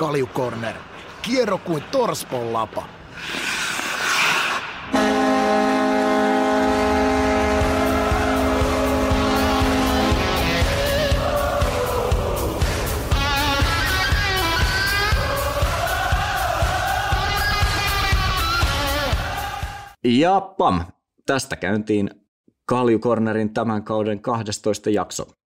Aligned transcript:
Kaljukorner. 0.00 0.74
Kierro 1.22 1.58
kuin 1.58 1.82
torspon 1.92 2.52
lapa. 2.52 2.84
Ja 20.04 20.40
pam, 20.40 20.80
tästä 21.26 21.56
käyntiin 21.56 22.10
Kaljukornerin 22.64 23.54
tämän 23.54 23.82
kauden 23.82 24.22
12 24.22 24.90
jakso. 24.90 25.39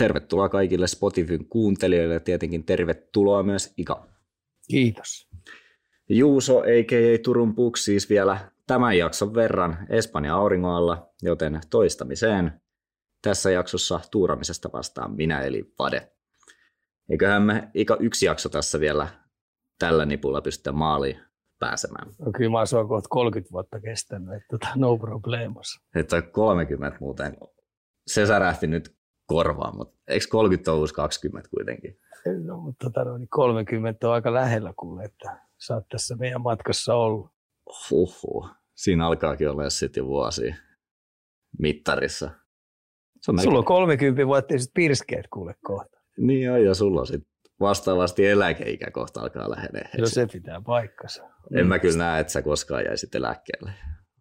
Tervetuloa 0.00 0.48
kaikille 0.48 0.86
Spotifyn 0.86 1.44
kuuntelijoille 1.44 2.14
ja 2.14 2.20
tietenkin 2.20 2.64
tervetuloa 2.64 3.42
myös 3.42 3.74
Ika. 3.76 4.06
Kiitos. 4.70 5.28
Juuso, 6.08 6.58
a.k.a. 6.58 7.18
Turun 7.24 7.54
Puks, 7.54 7.84
siis 7.84 8.10
vielä 8.10 8.38
tämän 8.66 8.98
jakson 8.98 9.34
verran 9.34 9.86
Espanja 9.88 10.34
auringoalla, 10.34 11.10
joten 11.22 11.60
toistamiseen 11.70 12.60
tässä 13.22 13.50
jaksossa 13.50 14.00
tuuramisesta 14.10 14.70
vastaan 14.72 15.16
minä 15.16 15.40
eli 15.40 15.72
Vade. 15.78 16.12
Eiköhän 17.10 17.42
me 17.42 17.70
Ika 17.74 17.96
yksi 18.00 18.26
jakso 18.26 18.48
tässä 18.48 18.80
vielä 18.80 19.08
tällä 19.78 20.06
nipulla 20.06 20.42
pystytä 20.42 20.72
maaliin 20.72 21.20
pääsemään. 21.58 22.08
No, 22.18 22.32
kyllä 22.36 22.50
mä 22.50 22.58
oon 22.58 22.88
kohta 22.88 23.08
30 23.08 23.52
vuotta 23.52 23.80
kestänyt, 23.80 24.34
että 24.34 24.46
tota, 24.50 24.68
no 24.76 24.98
problemos. 24.98 25.66
Että 25.94 26.22
30 26.22 26.98
muuten, 27.00 27.36
se 28.06 28.26
särähti 28.26 28.66
nyt 28.66 28.99
korvaan, 29.30 29.76
mutta 29.76 29.98
eikö 30.08 30.26
30 30.30 30.72
ole 30.72 30.80
uusi 30.80 30.94
20 30.94 31.50
kuitenkin? 31.50 31.98
No, 32.44 32.60
mutta 32.60 32.84
tota, 32.84 33.04
no, 33.04 33.18
niin 33.18 33.28
30 33.28 34.08
on 34.08 34.14
aika 34.14 34.34
lähellä 34.34 34.72
kuule, 34.76 35.04
että 35.04 35.40
sä 35.66 35.74
oot 35.74 35.88
tässä 35.88 36.16
meidän 36.16 36.40
matkassa 36.40 36.94
ollut. 36.94 37.30
Huhhuh. 37.90 38.50
Siinä 38.74 39.06
alkaakin 39.06 39.50
olla 39.50 39.70
sitten 39.70 40.00
jo 40.00 40.06
vuosi 40.06 40.54
mittarissa. 41.58 42.30
Se 43.20 43.30
on 43.30 43.38
Sulla 43.38 43.58
on 43.58 43.64
30 43.64 44.26
vuotta 44.26 44.58
sitten 44.58 44.82
pirskeet 44.82 45.26
kuule 45.32 45.54
kohta. 45.64 46.00
Niin 46.18 46.52
on, 46.52 46.64
ja 46.64 46.74
sulla 46.74 47.00
on 47.00 47.06
sitten 47.06 47.30
vastaavasti 47.60 48.26
eläkeikä 48.26 48.90
kohta 48.90 49.20
alkaa 49.20 49.50
lähenee. 49.50 49.88
No 49.98 50.06
se 50.06 50.26
pitää 50.32 50.60
paikkansa. 50.66 51.22
En 51.54 51.66
mä 51.66 51.78
kyllä 51.78 51.98
näe, 51.98 52.20
että 52.20 52.32
sä 52.32 52.42
koskaan 52.42 52.84
jäisit 52.84 53.14
eläkkeelle. 53.14 53.72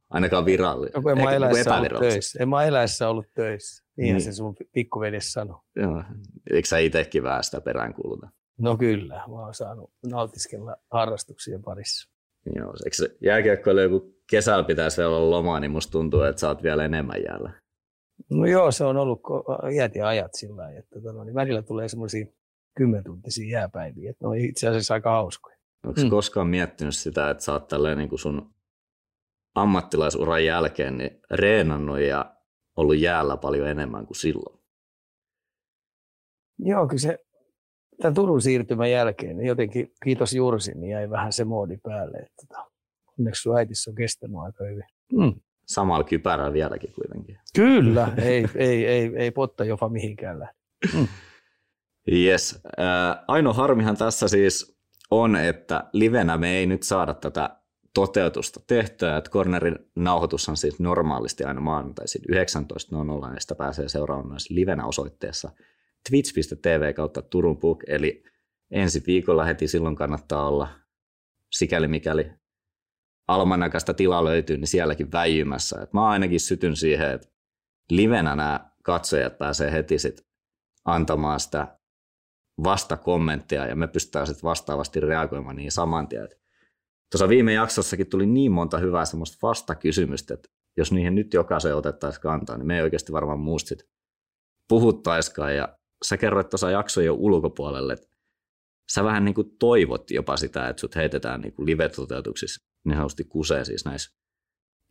Ainakaan 0.10 0.46
virallinen. 0.46 1.04
No, 1.04 1.10
en 1.10 1.18
mä 1.24 1.32
eläessä 1.32 1.76
ollut 1.76 2.00
töissä. 2.00 2.40
En 2.44 2.50
mä 2.50 2.64
eläessä 2.64 3.10
ollut 3.10 3.26
töissä. 3.34 3.84
Niinhän 3.98 4.18
niin. 4.18 4.26
se 4.26 4.34
sun 4.34 4.56
pikkuveli 4.74 5.22
sanoi. 5.22 5.60
Joo. 5.76 6.04
Eikö 6.52 6.68
sä 6.68 6.78
itsekin 6.78 7.24
vähän 7.24 7.44
sitä 7.44 7.62
peräänkuuluta? 7.62 8.30
No 8.60 8.78
kyllä. 8.78 9.16
Mä 9.16 9.34
oon 9.34 9.54
saanut 9.54 9.94
nautiskella 10.06 10.76
harrastuksien 10.92 11.62
parissa. 11.62 12.10
Joo. 12.56 12.74
Eikö 12.86 12.96
se 12.96 13.16
jääkiekkoille 13.22 13.84
joku 13.84 14.16
kesällä 14.30 14.64
pitäisi 14.64 14.98
vielä 14.98 15.16
olla 15.16 15.32
lomaa, 15.32 15.60
niin 15.60 15.72
musta 15.72 15.92
tuntuu, 15.92 16.22
että 16.22 16.40
sä 16.40 16.48
oot 16.48 16.64
vielä 16.64 16.86
enemmän 16.86 17.24
jäällä. 17.28 17.54
No 18.30 18.46
joo, 18.46 18.72
se 18.72 18.84
on 18.84 18.98
ollut 18.98 19.22
iät 19.74 19.96
ja 19.96 20.08
ajat 20.08 20.34
sillä 20.34 20.62
lailla, 20.62 20.80
että 20.80 20.96
tota, 20.96 21.14
no, 21.14 21.24
niin 21.24 21.36
välillä 21.36 21.62
tulee 21.62 21.88
semmoisia 21.88 22.26
kymmentuntisia 22.78 23.60
jääpäiviä. 23.60 24.10
Että 24.10 24.26
ne 24.26 24.30
on 24.30 24.38
itse 24.38 24.68
asiassa 24.68 24.94
aika 24.94 25.12
hauskoja. 25.12 25.58
Onko 25.86 26.02
mm. 26.02 26.10
koskaan 26.10 26.48
miettinyt 26.48 26.96
sitä, 26.96 27.30
että 27.30 27.44
sä 27.44 27.54
oot 27.54 27.68
tälleen 27.68 27.98
niin 27.98 28.10
kuin 28.10 28.20
sun 28.20 28.54
ammattilaisuran 29.56 30.46
jälkeen 30.46 30.98
niin 30.98 31.22
reenannut 31.32 32.00
ja 32.00 32.36
ollut 32.76 32.98
jäällä 32.98 33.38
paljon 33.38 33.68
enemmän 33.68 34.06
kuin 34.06 34.18
silloin? 34.18 34.60
Joo, 36.60 36.88
kyllä 36.88 37.02
se 37.02 37.18
tämän 38.02 38.14
Turun 38.14 38.42
siirtymän 38.42 38.92
jälkeen, 38.92 39.38
niin 39.38 39.48
jotenkin 39.48 39.92
kiitos 40.04 40.34
Jursin, 40.34 40.80
niin 40.80 40.92
jäi 40.92 41.10
vähän 41.10 41.34
se 41.34 41.46
moodi 41.46 41.78
päälle. 41.84 42.18
Että 42.18 42.34
tota, 42.48 42.72
onneksi 43.20 43.42
sun 43.42 43.58
äitissä 43.58 43.92
on 43.92 43.96
kestänyt 43.96 44.38
aika 44.38 44.64
hyvin. 44.64 44.84
Mm. 45.14 45.42
Samalla 45.68 46.04
kypärällä 46.04 46.54
vieläkin 46.54 46.94
kuitenkin. 46.94 47.38
Kyllä, 47.56 48.14
ei, 48.24 48.46
ei, 48.56 48.86
ei, 48.86 49.12
ei 49.16 49.32
potta 49.32 49.66
jopa 49.66 49.90
mihinkään 49.90 50.40
lähde. 50.40 50.54
Mm. 50.98 51.08
Yes. 52.12 52.62
Äh, 52.80 53.24
ainoa 53.28 53.54
harmihan 53.54 53.98
tässä 53.98 54.28
siis 54.28 54.80
on, 55.12 55.36
että 55.36 55.90
livenä 55.94 56.38
me 56.38 56.50
ei 56.50 56.66
nyt 56.66 56.84
saada 56.84 57.14
tätä 57.14 57.59
toteutusta 57.94 58.60
tehtyä, 58.68 59.18
että 59.18 59.30
cornerin 59.30 59.80
nauhoitus 59.96 60.50
on 60.50 60.58
siis 60.58 60.80
normaalisti 60.80 61.44
aina 61.44 61.62
maanantaisin 61.62 62.22
19.00, 62.22 63.34
ja 63.34 63.40
sitä 63.40 63.56
pääsee 63.56 63.90
seuraamaan 63.90 64.28
myös 64.28 64.50
livenä 64.50 64.86
osoitteessa 64.86 65.52
twitch.tv 66.10 66.94
kautta 66.94 67.22
Turun 67.22 67.58
Puk, 67.58 67.84
eli 67.88 68.24
ensi 68.72 69.04
viikolla 69.08 69.46
heti 69.46 69.68
silloin 69.68 69.96
kannattaa 69.96 70.48
olla, 70.48 70.68
sikäli 71.52 71.88
mikäli 71.88 72.32
almanakasta 73.28 73.94
tilaa 73.94 74.26
löytyy, 74.26 74.58
niin 74.58 74.68
sielläkin 74.68 75.12
väijymässä. 75.12 75.82
Et 75.82 75.94
mä 75.94 76.08
ainakin 76.08 76.40
sytyn 76.40 76.76
siihen, 76.76 77.12
että 77.12 77.28
livenä 77.90 78.36
nämä 78.36 78.70
katsojat 78.84 79.38
pääsee 79.38 79.72
heti 79.72 80.00
sit 80.00 80.28
antamaan 80.86 81.40
sitä 81.40 81.80
vastakommentteja 82.64 83.66
ja 83.66 83.76
me 83.76 83.88
pystytään 83.88 84.28
sitten 84.28 84.48
vastaavasti 84.48 85.00
reagoimaan 85.00 85.56
niin 85.56 85.72
saman 85.72 86.08
tien. 86.08 86.30
Tuossa 87.12 87.30
viime 87.30 87.54
jaksossakin 87.54 88.10
tuli 88.10 88.26
niin 88.26 88.52
monta 88.52 88.78
hyvää 88.78 89.06
semmoista 89.06 89.38
vastakysymystä, 89.48 90.34
että 90.34 90.50
jos 90.78 90.92
niihin 90.92 91.16
nyt 91.16 91.34
jokaisen 91.34 91.76
otettaisiin 91.76 92.22
kantaa, 92.22 92.58
niin 92.58 92.68
me 92.68 92.76
ei 92.78 92.82
oikeasti 92.82 93.12
varmaan 93.12 93.40
muusta 93.40 93.76
puhuttaiskaan. 94.68 95.56
Ja 95.56 95.78
sä 96.06 96.18
kerroit 96.18 96.50
tuossa 96.50 96.72
jaksojen 96.72 97.12
ulkopuolelle, 97.12 97.94
että 97.94 98.08
sä 98.94 99.04
vähän 99.04 99.26
niin 99.26 99.36
kuin 99.36 99.58
toivot 99.60 100.12
jopa 100.12 100.38
sitä, 100.38 100.70
että 100.70 100.80
sut 100.80 100.96
heitetään 100.96 101.42
niin 101.42 101.54
kuin 101.54 101.66
live-toteutuksissa 101.66 102.66
niin 102.86 102.96
sanotusti 102.96 103.24
kusee 103.24 103.66
siis 103.66 103.86
näissä 103.86 104.20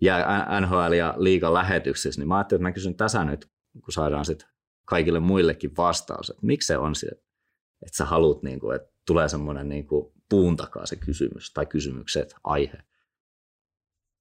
ja 0.03 0.47
NHL 0.61 0.93
ja 0.93 1.15
liigan 1.17 1.55
lähetyksissä, 1.55 2.21
niin 2.21 2.29
mä 2.29 2.37
ajattelin, 2.37 2.61
että 2.61 2.69
mä 2.69 2.73
kysyn 2.73 2.97
tässä 2.97 3.25
nyt, 3.25 3.47
kun 3.85 3.93
saadaan 3.93 4.25
sitten 4.25 4.49
kaikille 4.85 5.21
muillekin 5.21 5.77
vastaus, 5.77 6.31
että 6.31 6.47
miksi 6.47 6.67
se 6.67 6.79
on 6.79 6.95
se, 6.95 7.07
että 7.07 7.97
sä 7.97 8.05
haluat, 8.05 8.43
niin 8.43 8.61
kuin, 8.61 8.77
että 8.77 8.89
tulee 9.09 9.29
semmoinen 9.29 9.69
niin 9.69 9.87
kuin 9.87 10.13
puun 10.31 10.57
takaa 10.57 10.87
se 10.87 10.97
kysymys 10.97 11.53
tai 11.53 11.67
kysymykset, 11.67 12.35
aihe? 12.45 12.79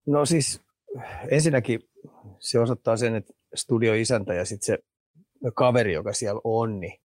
No 0.05 0.25
siis 0.25 0.61
ensinnäkin 1.31 1.79
se 2.39 2.59
osoittaa 2.59 2.97
sen, 2.97 3.15
että 3.15 3.33
studioisäntä 3.55 4.33
ja 4.33 4.45
sitten 4.45 4.65
se 4.65 4.79
kaveri, 5.55 5.93
joka 5.93 6.13
siellä 6.13 6.41
on, 6.43 6.79
niin, 6.79 6.99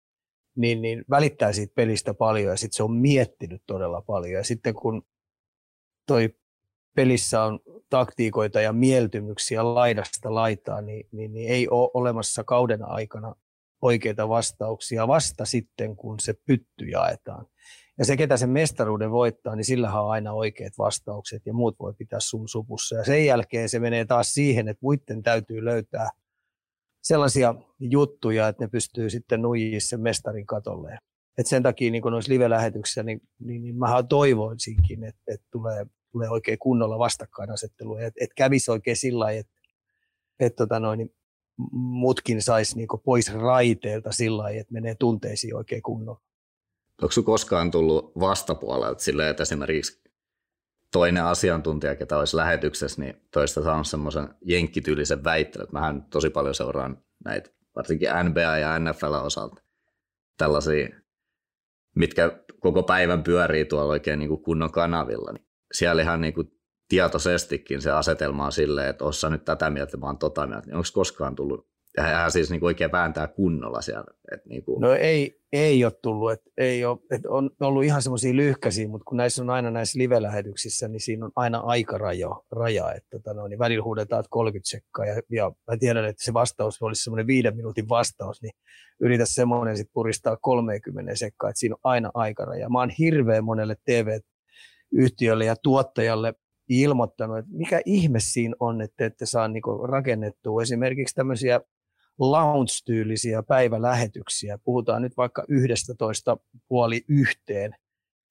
niin, 0.56 0.82
niin 0.82 1.04
välittää 1.10 1.52
siitä 1.52 1.72
pelistä 1.74 2.14
paljon 2.14 2.50
ja 2.50 2.56
sitten 2.56 2.76
se 2.76 2.82
on 2.82 2.92
miettinyt 2.92 3.62
todella 3.66 4.02
paljon. 4.02 4.32
Ja 4.32 4.44
sitten 4.44 4.74
kun 4.74 5.02
toi 6.06 6.34
pelissä 6.96 7.42
on 7.42 7.60
taktiikoita 7.90 8.60
ja 8.60 8.72
mieltymyksiä 8.72 9.74
laidasta 9.74 10.34
laitaa, 10.34 10.80
niin, 10.80 11.08
niin, 11.12 11.32
niin 11.32 11.50
ei 11.50 11.68
ole 11.68 11.90
olemassa 11.94 12.44
kauden 12.44 12.84
aikana 12.84 13.34
oikeita 13.82 14.28
vastauksia 14.28 15.08
vasta 15.08 15.44
sitten, 15.44 15.96
kun 15.96 16.20
se 16.20 16.34
pytty 16.46 16.84
jaetaan. 16.84 17.46
Ja 17.98 18.04
se, 18.04 18.16
ketä 18.16 18.36
sen 18.36 18.50
mestaruuden 18.50 19.10
voittaa, 19.10 19.56
niin 19.56 19.64
sillä 19.64 20.00
on 20.02 20.10
aina 20.10 20.32
oikeat 20.32 20.72
vastaukset 20.78 21.42
ja 21.46 21.52
muut 21.52 21.76
voi 21.80 21.94
pitää 21.98 22.20
sun 22.20 22.48
supussa. 22.48 22.96
Ja 22.96 23.04
sen 23.04 23.26
jälkeen 23.26 23.68
se 23.68 23.78
menee 23.78 24.04
taas 24.04 24.34
siihen, 24.34 24.68
että 24.68 24.78
muiden 24.82 25.22
täytyy 25.22 25.64
löytää 25.64 26.08
sellaisia 27.02 27.54
juttuja, 27.80 28.48
että 28.48 28.64
ne 28.64 28.68
pystyy 28.68 29.10
sitten 29.10 29.42
nuijii 29.42 29.80
sen 29.80 30.00
mestarin 30.00 30.46
katolle. 30.46 30.98
Et 31.38 31.46
sen 31.46 31.62
takia 31.62 31.90
niin 31.90 32.02
noissa 32.10 32.32
live-lähetyksissä, 32.32 33.02
niin, 33.02 33.20
niin, 33.38 33.62
niin 33.62 33.76
mä 33.76 34.02
toivoisinkin, 34.08 35.04
että, 35.04 35.22
että 35.28 35.46
tulee, 35.50 35.86
tulee 36.12 36.28
oikein 36.28 36.58
kunnolla 36.58 36.98
vastakkainasettelu. 36.98 37.96
Että, 37.96 38.18
että 38.20 38.34
kävisi 38.36 38.70
oikein 38.70 38.96
sillä 38.96 39.24
lailla, 39.24 39.40
että, 39.40 39.52
että 40.40 40.56
tota 40.56 40.80
noin, 40.80 40.98
niin 40.98 41.14
mutkin 41.72 42.42
saisi 42.42 42.76
niinku 42.76 42.98
pois 42.98 43.34
raiteilta 43.34 44.12
sillä 44.12 44.42
lailla, 44.42 44.60
että 44.60 44.72
menee 44.72 44.94
tunteisiin 44.94 45.56
oikein 45.56 45.82
kunnolla. 45.82 46.20
Onko 47.02 47.12
sinulla 47.12 47.26
koskaan 47.26 47.70
tullut 47.70 48.12
vastapuolelta 48.20 49.02
silleen, 49.02 49.30
että 49.30 49.42
esimerkiksi 49.42 50.02
toinen 50.92 51.24
asiantuntija, 51.24 51.96
ketä 51.96 52.18
olisi 52.18 52.36
lähetyksessä, 52.36 53.02
niin 53.02 53.22
toista 53.32 53.62
saanut 53.62 53.86
semmoisen 53.86 54.28
jenkkityylisen 54.44 55.24
väittelyn, 55.24 55.68
mähän 55.72 56.02
tosi 56.02 56.30
paljon 56.30 56.54
seuraan 56.54 57.02
näitä, 57.24 57.50
varsinkin 57.76 58.08
NBA 58.24 58.58
ja 58.58 58.78
NFL 58.78 59.12
osalta, 59.12 59.62
tällaisia, 60.38 60.88
mitkä 61.96 62.38
koko 62.60 62.82
päivän 62.82 63.22
pyörii 63.22 63.64
tuolla 63.64 63.92
oikein 63.92 64.18
niin 64.18 64.28
kuin 64.28 64.42
kunnon 64.42 64.72
kanavilla, 64.72 65.32
niin 65.32 65.46
siellä 65.72 66.02
ihan 66.02 66.20
niin 66.20 66.34
kuin 66.34 66.57
tietoisestikin 66.88 67.82
se 67.82 67.90
asetelma 67.90 68.46
on 68.46 68.52
silleen, 68.52 68.88
että 68.88 69.04
ossa 69.04 69.30
nyt 69.30 69.44
tätä 69.44 69.70
mieltä, 69.70 70.00
vaan 70.00 70.18
tota 70.18 70.46
mieltä. 70.46 70.66
Niin 70.66 70.76
onko 70.76 70.88
koskaan 70.94 71.34
tullut 71.34 71.68
Ja 71.96 72.02
hän 72.02 72.30
siis 72.30 72.50
niin 72.50 72.60
kuin 72.60 72.68
oikein 72.68 72.92
vääntää 72.92 73.26
kunnolla 73.26 73.80
siellä. 73.80 74.04
Että 74.32 74.48
niin 74.48 74.64
kuin... 74.64 74.80
No 74.80 74.92
ei, 74.92 75.40
ei 75.52 75.84
ole 75.84 75.92
tullut, 76.02 76.32
että 76.32 76.50
ei 76.58 76.84
ole, 76.84 76.98
että 77.10 77.30
on 77.30 77.50
ollut 77.60 77.84
ihan 77.84 78.02
semmoisia 78.02 78.36
lyhkäisiä, 78.36 78.88
mutta 78.88 79.04
kun 79.04 79.16
näissä 79.16 79.42
on 79.42 79.50
aina 79.50 79.70
näissä 79.70 79.98
live-lähetyksissä, 79.98 80.88
niin 80.88 81.00
siinä 81.00 81.24
on 81.24 81.32
aina 81.36 81.58
aikaraja, 81.58 82.28
raja, 82.50 82.92
että 82.92 83.08
tota 83.10 83.34
no, 83.34 83.48
niin 83.48 83.58
välillä 83.58 83.84
huudetaan 83.84 84.24
30 84.30 84.70
sekkaa 84.70 85.06
ja, 85.06 85.22
ja 85.30 85.52
mä 85.70 85.76
tiedän, 85.76 86.04
että 86.04 86.24
se 86.24 86.34
vastaus 86.34 86.82
olisi 86.82 87.02
semmoinen 87.02 87.26
viiden 87.26 87.56
minuutin 87.56 87.88
vastaus, 87.88 88.42
niin 88.42 88.52
yritä 89.00 89.24
semmoinen 89.26 89.76
sitten 89.76 89.92
puristaa 89.94 90.36
30 90.36 91.14
sekkaa, 91.14 91.50
että 91.50 91.60
siinä 91.60 91.74
on 91.74 91.90
aina 91.90 92.10
aikaraja. 92.14 92.68
Mä 92.68 92.78
oon 92.78 92.90
hirveän 92.90 93.44
monelle 93.44 93.76
TV-yhtiölle 93.84 95.44
ja 95.44 95.56
tuottajalle 95.62 96.34
ilmoittanut, 96.68 97.38
että 97.38 97.50
mikä 97.54 97.80
ihme 97.84 98.20
siinä 98.20 98.54
on, 98.60 98.80
että 98.80 99.06
ette 99.06 99.26
saa 99.26 99.48
niinku 99.48 99.86
rakennettua 99.86 100.62
esimerkiksi 100.62 101.14
tämmöisiä 101.14 101.60
lounge-tyylisiä 102.18 103.42
päivälähetyksiä, 103.42 104.58
puhutaan 104.64 105.02
nyt 105.02 105.16
vaikka 105.16 105.44
11 105.48 106.36
puoli 106.68 107.04
yhteen, 107.08 107.74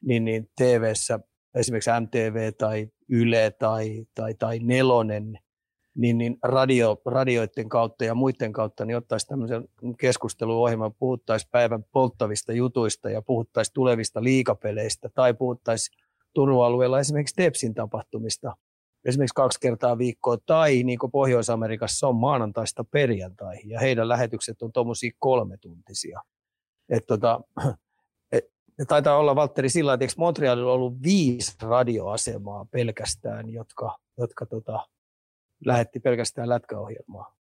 niin, 0.01 0.25
niin 0.25 0.49
TV-ssä 0.57 1.19
esimerkiksi 1.55 1.89
MTV 2.01 2.53
tai 2.53 2.87
Yle 3.09 3.51
tai, 3.59 4.05
tai, 4.15 4.33
tai 4.33 4.59
Nelonen, 4.59 5.39
niin, 5.95 6.17
niin 6.17 6.37
radio, 6.43 7.01
radioiden 7.05 7.69
kautta 7.69 8.05
ja 8.05 8.15
muiden 8.15 8.53
kautta 8.53 8.85
niin 8.85 8.97
ottaisi 8.97 9.27
tämmöisen 9.27 9.67
keskusteluohjelman, 9.99 10.93
puhuttaisiin 10.99 11.49
päivän 11.51 11.83
polttavista 11.91 12.53
jutuista 12.53 13.09
ja 13.09 13.21
puhuttaisiin 13.21 13.73
tulevista 13.73 14.23
liikapeleistä 14.23 15.09
tai 15.15 15.33
puhuttaisiin 15.33 16.06
Turun 16.33 16.65
alueella 16.65 16.99
esimerkiksi 16.99 17.35
Tepsin 17.35 17.73
tapahtumista 17.73 18.53
esimerkiksi 19.07 19.35
kaksi 19.35 19.59
kertaa 19.59 19.97
viikkoa, 19.97 20.37
tai 20.45 20.83
niin 20.83 20.99
kuin 20.99 21.11
Pohjois-Amerikassa 21.11 22.07
on 22.07 22.15
maanantaista 22.15 22.83
perjantaihin, 22.83 23.69
ja 23.69 23.79
heidän 23.79 24.09
lähetykset 24.09 24.61
on 24.61 24.71
tuommoisia 24.71 25.11
kolmetuntisia. 25.19 26.21
Et 26.89 27.05
tota, 27.07 27.41
et, 28.31 28.45
taitaa 28.87 29.17
olla, 29.17 29.35
Valtteri, 29.35 29.69
sillä 29.69 29.93
että 29.93 30.05
Montrealilla 30.17 30.71
on 30.71 30.75
ollut 30.75 31.03
viisi 31.03 31.55
radioasemaa 31.61 32.65
pelkästään, 32.71 33.49
jotka, 33.49 33.97
jotka 34.17 34.45
tota, 34.45 34.87
lähetti 35.65 35.99
pelkästään 35.99 36.49
lätkäohjelmaa. 36.49 37.37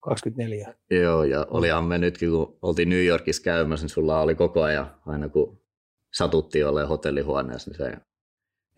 24. 0.00 0.74
Joo, 0.90 1.24
ja 1.24 1.46
olihan 1.50 1.84
me 1.84 1.98
nytkin, 1.98 2.30
kun 2.30 2.58
oltiin 2.62 2.88
New 2.88 3.04
Yorkissa 3.04 3.42
käymässä, 3.42 3.84
niin 3.84 3.90
sulla 3.90 4.20
oli 4.20 4.34
koko 4.34 4.62
ajan, 4.62 4.94
aina 5.06 5.28
kun 5.28 5.60
satuttiin 6.14 6.66
olemaan 6.66 6.88
hotellihuoneessa, 6.88 7.70
niin 7.70 7.78
se 7.78 8.09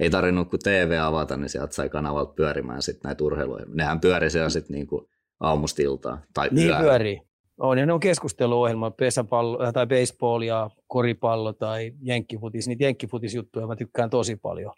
ei 0.01 0.11
tarvinnut 0.11 0.51
kuin 0.51 0.61
TV 0.61 0.99
avata, 1.03 1.37
niin 1.37 1.49
sieltä 1.49 1.75
sai 1.75 1.89
kanavalta 1.89 2.33
pyörimään 2.35 2.83
sitten 2.83 3.09
näitä 3.09 3.25
urheiluja. 3.25 3.65
Nehän 3.75 4.01
pyöri 4.01 4.31
siellä 4.31 4.51
sitten 4.51 4.75
niinku 4.75 5.09
aamusta 5.41 5.83
iltaan 5.83 6.23
tai 6.35 6.49
Niin 6.51 6.67
yöllä. 6.69 6.81
pyörii. 6.81 7.21
On, 7.59 7.79
ja 7.79 7.87
ne 7.87 7.93
on 7.93 8.01
keskusteluohjelma, 8.01 8.91
pesäpallo 8.91 9.65
äh, 9.65 9.73
tai 9.73 9.87
baseball 9.87 10.43
ja 10.43 10.71
koripallo 10.87 11.53
tai 11.53 11.93
jenkkifutis. 12.03 12.69
Niitä 12.69 12.85
jenkkifutisjuttuja 12.85 13.67
mä 13.67 13.77
tykkään 13.77 14.11
tosi 14.11 14.37
paljon. 14.37 14.73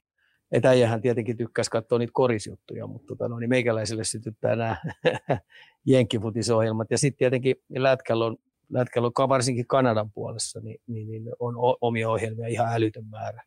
Et 0.52 0.64
äijähän 0.64 1.02
tietenkin 1.02 1.37
tykkäisi 1.37 1.70
katsoa 1.70 1.99
niitä 1.99 2.11
korisjuttuja, 2.14 2.87
mutta 2.87 3.06
tota, 3.06 3.28
no, 3.28 3.38
niin 3.38 3.50
meikäläiselle 3.50 4.05
sytyttää 4.05 4.56
nämä 4.56 4.76
jenkkifutisohjelmat. 5.87 6.90
Ja 6.90 6.99
sitten 6.99 7.19
tietenkin 7.19 7.56
lätkällä 7.76 8.25
on, 8.25 8.37
lätkällä 8.70 9.28
varsinkin 9.28 9.66
Kanadan 9.66 10.11
puolessa, 10.12 10.61
niin, 10.61 10.81
niin, 10.87 11.08
niin 11.08 11.25
on 11.38 11.55
omia 11.81 12.11
ohjelmia 12.11 12.49
ihan 12.49 12.72
älytön 12.72 13.06
määrä. 13.06 13.43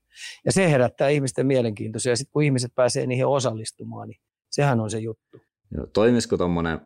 Ja 0.46 0.52
se 0.52 0.72
herättää 0.72 1.10
ihmisten 1.10 1.48
mielenkiintoisia. 1.48 2.12
Ja 2.12 2.18
sitten 2.18 2.32
kun 2.32 2.44
ihmiset 2.44 2.72
pääsee 2.76 3.08
niihin 3.08 3.28
osallistumaan, 3.28 4.08
niin 4.08 4.20
sehän 4.50 4.80
on 4.80 4.90
se 4.90 5.00
juttu. 5.00 5.38
Joo, 5.72 5.86
toimisiko 5.86 6.38
tuommoinen, 6.38 6.82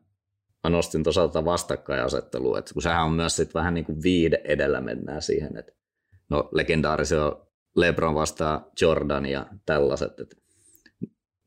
mä 0.63 0.69
nostin 0.69 1.03
tuossa 1.03 1.45
vastakkainasettelua, 1.45 2.59
että 2.59 2.73
kun 2.73 2.81
sehän 2.81 3.05
on 3.05 3.13
myös 3.13 3.35
sit 3.35 3.53
vähän 3.53 3.73
niin 3.73 3.85
kuin 3.85 4.03
viide 4.03 4.41
edellä 4.43 4.81
mennään 4.81 5.21
siihen, 5.21 5.57
että 5.57 5.71
no 6.29 6.49
legendaarisia 6.51 7.25
on 7.25 7.47
Lebron 7.75 8.15
vastaa 8.15 8.69
Jordan 8.81 9.25
ja 9.25 9.45
tällaiset, 9.65 10.19
että 10.19 10.35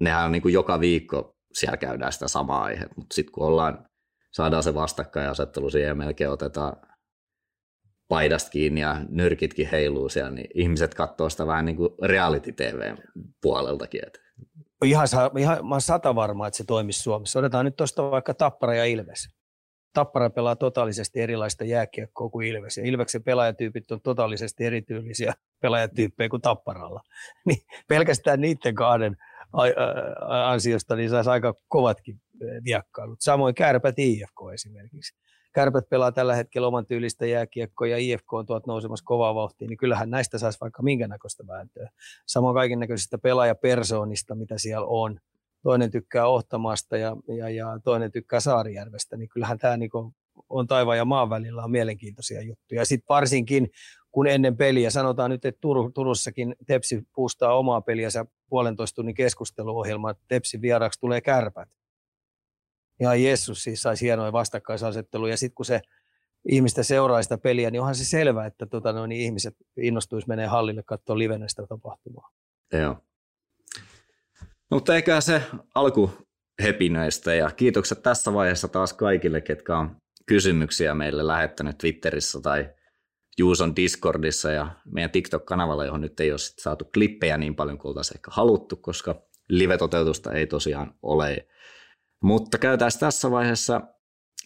nehän 0.01 0.25
on 0.25 0.33
niin 0.33 0.43
kuin 0.43 0.55
joka 0.55 0.81
viikko 0.81 1.37
siellä 1.53 1.77
käydään 1.77 2.13
sitä 2.13 2.29
samaa 2.29 2.63
aihetta, 2.63 2.95
mutta 2.97 3.15
sitten 3.15 3.33
kun 3.33 3.47
ollaan, 3.47 3.89
saadaan 4.35 4.63
se 4.63 4.75
vastakkainasettelu 4.75 5.71
siihen 5.71 5.89
ja 5.89 5.95
melkein 5.95 6.31
otetaan 6.31 6.77
paidasta 8.09 8.51
kiinni 8.51 8.81
ja 8.81 9.01
nyrkitkin 9.09 9.69
heiluu 9.73 10.09
siellä, 10.09 10.31
niin 10.31 10.51
ihmiset 10.55 10.95
katsoo 10.95 11.31
sitä 11.31 11.47
vähän 11.47 11.65
niin 11.65 11.77
kuin 11.77 11.91
reality 12.03 12.53
TV 12.53 12.95
puoleltakin. 13.43 14.01
Että. 14.07 14.19
Ihan, 14.85 15.09
ihan, 15.39 15.67
mä 15.67 15.75
olen 15.75 15.81
sata 15.81 16.15
varma, 16.15 16.47
että 16.47 16.57
se 16.57 16.65
toimisi 16.65 17.03
Suomessa. 17.03 17.39
Otetaan 17.39 17.65
nyt 17.65 17.77
tuosta 17.77 18.11
vaikka 18.11 18.35
Tappara 18.35 18.75
ja 18.75 18.85
Ilves. 18.85 19.29
Tappara 19.93 20.31
pelaa 20.31 20.57
totaalisesti 20.57 21.21
erilaista 21.21 21.65
jääkiekkoa 21.65 22.29
kuin 22.29 22.47
Ilves. 22.47 22.77
Ja 22.77 22.85
Ilveksen 22.85 23.23
pelaajatyypit 23.23 23.91
on 23.91 24.01
totaalisesti 24.01 24.65
erityylisiä 24.65 25.35
pelaajatyyppejä 25.61 26.29
kuin 26.29 26.43
Tapparalla. 26.43 27.01
Niin 27.47 27.59
pelkästään 27.89 28.41
niiden 28.41 28.75
kahden 28.75 29.17
ansiosta 30.29 30.97
niin 30.97 31.11
saisi 31.11 31.31
aika 31.31 31.55
kovatkin 31.69 32.21
viekkailut. 32.65 33.21
Samoin 33.21 33.55
Kärpät 33.55 33.99
IFK 33.99 34.41
esimerkiksi. 34.55 35.17
Kärpät 35.55 35.89
pelaa 35.89 36.13
tällä 36.13 36.35
hetkellä 36.35 36.69
oman 36.69 36.87
tyylistä 36.87 37.27
jääkiekkoa 37.27 37.87
ja 37.87 37.99
IFK 37.99 38.33
on 38.33 38.47
tuot 38.47 38.67
nousemassa 38.67 39.05
kovaa 39.05 39.35
vauhtia, 39.35 39.69
niin 39.69 39.77
kyllähän 39.77 40.11
näistä 40.11 40.39
saisi 40.39 40.61
vaikka 40.61 40.83
minkä 40.83 41.09
näköistä 41.09 41.47
vääntöä. 41.47 41.91
Samoin 42.27 42.55
kaiken 42.55 42.79
näköisistä 42.79 43.19
pelaajapersoonista, 43.19 44.35
mitä 44.35 44.59
siellä 44.59 44.87
on. 44.87 45.21
Toinen 45.63 45.91
tykkää 45.91 46.27
Ohtamasta 46.27 46.97
ja, 46.97 47.17
ja, 47.39 47.49
ja 47.49 47.81
toinen 47.85 48.13
tykkää 48.13 48.41
Saarijärvestä, 48.41 49.17
niin 49.17 49.29
kyllähän 49.29 49.59
tämä 49.59 49.77
niin 49.77 49.91
on 50.49 50.67
taivaan 50.67 50.99
ja 50.99 51.05
maan 51.05 51.31
välillä 51.31 51.65
on 51.65 51.71
mielenkiintoisia 51.71 52.43
juttuja. 52.43 52.81
Ja 52.81 52.87
sitten 52.87 53.07
varsinkin, 53.09 53.71
kun 54.11 54.27
ennen 54.27 54.57
peliä, 54.57 54.91
sanotaan 54.91 55.31
nyt, 55.31 55.45
että 55.45 55.59
Tur- 55.67 55.93
Turussakin 55.95 56.55
Tepsi 56.67 57.03
puustaa 57.15 57.59
omaa 57.59 57.81
peliänsä 57.81 58.27
puolentoista 58.49 58.97
tunnin 58.97 59.15
keskusteluohjelmaa, 59.15 60.11
että 60.11 60.25
Tepsin 60.29 60.63
vieraaksi 60.63 61.01
tulee 61.01 61.21
kärpät 61.21 61.69
ihan 63.01 63.23
Jeesus 63.23 63.63
siis 63.63 63.83
saisi 63.83 64.05
hienoja 64.05 64.33
vastakkaisasetteluja. 64.33 65.33
Ja 65.33 65.37
sitten 65.37 65.55
kun 65.55 65.67
se 65.67 65.81
ihmistä 66.49 66.83
seuraa 66.83 67.23
sitä 67.23 67.39
peliä, 67.39 67.71
niin 67.71 67.81
onhan 67.81 67.95
se 67.95 68.05
selvää, 68.05 68.47
että 68.47 68.67
tota, 68.67 68.93
no, 68.93 69.07
niin 69.07 69.21
ihmiset 69.21 69.55
innostuisi 69.77 70.29
menee 70.29 70.47
hallille 70.47 70.83
katsoa 70.83 71.19
livenä 71.19 71.49
sitä 71.49 71.67
tapahtumaa. 71.67 72.31
Joo. 72.73 72.97
No, 74.71 74.77
mutta 74.77 74.95
eikä 74.95 75.21
se 75.21 75.43
alku 75.75 76.11
hepinöistä 76.63 77.35
ja 77.35 77.51
kiitokset 77.51 78.03
tässä 78.03 78.35
vaiheessa 78.35 78.69
taas 78.69 78.93
kaikille, 78.93 79.41
ketkä 79.41 79.79
on 79.79 79.97
kysymyksiä 80.27 80.95
meille 80.95 81.27
lähettänyt 81.27 81.79
Twitterissä 81.79 82.41
tai 82.41 82.71
Juuson 83.39 83.77
Discordissa 83.77 84.51
ja 84.51 84.69
meidän 84.85 85.11
TikTok-kanavalla, 85.11 85.85
johon 85.85 86.01
nyt 86.01 86.21
ei 86.21 86.31
ole 86.31 86.39
saatu 86.39 86.85
klippejä 86.95 87.39
niin 87.39 87.55
paljon 87.55 87.79
kuin 87.79 87.89
oltaisiin 87.91 88.17
ehkä 88.17 88.31
haluttu, 88.31 88.77
koska 88.77 89.23
live-toteutusta 89.49 90.33
ei 90.33 90.47
tosiaan 90.47 90.95
ole. 91.03 91.47
Mutta 92.25 92.59
käytäisiin 92.59 93.01
tässä 93.01 93.31
vaiheessa 93.31 93.81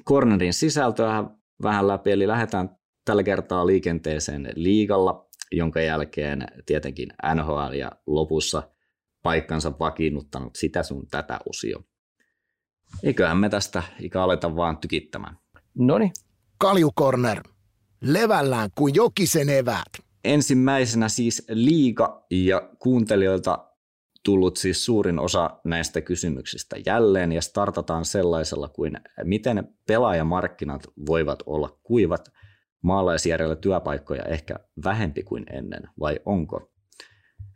Cornerin 0.05 0.53
sisältöä 0.53 1.25
vähän 1.63 1.89
läpi, 1.89 2.11
eli 2.11 2.27
lähdetään 2.27 2.77
tällä 3.05 3.23
kertaa 3.23 3.67
liikenteeseen 3.67 4.53
liigalla, 4.55 5.29
jonka 5.53 5.81
jälkeen 5.81 6.47
tietenkin 6.67 7.09
NHL 7.35 7.73
ja 7.73 7.93
lopussa 8.07 8.63
paikkansa 9.23 9.73
vakiinnuttanut 9.79 10.57
sitä 10.57 10.83
sun 10.83 11.07
tätä 11.11 11.39
osio. 11.49 11.79
Eiköhän 13.03 13.39
me 13.39 13.49
tästä 13.49 13.83
ikä 14.01 14.23
aleta 14.23 14.57
vaan 14.57 14.79
tykittämään. 14.79 15.39
Noni. 15.75 16.13
Kaljukorner. 16.59 17.43
Levällään 18.01 18.71
kuin 18.75 18.95
jokisen 18.95 19.49
eväät. 19.51 19.93
Ensimmäisenä 20.25 21.09
siis 21.09 21.45
liiga 21.49 22.27
ja 22.31 22.71
kuuntelijoilta 22.79 23.68
tullut 24.29 24.57
siis 24.57 24.85
suurin 24.85 25.19
osa 25.19 25.61
näistä 25.65 26.01
kysymyksistä 26.01 26.77
jälleen 26.87 27.33
ja 27.33 27.43
startataan 27.43 28.05
sellaisella 28.05 28.69
kuin 28.69 29.01
miten 29.25 29.69
pelaajamarkkinat 29.87 30.83
voivat 31.07 31.43
olla 31.47 31.79
kuivat, 31.83 32.29
maalaisjärjellä 32.83 33.57
työpaikkoja 33.57 34.25
ehkä 34.25 34.57
vähempi 34.85 35.23
kuin 35.23 35.45
ennen 35.53 35.83
vai 36.01 36.21
onko? 36.25 36.73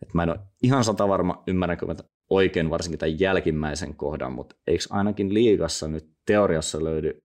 Et 0.02 0.14
mä 0.14 0.22
en 0.22 0.28
ole 0.28 0.38
ihan 0.62 0.84
sata 0.84 1.08
varma, 1.08 1.42
ymmärränkö 1.46 1.86
mä 1.86 1.94
oikein 2.30 2.70
varsinkin 2.70 2.98
tämän 2.98 3.20
jälkimmäisen 3.20 3.96
kohdan, 3.96 4.32
mutta 4.32 4.56
eikö 4.66 4.84
ainakin 4.90 5.34
liigassa 5.34 5.88
nyt 5.88 6.04
teoriassa 6.26 6.84
löydy 6.84 7.22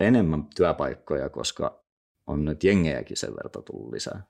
enemmän 0.00 0.46
työpaikkoja, 0.56 1.28
koska 1.28 1.84
on 2.26 2.44
nyt 2.44 2.64
jengejäkin 2.64 3.16
sen 3.16 3.30
verran 3.30 3.64
tullut 3.64 3.92
lisää? 3.92 4.22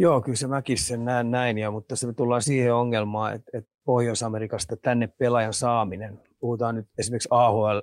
Joo, 0.00 0.20
kyllä 0.20 0.36
se 0.36 0.46
mäkin 0.46 0.78
sen 0.78 1.04
näen 1.04 1.30
näin, 1.30 1.58
ja, 1.58 1.70
mutta 1.70 1.96
se 1.96 2.12
tullaan 2.12 2.42
siihen 2.42 2.74
ongelmaan, 2.74 3.34
että, 3.34 3.50
että 3.58 3.70
Pohjois-Amerikasta 3.84 4.76
tänne 4.76 5.06
pelaajan 5.06 5.52
saaminen, 5.52 6.22
puhutaan 6.40 6.74
nyt 6.74 6.86
esimerkiksi 6.98 7.28
AHL, 7.32 7.80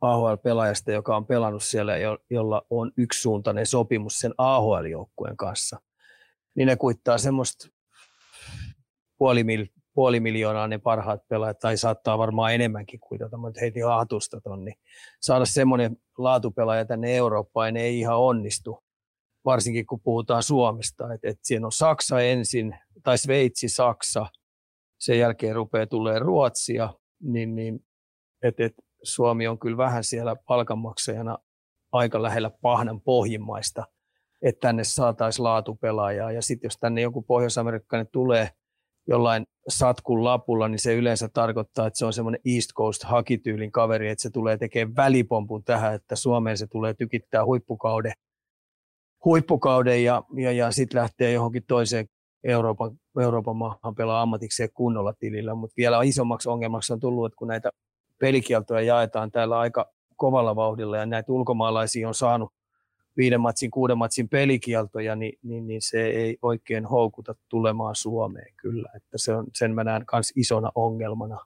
AHL-pelaajasta, 0.00 0.92
joka 0.92 1.16
on 1.16 1.26
pelannut 1.26 1.62
siellä, 1.62 1.92
jolla 2.30 2.62
on 2.70 2.92
yksisuuntainen 2.96 3.66
sopimus 3.66 4.18
sen 4.18 4.34
AHL-joukkueen 4.38 5.36
kanssa, 5.36 5.80
niin 6.54 6.66
ne 6.66 6.76
kuittaa 6.76 7.18
semmoista 7.18 7.68
puoli, 9.18 9.44
mil, 9.44 9.66
puoli 9.94 10.20
miljoonaa 10.20 10.68
ne 10.68 10.78
parhaat 10.78 11.28
pelaajat, 11.28 11.58
tai 11.58 11.76
saattaa 11.76 12.18
varmaan 12.18 12.54
enemmänkin 12.54 13.00
kuin 13.00 13.18
tota, 13.18 13.36
mutta 13.36 13.60
heitin 13.60 13.86
hatusta 13.86 14.40
ton, 14.40 14.64
niin 14.64 14.76
saada 15.20 15.44
semmoinen 15.44 15.96
laatupelaaja 16.18 16.84
tänne 16.84 17.16
Eurooppaan 17.16 17.76
ei 17.76 17.98
ihan 17.98 18.18
onnistu, 18.18 18.82
varsinkin 19.44 19.86
kun 19.86 20.00
puhutaan 20.00 20.42
Suomesta, 20.42 21.14
että 21.14 21.28
et 21.28 21.38
siinä 21.42 21.66
on 21.66 21.72
Saksa 21.72 22.20
ensin, 22.20 22.78
tai 23.02 23.18
Sveitsi, 23.18 23.68
Saksa, 23.68 24.26
sen 24.98 25.18
jälkeen 25.18 25.54
rupeaa 25.54 25.86
tulee 25.86 26.18
Ruotsia, 26.18 26.94
niin, 27.22 27.54
niin 27.54 27.80
että 28.42 28.64
et 28.64 28.74
Suomi 29.02 29.48
on 29.48 29.58
kyllä 29.58 29.76
vähän 29.76 30.04
siellä 30.04 30.36
palkanmaksajana 30.46 31.38
aika 31.92 32.22
lähellä 32.22 32.50
pahnan 32.62 33.00
pohjimmaista, 33.00 33.84
että 34.42 34.60
tänne 34.60 34.84
saataisiin 34.84 35.44
laatupelaajaa. 35.44 36.32
Ja 36.32 36.42
sitten 36.42 36.66
jos 36.66 36.76
tänne 36.80 37.00
joku 37.00 37.22
pohjois-amerikkalainen 37.22 38.12
tulee 38.12 38.50
jollain 39.08 39.46
satkun 39.68 40.24
lapulla, 40.24 40.68
niin 40.68 40.78
se 40.78 40.94
yleensä 40.94 41.28
tarkoittaa, 41.28 41.86
että 41.86 41.98
se 41.98 42.04
on 42.04 42.12
semmoinen 42.12 42.40
East 42.54 42.70
Coast 42.76 43.02
hakityylin 43.04 43.72
kaveri, 43.72 44.08
että 44.08 44.22
se 44.22 44.30
tulee 44.30 44.56
tekemään 44.56 44.96
välipompun 44.96 45.64
tähän, 45.64 45.94
että 45.94 46.16
Suomeen 46.16 46.58
se 46.58 46.66
tulee 46.66 46.94
tykittää 46.94 47.44
huippukauden, 47.44 48.12
huippukauden 49.24 50.04
ja, 50.04 50.22
ja, 50.36 50.52
ja 50.52 50.70
sitten 50.70 51.00
lähtee 51.00 51.32
johonkin 51.32 51.64
toiseen 51.68 52.06
Euroopan, 52.44 52.90
Euroopan 53.20 53.56
maahan 53.56 53.94
pelaa 53.94 54.22
ammatikseen 54.22 54.68
kunnolla 54.74 55.12
tilillä, 55.12 55.54
mutta 55.54 55.74
vielä 55.76 56.02
isommaksi 56.02 56.48
ongelmaksi 56.48 56.92
on 56.92 57.00
tullut, 57.00 57.26
että 57.26 57.36
kun 57.36 57.48
näitä 57.48 57.70
pelikieltoja 58.18 58.80
jaetaan 58.80 59.30
täällä 59.30 59.58
aika 59.58 59.86
kovalla 60.16 60.56
vauhdilla 60.56 60.96
ja 60.96 61.06
näitä 61.06 61.32
ulkomaalaisia 61.32 62.08
on 62.08 62.14
saanut 62.14 62.52
viiden 63.16 63.40
matsin, 63.40 63.70
kuuden 63.70 63.98
matsin 63.98 64.28
pelikieltoja, 64.28 65.16
niin, 65.16 65.38
niin, 65.42 65.66
niin 65.66 65.82
se 65.82 66.06
ei 66.06 66.36
oikein 66.42 66.86
houkuta 66.86 67.34
tulemaan 67.48 67.94
Suomeen 67.94 68.54
kyllä. 68.56 68.88
Että 68.96 69.18
se 69.18 69.34
on, 69.34 69.46
sen 69.54 69.74
mä 69.74 69.84
näen 69.84 70.04
myös 70.12 70.32
isona 70.36 70.70
ongelmana 70.74 71.38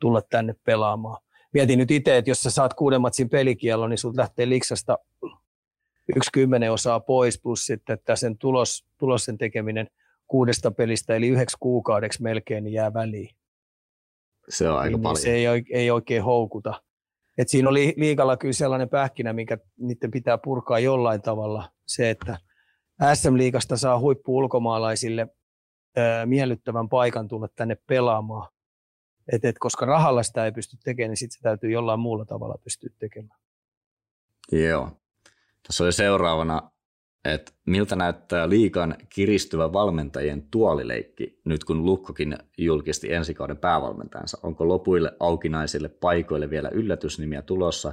tulla 0.00 0.22
tänne 0.22 0.54
pelaamaan. 0.64 1.22
Mietin 1.52 1.78
nyt 1.78 1.90
itse, 1.90 2.16
että 2.16 2.30
jos 2.30 2.42
sä 2.42 2.50
saat 2.50 2.74
kuuden 2.74 3.00
matsin 3.00 3.28
pelikielon, 3.28 3.90
niin 3.90 3.98
sulta 3.98 4.20
lähtee 4.20 4.48
liksasta 4.48 4.98
yksi 6.16 6.30
kymmenen 6.32 6.72
osaa 6.72 7.00
pois, 7.00 7.40
plus 7.40 7.66
sitten, 7.66 7.94
että 7.94 8.16
sen 8.16 8.38
tulos, 8.38 8.86
tulosten 8.98 9.38
tekeminen 9.38 9.88
kuudesta 10.26 10.70
pelistä, 10.70 11.14
eli 11.14 11.28
yhdeksi 11.28 11.56
kuukaudeksi 11.60 12.22
melkein, 12.22 12.64
niin 12.64 12.74
jää 12.74 12.94
väliin. 12.94 13.30
Se 14.48 14.70
on 14.70 14.78
aika 14.78 14.96
niin, 14.96 15.02
paljon. 15.02 15.16
Se 15.16 15.30
ei, 15.30 15.46
ei 15.70 15.90
oikein 15.90 16.22
houkuta. 16.22 16.82
Et 17.38 17.48
siinä 17.48 17.68
oli 17.68 17.94
liikalla 17.96 18.36
kyllä 18.36 18.52
sellainen 18.52 18.88
pähkinä, 18.88 19.32
minkä 19.32 19.58
niiden 19.78 20.10
pitää 20.10 20.38
purkaa 20.38 20.78
jollain 20.78 21.22
tavalla. 21.22 21.70
Se, 21.86 22.10
että 22.10 22.38
SM-liigasta 23.14 23.76
saa 23.76 23.98
huippu 23.98 24.36
ulkomaalaisille 24.36 25.28
ää, 25.96 26.26
miellyttävän 26.26 26.88
paikan 26.88 27.28
tulla 27.28 27.48
tänne 27.56 27.76
pelaamaan. 27.86 28.52
Et, 29.32 29.44
et, 29.44 29.56
koska 29.58 29.86
rahalla 29.86 30.22
sitä 30.22 30.44
ei 30.44 30.52
pysty 30.52 30.76
tekemään, 30.84 31.10
niin 31.10 31.16
sitten 31.16 31.38
se 31.38 31.42
täytyy 31.42 31.70
jollain 31.70 32.00
muulla 32.00 32.24
tavalla 32.24 32.58
pystyä 32.64 32.90
tekemään. 32.98 33.40
Joo. 34.52 34.90
Tässä 35.66 35.84
oli 35.84 35.92
seuraavana 35.92 36.72
että 37.24 37.52
miltä 37.66 37.96
näyttää 37.96 38.48
liikan 38.48 38.96
kiristyvä 39.08 39.72
valmentajien 39.72 40.42
tuolileikki 40.50 41.40
nyt 41.44 41.64
kun 41.64 41.86
Lukkokin 41.86 42.38
julkisti 42.58 43.12
ensi 43.12 43.34
kauden 43.34 43.56
päävalmentajansa. 43.56 44.38
Onko 44.42 44.68
lopuille 44.68 45.12
aukinaisille 45.20 45.88
paikoille 45.88 46.50
vielä 46.50 46.68
yllätysnimiä 46.68 47.42
tulossa, 47.42 47.92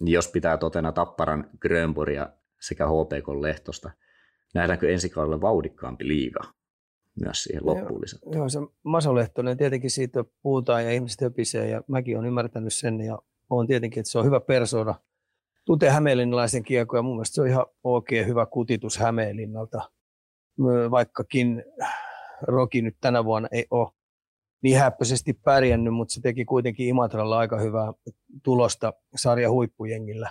jos 0.00 0.28
pitää 0.28 0.56
totena 0.56 0.92
Tapparan 0.92 1.50
Grönborgia 1.60 2.28
sekä 2.60 2.86
HPK 2.86 3.28
Lehtosta? 3.40 3.90
Nähdäänkö 4.54 4.92
ensi 4.92 5.10
kaudella 5.10 5.40
vauhdikkaampi 5.40 6.08
liiga 6.08 6.40
myös 7.20 7.42
siihen 7.42 7.66
loppuun 7.66 8.02
Joo, 8.22 8.34
joo 8.34 8.48
se 8.48 8.58
Maso 8.82 9.14
Lehtonen, 9.14 9.56
tietenkin 9.56 9.90
siitä 9.90 10.24
puhutaan 10.42 10.84
ja 10.84 10.92
ihmiset 10.92 11.20
höpisee 11.20 11.68
ja 11.68 11.82
mäkin 11.88 12.18
olen 12.18 12.28
ymmärtänyt 12.28 12.72
sen 12.72 13.00
ja 13.00 13.18
on 13.50 13.66
tietenkin, 13.66 14.00
että 14.00 14.10
se 14.10 14.18
on 14.18 14.24
hyvä 14.24 14.40
persona– 14.40 14.94
tuntee 15.64 15.90
hämeenlinnalaisen 15.90 16.62
kiekon 16.62 16.98
ja 16.98 17.02
mun 17.02 17.16
mielestä 17.16 17.34
se 17.34 17.40
on 17.40 17.48
ihan 17.48 17.66
oikein 17.84 18.26
hyvä 18.26 18.46
kutitus 18.46 18.98
Hämeenlinnalta. 18.98 19.90
Vaikkakin 20.90 21.64
Roki 22.42 22.82
nyt 22.82 22.96
tänä 23.00 23.24
vuonna 23.24 23.48
ei 23.52 23.66
ole 23.70 23.88
niin 24.62 24.78
häppöisesti 24.78 25.32
pärjännyt, 25.32 25.94
mutta 25.94 26.14
se 26.14 26.20
teki 26.20 26.44
kuitenkin 26.44 26.88
Imatralla 26.88 27.38
aika 27.38 27.58
hyvää 27.58 27.92
tulosta 28.42 28.92
sarja 29.16 29.50
huippujengillä. 29.50 30.30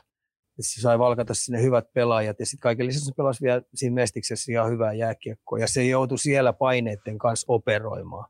Se 0.60 0.82
sai 0.82 1.00
valkata 1.00 1.34
sinne 1.34 1.62
hyvät 1.62 1.86
pelaajat 1.94 2.40
ja 2.40 2.46
sitten 2.46 2.60
kaiken 2.60 2.86
lisäksi 2.86 3.06
se 3.06 3.12
pelasi 3.18 3.42
vielä 3.42 3.62
siinä 3.76 3.94
mestiksessä 3.94 4.52
ihan 4.52 4.72
hyvää 4.72 4.94
jääkiekkoa 4.94 5.60
ja 5.60 5.68
se 5.68 5.86
joutui 5.86 6.18
siellä 6.18 6.54
paineiden 6.54 7.18
kanssa 7.18 7.46
operoimaan. 7.54 8.30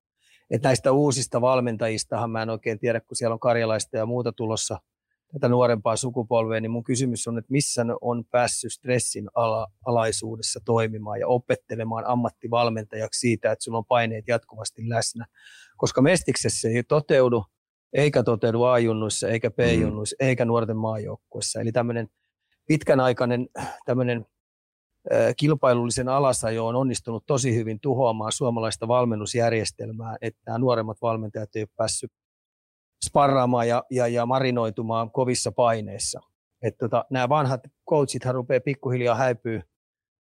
Et 0.49 0.63
näistä 0.63 0.91
uusista 0.91 1.41
valmentajistahan 1.41 2.31
mä 2.31 2.41
en 2.41 2.49
oikein 2.49 2.79
tiedä, 2.79 2.99
kun 2.99 3.15
siellä 3.15 3.33
on 3.33 3.39
karjalaista 3.39 3.97
ja 3.97 4.05
muuta 4.05 4.31
tulossa– 4.31 4.79
tätä 5.33 5.49
nuorempaa 5.49 5.95
sukupolvea, 5.95 6.61
niin 6.61 6.71
mun 6.71 6.83
kysymys 6.83 7.27
on, 7.27 7.37
että 7.37 7.51
missä 7.51 7.83
ne 7.83 7.93
on 8.01 8.23
päässyt 8.31 8.73
stressin 8.73 9.29
ala, 9.35 9.67
alaisuudessa 9.85 10.59
toimimaan 10.65 11.19
ja 11.19 11.27
opettelemaan 11.27 12.05
ammattivalmentajaksi 12.05 13.19
siitä, 13.19 13.51
että 13.51 13.63
sulla 13.63 13.77
on 13.77 13.85
paineet 13.85 14.27
jatkuvasti 14.27 14.89
läsnä. 14.89 15.25
Koska 15.77 16.01
Mestiksessä 16.01 16.67
ei 16.67 16.83
toteudu, 16.83 17.45
eikä 17.93 18.23
toteudu 18.23 18.63
A-junnuissa, 18.63 19.27
eikä 19.27 19.51
B-junnuissa, 19.51 20.15
mm. 20.21 20.27
eikä 20.27 20.45
nuorten 20.45 20.77
maajoukkuessa. 20.77 21.61
Eli 21.61 21.71
tämmöinen 21.71 22.07
pitkänaikainen 22.67 23.47
tämmöinen 23.85 24.25
kilpailullisen 25.37 26.09
alasajo 26.09 26.67
on 26.67 26.75
onnistunut 26.75 27.23
tosi 27.25 27.55
hyvin 27.55 27.79
tuhoamaan 27.79 28.31
suomalaista 28.31 28.87
valmennusjärjestelmää, 28.87 30.15
että 30.21 30.41
nämä 30.45 30.57
nuoremmat 30.57 30.97
valmentajat 31.01 31.55
eivät 31.55 31.69
ole 31.69 31.75
päässyt 31.77 32.11
sparraamaan 33.05 33.67
ja, 33.67 33.83
ja, 33.89 34.07
ja 34.07 34.25
marinoitumaan 34.25 35.11
kovissa 35.11 35.51
paineissa. 35.51 36.19
Tota, 36.79 37.05
nämä 37.09 37.29
vanhat 37.29 37.61
coachithan 37.89 38.35
rupeaa 38.35 38.59
pikkuhiljaa 38.59 39.15
häipyä. 39.15 39.63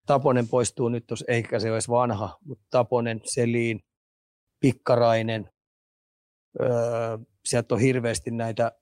Taponen 0.07 0.49
poistuu 0.49 0.89
nyt, 0.89 1.07
tos, 1.07 1.25
eikä 1.29 1.59
se 1.59 1.73
olisi 1.73 1.89
vanha, 1.89 2.39
mutta 2.45 2.65
Taponen, 2.71 3.21
Selin, 3.25 3.81
Pikkarainen, 4.61 5.51
öö, 6.61 7.19
sieltä 7.45 7.75
on 7.75 7.81
hirveästi 7.81 8.31
näitä 8.31 8.73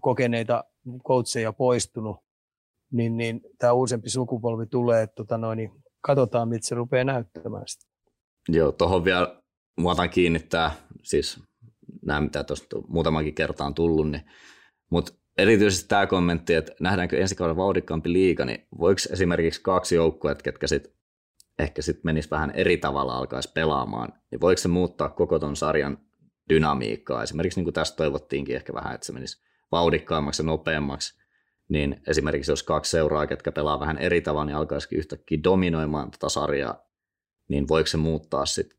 kokeneita 0.00 0.64
coacheja 1.08 1.52
poistunut, 1.52 2.16
niin, 2.92 3.16
niin 3.16 3.40
tämä 3.58 3.72
uusempi 3.72 4.10
sukupolvi 4.10 4.66
tulee, 4.66 5.02
että 5.02 5.14
tota 5.14 5.38
noin, 5.38 5.56
niin 5.56 5.70
katsotaan, 6.00 6.48
miltä 6.48 6.66
se 6.66 6.74
rupeaa 6.74 7.04
näyttämään 7.04 7.64
sitä. 7.66 7.86
Joo, 8.48 8.72
tuohon 8.72 9.04
vielä 9.04 9.42
muotan 9.80 10.10
kiinnittää, 10.10 10.72
siis 11.02 11.40
nämä, 12.06 12.20
mitä 12.20 12.44
tuosta 12.44 12.76
muutamankin 12.88 13.34
kertaan 13.34 13.74
tullut. 13.74 14.10
Niin. 14.10 14.22
Mutta 14.90 15.12
erityisesti 15.38 15.88
tämä 15.88 16.06
kommentti, 16.06 16.54
että 16.54 16.72
nähdäänkö 16.80 17.18
ensi 17.18 17.34
kauden 17.34 17.56
vauhdikkaampi 17.56 18.12
liiga, 18.12 18.44
niin 18.44 18.66
voiko 18.78 19.00
esimerkiksi 19.10 19.62
kaksi 19.62 19.94
joukkuetta, 19.94 20.42
ketkä 20.42 20.66
sit 20.66 20.94
ehkä 21.58 21.82
sitten 21.82 22.02
menisi 22.04 22.30
vähän 22.30 22.50
eri 22.50 22.76
tavalla 22.76 23.16
alkaisi 23.16 23.52
pelaamaan, 23.54 24.12
niin 24.30 24.40
voiko 24.40 24.58
se 24.58 24.68
muuttaa 24.68 25.08
koko 25.08 25.38
ton 25.38 25.56
sarjan 25.56 25.98
dynamiikkaa? 26.48 27.22
Esimerkiksi 27.22 27.58
niin 27.58 27.64
kuin 27.64 27.74
tästä 27.74 27.96
toivottiinkin 27.96 28.56
ehkä 28.56 28.74
vähän, 28.74 28.94
että 28.94 29.06
se 29.06 29.12
menisi 29.12 29.42
vauhdikkaammaksi 29.72 30.42
ja 30.42 30.46
nopeammaksi, 30.46 31.24
niin 31.68 32.00
esimerkiksi 32.06 32.52
jos 32.52 32.62
kaksi 32.62 32.90
seuraa, 32.90 33.26
ketkä 33.26 33.52
pelaa 33.52 33.80
vähän 33.80 33.98
eri 33.98 34.20
tavalla, 34.20 34.44
niin 34.44 34.56
alkaisikin 34.56 34.98
yhtäkkiä 34.98 35.38
dominoimaan 35.44 36.10
tätä 36.10 36.28
sarjaa, 36.28 36.86
niin 37.48 37.68
voiko 37.68 37.86
se 37.86 37.96
muuttaa 37.96 38.46
sitten 38.46 38.78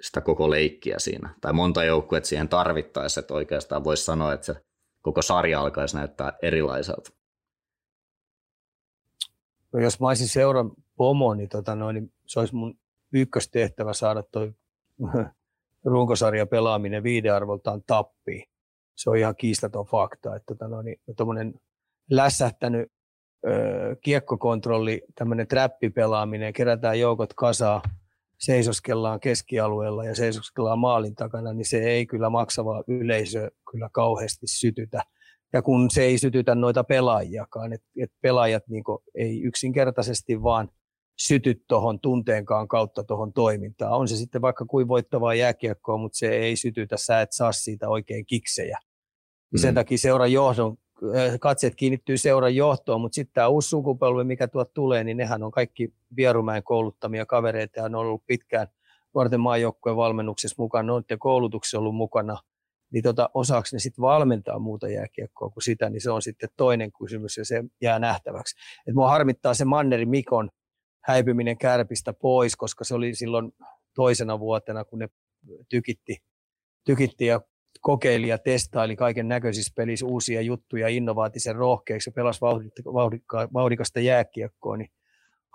sitä 0.00 0.20
koko 0.20 0.50
leikkiä 0.50 0.98
siinä. 0.98 1.34
Tai 1.40 1.52
monta 1.52 1.84
joukkuetta 1.84 2.28
siihen 2.28 2.48
tarvittaessa, 2.48 3.20
että 3.20 3.34
oikeastaan 3.34 3.84
voisi 3.84 4.04
sanoa, 4.04 4.32
että 4.32 4.46
se 4.46 4.54
koko 5.02 5.22
sarja 5.22 5.60
alkaisi 5.60 5.96
näyttää 5.96 6.32
erilaiselta. 6.42 7.10
No 9.72 9.80
jos 9.80 10.00
mä 10.00 10.08
olisin 10.08 10.28
seuran 10.28 10.70
pomo, 10.96 11.34
niin, 11.34 11.48
tota 11.48 11.74
noin, 11.74 11.94
niin 11.94 12.12
se 12.26 12.40
olisi 12.40 12.54
mun 12.54 12.78
ykköstehtävä 13.12 13.92
saada 13.92 14.22
toi 14.22 14.52
runkosarja 15.84 16.46
pelaaminen 16.46 17.02
viidearvoltaan 17.02 17.82
tappiin. 17.86 18.44
Se 18.94 19.10
on 19.10 19.16
ihan 19.16 19.36
kiistaton 19.36 19.86
fakta, 19.86 20.36
että 20.36 20.54
tota 20.54 20.68
noin, 20.68 20.84
niin, 20.84 21.60
lässähtänyt 22.10 22.92
öö, 23.46 23.96
kiekkokontrolli, 24.00 25.02
tämmöinen 25.14 25.48
trappipelaaminen, 25.48 26.52
kerätään 26.52 27.00
joukot 27.00 27.34
kasaan, 27.34 27.80
seisoskellaan 28.44 29.20
keskialueella 29.20 30.04
ja 30.04 30.14
seisoskellaan 30.14 30.78
maalin 30.78 31.14
takana, 31.14 31.52
niin 31.52 31.66
se 31.66 31.78
ei 31.78 32.06
kyllä 32.06 32.30
maksavaa 32.30 32.84
yleisö 32.88 33.50
kyllä 33.70 33.88
kauheasti 33.92 34.46
sytytä. 34.46 35.02
Ja 35.52 35.62
kun 35.62 35.90
se 35.90 36.02
ei 36.02 36.18
sytytä 36.18 36.54
noita 36.54 36.84
pelaajiakaan, 36.84 37.72
että 37.72 37.86
et 38.02 38.12
pelaajat 38.22 38.62
niin 38.68 38.84
ei 39.14 39.42
yksinkertaisesti 39.42 40.42
vaan 40.42 40.68
syty 41.20 41.62
tuohon 41.68 42.00
tunteenkaan 42.00 42.68
kautta 42.68 43.04
tuohon 43.04 43.32
toimintaan. 43.32 43.92
On 43.92 44.08
se 44.08 44.16
sitten 44.16 44.42
vaikka 44.42 44.64
kuin 44.64 44.88
voittavaa 44.88 45.34
jääkiekkoa, 45.34 45.98
mutta 45.98 46.18
se 46.18 46.28
ei 46.28 46.56
sytytä, 46.56 46.96
sä 46.96 47.20
et 47.20 47.32
saa 47.32 47.52
siitä 47.52 47.88
oikein 47.88 48.26
kiksejä. 48.26 48.78
Mm. 49.52 49.58
Sen 49.58 49.74
takia 49.74 49.98
seuran 49.98 50.32
johdon 50.32 50.76
katseet 51.40 51.74
kiinnittyy 51.74 52.18
seuran 52.18 52.56
johtoon, 52.56 53.00
mutta 53.00 53.14
sitten 53.14 53.34
tämä 53.34 53.48
uusi 53.48 53.68
sukupolvi, 53.68 54.24
mikä 54.24 54.48
tuot 54.48 54.74
tulee, 54.74 55.04
niin 55.04 55.16
nehän 55.16 55.42
on 55.42 55.50
kaikki 55.50 55.94
Vierumäen 56.16 56.62
kouluttamia 56.62 57.26
kavereita 57.26 57.80
ja 57.80 57.88
ne 57.88 57.96
on 57.96 58.06
ollut 58.06 58.26
pitkään 58.26 58.66
nuorten 59.14 59.40
maajoukkueen 59.40 59.96
valmennuksessa 59.96 60.54
mukana, 60.58 60.86
noiden 60.86 61.18
koulutuksessa 61.18 61.78
ollut 61.78 61.94
mukana, 61.94 62.38
niin 62.92 63.02
tota, 63.02 63.30
osaako 63.34 63.68
ne 63.72 63.78
sitten 63.78 64.02
valmentaa 64.02 64.58
muuta 64.58 64.88
jääkiekkoa 64.88 65.50
kuin 65.50 65.62
sitä, 65.62 65.90
niin 65.90 66.00
se 66.00 66.10
on 66.10 66.22
sitten 66.22 66.48
toinen 66.56 66.92
kysymys 66.92 67.36
ja 67.36 67.44
se 67.44 67.64
jää 67.80 67.98
nähtäväksi. 67.98 68.56
Et 68.86 68.94
mua 68.94 69.10
harmittaa 69.10 69.54
se 69.54 69.64
Manneri 69.64 70.06
Mikon 70.06 70.50
häipyminen 71.04 71.58
kärpistä 71.58 72.12
pois, 72.12 72.56
koska 72.56 72.84
se 72.84 72.94
oli 72.94 73.14
silloin 73.14 73.52
toisena 73.94 74.40
vuotena, 74.40 74.84
kun 74.84 74.98
ne 74.98 75.08
tykitti, 75.68 76.16
tykitti 76.84 77.26
ja 77.26 77.40
kokeili 77.84 78.28
ja 78.28 78.38
testaili 78.38 78.96
kaiken 78.96 79.28
näköisissä 79.28 79.72
pelissä 79.76 80.06
uusia 80.06 80.40
juttuja 80.40 80.88
innovaatisen 80.88 81.56
rohkeiksi 81.56 82.10
ja 82.10 82.12
pelasi 82.12 82.40
vauhdikasta 83.54 84.00
jääkiekkoa, 84.00 84.76
niin 84.76 84.90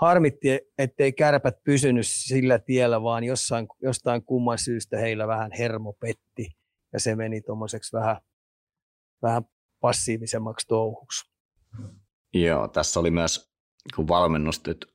harmitti, 0.02 0.60
ettei 0.78 1.14
kärpät 1.14 1.64
pysynyt 1.64 2.08
sillä 2.08 2.60
tiellä, 2.60 3.04
vaan 3.04 3.24
jossain, 3.24 3.68
jostain 3.82 4.26
kumman 4.26 4.58
syystä 4.58 4.98
heillä 4.98 5.28
vähän 5.28 5.52
hermo 5.58 5.94
petti 5.94 6.48
ja 6.94 7.00
se 7.00 7.16
meni 7.16 7.42
tuommoiseksi 7.42 7.98
vähän, 7.98 8.18
vähän 9.22 9.44
passiivisemmaksi 9.80 10.68
touhuksi. 10.68 11.32
Joo, 12.34 12.68
tässä 12.68 13.00
oli 13.00 13.12
myös, 13.12 13.52
kun 13.96 14.08
valmennustyt 14.08 14.86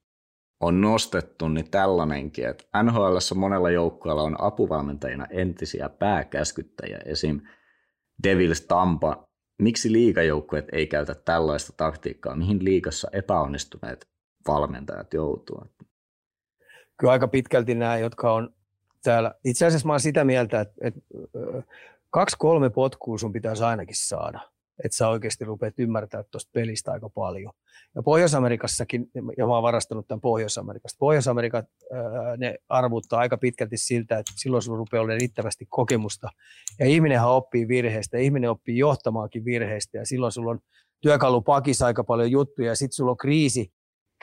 on 0.65 0.81
nostettu, 0.81 1.49
niin 1.49 1.71
tällainenkin, 1.71 2.49
että 2.49 2.83
NHL 2.83 3.17
monella 3.35 3.71
joukkueella 3.71 4.23
on 4.23 4.37
apuvalmentajina 4.39 5.27
entisiä 5.31 5.89
pääkäskyttäjiä, 5.89 6.99
esim. 7.05 7.41
Devils 8.23 8.61
Tampa. 8.61 9.29
Miksi 9.63 9.93
liikajoukkueet 9.93 10.69
ei 10.73 10.87
käytä 10.87 11.15
tällaista 11.15 11.73
taktiikkaa, 11.77 12.37
mihin 12.37 12.65
liikassa 12.65 13.09
epäonnistuneet 13.13 14.09
valmentajat 14.49 15.15
joutuvat? 15.15 15.71
Kyllä 16.97 17.13
aika 17.13 17.29
pitkälti 17.29 17.75
nämä, 17.75 17.99
jotka 17.99 18.33
on 18.33 18.55
täällä. 19.03 19.35
Itse 19.45 19.67
asiassa 19.67 19.87
mä 19.87 19.93
olen 19.93 20.01
sitä 20.01 20.25
mieltä, 20.25 20.61
että, 20.61 20.75
että 20.81 21.01
kaksi-kolme 22.11 22.71
potkua 22.71 23.19
sun 23.19 23.33
pitäisi 23.33 23.65
ainakin 23.65 23.97
saada 23.97 24.54
että 24.85 24.97
sä 24.97 25.09
oikeasti 25.09 25.45
rupeat 25.45 25.79
ymmärtää 25.79 26.23
tuosta 26.23 26.51
pelistä 26.55 26.93
aika 26.93 27.09
paljon. 27.09 27.53
Ja 27.95 28.03
Pohjois-Amerikassakin, 28.03 29.11
ja 29.39 29.47
mä 29.47 29.55
oon 29.55 29.63
varastanut 29.63 30.09
tämän 30.09 30.21
Pohjois-Amerikasta, 30.21 30.97
Pohjois-Amerikat 30.99 31.65
ne 32.37 32.55
arvuttaa 32.69 33.21
aika 33.21 33.37
pitkälti 33.37 33.77
siltä, 33.77 34.19
että 34.19 34.33
silloin 34.37 34.63
sulla 34.63 34.79
rupeaa 34.79 35.03
olemaan 35.03 35.21
riittävästi 35.21 35.67
kokemusta. 35.69 36.29
Ja 36.79 36.87
ihminenhän 36.87 37.29
oppii 37.29 37.69
virheistä, 37.69 38.19
ihminen 38.19 38.51
oppii 38.51 38.79
johtamaankin 38.79 39.45
virheistä, 39.45 39.99
ja 39.99 40.07
silloin 40.07 40.33
sulla 40.33 40.51
on 40.51 40.59
työkalupakissa 41.01 41.87
aika 41.87 42.05
paljon 42.05 42.31
juttuja, 42.31 42.69
ja 42.69 42.77
sitten 42.77 42.95
sulla 42.95 43.11
on 43.11 43.17
kriisi, 43.17 43.73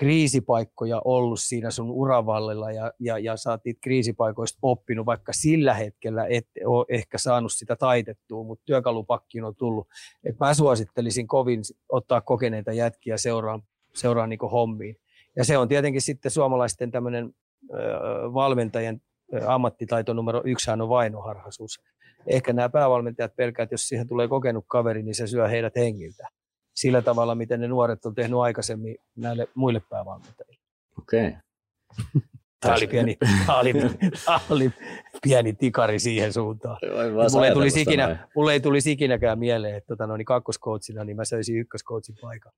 kriisipaikkoja 0.01 1.01
ollut 1.05 1.39
siinä 1.39 1.71
sun 1.71 1.91
uravallilla 1.91 2.71
ja, 2.71 2.91
ja, 2.99 3.19
ja 3.19 3.37
sä 3.37 3.49
oot 3.49 3.61
niitä 3.65 3.79
kriisipaikoista 3.81 4.59
oppinut, 4.61 5.05
vaikka 5.05 5.33
sillä 5.33 5.73
hetkellä 5.73 6.25
et 6.29 6.47
ole 6.65 6.85
ehkä 6.89 7.17
saanut 7.17 7.53
sitä 7.53 7.75
taitettua, 7.75 8.43
mutta 8.43 8.65
työkalupakkiin 8.65 9.43
on 9.43 9.55
tullut. 9.55 9.87
Et 10.23 10.39
mä 10.39 10.53
suosittelisin 10.53 11.27
kovin 11.27 11.61
ottaa 11.89 12.21
kokeneita 12.21 12.73
jätkiä 12.73 13.17
seuraan, 13.17 13.61
seuraan 13.95 14.29
niin 14.29 14.39
hommiin. 14.39 14.95
Ja 15.35 15.45
se 15.45 15.57
on 15.57 15.67
tietenkin 15.67 16.01
sitten 16.01 16.31
suomalaisten 16.31 16.91
tämmöinen 16.91 17.33
valmentajien 18.33 19.01
ammattitaito 19.47 20.13
numero 20.13 20.41
yksi 20.45 20.71
on 20.71 20.89
vainoharhaisuus. 20.89 21.81
Ehkä 22.27 22.53
nämä 22.53 22.69
päävalmentajat 22.69 23.35
pelkäävät, 23.35 23.67
että 23.67 23.73
jos 23.73 23.87
siihen 23.87 24.07
tulee 24.07 24.27
kokenut 24.27 24.65
kaveri, 24.67 25.03
niin 25.03 25.15
se 25.15 25.27
syö 25.27 25.47
heidät 25.47 25.75
hengiltä 25.75 26.27
sillä 26.75 27.01
tavalla, 27.01 27.35
miten 27.35 27.61
ne 27.61 27.67
nuoret 27.67 28.05
on 28.05 28.15
tehnyt 28.15 28.39
aikaisemmin 28.39 28.97
näille 29.15 29.47
muille 29.55 29.81
päävalmentajille. 29.89 30.61
Okei. 30.99 31.27
Okay. 31.27 31.41
Tämä 32.59 32.75
oli, 32.75 32.87
pieni, 32.87 33.17
tämä, 33.45 33.59
oli, 33.59 33.73
tämä 34.25 34.39
oli 34.49 34.71
pieni 35.23 35.53
tikari 35.53 35.99
siihen 35.99 36.33
suuntaan. 36.33 36.77
Mulle 37.33 37.47
ei, 37.47 37.53
tulisi 37.53 37.81
ikinä, 37.81 38.27
mulle 38.35 38.53
ei 38.53 38.59
tulisi 38.59 38.91
ikinäkään 38.91 39.39
mieleen, 39.39 39.75
että 39.75 39.87
tota, 39.87 40.07
no, 40.07 40.17
niin 40.17 40.25
kakkoskoutsina 40.25 41.03
niin 41.03 41.15
mä 41.15 41.25
söisin 41.25 41.57
ykköskoutsin 41.57 42.15
paikan. 42.21 42.51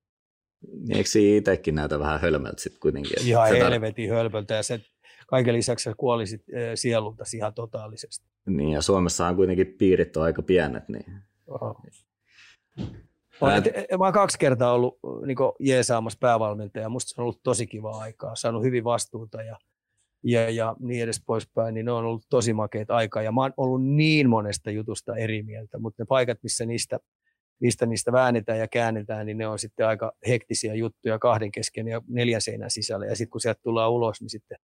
Niin, 0.71 0.97
eikö 0.97 1.09
itsekin 1.19 1.75
näytä 1.75 1.99
vähän 1.99 2.21
hölmöltä 2.21 2.61
sitten 2.61 2.79
kuitenkin? 2.79 3.13
Ihan 3.21 3.49
tar- 3.49 3.55
helvetin 3.55 4.09
hölmöltä 4.09 4.53
ja 4.53 4.63
se, 4.63 4.81
kaiken 5.27 5.53
lisäksi 5.53 5.83
sä 5.83 5.93
kuolisit 5.97 6.43
sielulta 6.75 7.23
ihan 7.35 7.53
totaalisesti. 7.53 8.25
Niin 8.45 8.69
ja 8.69 8.81
Suomessahan 8.81 9.35
kuitenkin 9.35 9.75
piirit 9.77 10.17
on 10.17 10.23
aika 10.23 10.41
pienet. 10.41 10.89
Niin... 10.89 11.05
Oh. 11.47 11.77
Mä, 13.43 13.55
et, 13.55 13.65
mä 13.99 14.03
oon 14.03 14.13
kaksi 14.13 14.39
kertaa 14.39 14.73
ollut 14.73 14.99
niin 15.25 15.37
jeesaamassa 15.59 16.17
päävalmentaja. 16.21 16.89
Musta 16.89 17.09
se 17.09 17.21
on 17.21 17.23
ollut 17.23 17.43
tosi 17.43 17.67
kiva 17.67 17.97
aikaa. 17.97 18.35
Saanut 18.35 18.63
hyvin 18.63 18.83
vastuuta 18.83 19.41
ja, 19.41 19.57
ja, 20.23 20.49
ja 20.49 20.75
niin 20.79 21.03
edes 21.03 21.21
poispäin. 21.25 21.73
Niin 21.73 21.85
ne 21.85 21.91
on 21.91 22.05
ollut 22.05 22.25
tosi 22.29 22.53
makeat 22.53 22.91
aikaa. 22.91 23.23
Ja 23.23 23.31
mä 23.31 23.41
oon 23.41 23.53
ollut 23.57 23.85
niin 23.85 24.29
monesta 24.29 24.71
jutusta 24.71 25.15
eri 25.15 25.43
mieltä. 25.43 25.79
Mutta 25.79 26.03
ne 26.03 26.05
paikat, 26.09 26.37
missä 26.43 26.65
niistä, 26.65 26.99
mistä 27.59 27.85
niistä 27.85 28.11
väännetään 28.11 28.59
ja 28.59 28.67
käännetään, 28.67 29.25
niin 29.25 29.37
ne 29.37 29.47
on 29.47 29.59
sitten 29.59 29.87
aika 29.87 30.11
hektisiä 30.27 30.73
juttuja 30.73 31.19
kahden 31.19 31.51
kesken 31.51 31.87
ja 31.87 32.01
neljän 32.07 32.41
seinän 32.41 32.71
sisällä. 32.71 33.05
Ja 33.05 33.15
sitten 33.15 33.31
kun 33.31 33.41
sieltä 33.41 33.61
tullaan 33.63 33.91
ulos, 33.91 34.21
niin 34.21 34.29
sitten 34.29 34.57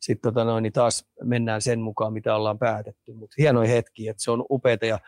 sit 0.00 0.18
tota 0.22 0.44
noin, 0.44 0.62
niin 0.62 0.72
taas 0.72 1.04
mennään 1.24 1.62
sen 1.62 1.80
mukaan, 1.80 2.12
mitä 2.12 2.36
ollaan 2.36 2.58
päätetty. 2.58 3.12
Mutta 3.12 3.34
hienoja 3.38 3.68
hetki, 3.68 4.08
että 4.08 4.22
se 4.22 4.30
on 4.30 4.44
upeita 4.50 4.86
ja 4.86 4.98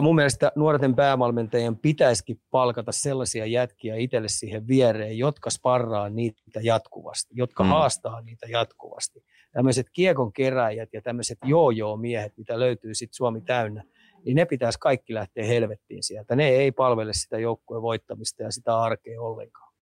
mun 0.00 0.14
mielestä 0.14 0.52
nuorten 0.56 0.94
päävalmentajien 0.94 1.76
pitäisikin 1.76 2.40
palkata 2.50 2.92
sellaisia 2.92 3.46
jätkiä 3.46 3.96
itselle 3.96 4.28
siihen 4.28 4.68
viereen, 4.68 5.18
jotka 5.18 5.50
sparraa 5.50 6.08
niitä 6.08 6.60
jatkuvasti, 6.62 7.34
jotka 7.36 7.64
mm. 7.64 7.68
haastaa 7.68 8.20
niitä 8.20 8.46
jatkuvasti. 8.48 9.24
Tämmöiset 9.52 9.86
kiekon 9.92 10.32
keräjät 10.32 10.88
ja 10.92 11.02
tämmöiset 11.02 11.38
joo-joo-miehet, 11.44 12.32
mitä 12.36 12.58
löytyy 12.58 12.94
sitten 12.94 13.16
Suomi 13.16 13.40
täynnä, 13.40 13.84
niin 14.24 14.34
ne 14.34 14.44
pitäisi 14.44 14.78
kaikki 14.78 15.14
lähteä 15.14 15.44
helvettiin 15.44 16.02
sieltä. 16.02 16.36
Ne 16.36 16.48
ei 16.48 16.72
palvele 16.72 17.12
sitä 17.12 17.38
joukkueen 17.38 17.82
voittamista 17.82 18.42
ja 18.42 18.50
sitä 18.50 18.80
arkea 18.80 19.22
ollenkaan. 19.22 19.72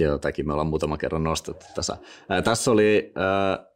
Joo, 0.00 0.18
tämäkin 0.18 0.46
me 0.46 0.52
ollaan 0.52 0.66
muutama 0.66 0.98
kerran 0.98 1.24
nostettu 1.24 1.66
tässä. 1.74 1.96
Ää, 2.28 2.42
tässä 2.42 2.70
oli 2.70 3.12
ää, 3.14 3.66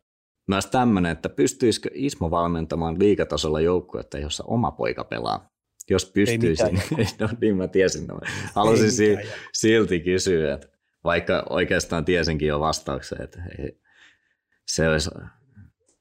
myös 0.49 0.67
tämmöinen, 0.67 1.13
että 1.13 1.29
pystyisikö 1.29 1.91
Ismo 1.93 2.31
valmentamaan 2.31 2.99
liikatasolla 2.99 3.61
joukkuetta, 3.61 4.19
jossa 4.19 4.45
oma 4.47 4.71
poika 4.71 5.05
pelaa? 5.05 5.56
Jos 5.91 6.11
pystyisin, 6.13 6.83
no 7.21 7.29
niin 7.41 7.57
mä 7.57 7.69
tiesin. 7.69 8.07
No. 8.07 8.21
Halusin 8.55 8.93
si- 8.93 9.19
silti 9.53 10.01
kysyä, 10.01 10.55
että 10.55 10.69
vaikka 11.05 11.47
oikeastaan 11.51 12.05
tiesinkin 12.05 12.49
jo 12.49 12.61
vastauksen, 12.61 13.23
että 13.23 13.43
ei, 13.59 13.79
se 14.67 14.89
olisi 14.89 15.11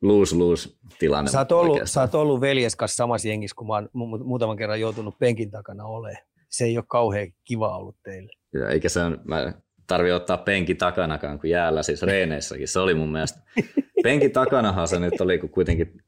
lose-lose 0.01 0.69
tilanne. 0.99 1.31
Sä 1.31 1.39
oot 1.39 1.51
ollut, 1.51 1.79
sä 1.85 2.01
oot 2.01 2.15
ollut 2.15 2.41
veljes 2.41 2.75
kanssa 2.75 2.95
samassa 2.95 3.27
jengissä, 3.27 3.55
kun 3.55 3.67
mä 3.67 3.73
oon 3.73 3.89
muutaman 4.23 4.57
kerran 4.57 4.79
joutunut 4.79 5.19
penkin 5.19 5.51
takana 5.51 5.85
olemaan. 5.85 6.23
Se 6.49 6.65
ei 6.65 6.77
ole 6.77 6.85
kauhean 6.87 7.27
kiva 7.43 7.77
ollut 7.77 7.95
teille. 8.03 8.31
Ja 8.53 8.69
eikä 8.69 8.89
se 8.89 8.99
on, 8.99 9.21
mä 9.23 9.53
tarvi 9.87 10.11
ottaa 10.11 10.37
penki 10.37 10.75
takanakaan 10.75 11.39
kuin 11.39 11.51
jäällä, 11.51 11.83
siis 11.83 12.01
reeneissäkin. 12.01 12.67
Se 12.67 12.79
oli 12.79 12.93
mun 12.93 13.11
mielestä. 13.11 13.39
Penki 14.03 14.29
takanahan 14.29 14.87
se 14.87 14.99
nyt 14.99 15.21
oli, 15.21 15.37
kun 15.37 15.49
kuitenkin 15.49 16.03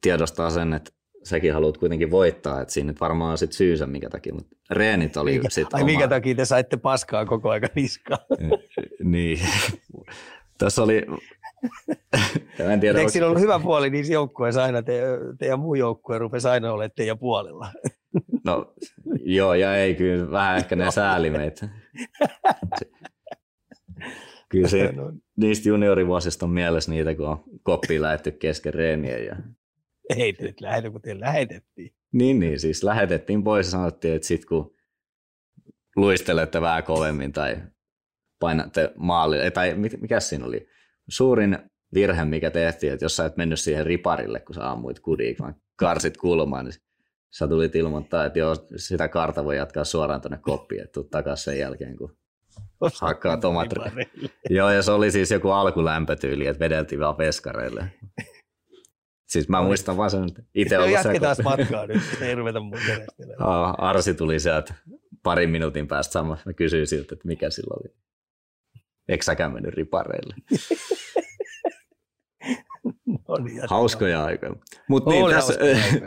tiedostaa 0.00 0.50
sen, 0.50 0.72
että 0.72 0.90
säkin 1.22 1.54
haluat 1.54 1.78
kuitenkin 1.78 2.10
voittaa, 2.10 2.60
että 2.60 2.74
siinä 2.74 2.86
nyt 2.86 3.00
varmaan 3.00 3.30
on 3.30 3.38
sit 3.38 3.52
syysä, 3.52 3.86
minkä 3.86 4.10
takia, 4.10 4.34
mutta 4.34 4.56
reenit 4.70 5.16
oli 5.16 5.32
mikä, 5.32 5.50
sitten 5.50 5.76
Ai 5.76 5.82
oma. 5.82 5.86
minkä 5.86 6.08
takia 6.08 6.34
te 6.34 6.44
saitte 6.44 6.76
paskaa 6.76 7.26
koko 7.26 7.50
ajan 7.50 7.68
niskaan? 7.74 8.20
niin. 9.04 9.38
Tässä 10.58 10.82
oli, 10.82 11.06
en 12.72 12.80
tiedä. 12.80 12.98
Eikö 12.98 13.10
siinä 13.10 13.26
ollut 13.26 13.40
hyvä 13.40 13.58
puoli 13.58 13.90
niissä 13.90 14.12
joukkueissa 14.12 14.64
aina, 14.64 14.82
te, 14.82 15.02
teidän 15.38 15.60
muu 15.60 15.74
joukkue 15.74 16.18
rupesi 16.18 16.48
aina 16.48 16.72
olemaan 16.72 16.90
teidän 16.96 17.18
puolella? 17.18 17.68
no 18.46 18.74
joo, 19.20 19.54
ja 19.54 19.76
ei 19.76 19.94
kyllä, 19.94 20.30
vähän 20.30 20.56
ehkä 20.56 20.76
ne 20.76 20.90
sääli 20.90 21.30
meitä. 21.30 21.68
Kyllä 24.48 24.68
se, 24.68 24.92
no. 24.92 25.12
niistä 25.36 25.68
juniorivuosista 25.68 26.46
on 26.46 26.50
mielessä 26.50 26.90
niitä, 26.90 27.14
kun 27.14 27.28
on 27.28 27.44
koppiin 27.62 28.02
lähetty 28.02 28.30
kesken 28.30 28.74
reeniä 28.74 29.18
ja 29.18 29.36
ei 30.16 30.32
te 30.32 30.44
nyt 30.44 30.60
lähetä, 30.60 30.90
kun 30.90 31.02
te 31.02 31.20
lähetettiin. 31.20 31.94
Niin, 32.12 32.38
niin, 32.38 32.60
siis 32.60 32.82
lähetettiin 32.84 33.44
pois 33.44 33.66
ja 33.66 33.70
sanottiin, 33.70 34.14
että 34.14 34.28
sit 34.28 34.44
kun 34.44 34.74
luistelette 35.96 36.60
vähän 36.60 36.84
kovemmin 36.84 37.32
tai 37.32 37.56
painatte 38.40 38.92
maalille, 38.96 39.50
tai 39.50 39.74
mikä 40.00 40.20
siinä 40.20 40.46
oli? 40.46 40.68
Suurin 41.08 41.58
virhe, 41.94 42.24
mikä 42.24 42.50
tehtiin, 42.50 42.92
että 42.92 43.04
jos 43.04 43.16
sä 43.16 43.24
et 43.24 43.36
mennyt 43.36 43.60
siihen 43.60 43.86
riparille, 43.86 44.40
kun 44.40 44.54
sä 44.54 44.70
ammuit 44.70 45.00
kudiin, 45.00 45.36
vaan 45.40 45.54
karsit 45.76 46.16
kulmaan, 46.16 46.64
niin 46.64 46.74
sä 47.30 47.48
tulit 47.48 47.74
ilmoittaa, 47.74 48.24
että 48.24 48.38
joo, 48.38 48.56
sitä 48.76 49.08
karta 49.08 49.44
voi 49.44 49.56
jatkaa 49.56 49.84
suoraan 49.84 50.20
tuonne 50.20 50.38
koppiin, 50.42 50.82
että 50.82 50.92
tuu 50.92 51.04
takaisin 51.04 51.44
sen 51.44 51.58
jälkeen, 51.58 51.96
kun 51.96 52.16
hakkaa 53.00 53.36
tomat. 53.36 53.68
Joo, 54.50 54.70
ja 54.70 54.82
se 54.82 54.92
oli 54.92 55.10
siis 55.10 55.30
joku 55.30 55.50
alkulämpötyyli, 55.50 56.46
että 56.46 56.60
vedeltiin 56.60 57.00
vaan 57.00 57.18
veskareille. 57.18 57.92
Siis 59.28 59.48
mä 59.48 59.62
muistan 59.62 59.96
vaan 59.96 60.10
sen 60.10 60.28
itse 60.54 60.78
olla 60.78 60.90
Jatketaan 60.90 61.36
matkaa 61.44 61.86
nyt, 61.86 62.02
ei 62.20 62.34
ruveta 62.34 62.60
mun 62.60 62.78
Arsi 63.78 64.14
tuli 64.14 64.40
sieltä 64.40 64.74
parin 65.22 65.50
minuutin 65.50 65.88
päästä 65.88 66.12
sama. 66.12 66.38
Mä 66.46 66.52
kysyin 66.52 66.86
siltä, 66.86 67.14
että 67.14 67.28
mikä 67.28 67.50
sillä 67.50 67.76
oli. 67.80 67.94
Eikö 69.08 69.24
säkään 69.24 69.52
mennyt 69.52 69.74
ripareille? 69.74 70.34
oli 73.28 73.50
hauskoja 73.68 74.24
aikoja. 74.24 74.52
Mutta 74.88 75.10
niin, 75.10 75.30
tässä, 75.30 75.54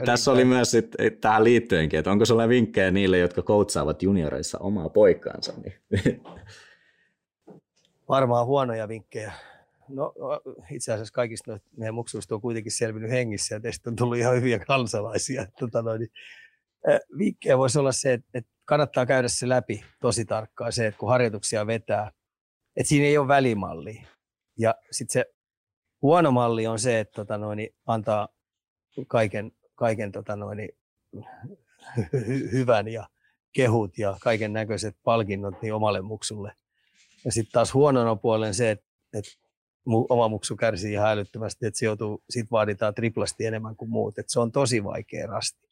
tässä 0.06 0.32
oli 0.32 0.46
myös 0.46 0.72
sit, 0.72 0.96
tähän 1.22 1.44
liittyenkin, 1.44 2.00
että 2.00 2.12
onko 2.12 2.26
sulla 2.26 2.50
vinkkejä 2.50 2.92
niille, 2.92 3.18
jotka 3.18 3.42
koutsaavat 3.42 4.04
junioreissa 4.04 4.58
omaa 4.58 4.90
poikaansa? 4.90 5.54
Niin. 5.64 5.74
Varmaan 8.10 8.46
huonoja 8.46 8.88
vinkkejä. 8.88 9.34
No 9.89 10.13
itse 10.72 10.94
asiassa 10.94 11.13
kaikista 11.13 11.60
meidän 11.78 11.96
muksuista 11.96 12.36
on 12.36 12.41
kuitenkin 12.41 12.72
selvinnyt 12.72 13.12
hengissä 13.12 13.56
ja 13.56 13.60
teistä 13.60 13.89
on 13.89 13.96
tullut 13.96 14.17
ihan 14.17 14.36
hyviä 14.36 14.60
kansalaisia. 14.60 15.46
Tota 15.60 15.82
noin, 15.82 16.00
niin, 16.00 16.12
vinkkejä 17.17 17.58
voisi 17.58 17.80
olla 17.80 17.91
se, 17.91 18.13
että, 18.13 18.50
kannattaa 18.65 19.06
käydä 19.06 19.28
se 19.28 19.50
läpi 19.50 19.84
tosi 20.02 20.26
tarkkaan, 20.26 20.74
se, 20.74 20.88
että 20.88 20.98
kun 20.98 21.10
harjoituksia 21.10 21.67
vetää, 21.67 22.12
että 22.76 22.89
siinä 22.89 23.06
ei 23.06 23.17
ole 23.17 23.28
välimallia. 23.28 24.08
Ja 24.58 24.76
sitten 24.91 25.13
se 25.13 25.26
huono 26.02 26.32
malli 26.32 26.67
on 26.67 26.80
se, 26.80 27.00
että 27.00 27.13
tota 27.13 27.38
noin, 27.38 27.70
antaa 27.86 28.28
kaiken, 29.08 29.52
kaiken 29.76 30.12
tota 30.12 30.36
noin, 30.36 30.70
hy- 32.15 32.52
hyvän 32.52 32.88
ja 32.88 33.10
kehut 33.54 33.98
ja 33.98 34.17
kaiken 34.22 34.54
näköiset 34.54 34.98
palkinnot 35.04 35.62
niin 35.62 35.74
omalle 35.74 36.02
muksulle. 36.02 36.56
Ja 37.26 37.32
sitten 37.32 37.52
taas 37.52 37.74
huonona 37.74 38.15
puolen 38.15 38.54
se, 38.54 38.72
että, 38.72 38.86
että 39.13 39.32
oma 39.86 40.28
muksu 40.28 40.56
kärsii 40.56 40.94
ihan 40.94 41.10
älyttömästi, 41.10 41.65
että 41.65 41.78
se 41.78 41.86
joutuu, 41.86 42.24
sit 42.30 42.52
vaaditaan 42.52 42.96
triplasti 42.96 43.46
enemmän 43.46 43.76
kuin 43.76 43.91
muut. 43.91 44.17
Että 44.17 44.32
se 44.32 44.39
on 44.39 44.52
tosi 44.52 44.84
vaikea 44.84 45.28
rasti. 45.28 45.70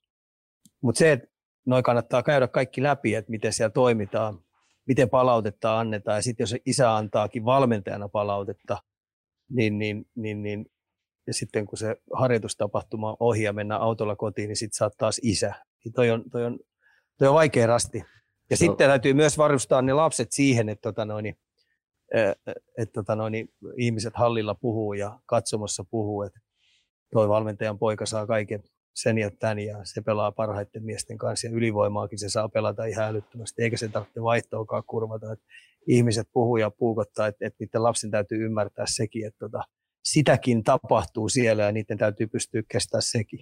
Mutta 0.82 1.00
se, 1.00 1.12
että 1.12 1.28
noin 1.66 1.84
kannattaa 1.84 2.24
käydä 2.24 2.48
kaikki 2.48 2.84
läpi, 2.84 3.16
että 3.16 3.32
miten 3.32 3.54
siellä 3.54 3.70
toimitaan, 3.70 4.40
miten 4.88 5.10
palautetta 5.10 5.80
annetaan. 5.80 6.18
Ja 6.18 6.22
sitten 6.22 6.44
jos 6.44 6.56
isä 6.66 6.96
antaakin 6.96 7.46
valmentajana 7.46 8.10
palautetta, 8.10 8.78
niin, 9.50 9.80
niin, 9.80 10.06
niin, 10.16 10.44
niin 10.44 10.66
ja 11.28 11.34
sitten 11.34 11.66
kun 11.66 11.78
se 11.78 11.96
harjoitustapahtuma 12.14 13.10
on 13.10 13.18
ohi 13.20 13.44
ja 13.44 13.54
mennään 13.54 13.82
autolla 13.82 14.16
kotiin, 14.16 14.48
niin 14.48 14.56
sitten 14.56 14.78
saat 14.78 14.94
taas 14.98 15.20
isä. 15.24 15.54
Niin 15.86 15.94
toi, 15.94 16.12
on, 16.12 16.24
toi, 16.32 16.46
on, 16.46 16.60
toi 17.18 17.28
on 17.28 17.34
vaikea 17.34 17.68
rasti. 17.68 17.98
Ja 17.98 18.04
no. 18.52 18.58
sitten 18.58 18.90
täytyy 18.90 19.14
myös 19.14 19.38
varustaa 19.38 19.82
ne 19.82 19.94
lapset 19.94 20.32
siihen, 20.32 20.70
että, 20.70 20.82
tota 20.82 21.06
noin, 21.06 21.38
että 22.78 22.94
tota 22.94 23.16
noin, 23.16 23.50
ihmiset 23.78 24.16
hallilla 24.16 24.56
puhuu 24.56 24.94
ja 24.94 25.20
katsomossa 25.26 25.84
puhuu, 25.92 26.24
että 26.24 26.40
toi 27.14 27.30
valmentajan 27.30 27.80
poika 27.80 28.06
saa 28.06 28.28
kaiken 28.28 28.64
sen 28.96 29.18
ja 29.18 29.32
tämän 29.40 29.60
ja 29.60 29.78
se 29.84 30.02
pelaa 30.02 30.32
parhaiten 30.32 30.84
miesten 30.84 31.18
kanssa 31.18 31.48
ja 31.48 31.54
ylivoimaakin 31.54 32.20
se 32.20 32.30
saa 32.30 32.50
pelata 32.50 32.86
ihan 32.86 33.06
älyttömästi, 33.06 33.64
eikä 33.64 33.78
se 33.78 33.88
tarvitse 33.88 34.24
vaihtoakaan 34.24 34.84
kurvata. 34.88 35.32
Että 35.32 35.46
ihmiset 35.88 36.28
puhuu 36.34 36.58
ja 36.58 36.72
puukottaa, 36.72 37.28
että, 37.28 37.48
että 37.48 37.58
niiden 37.60 37.84
lapsen 37.84 38.12
täytyy 38.12 38.46
ymmärtää 38.46 38.86
sekin, 38.88 39.28
että 39.28 39.40
tota, 39.40 39.64
sitäkin 40.04 40.64
tapahtuu 40.64 41.30
siellä 41.30 41.64
ja 41.64 41.72
niiden 41.72 41.98
täytyy 41.98 42.28
pystyä 42.28 42.64
kestämään 42.72 43.02
sekin. 43.02 43.40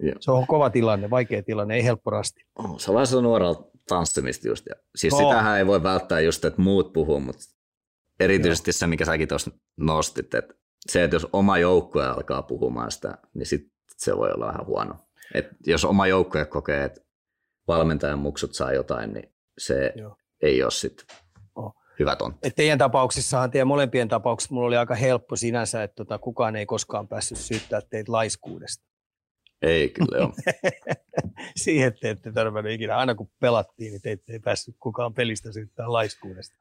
Joo. 0.00 0.14
Se 0.20 0.30
on 0.30 0.46
kova 0.46 0.70
tilanne, 0.70 1.10
vaikea 1.10 1.42
tilanne, 1.42 1.74
ei 1.74 1.84
helppo 1.84 2.10
rasti. 2.10 2.40
Oh, 2.58 2.80
se 2.80 2.90
on 2.90 2.94
vähän 2.94 3.22
nuorella 3.22 3.70
tanssimista 3.88 4.48
just. 4.48 4.66
Ja, 4.66 4.74
siis 4.96 5.14
oh. 5.14 5.20
sitähän 5.20 5.58
ei 5.58 5.66
voi 5.66 5.82
välttää 5.82 6.20
just, 6.20 6.44
että 6.44 6.62
muut 6.62 6.92
puhuu, 6.92 7.20
mutta 7.20 7.42
erityisesti 8.20 8.68
Joo. 8.68 8.72
se, 8.72 8.86
mikä 8.86 9.04
säkin 9.04 9.28
tuossa 9.28 9.50
nostit, 9.76 10.34
että 10.34 10.54
se, 10.88 11.04
että 11.04 11.16
jos 11.16 11.26
oma 11.32 11.58
joukkue 11.58 12.06
alkaa 12.06 12.42
puhumaan 12.42 12.90
sitä, 12.90 13.18
niin 13.34 13.46
sit 13.46 13.72
se 13.96 14.16
voi 14.16 14.30
olla 14.32 14.46
vähän 14.46 14.66
huono. 14.66 14.94
Et 15.34 15.46
jos 15.66 15.84
oma 15.84 16.06
joukkue 16.06 16.44
kokee, 16.44 16.84
että 16.84 17.00
valmentajan 17.68 18.18
muksut 18.18 18.54
saa 18.54 18.72
jotain, 18.72 19.12
niin 19.12 19.34
se 19.58 19.92
Joo. 19.96 20.16
ei 20.42 20.62
ole 20.62 20.70
sitten 20.70 21.06
oh. 21.54 21.74
hyvä 21.98 22.16
tontti. 22.16 22.48
Et 22.48 22.54
teidän 22.56 22.78
tapauksissahan, 22.78 23.50
teidän 23.50 23.68
molempien 23.68 24.08
tapauksissa, 24.08 24.54
mulla 24.54 24.66
oli 24.66 24.76
aika 24.76 24.94
helppo 24.94 25.36
sinänsä, 25.36 25.82
että 25.82 25.94
tota, 25.94 26.18
kukaan 26.18 26.56
ei 26.56 26.66
koskaan 26.66 27.08
päässyt 27.08 27.38
syyttää 27.38 27.80
teitä 27.80 28.12
laiskuudesta. 28.12 28.86
Ei 29.62 29.88
kyllä 29.88 30.18
joo. 30.18 30.32
Siihen 31.62 31.94
te 32.00 32.10
ette 32.10 32.32
törmännyt 32.32 32.72
ikinä. 32.72 32.96
Aina 32.96 33.14
kun 33.14 33.30
pelattiin, 33.40 33.90
niin 33.90 34.02
teitä 34.02 34.32
ei 34.32 34.38
päässyt 34.38 34.76
kukaan 34.80 35.14
pelistä 35.14 35.52
syyttää 35.52 35.92
laiskuudesta. 35.92 36.56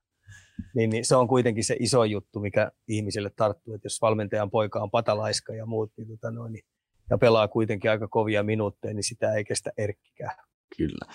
Niin, 0.76 0.90
niin 0.90 1.06
se 1.06 1.16
on 1.16 1.28
kuitenkin 1.28 1.64
se 1.64 1.76
iso 1.80 2.04
juttu, 2.04 2.40
mikä 2.40 2.72
ihmisille 2.88 3.30
tarttuu, 3.30 3.74
että 3.74 3.86
jos 3.86 4.02
valmentajan 4.02 4.50
poika 4.50 4.80
on 4.80 4.92
patalaiska 4.92 5.54
ja 5.54 5.66
muut, 5.66 5.92
niin, 5.98 6.08
tota 6.08 6.32
noin, 6.32 6.54
niin 6.54 6.66
ja 7.10 7.18
pelaa 7.18 7.48
kuitenkin 7.48 7.92
aika 7.92 8.08
kovia 8.08 8.44
minuutteja, 8.44 8.94
niin 8.94 9.04
sitä 9.04 9.34
ei 9.34 9.46
kestä 9.46 9.72
erkkikään. 9.78 10.36
Kyllä. 10.78 11.14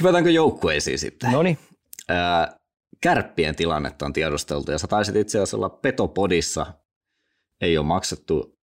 Hypätäänkö 0.00 0.30
joukkueisiin 0.30 0.98
sitten? 0.98 1.32
No 1.32 1.42
niin. 1.42 1.58
Kärppien 3.00 3.56
tilannetta 3.56 4.06
on 4.06 4.12
tiedusteltu 4.12 4.72
ja 4.72 4.78
sä 4.78 4.86
taisit 4.86 5.16
itse 5.16 5.38
asiassa 5.38 5.56
olla 5.56 5.68
Petopodissa. 5.68 6.66
Ei 7.60 7.78
ole 7.78 7.86
maksettu 7.86 8.58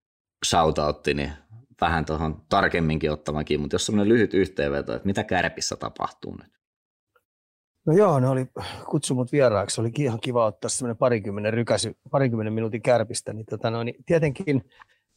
shoutoutti, 0.47 1.15
niin 1.15 1.33
vähän 1.81 2.05
tuohon 2.05 2.43
tarkemminkin 2.49 3.13
ottamakin, 3.13 3.61
mutta 3.61 3.75
jos 3.75 3.87
semmoinen 3.87 4.09
lyhyt 4.09 4.35
yhteenveto, 4.35 4.95
että 4.95 5.07
mitä 5.07 5.25
Kärpissä 5.25 5.77
tapahtuu 5.77 6.37
nyt? 6.43 6.56
No 7.87 7.93
joo, 7.93 8.21
ne 8.21 8.29
oli 8.29 8.47
kutsumut 8.91 9.33
vieraaksi. 9.33 9.81
Oli 9.81 9.91
ihan 9.99 10.21
kiva 10.21 10.47
ottaa 10.47 10.69
semmoinen 10.69 10.97
parikymmenen, 10.97 11.53
rykäsy, 11.53 11.97
parikymmenen 12.11 12.53
minuutin 12.53 12.83
kärpistä. 12.83 13.33
Niin 13.33 13.47
tota 13.47 13.71
no, 13.71 13.83
niin 13.83 13.97
tietenkin 14.07 14.65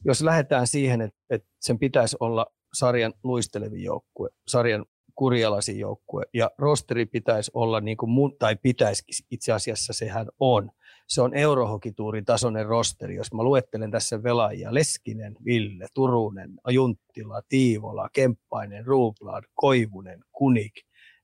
jos 0.06 0.22
lähdetään 0.22 0.68
siihen, 0.68 1.02
että, 1.02 1.20
että 1.30 1.50
sen 1.60 1.80
pitäisi 1.80 2.18
olla 2.20 2.46
sarjan 2.74 3.14
luistelevin 3.24 3.84
joukkue, 3.84 4.30
sarjan 4.48 4.86
kurjalasin 5.16 5.80
joukkue, 5.80 6.24
ja 6.34 6.52
rosteri 6.58 7.06
pitäisi 7.06 7.52
olla 7.54 7.82
niin 7.82 7.98
kuin 7.98 8.10
mun, 8.10 8.36
tai 8.40 8.56
pitäisikin 8.56 9.26
itse 9.32 9.52
asiassa 9.52 9.94
sehän 9.94 10.28
on. 10.40 10.72
Se 11.08 11.22
on 11.22 11.34
Eurohokituurin 11.34 12.26
tasoinen 12.26 12.66
rosteri. 12.66 13.16
Jos 13.16 13.34
mä 13.34 13.44
luettelen 13.44 13.92
tässä 13.92 14.24
velaajia, 14.24 14.74
Leskinen, 14.74 15.36
Ville, 15.46 15.88
Turunen, 15.94 16.52
Junttila, 16.70 17.42
Tiivola, 17.50 18.10
Kemppainen, 18.14 18.86
Ruublad, 18.86 19.44
Koivunen, 19.54 20.20
Kunik, 20.32 20.74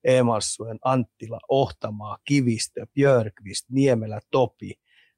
Emalsuen, 0.06 0.80
Anttila, 0.84 1.40
Ohtamaa, 1.50 2.18
Kivistö, 2.26 2.86
Björkvist, 2.94 3.66
Niemelä, 3.70 4.20
Topi, 4.32 4.74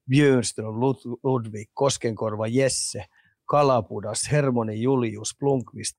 Björnström, 0.09 0.79
Ludvig, 1.23 1.69
Koskenkorva, 1.73 2.47
Jesse– 2.47 3.05
Kalapudas, 3.47 4.31
Hermoni 4.31 4.81
Julius, 4.81 5.35
Plunkvist, 5.39 5.97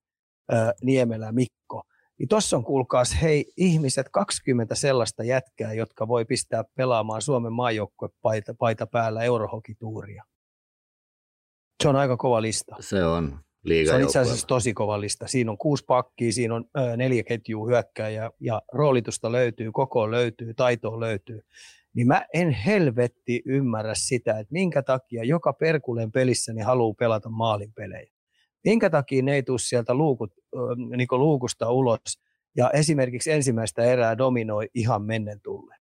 Niemelä 0.83 1.33
Mikko. 1.33 1.83
Niin 2.19 2.29
tuossa 2.29 2.57
on 2.57 2.65
kuulkaas, 2.65 3.17
hei 3.23 3.53
ihmiset, 3.57 4.07
20 4.13 4.75
sellaista 4.75 5.25
jätkää, 5.25 5.73
jotka 5.73 6.09
voi 6.09 6.25
pistää 6.25 6.65
pelaamaan 6.75 7.23
Suomen 7.23 7.53
maajoukkuepaita 7.53 8.55
paita 8.55 8.87
päällä 8.87 9.23
eurohokituuria. 9.23 10.25
Se 11.83 11.89
on 11.89 11.97
aika 11.97 12.17
kova 12.17 12.43
lista. 12.43 12.77
Se 12.81 13.05
on. 13.05 13.41
Se 13.87 13.95
on 13.95 14.03
itse 14.03 14.19
asiassa 14.19 14.47
tosi 14.47 14.75
kova 14.75 15.01
lista. 15.01 15.27
Siinä 15.27 15.51
on 15.51 15.59
kuusi 15.59 15.85
pakkia, 15.85 16.33
siinä 16.33 16.55
on 16.55 16.65
ö, 16.79 16.97
neljä 16.97 17.23
ketjua 17.23 17.67
hyökkääjää 17.67 18.31
ja 18.41 18.63
roolitusta 18.73 19.33
löytyy, 19.33 19.73
koko 19.73 20.11
löytyy, 20.11 20.55
taitoa 20.55 21.01
löytyy 21.01 21.43
niin 21.99 22.07
mä 22.07 22.27
en 22.35 22.51
helvetti 22.51 23.43
ymmärrä 23.47 23.95
sitä, 23.95 24.39
että 24.39 24.53
minkä 24.53 24.83
takia 24.83 25.25
joka 25.25 25.53
perkuleen 25.53 26.13
pelissä 26.13 26.53
niin 26.53 26.67
haluaa 26.67 26.95
pelata 26.99 27.29
maalin 27.29 27.73
pelejä. 27.73 28.13
Minkä 28.65 28.91
takia 28.91 29.23
ne 29.23 29.35
ei 29.35 29.43
tule 29.43 29.59
sieltä 29.59 29.95
luukut, 29.95 30.33
niin 30.97 31.09
luukusta 31.11 31.71
ulos 31.71 32.01
ja 32.57 32.71
esimerkiksi 32.71 33.31
ensimmäistä 33.33 33.83
erää 33.83 34.19
dominoi 34.19 34.69
ihan 34.75 35.03
mennen 35.03 35.41
tulle. 35.41 35.75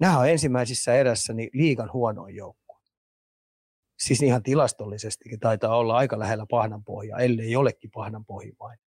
Nämä 0.00 0.18
on 0.18 0.28
ensimmäisissä 0.28 0.94
erässä 0.94 1.32
niin 1.32 1.50
liigan 1.52 1.92
huonoin 1.92 2.34
joukkue. 2.34 2.63
Siis 3.98 4.22
ihan 4.22 4.42
tilastollisestikin 4.42 5.40
taitaa 5.40 5.76
olla 5.76 5.96
aika 5.96 6.18
lähellä 6.18 6.46
pahnan 6.50 6.84
pohjaa, 6.84 7.18
ellei 7.18 7.56
olekin 7.56 7.90
pohjimainen. 8.26 8.84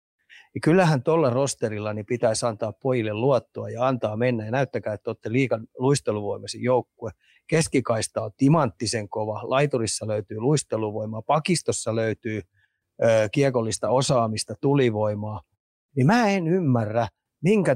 Ja 0.56 0.62
kyllähän 0.64 1.04
tuolla 1.04 1.30
rosterilla 1.30 1.94
niin 1.94 2.06
pitäisi 2.06 2.46
antaa 2.46 2.74
pojille 2.74 3.14
luottoa 3.14 3.70
ja 3.70 3.88
antaa 3.88 4.18
mennä 4.18 4.46
ja 4.46 4.52
näyttäkää, 4.52 4.94
että 4.94 5.10
olette 5.10 5.32
liikan 5.32 5.68
luisteluvoimaisin 5.78 6.64
joukkue. 6.64 7.12
Keskikaista 7.48 8.22
on 8.22 8.32
timanttisen 8.38 9.10
kova, 9.10 9.42
laiturissa 9.44 10.08
löytyy 10.08 10.40
luisteluvoimaa, 10.40 11.22
pakistossa 11.22 11.96
löytyy 11.96 12.42
ö, 13.04 13.30
kiekollista 13.32 13.90
osaamista, 13.90 14.56
tulivoimaa. 14.62 15.42
Niin 15.96 16.08
mä 16.08 16.30
en 16.30 16.48
ymmärrä, 16.48 17.08
minkä 17.44 17.76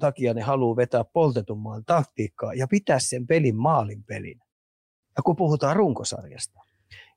takia 0.00 0.34
ne 0.34 0.40
haluaa 0.42 0.76
vetää 0.76 1.04
poltetummaan 1.04 1.84
taktiikkaa 1.84 2.54
ja 2.54 2.66
pitää 2.68 2.98
sen 2.98 3.26
pelin 3.26 3.56
maalin 3.56 4.04
pelin. 4.04 4.40
Ja 5.16 5.22
kun 5.22 5.36
puhutaan 5.36 5.76
runkosarjasta. 5.76 6.60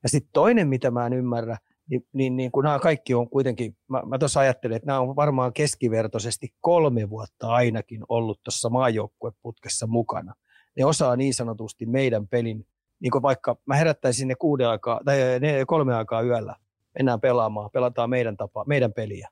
Ja 0.04 0.10
sitten 0.10 0.30
toinen, 0.34 0.68
mitä 0.68 0.92
mä 0.92 1.06
en 1.06 1.14
ymmärrä, 1.14 1.58
niin, 1.90 2.08
niin, 2.14 2.38
niin 2.38 2.52
kun 2.52 2.64
nämä 2.64 2.80
kaikki 2.80 3.14
on 3.14 3.30
kuitenkin, 3.30 3.78
mä, 3.88 4.02
mä 4.06 4.18
tuossa 4.18 4.40
ajattelin, 4.40 4.76
että 4.78 4.88
nämä 4.88 5.00
on 5.00 5.16
varmaan 5.16 5.54
keskivertoisesti 5.54 6.54
kolme 6.62 7.10
vuotta 7.10 7.48
ainakin 7.48 8.04
ollut 8.10 8.40
tuossa 8.44 8.70
maajoukkueputkessa 8.70 9.88
mukana. 9.88 10.34
Ne 10.78 10.86
osaa 10.86 11.16
niin 11.16 11.34
sanotusti 11.34 11.86
meidän 11.86 12.28
pelin, 12.28 12.68
niin 13.00 13.12
kuin 13.12 13.22
vaikka 13.22 13.58
mä 13.66 13.76
herättäisin 13.76 14.28
ne 14.28 14.36
kuuden 14.36 14.68
aikaa, 14.68 15.02
tai 15.06 15.18
ne 15.40 15.66
kolme 15.68 15.96
aikaa 15.96 16.22
yöllä, 16.22 16.56
mennään 16.98 17.22
pelaamaan, 17.22 17.70
pelataan 17.74 18.10
meidän 18.10 18.38
tapa, 18.38 18.64
meidän 18.68 18.94
peliä, 18.94 19.30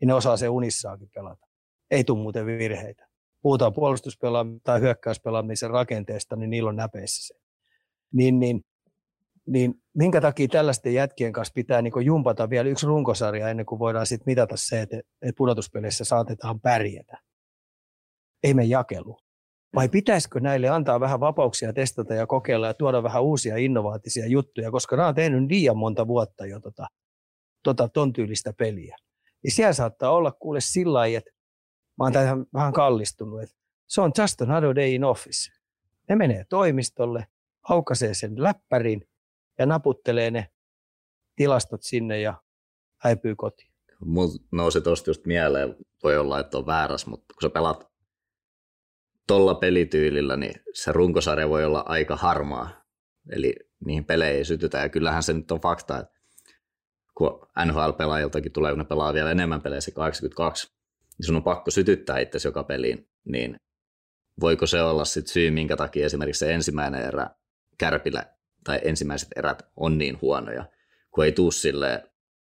niin 0.00 0.06
ne 0.08 0.14
osaa 0.14 0.36
se 0.36 0.48
unissaakin 0.48 1.10
pelata. 1.14 1.46
Ei 1.90 2.04
tule 2.04 2.22
muuten 2.22 2.46
virheitä. 2.46 3.08
Puhutaan 3.42 3.72
puolustuspelaamisen 3.72 4.60
tai 4.64 4.80
hyökkäyspelaamisen 4.80 5.70
rakenteesta, 5.70 6.36
niin 6.36 6.50
niillä 6.50 6.68
on 6.68 6.76
näpeissä 6.76 7.26
se. 7.26 7.47
Niin, 8.12 8.40
niin 8.40 8.64
niin 9.48 9.74
minkä 9.94 10.20
takia 10.20 10.48
tällaisten 10.48 10.94
jätkien 10.94 11.32
kanssa 11.32 11.52
pitää 11.54 11.82
niin 11.82 12.04
jumpata 12.04 12.50
vielä 12.50 12.68
yksi 12.68 12.86
runkosarja 12.86 13.48
ennen 13.48 13.66
kuin 13.66 13.78
voidaan 13.78 14.06
sitten 14.06 14.24
mitata 14.26 14.56
se, 14.56 14.80
että, 14.80 14.96
että 14.96 15.36
pudotuspeleissä 15.36 16.04
saatetaan 16.04 16.60
pärjätä. 16.60 17.18
Ei 18.42 18.54
me 18.54 18.64
jakelu. 18.64 19.18
Vai 19.74 19.88
pitäisikö 19.88 20.40
näille 20.40 20.68
antaa 20.68 21.00
vähän 21.00 21.20
vapauksia 21.20 21.72
testata 21.72 22.14
ja 22.14 22.26
kokeilla 22.26 22.66
ja 22.66 22.74
tuoda 22.74 23.02
vähän 23.02 23.22
uusia 23.22 23.56
innovaatisia 23.56 24.26
juttuja, 24.26 24.70
koska 24.70 24.96
nämä 24.96 25.08
on 25.08 25.14
tehnyt 25.14 25.50
liian 25.50 25.76
monta 25.76 26.06
vuotta 26.06 26.46
jo 26.46 26.60
tota, 26.60 26.86
tota, 27.62 27.88
ton 27.88 28.12
tyylistä 28.12 28.52
peliä. 28.52 28.96
Niin 29.42 29.52
siellä 29.52 29.72
saattaa 29.72 30.10
olla 30.10 30.32
kuule 30.32 30.60
sillä 30.60 30.92
lailla, 30.92 31.18
että 31.18 31.30
mä 31.98 32.04
oon 32.04 32.12
tähän 32.12 32.46
vähän 32.54 32.72
kallistunut, 32.72 33.42
että 33.42 33.56
se 33.86 34.00
on 34.00 34.12
just 34.18 34.42
another 34.42 34.74
day 34.74 34.88
in 34.88 35.04
office. 35.04 35.52
Ne 36.08 36.16
menee 36.16 36.44
toimistolle, 36.48 37.26
aukaisee 37.68 38.14
sen 38.14 38.42
läppärin 38.42 39.08
ja 39.58 39.66
naputtelee 39.66 40.30
ne 40.30 40.48
tilastot 41.36 41.82
sinne 41.82 42.20
ja 42.20 42.42
häipyy 42.98 43.36
kotiin. 43.36 43.72
Mulla 44.04 44.32
nousi 44.52 44.80
tuosta 44.80 45.10
just 45.10 45.26
mieleen, 45.26 45.76
voi 46.02 46.18
olla, 46.18 46.40
että 46.40 46.58
on 46.58 46.66
vääräs, 46.66 47.06
mutta 47.06 47.34
kun 47.34 47.42
sä 47.42 47.50
pelaat 47.50 47.88
tuolla 49.26 49.54
pelityylillä, 49.54 50.36
niin 50.36 50.54
se 50.74 50.92
runkosarja 50.92 51.48
voi 51.48 51.64
olla 51.64 51.84
aika 51.86 52.16
harmaa. 52.16 52.84
Eli 53.30 53.54
niihin 53.84 54.04
peleihin 54.04 54.38
ei 54.38 54.44
sytytä. 54.44 54.78
Ja 54.78 54.88
kyllähän 54.88 55.22
se 55.22 55.32
nyt 55.32 55.50
on 55.50 55.60
fakta, 55.60 55.98
että 55.98 56.14
kun 57.14 57.48
NHL-pelaajiltakin 57.64 58.52
tulee, 58.52 58.72
kun 58.72 58.78
ne 58.78 58.84
pelaa 58.84 59.14
vielä 59.14 59.30
enemmän 59.30 59.62
peleissä 59.62 59.90
82, 59.90 60.68
niin 61.18 61.26
sun 61.26 61.36
on 61.36 61.42
pakko 61.42 61.70
sytyttää 61.70 62.18
itse 62.18 62.38
joka 62.44 62.64
peliin, 62.64 63.08
niin 63.24 63.56
voiko 64.40 64.66
se 64.66 64.82
olla 64.82 65.04
sitten 65.04 65.32
syy, 65.32 65.50
minkä 65.50 65.76
takia 65.76 66.06
esimerkiksi 66.06 66.38
se 66.38 66.54
ensimmäinen 66.54 67.02
erä 67.02 67.30
kärpillä 67.78 68.24
tai 68.64 68.80
ensimmäiset 68.84 69.28
erät 69.36 69.62
on 69.76 69.98
niin 69.98 70.18
huonoja, 70.22 70.64
kun 71.10 71.24
ei 71.24 71.32
tuu 71.32 71.50
sille 71.50 72.10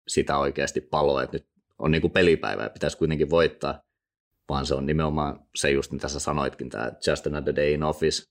sitä 0.08 0.38
oikeasti 0.38 0.82
paloa, 0.82 1.24
että 1.24 1.38
nyt 1.38 1.48
on 1.80 1.92
niin 1.92 2.02
kuin 2.02 2.12
pelipäivä 2.12 2.64
ja 2.64 2.70
pitäisi 2.70 2.98
kuitenkin 2.98 3.30
voittaa, 3.30 3.82
vaan 4.50 4.66
se 4.66 4.76
on 4.76 4.86
nimenomaan 4.86 5.48
se 5.56 5.72
just 5.72 5.92
mitä 5.92 6.08
sä 6.08 6.20
sanoitkin, 6.20 6.70
tämä 6.70 6.92
just 7.08 7.28
another 7.28 7.56
day 7.56 7.72
in 7.72 7.84
office, 7.84 8.24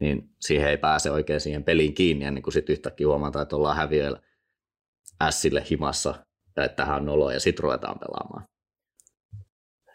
niin 0.00 0.30
siihen 0.40 0.70
ei 0.70 0.78
pääse 0.78 1.10
oikein 1.10 1.40
siihen 1.40 1.64
peliin 1.64 1.94
kiinni, 1.94 2.24
ja 2.24 2.30
niin 2.30 2.42
kuin 2.42 2.54
sitten 2.54 2.72
yhtäkkiä 2.72 3.06
huomataan, 3.06 3.42
että 3.42 3.56
ollaan 3.56 3.76
häviöillä 3.76 4.20
Sille 5.30 5.64
himassa, 5.70 6.14
ja 6.56 6.64
että 6.64 6.76
tähän 6.76 6.96
on 6.96 7.04
nolo, 7.04 7.30
ja 7.30 7.40
sitten 7.40 7.62
ruvetaan 7.62 7.98
pelaamaan. 7.98 8.48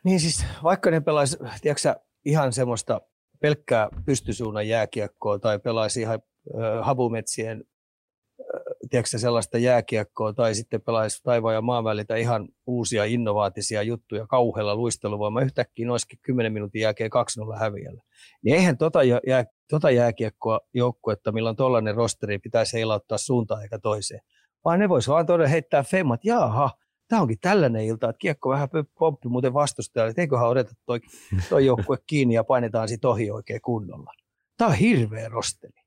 Niin 0.04 0.20
siis, 0.20 0.46
vaikka 0.64 0.92
ne 0.92 1.02
pelaisi, 1.02 1.38
tiedätkö, 1.62 1.96
ihan 2.26 2.54
semmoista 2.54 3.02
pelkkää 3.42 3.90
pystysuunnan 4.06 4.68
jääkiekkoa 4.68 5.40
tai 5.40 5.60
pelaisi 5.60 6.02
ihan 6.02 6.22
havumetsien 6.82 7.64
tiedätkö, 8.90 9.18
sellaista 9.18 9.58
jääkiekkoa 9.58 10.34
tai 10.34 10.56
sitten 10.56 10.82
pelaisi 10.82 11.24
taivaan 11.24 11.56
ja 11.56 11.62
maan 11.62 11.84
välitä 11.84 12.16
ihan 12.16 12.48
uusia 12.68 13.06
innovaatisia 13.06 13.84
juttuja 13.84 14.28
kauhealla 14.28 14.76
luisteluvoima. 14.76 15.42
Yhtäkkiä 15.42 15.92
olisikin 15.92 16.20
10 16.22 16.54
minuutin 16.54 16.82
jälkeen 16.82 17.12
2-0 17.56 17.60
häviällä. 17.60 18.02
Niin 18.44 18.56
eihän 18.56 18.78
tota, 18.78 19.04
jää, 19.04 19.46
tota 19.70 19.92
jääkiekkoa 19.92 20.60
joukkuetta, 20.74 21.32
milloin 21.32 21.56
tuollainen 21.56 21.96
rosteri 21.96 22.40
pitäisi 22.40 22.78
heilauttaa 22.78 23.18
suuntaan 23.18 23.62
eikä 23.62 23.80
toiseen. 23.80 24.22
Vaan 24.66 24.80
ne 24.80 24.90
voisi 24.90 25.12
vaan 25.12 25.26
todella 25.26 25.50
heittää 25.50 25.84
femmat, 25.84 26.26
jaaha, 26.26 26.72
tämä 27.08 27.22
onkin 27.22 27.38
tällainen 27.42 27.86
ilta, 27.86 28.10
että 28.10 28.20
kiekko 28.20 28.50
vähän 28.50 28.70
pomppi 29.00 29.30
muuten 29.30 29.54
vastustajalle, 29.54 30.10
että 30.10 30.22
eiköhän 30.22 30.48
odeta 30.48 30.74
toi, 30.86 31.00
toi 31.50 31.66
joukkue 31.66 31.98
kiinni 32.08 32.34
ja 32.34 32.44
painetaan 32.44 32.88
sitten 32.88 33.10
ohi 33.10 33.32
oikein 33.32 33.62
kunnolla. 33.62 34.12
Tämä 34.58 34.70
on 34.70 34.76
hirveä 34.76 35.30
rosteri. 35.30 35.83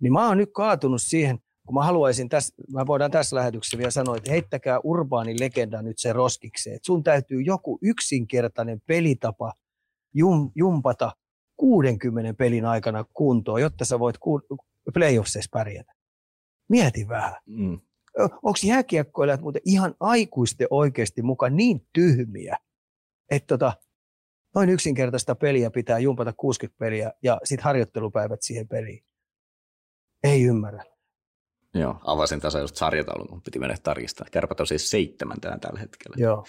Niin 0.00 0.12
mä 0.12 0.28
oon 0.28 0.38
nyt 0.38 0.50
kaatunut 0.52 1.02
siihen, 1.02 1.38
kun 1.66 1.74
mä 1.74 1.84
haluaisin, 1.84 2.28
tässä, 2.28 2.54
mä 2.72 2.86
voidaan 2.86 3.10
tässä 3.10 3.36
lähetyksessä 3.36 3.78
vielä 3.78 3.90
sanoa, 3.90 4.16
että 4.16 4.30
heittäkää 4.30 4.80
urbaani 4.84 5.40
legenda 5.40 5.82
nyt 5.82 5.98
se 5.98 6.12
roskikseen. 6.12 6.76
Että 6.76 6.86
sun 6.86 7.02
täytyy 7.02 7.40
joku 7.42 7.78
yksinkertainen 7.82 8.80
pelitapa 8.86 9.52
jum, 10.14 10.50
jumpata 10.54 11.12
60 11.56 12.34
pelin 12.34 12.64
aikana 12.64 13.04
kuntoon, 13.14 13.60
jotta 13.60 13.84
sä 13.84 13.98
voit 13.98 14.18
ku, 14.18 14.40
playoffseissa 14.94 15.48
pärjätä. 15.52 15.92
Mieti 16.68 17.08
vähän. 17.08 17.34
Mm. 17.46 17.80
Onko 18.18 18.58
jääkiekkoilijat 18.64 19.40
muuten 19.40 19.62
ihan 19.64 19.94
aikuisten 20.00 20.66
oikeasti 20.70 21.22
mukaan 21.22 21.56
niin 21.56 21.86
tyhmiä, 21.92 22.56
että 23.30 23.46
tota, 23.46 23.72
noin 24.54 24.68
yksinkertaista 24.68 25.34
peliä 25.34 25.70
pitää 25.70 25.98
jumpata 25.98 26.32
60 26.36 26.78
peliä 26.78 27.12
ja 27.22 27.40
sitten 27.44 27.64
harjoittelupäivät 27.64 28.42
siihen 28.42 28.68
peliin. 28.68 29.07
Ei 30.24 30.42
ymmärrä. 30.42 30.82
Joo, 31.74 31.96
avasin 32.04 32.40
tässä 32.40 32.58
just 32.58 32.76
sarjataulun, 32.76 33.28
kun 33.28 33.42
piti 33.42 33.58
mennä 33.58 33.76
tarkistamaan. 33.82 34.30
Kärpät 34.30 34.60
on 34.60 34.66
siis 34.66 34.90
seitsemäntään 34.90 35.60
tällä 35.60 35.80
hetkellä. 35.80 36.16
Joo. 36.18 36.44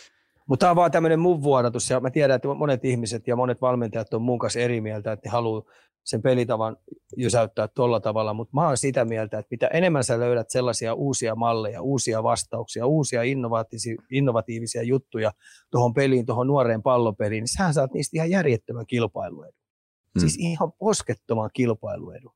Mutta 0.48 0.64
tämä 0.64 0.70
on 0.70 0.76
vaan 0.76 0.92
tämmöinen 0.92 1.20
mun 1.20 1.44
vuodatus, 1.44 1.90
ja 1.90 2.00
mä 2.00 2.12
tiedän, 2.12 2.36
että 2.36 2.48
monet 2.48 2.86
ihmiset 2.86 3.28
ja 3.28 3.36
monet 3.36 3.62
valmentajat 3.62 4.14
on 4.14 4.22
mun 4.22 4.40
kanssa 4.40 4.60
eri 4.60 4.82
mieltä, 4.82 5.12
että 5.12 5.30
ne 5.30 5.32
haluaa 5.32 5.64
sen 6.04 6.22
pelitavan 6.22 6.78
jysäyttää 7.18 7.68
tuolla 7.68 8.00
tavalla, 8.00 8.34
mutta 8.34 8.52
mä 8.56 8.68
oon 8.68 8.78
sitä 8.78 9.06
mieltä, 9.06 9.40
että 9.40 9.48
mitä 9.52 9.68
enemmän 9.68 10.04
sä 10.04 10.20
löydät 10.20 10.50
sellaisia 10.50 10.94
uusia 10.94 11.36
malleja, 11.36 11.82
uusia 11.82 12.24
vastauksia, 12.24 12.86
uusia 12.86 13.24
innovatiivisia, 13.24 13.96
innovatiivisia 14.12 14.84
juttuja 14.84 15.32
tuohon 15.72 15.94
peliin, 15.94 16.26
tuohon 16.26 16.48
nuoreen 16.48 16.84
pallopeliin, 16.84 17.42
niin 17.42 17.58
sähän 17.58 17.74
saat 17.74 17.94
niistä 17.94 18.18
ihan 18.18 18.30
järjettömän 18.30 18.88
kilpailuedun. 18.88 19.54
Hmm. 19.54 20.20
Siis 20.20 20.38
ihan 20.40 20.72
poskettoman 20.72 21.50
kilpailuedun. 21.54 22.32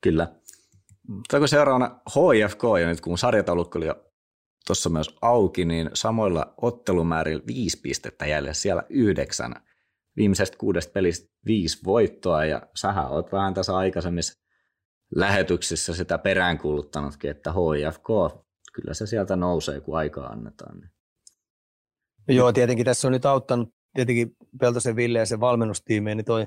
Kyllä. 0.00 0.34
Otaanko 1.18 1.46
seuraavana 1.46 2.00
HFK, 2.10 2.62
ja 2.80 2.86
nyt 2.86 3.00
kun 3.00 3.18
sarjataulukko 3.18 3.78
oli 3.78 3.86
jo 3.86 4.10
tuossa 4.66 4.90
myös 4.90 5.16
auki, 5.22 5.64
niin 5.64 5.90
samoilla 5.94 6.54
ottelumäärillä 6.56 7.42
viisi 7.46 7.80
pistettä 7.80 8.26
jäljellä, 8.26 8.54
siellä 8.54 8.82
yhdeksän. 8.88 9.54
Viimeisestä 10.16 10.56
kuudesta 10.56 10.92
pelistä 10.92 11.30
viisi 11.46 11.84
voittoa, 11.84 12.44
ja 12.44 12.62
sähän 12.76 13.10
oot 13.10 13.32
vähän 13.32 13.54
tässä 13.54 13.76
aikaisemmissa 13.76 14.40
lähetyksissä 15.14 15.94
sitä 15.94 16.18
peräänkuuluttanutkin, 16.18 17.30
että 17.30 17.52
HFK, 17.52 18.06
kyllä 18.72 18.94
se 18.94 19.06
sieltä 19.06 19.36
nousee, 19.36 19.80
kun 19.80 19.98
aikaa 19.98 20.26
annetaan. 20.26 20.80
Niin. 20.80 20.90
Joo, 22.36 22.52
tietenkin 22.52 22.84
tässä 22.84 23.08
on 23.08 23.12
nyt 23.12 23.26
auttanut 23.26 23.74
tietenkin 23.94 24.36
Peltosen 24.60 24.96
Ville 24.96 25.18
ja 25.18 25.26
sen 25.26 25.40
valmennustiimeen, 25.40 26.16
niin 26.16 26.24
toi 26.24 26.46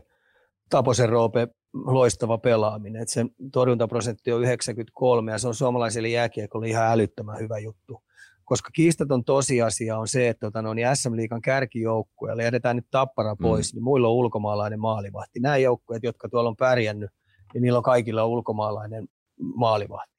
Taposen 0.70 1.10
Roope 1.10 1.48
loistava 1.74 2.38
pelaaminen. 2.38 3.02
Et 3.02 3.10
sen 3.10 3.30
torjuntaprosentti 3.52 4.32
on 4.32 4.42
93 4.42 5.32
ja 5.32 5.38
se 5.38 5.48
on 5.48 5.56
suomalaiselle 5.56 6.08
jääkiekolle 6.08 6.68
ihan 6.68 6.92
älyttömän 6.92 7.40
hyvä 7.40 7.60
juttu. 7.60 8.04
Koska 8.46 8.70
kiistaton 8.74 9.24
tosiasia 9.24 9.98
on 9.98 10.08
se, 10.08 10.30
että 10.30 10.48
tota, 10.48 10.62
no, 10.62 10.74
niin 10.74 10.88
SM 10.94 11.16
Liikan 11.16 11.42
kärkijoukkueelle 11.42 12.44
jätetään 12.44 12.76
nyt 12.76 12.88
tappara 12.92 13.34
mm. 13.34 13.42
pois, 13.42 13.74
mm. 13.74 13.78
niin 13.78 13.84
muilla 13.84 14.08
on 14.08 14.14
ulkomaalainen 14.14 14.80
maalivahti. 14.80 15.40
Nämä 15.40 15.58
joukkueet, 15.58 16.04
jotka 16.04 16.30
tuolla 16.30 16.50
on 16.50 16.56
pärjännyt, 16.56 17.10
niin 17.54 17.62
niillä 17.62 17.78
on 17.78 17.84
kaikilla 17.84 18.26
ulkomaalainen 18.26 19.08
maalivahti. 19.56 20.14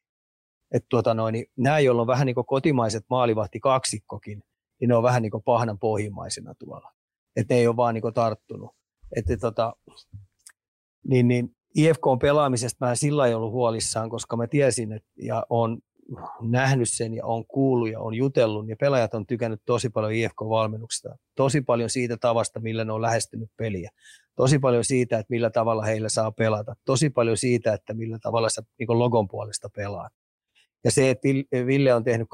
Et, 0.74 0.84
tota, 0.90 1.14
no, 1.14 1.30
niin 1.30 1.46
nämä, 1.56 1.78
joilla 1.78 2.00
on 2.02 2.06
vähän 2.06 2.26
niin 2.26 2.34
kuin 2.34 2.46
kotimaiset 2.46 3.04
maalivahti 3.10 3.60
kaksikkokin, 3.60 4.42
niin 4.80 4.88
ne 4.88 4.94
on 4.94 5.02
vähän 5.02 5.22
niin 5.22 5.30
kuin 5.30 5.42
pahnan 5.42 5.78
pohjimmaisena 5.78 6.54
tuolla. 6.54 6.92
Että 7.36 7.54
ne 7.54 7.60
ei 7.60 7.66
ole 7.66 7.76
vaan 7.76 7.94
niin 7.94 8.02
kuin 8.02 8.14
tarttunut. 8.14 8.70
Että, 9.16 9.36
tota, 9.36 9.72
niin, 11.08 11.28
niin 11.28 11.56
IFK 11.76 12.02
pelaamisesta 12.20 12.86
mä 12.86 12.94
sillä 12.94 13.26
ei 13.26 13.34
ollut 13.34 13.52
huolissaan, 13.52 14.10
koska 14.10 14.36
mä 14.36 14.46
tiesin 14.46 14.92
että, 14.92 15.08
ja 15.16 15.46
on 15.50 15.78
nähnyt 16.42 16.88
sen 16.90 17.14
ja 17.14 17.26
on 17.26 17.46
kuullut 17.46 17.90
ja 17.90 18.00
on 18.00 18.14
jutellut, 18.14 18.68
ja 18.68 18.76
pelaajat 18.80 19.14
on 19.14 19.26
tykännyt 19.26 19.60
tosi 19.64 19.90
paljon 19.90 20.12
IFK-valmennuksesta, 20.12 21.16
tosi 21.34 21.60
paljon 21.60 21.90
siitä 21.90 22.16
tavasta, 22.16 22.60
millä 22.60 22.84
ne 22.84 22.92
on 22.92 23.02
lähestynyt 23.02 23.50
peliä, 23.56 23.90
tosi 24.36 24.58
paljon 24.58 24.84
siitä, 24.84 25.18
että 25.18 25.30
millä 25.30 25.50
tavalla 25.50 25.82
heillä 25.82 26.08
saa 26.08 26.32
pelata, 26.32 26.74
tosi 26.84 27.10
paljon 27.10 27.36
siitä, 27.36 27.72
että 27.72 27.94
millä 27.94 28.18
tavalla 28.22 28.48
sä 28.48 28.62
niin 28.78 28.98
logon 28.98 29.28
puolesta 29.28 29.68
pelaat. 29.76 30.12
Ja 30.84 30.90
se, 30.90 31.10
että 31.10 31.28
Ville 31.66 31.94
on 31.94 32.04
tehnyt 32.04 32.28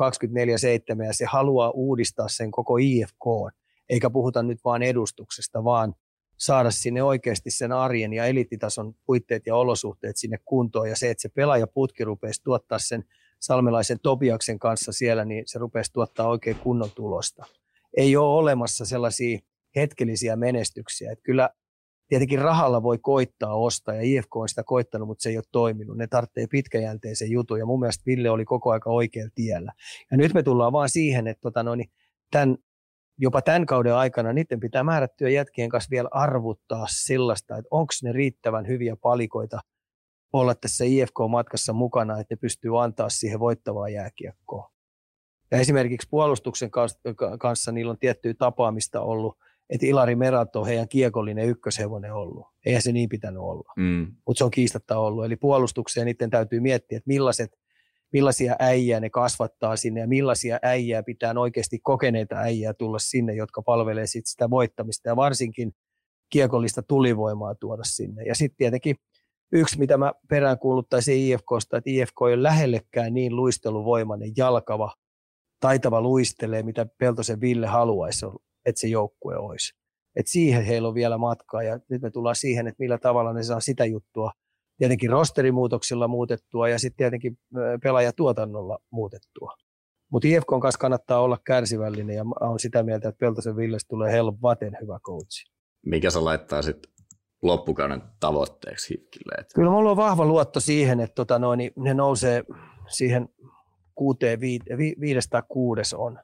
24-7 1.00 1.04
ja 1.06 1.14
se 1.14 1.24
haluaa 1.24 1.70
uudistaa 1.70 2.28
sen 2.28 2.50
koko 2.50 2.76
IFK, 2.76 3.54
eikä 3.88 4.10
puhuta 4.10 4.42
nyt 4.42 4.58
vain 4.64 4.82
edustuksesta, 4.82 5.64
vaan 5.64 5.94
saada 6.40 6.70
sinne 6.70 7.02
oikeasti 7.02 7.50
sen 7.50 7.72
arjen 7.72 8.12
ja 8.12 8.26
eliittitason 8.26 8.94
puitteet 9.06 9.46
ja 9.46 9.56
olosuhteet 9.56 10.16
sinne 10.16 10.38
kuntoon. 10.44 10.88
Ja 10.88 10.96
se, 10.96 11.10
että 11.10 11.22
se 11.22 11.28
pelaajaputki 11.28 12.04
rupeisi 12.04 12.42
tuottaa 12.44 12.78
sen 12.78 13.04
salmelaisen 13.40 13.98
Tobiaksen 14.02 14.58
kanssa 14.58 14.92
siellä, 14.92 15.24
niin 15.24 15.42
se 15.46 15.58
rupeisi 15.58 15.92
tuottaa 15.92 16.28
oikein 16.28 16.56
kunnon 16.56 16.90
tulosta. 16.94 17.44
Ei 17.96 18.16
ole 18.16 18.38
olemassa 18.38 18.84
sellaisia 18.84 19.38
hetkellisiä 19.76 20.36
menestyksiä. 20.36 21.12
Että 21.12 21.22
kyllä 21.22 21.50
tietenkin 22.08 22.38
rahalla 22.38 22.82
voi 22.82 22.98
koittaa 22.98 23.54
ostaa, 23.54 23.94
ja 23.94 24.02
IFK 24.02 24.36
on 24.36 24.48
sitä 24.48 24.62
koittanut, 24.64 25.08
mutta 25.08 25.22
se 25.22 25.28
ei 25.28 25.36
ole 25.36 25.44
toiminut. 25.52 25.96
Ne 25.96 26.06
tarvitsee 26.06 26.46
pitkäjänteisen 26.46 27.30
jutun, 27.30 27.58
ja 27.58 27.66
mun 27.66 27.80
mielestä 27.80 28.02
Ville 28.06 28.30
oli 28.30 28.44
koko 28.44 28.70
aika 28.70 28.90
oikealla 28.90 29.30
tiellä. 29.34 29.72
Ja 30.10 30.16
nyt 30.16 30.34
me 30.34 30.42
tullaan 30.42 30.72
vaan 30.72 30.88
siihen, 30.88 31.26
että 31.26 31.40
tota, 31.40 31.62
no, 31.62 31.74
niin 31.74 31.90
tämän 32.30 32.56
jopa 33.20 33.42
tämän 33.42 33.66
kauden 33.66 33.94
aikana 33.94 34.32
niiden 34.32 34.60
pitää 34.60 34.84
määrättyä 34.84 35.28
jätkien 35.28 35.68
kanssa 35.68 35.90
vielä 35.90 36.08
arvuttaa 36.12 36.86
sellaista, 36.88 37.56
että 37.56 37.68
onko 37.70 37.92
ne 38.02 38.12
riittävän 38.12 38.66
hyviä 38.66 38.96
palikoita 38.96 39.60
olla 40.32 40.54
tässä 40.54 40.84
IFK-matkassa 40.84 41.72
mukana, 41.72 42.20
että 42.20 42.34
ne 42.34 42.38
pystyy 42.40 42.82
antaa 42.82 43.08
siihen 43.08 43.40
voittavaa 43.40 43.88
jääkiekkoa. 43.88 44.70
Ja 45.50 45.58
esimerkiksi 45.58 46.08
puolustuksen 46.10 46.70
kanssa 47.38 47.72
niillä 47.72 47.90
on 47.90 47.98
tiettyä 47.98 48.34
tapaamista 48.34 49.00
ollut, 49.00 49.38
että 49.70 49.86
Ilari 49.86 50.16
Merat 50.16 50.56
on 50.56 50.66
heidän 50.66 50.88
kiekollinen 50.88 51.48
ykköshevonen 51.48 52.14
ollut. 52.14 52.46
Eihän 52.66 52.82
se 52.82 52.92
niin 52.92 53.08
pitänyt 53.08 53.42
olla, 53.42 53.72
mm. 53.76 54.14
mutta 54.26 54.38
se 54.38 54.44
on 54.44 54.50
kiistatta 54.50 54.98
ollut. 54.98 55.24
Eli 55.24 55.36
puolustukseen 55.36 56.06
niiden 56.06 56.30
täytyy 56.30 56.60
miettiä, 56.60 56.98
että 56.98 57.08
millaiset, 57.08 57.52
millaisia 58.12 58.56
äijää 58.58 59.00
ne 59.00 59.10
kasvattaa 59.10 59.76
sinne 59.76 60.00
ja 60.00 60.08
millaisia 60.08 60.58
äijää 60.62 61.02
pitää 61.02 61.34
oikeasti 61.36 61.78
kokeneita 61.78 62.36
äijää 62.36 62.74
tulla 62.74 62.98
sinne, 62.98 63.34
jotka 63.34 63.62
palvelee 63.62 64.06
sit 64.06 64.26
sitä 64.26 64.50
voittamista 64.50 65.08
ja 65.08 65.16
varsinkin 65.16 65.72
kiekollista 66.32 66.82
tulivoimaa 66.82 67.54
tuoda 67.54 67.82
sinne. 67.84 68.22
Ja 68.22 68.34
sitten 68.34 68.56
tietenkin 68.56 68.96
yksi, 69.52 69.78
mitä 69.78 69.96
mä 69.96 70.12
peräänkuuluttaisin 70.28 71.16
IFKsta, 71.16 71.76
että 71.76 71.90
IFK 71.90 72.16
ei 72.28 72.34
ole 72.34 72.42
lähellekään 72.42 73.14
niin 73.14 73.36
luisteluvoimainen, 73.36 74.32
jalkava, 74.36 74.94
taitava 75.60 76.00
luistelee, 76.00 76.62
mitä 76.62 76.86
Peltosen 76.98 77.40
Ville 77.40 77.66
haluaisi, 77.66 78.26
että 78.66 78.80
se 78.80 78.88
joukkue 78.88 79.36
olisi. 79.36 79.74
Et 80.16 80.26
siihen 80.26 80.64
heillä 80.64 80.88
on 80.88 80.94
vielä 80.94 81.18
matkaa 81.18 81.62
ja 81.62 81.80
nyt 81.88 82.02
me 82.02 82.10
tullaan 82.10 82.36
siihen, 82.36 82.66
että 82.66 82.82
millä 82.82 82.98
tavalla 82.98 83.32
ne 83.32 83.42
saa 83.42 83.60
sitä 83.60 83.84
juttua 83.84 84.32
tietenkin 84.80 85.10
rosterimuutoksilla 85.10 86.08
muutettua 86.08 86.68
ja 86.68 86.78
sitten 86.78 86.96
tietenkin 86.96 87.38
pelaajatuotannolla 87.82 88.78
muutettua. 88.90 89.54
Mutta 90.12 90.28
IFK 90.28 90.46
kanssa 90.62 90.78
kannattaa 90.78 91.20
olla 91.20 91.38
kärsivällinen 91.44 92.16
ja 92.16 92.24
on 92.40 92.58
sitä 92.58 92.82
mieltä, 92.82 93.08
että 93.08 93.18
Peltosen 93.18 93.56
Villes 93.56 93.86
tulee 93.88 94.12
helvaten 94.12 94.76
hyvä 94.82 94.98
coachi. 94.98 95.52
Mikä 95.86 96.10
sä 96.10 96.24
laittaa 96.24 96.62
sitten 96.62 96.92
loppukauden 97.42 98.02
tavoitteeksi 98.20 98.94
Hifkille? 98.94 99.34
Että... 99.38 99.54
Kyllä 99.54 99.70
mulla 99.70 99.90
on 99.90 99.96
vahva 99.96 100.26
luotto 100.26 100.60
siihen, 100.60 101.00
että 101.00 101.14
tota 101.14 101.38
noin, 101.38 101.58
niin 101.58 101.72
ne 101.76 101.94
nousee 101.94 102.44
siihen 102.88 103.28
kuuteen, 103.94 104.40
viides 105.00 105.28
tai 105.28 105.42
kuudes 105.48 105.94
on. 105.94 106.18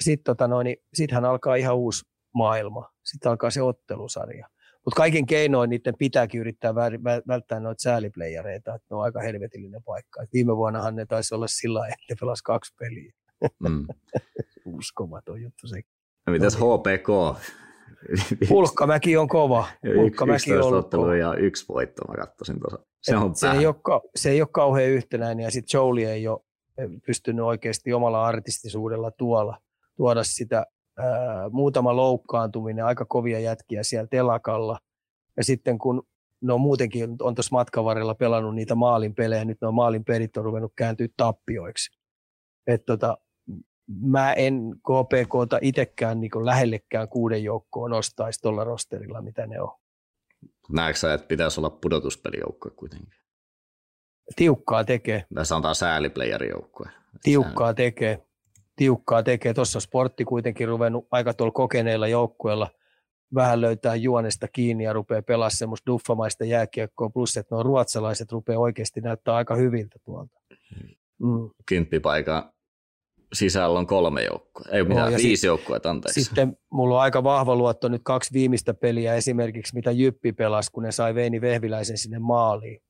Sitten 0.00 0.24
tota 0.24 0.48
noin, 0.48 0.64
niin 0.64 1.08
hän 1.12 1.24
alkaa 1.24 1.54
ihan 1.54 1.76
uusi 1.76 2.04
maailma. 2.34 2.92
Sitten 3.04 3.30
alkaa 3.30 3.50
se 3.50 3.62
ottelusarja. 3.62 4.48
Mutta 4.88 4.96
kaiken 4.96 5.26
keinoin 5.26 5.70
niiden 5.70 5.94
pitääkin 5.98 6.40
yrittää 6.40 6.74
välttää 7.28 7.60
noita 7.60 7.82
sääliplayereita, 7.82 8.74
että 8.74 8.86
ne 8.90 8.96
on 8.96 9.02
aika 9.02 9.20
helvetillinen 9.20 9.82
paikka. 9.82 10.22
Et 10.22 10.28
viime 10.32 10.56
vuonnahan 10.56 10.96
ne 10.96 11.06
taisi 11.06 11.34
olla 11.34 11.46
sillä 11.48 11.86
että 11.86 12.04
ne 12.10 12.16
pelasi 12.20 12.44
kaksi 12.44 12.74
peliä. 12.78 13.12
Mm. 13.58 13.86
Uskomaton 14.78 15.42
juttu 15.42 15.66
se. 15.66 15.80
No 16.26 16.32
mitäs 16.32 16.56
HPK? 16.56 17.38
Pulkkamäki 18.48 19.16
on 19.16 19.28
kova. 19.28 19.66
Pulkkamäki 19.94 20.52
on 20.52 20.74
ottelua 20.74 21.16
ja 21.16 21.34
yksi 21.34 21.64
voitto, 21.68 22.04
mä 22.04 22.14
katsoin 22.14 22.60
tuossa. 22.60 22.86
Se, 23.02 23.16
on 23.16 23.36
se, 23.36 23.50
ei 23.50 23.66
ole, 23.66 24.00
se 24.16 24.30
ei 24.30 24.42
ole 24.42 24.48
kauhean 24.52 24.90
yhtenäinen 24.90 25.44
ja 25.44 25.50
sitten 25.50 25.78
Jolie 25.78 26.12
ei 26.12 26.28
ole 26.28 26.40
pystynyt 27.06 27.44
oikeasti 27.44 27.92
omalla 27.92 28.26
artistisuudella 28.26 29.10
tuolla, 29.10 29.58
tuoda 29.96 30.24
sitä 30.24 30.66
ää, 30.98 31.48
muutama 31.50 31.96
loukkaantuminen, 31.96 32.84
aika 32.84 33.04
kovia 33.04 33.40
jätkiä 33.40 33.82
siellä 33.82 34.06
telakalla. 34.10 34.78
Ja 35.36 35.44
sitten 35.44 35.78
kun 35.78 36.02
ne 36.40 36.52
on 36.52 36.60
muutenkin 36.60 37.16
on 37.22 37.34
tuossa 37.34 37.56
matkan 37.56 37.84
varrella 37.84 38.14
pelannut 38.14 38.54
niitä 38.54 38.74
maalin 38.74 39.14
pelejä, 39.14 39.44
nyt 39.44 39.58
ne 39.60 39.68
on 39.68 39.74
maalin 39.74 40.04
perit 40.04 40.36
on 40.36 40.44
ruvennut 40.44 40.72
kääntyä 40.76 41.08
tappioiksi. 41.16 41.98
Et 42.66 42.84
tota, 42.86 43.18
mä 44.00 44.32
en 44.32 44.74
KPKta 44.76 45.58
itsekään 45.62 46.20
niin 46.20 46.30
lähellekään 46.40 47.08
kuuden 47.08 47.44
joukkoon 47.44 47.90
nostaisi 47.90 48.40
tuolla 48.42 48.64
rosterilla, 48.64 49.22
mitä 49.22 49.46
ne 49.46 49.60
on. 49.60 49.78
Näetkö 50.72 50.98
sä, 50.98 51.14
että 51.14 51.26
pitäisi 51.26 51.60
olla 51.60 51.70
pudotuspelijoukkoja 51.70 52.74
kuitenkin? 52.76 53.12
Tiukkaa 54.36 54.84
tekee. 54.84 55.24
Tai 55.34 55.46
sanotaan 55.46 55.74
sääliplayerijoukkue. 55.74 56.86
Tiukkaa 57.22 57.74
tekee. 57.74 58.27
Tiukkaa 58.78 59.22
tekee. 59.22 59.54
Tuossa 59.54 59.80
sportti 59.80 60.24
kuitenkin 60.24 60.68
ruvennut 60.68 61.06
aika 61.10 61.34
tuolla 61.34 61.52
kokeneilla 61.52 62.08
joukkueilla 62.08 62.68
vähän 63.34 63.60
löytää 63.60 63.94
juonesta 63.94 64.48
kiinni 64.48 64.84
ja 64.84 64.92
rupeaa 64.92 65.22
pelaamaan 65.22 65.50
semmoista 65.50 65.86
duffamaista 65.86 66.44
jääkiekkoa, 66.44 67.10
plus 67.10 67.36
että 67.36 67.54
nuo 67.54 67.62
ruotsalaiset 67.62 68.32
rupeaa 68.32 68.58
oikeasti 68.58 69.00
näyttää 69.00 69.34
aika 69.34 69.54
hyviltä 69.54 69.98
tuolta. 70.04 70.40
Mm. 71.18 71.50
Kymppipaikan 71.66 72.52
sisällä 73.32 73.78
on 73.78 73.86
kolme 73.86 74.24
joukkoa, 74.24 74.64
ei 74.72 74.84
mitään, 74.84 75.12
no, 75.12 75.18
viisi 75.18 75.36
sit, 75.36 75.46
joukkoa, 75.46 75.78
anteeksi. 75.84 76.24
Sitten 76.24 76.56
mulla 76.70 76.94
on 76.94 77.00
aika 77.00 77.24
vahva 77.24 77.56
luotto 77.56 77.88
nyt 77.88 78.02
kaksi 78.04 78.32
viimeistä 78.32 78.74
peliä 78.74 79.14
esimerkiksi, 79.14 79.74
mitä 79.74 79.90
Jyppi 79.90 80.32
pelasi, 80.32 80.72
kun 80.72 80.82
ne 80.82 80.92
sai 80.92 81.14
Veini 81.14 81.40
Vehviläisen 81.40 81.98
sinne 81.98 82.18
maaliin 82.18 82.80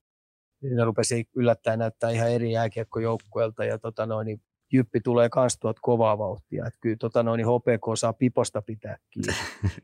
niin 0.62 0.76
ne 0.76 0.84
rupesi 0.84 1.28
yllättää 1.36 1.76
näyttää 1.76 2.10
ihan 2.10 2.30
eri 2.30 2.52
jääkiekkojoukkueelta 2.52 3.64
ja 3.64 3.78
tota 3.78 4.06
noin, 4.06 4.26
niin 4.26 4.40
Jyppi 4.72 5.00
tulee 5.00 5.28
kans 5.28 5.58
tuot 5.58 5.76
kovaa 5.80 6.18
vauhtia. 6.18 6.66
Että 6.66 6.78
kyllä 6.80 6.96
tota 6.96 7.22
noin, 7.22 7.38
niin 7.38 7.46
HPK 7.46 7.84
saa 7.98 8.12
piposta 8.12 8.62
pitää 8.62 8.98
kiinni. 9.10 9.32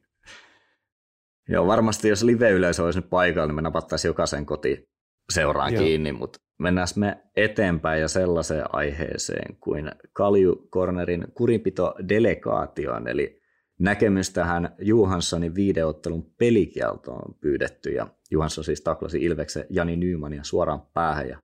Joo, 1.48 1.66
varmasti 1.66 2.08
jos 2.08 2.22
live-yleisö 2.22 2.84
olisi 2.84 2.98
nyt 2.98 3.10
paikalla, 3.10 3.46
niin 3.46 3.54
me 3.54 3.62
napattaisiin 3.62 4.08
jokaisen 4.08 4.46
koti 4.46 4.88
seuraan 5.32 5.74
Joo. 5.74 5.82
kiinni, 5.82 6.12
mutta 6.12 6.38
mennään 6.58 6.88
me 6.96 7.22
eteenpäin 7.36 8.00
ja 8.00 8.08
sellaiseen 8.08 8.74
aiheeseen 8.74 9.56
kuin 9.60 9.92
Kalju 10.12 10.68
Cornerin 10.72 11.24
kurinpito-delegaatioon, 11.34 13.08
eli 13.08 13.40
näkemys 13.78 14.30
tähän 14.30 14.74
Juhanssonin 14.78 15.54
viideottelun 15.54 16.34
pelikieltoon 16.38 17.34
pyydetty 17.40 17.90
ja 17.90 18.06
Juhansson 18.30 18.64
siis 18.64 18.80
taklasi 18.80 19.24
Ilveksen 19.24 19.66
Jani 19.70 19.96
Nymania 19.96 20.44
suoraan 20.44 20.82
päähän 20.94 21.28
ja 21.28 21.38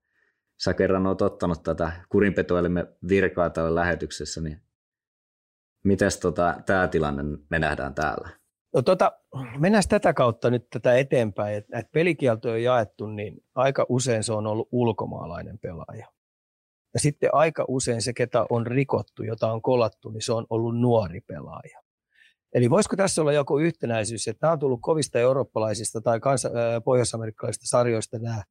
sä 0.64 0.74
kerran 0.74 1.06
oot 1.06 1.22
ottanut 1.22 1.62
tätä 1.62 1.92
kurinpetoilemme 2.08 2.86
virkaa 3.08 3.50
tällä 3.50 3.74
lähetyksessä, 3.74 4.40
niin 4.40 4.62
miten 5.84 6.10
tota, 6.22 6.54
tämä 6.66 6.88
tilanne 6.88 7.22
me 7.50 7.58
nähdään 7.58 7.94
täällä? 7.94 8.28
No 8.74 8.82
tota, 8.82 9.12
mennään 9.58 9.84
tätä 9.88 10.12
kautta 10.12 10.50
nyt 10.50 10.66
tätä 10.70 10.96
eteenpäin, 10.96 11.56
että 11.56 11.72
näitä 11.72 11.90
pelikieltoja 11.92 12.54
on 12.54 12.62
jaettu, 12.62 13.06
niin 13.06 13.44
aika 13.54 13.86
usein 13.88 14.24
se 14.24 14.32
on 14.32 14.46
ollut 14.46 14.68
ulkomaalainen 14.72 15.58
pelaaja. 15.58 16.06
Ja 16.94 17.00
sitten 17.00 17.30
aika 17.32 17.64
usein 17.68 18.02
se, 18.02 18.12
ketä 18.12 18.46
on 18.50 18.66
rikottu, 18.66 19.22
jota 19.22 19.52
on 19.52 19.62
kolattu, 19.62 20.10
niin 20.10 20.22
se 20.22 20.32
on 20.32 20.46
ollut 20.50 20.80
nuori 20.80 21.20
pelaaja. 21.20 21.80
Eli 22.54 22.70
voisiko 22.70 22.96
tässä 22.96 23.22
olla 23.22 23.32
joku 23.32 23.58
yhtenäisyys, 23.58 24.28
että 24.28 24.46
nämä 24.46 24.52
on 24.52 24.58
tullut 24.58 24.80
kovista 24.82 25.18
eurooppalaisista 25.18 26.00
tai 26.00 26.20
kansa, 26.20 26.50
pohjoisamerikkalaisista 26.84 27.66
sarjoista 27.68 28.18
nämä, 28.18 28.42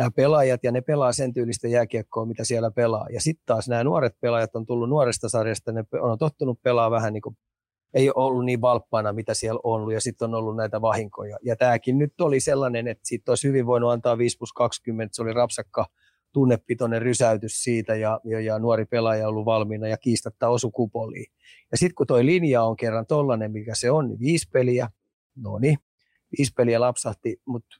nämä 0.00 0.10
pelaajat, 0.16 0.64
ja 0.64 0.72
ne 0.72 0.80
pelaa 0.80 1.12
sen 1.12 1.32
tyylistä 1.32 1.68
jääkiekkoa, 1.68 2.26
mitä 2.26 2.44
siellä 2.44 2.70
pelaa. 2.70 3.06
Ja 3.12 3.20
sitten 3.20 3.42
taas 3.46 3.68
nämä 3.68 3.84
nuoret 3.84 4.20
pelaajat 4.20 4.56
on 4.56 4.66
tullut 4.66 4.88
nuoresta 4.88 5.28
sarjasta, 5.28 5.72
ne 5.72 5.84
on 6.00 6.18
tottunut 6.18 6.62
pelaa 6.62 6.90
vähän 6.90 7.12
niin 7.12 7.22
kuin, 7.22 7.36
ei 7.94 8.08
ole 8.08 8.26
ollut 8.26 8.44
niin 8.44 8.60
valppaana, 8.60 9.12
mitä 9.12 9.34
siellä 9.34 9.60
on 9.64 9.72
ollut, 9.74 9.92
ja 9.92 10.00
sitten 10.00 10.28
on 10.28 10.34
ollut 10.34 10.56
näitä 10.56 10.80
vahinkoja. 10.80 11.38
Ja 11.42 11.56
tämäkin 11.56 11.98
nyt 11.98 12.20
oli 12.20 12.40
sellainen, 12.40 12.88
että 12.88 13.08
siitä 13.08 13.32
olisi 13.32 13.48
hyvin 13.48 13.66
voinut 13.66 13.90
antaa 13.90 14.18
5 14.18 14.38
plus 14.38 14.52
20, 14.52 15.16
se 15.16 15.22
oli 15.22 15.32
rapsakka 15.32 15.86
tunnepitoinen 16.32 17.02
rysäytys 17.02 17.62
siitä 17.62 17.94
ja, 17.94 18.20
ja, 18.24 18.40
ja 18.40 18.58
nuori 18.58 18.84
pelaaja 18.84 19.28
ollut 19.28 19.44
valmiina 19.44 19.88
ja 19.88 19.96
kiistatta 19.96 20.48
osu 20.48 20.70
kupoliin. 20.70 21.32
Ja 21.72 21.78
sitten 21.78 21.94
kun 21.94 22.06
toi 22.06 22.26
linja 22.26 22.62
on 22.62 22.76
kerran 22.76 23.06
tollainen, 23.06 23.52
mikä 23.52 23.74
se 23.74 23.90
on, 23.90 24.08
niin 24.08 24.20
viisi 24.20 24.48
peliä, 24.52 24.88
no 25.36 25.58
niin, 25.58 25.78
viisi 26.38 26.52
peliä 26.56 26.80
lapsahti, 26.80 27.40
mutta 27.46 27.76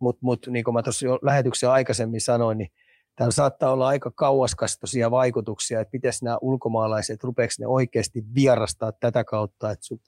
mut, 0.00 0.22
mut, 0.22 0.46
niin 0.46 0.64
kuin 0.64 0.74
mä 0.74 0.82
tuossa 0.82 1.06
jo 1.06 1.18
lähetyksen 1.22 1.70
aikaisemmin 1.70 2.20
sanoin, 2.20 2.58
niin 2.58 2.68
täällä 3.16 3.32
saattaa 3.32 3.72
olla 3.72 3.88
aika 3.88 4.10
kauaskastoisia 4.10 5.10
vaikutuksia, 5.10 5.80
että 5.80 5.90
miten 5.92 6.12
nämä 6.22 6.38
ulkomaalaiset, 6.40 7.24
rupeeko 7.24 7.54
ne 7.58 7.66
oikeasti 7.66 8.24
vierastaa 8.34 8.92
tätä 8.92 9.24
kautta, 9.24 9.70
että 9.70 9.86
sut, 9.86 10.02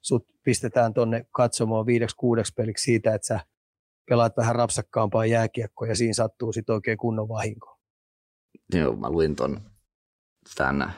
sut 0.00 0.26
pistetään 0.42 0.94
tuonne 0.94 1.26
katsomaan 1.30 1.86
viideksi 1.86 2.16
kuudeksi 2.16 2.52
peliksi 2.56 2.84
siitä, 2.84 3.14
että 3.14 3.26
sä 3.26 3.40
pelaat 4.08 4.36
vähän 4.36 4.56
rapsakkaampaa 4.56 5.26
jääkiekkoa 5.26 5.88
ja 5.88 5.96
siinä 5.96 6.14
sattuu 6.14 6.52
sitten 6.52 6.74
oikein 6.74 6.98
kunnon 6.98 7.28
vahinko. 7.28 7.78
Joo, 8.74 8.96
mä 8.96 9.10
luin 9.10 9.36
ton 9.36 9.60
tämän 10.56 10.92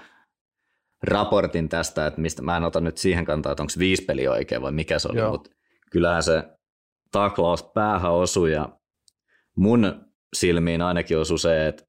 raportin 1.02 1.68
tästä, 1.68 2.06
että 2.06 2.20
mistä 2.20 2.42
mä 2.42 2.56
en 2.56 2.62
ota 2.62 2.80
nyt 2.80 2.98
siihen 2.98 3.24
kantaa, 3.24 3.52
että 3.52 3.62
onko 3.62 3.72
viisi 3.78 4.04
peliä 4.04 4.30
oikein 4.30 4.62
vai 4.62 4.72
mikä 4.72 4.98
se 4.98 5.08
oli, 5.08 5.30
mutta 5.30 5.50
kyllähän 5.90 6.22
se 6.22 6.44
taklaus 7.12 7.62
päähän 7.62 8.12
osui 8.12 8.52
ja 8.52 8.78
mun 9.56 10.06
silmiin 10.36 10.82
ainakin 10.82 11.18
osui 11.18 11.38
se, 11.38 11.66
että 11.66 11.84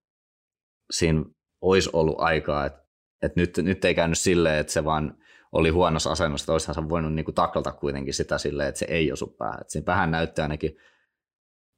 siinä 0.91 1.25
olisi 1.61 1.89
ollut 1.93 2.15
aikaa, 2.17 2.65
että, 2.65 2.83
että 3.21 3.39
nyt, 3.39 3.57
nyt 3.57 3.85
ei 3.85 3.95
käynyt 3.95 4.17
silleen, 4.17 4.59
että 4.59 4.73
se 4.73 4.85
vaan 4.85 5.17
oli 5.51 5.69
huonossa 5.69 6.11
asennossa, 6.11 6.43
että 6.43 6.51
olisihan 6.51 6.75
se 6.75 6.89
voinut 6.89 7.13
niin 7.13 7.25
kuin 7.25 7.35
taklata 7.35 7.71
kuitenkin 7.71 8.13
sitä 8.13 8.37
silleen, 8.37 8.69
että 8.69 8.79
se 8.79 8.85
ei 8.89 9.11
osu 9.11 9.27
päähän. 9.27 9.61
Että 9.61 9.71
siinä 9.71 9.85
vähän 9.85 10.11
näyttää 10.11 10.43
ainakin 10.43 10.77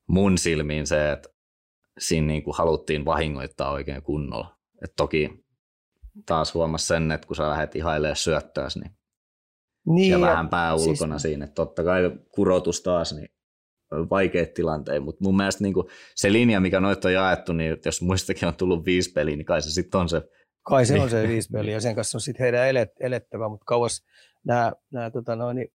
mun 0.07 0.37
silmiin 0.37 0.87
se, 0.87 1.11
että 1.11 1.29
siinä 1.99 2.27
niin 2.27 2.43
kuin 2.43 2.57
haluttiin 2.57 3.05
vahingoittaa 3.05 3.71
oikein 3.71 4.03
kunnolla. 4.03 4.57
Et 4.83 4.93
toki 4.95 5.45
taas 6.25 6.53
huomasi 6.53 6.87
sen, 6.87 7.11
että 7.11 7.27
kun 7.27 7.35
sä 7.35 7.49
lähdet 7.49 7.75
ihailemaan 7.75 8.15
syöttöäsi, 8.15 8.79
niin, 8.79 8.91
niin 9.85 10.11
ja, 10.11 10.17
ja 10.17 10.25
vähän 10.25 10.49
pää 10.49 10.77
siis 10.77 10.87
ulkona 10.87 11.19
siis... 11.19 11.21
siinä. 11.21 11.45
Että 11.45 11.55
totta 11.55 11.83
kai 11.83 12.11
kurotus 12.31 12.81
taas, 12.81 13.13
niin 13.13 13.34
vaikeita 13.91 14.53
tilanteita, 14.53 15.05
mutta 15.05 15.23
mun 15.23 15.37
mielestä 15.37 15.63
niin 15.63 15.73
kuin 15.73 15.87
se 16.15 16.31
linja, 16.31 16.59
mikä 16.59 16.79
noita 16.79 17.07
on 17.07 17.13
jaettu, 17.13 17.53
niin 17.53 17.77
jos 17.85 18.01
muistakin 18.01 18.47
on 18.47 18.55
tullut 18.55 18.85
viisi 18.85 19.11
peliä, 19.11 19.35
niin 19.35 19.45
kai 19.45 19.61
se 19.61 19.71
sitten 19.71 19.99
on 19.99 20.09
se. 20.09 20.21
Kai 20.63 20.85
se 20.85 20.99
on 21.01 21.09
se 21.09 21.27
viisi 21.27 21.49
peliä 21.51 21.73
ja 21.73 21.81
sen 21.81 21.95
kanssa 21.95 22.17
on 22.17 22.21
sitten 22.21 22.43
heidän 22.43 22.67
elet, 22.67 22.89
elettävä, 22.99 23.49
mutta 23.49 23.65
kauas 23.65 24.05
nämä, 24.43 24.71
nämä 24.91 25.11
tota 25.11 25.35
noin, 25.35 25.55
niin 25.55 25.67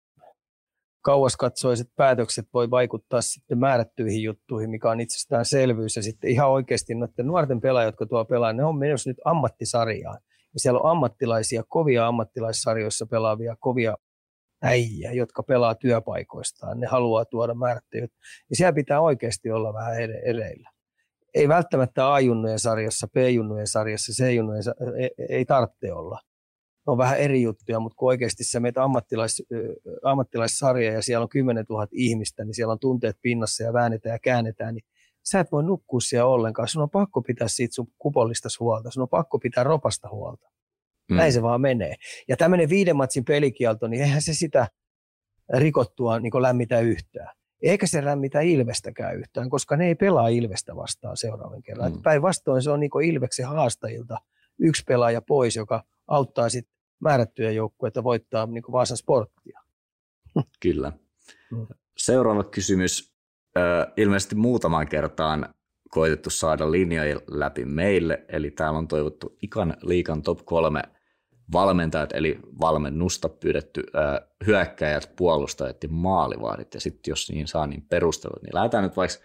kauaskatsoiset 1.01 1.87
päätökset 1.95 2.45
voi 2.53 2.69
vaikuttaa 2.69 3.21
sitten 3.21 3.57
määrättyihin 3.57 4.23
juttuihin, 4.23 4.69
mikä 4.69 4.89
on 4.89 5.01
itsestäänselvyys. 5.01 5.95
Ja 5.95 6.03
sitten 6.03 6.29
ihan 6.29 6.49
oikeasti 6.49 6.95
noiden 6.95 7.27
nuorten 7.27 7.61
pelaajat, 7.61 7.87
jotka 7.87 8.05
tuo 8.05 8.25
pelaa, 8.25 8.53
ne 8.53 8.63
on 8.63 8.77
menossa 8.77 9.09
nyt 9.09 9.17
ammattisarjaan. 9.25 10.19
Ja 10.53 10.59
siellä 10.59 10.79
on 10.79 10.91
ammattilaisia, 10.91 11.63
kovia 11.67 12.07
ammattilaissarjoissa 12.07 13.05
pelaavia, 13.05 13.55
kovia 13.59 13.97
äijä, 14.61 15.11
jotka 15.11 15.43
pelaa 15.43 15.75
työpaikoistaan. 15.75 16.79
Ne 16.79 16.87
haluaa 16.87 17.25
tuoda 17.25 17.53
määrättyjä. 17.53 18.07
Ja 18.49 18.55
siellä 18.55 18.73
pitää 18.73 19.01
oikeasti 19.01 19.51
olla 19.51 19.73
vähän 19.73 19.93
ereillä. 20.25 20.69
Ei 21.33 21.47
välttämättä 21.47 22.13
A-junnujen 22.13 22.59
sarjassa, 22.59 23.07
B-junnujen 23.07 23.67
sarjassa, 23.67 24.23
C-junnujen 24.23 24.63
sarjassa, 24.63 24.97
ei, 24.97 25.09
ei 25.29 25.45
tarvitse 25.45 25.93
olla 25.93 26.19
on 26.87 26.97
vähän 26.97 27.19
eri 27.19 27.41
juttuja, 27.41 27.79
mutta 27.79 27.95
kun 27.95 28.07
oikeasti 28.07 28.43
sä 28.43 28.59
meet 28.59 28.77
ammattilais, 28.77 29.43
ammattilaissarja 30.03 30.93
ja 30.93 31.01
siellä 31.01 31.23
on 31.23 31.29
10 31.29 31.65
000 31.69 31.87
ihmistä, 31.91 32.45
niin 32.45 32.55
siellä 32.55 32.71
on 32.71 32.79
tunteet 32.79 33.17
pinnassa 33.21 33.63
ja 33.63 33.73
väännetään 33.73 34.13
ja 34.13 34.19
käännetään, 34.19 34.75
niin 34.75 34.83
sä 35.31 35.39
et 35.39 35.51
voi 35.51 35.63
nukkua 35.63 35.99
siellä 35.99 36.27
ollenkaan. 36.27 36.67
Sun 36.67 36.83
on 36.83 36.89
pakko 36.89 37.21
pitää 37.21 37.47
siitä 37.47 37.75
sun 37.75 37.87
kupollista 37.97 38.49
huolta, 38.59 38.91
sun 38.91 39.03
on 39.03 39.09
pakko 39.09 39.39
pitää 39.39 39.63
ropasta 39.63 40.09
huolta. 40.09 40.49
Mm. 41.11 41.17
Näin 41.17 41.33
se 41.33 41.41
vaan 41.41 41.61
menee. 41.61 41.95
Ja 42.27 42.37
tämmöinen 42.37 42.69
viiden 42.69 42.95
matsin 42.95 43.25
pelikielto, 43.25 43.87
niin 43.87 44.03
eihän 44.03 44.21
se 44.21 44.33
sitä 44.33 44.67
rikottua 45.53 46.19
niin 46.19 46.41
lämmitä 46.41 46.79
yhtään. 46.79 47.35
Eikä 47.61 47.87
se 47.87 48.05
lämmitä 48.05 48.39
Ilvestäkään 48.39 49.17
yhtään, 49.17 49.49
koska 49.49 49.77
ne 49.77 49.87
ei 49.87 49.95
pelaa 49.95 50.27
Ilvestä 50.27 50.75
vastaan 50.75 51.17
seuraavan 51.17 51.61
kerran. 51.61 51.91
Mm. 51.91 52.01
Päinvastoin 52.01 52.61
se 52.61 52.71
on 52.71 52.79
niin 52.79 53.03
Ilveksen 53.03 53.47
haastajilta 53.47 54.17
yksi 54.59 54.83
pelaaja 54.87 55.21
pois, 55.21 55.55
joka 55.55 55.83
auttaa 56.07 56.49
sitten 56.49 56.73
määrättyjä 56.99 57.51
joukkueita 57.51 58.03
voittaa 58.03 58.45
niin 58.45 58.63
Vaasan 58.71 58.97
sporttia. 58.97 59.59
Kyllä. 60.59 60.91
Mm. 61.51 61.67
Seuraava 61.97 62.43
kysymys. 62.43 63.11
Ilmeisesti 63.97 64.35
muutaman 64.35 64.87
kertaan 64.87 65.53
koitettu 65.89 66.29
saada 66.29 66.71
linjoja 66.71 67.19
läpi 67.27 67.65
meille, 67.65 68.25
eli 68.27 68.51
täällä 68.51 68.79
on 68.79 68.87
toivottu 68.87 69.37
ikan 69.41 69.77
liikan 69.81 70.21
top 70.21 70.39
kolme 70.45 70.81
valmentajat, 71.53 72.09
eli 72.13 72.39
valmennusta 72.61 73.29
pyydetty 73.29 73.83
hyökkäjät, 74.45 75.11
puolustajat 75.15 75.83
ja 75.83 75.89
maalivahdit, 75.89 76.73
ja 76.73 76.79
sitten 76.79 77.11
jos 77.11 77.31
niin 77.31 77.47
saa, 77.47 77.67
niin 77.67 77.81
perustelut. 77.81 78.43
Niin 78.43 78.55
lähdetään 78.55 78.83
nyt 78.83 78.97
vaikka 78.97 79.17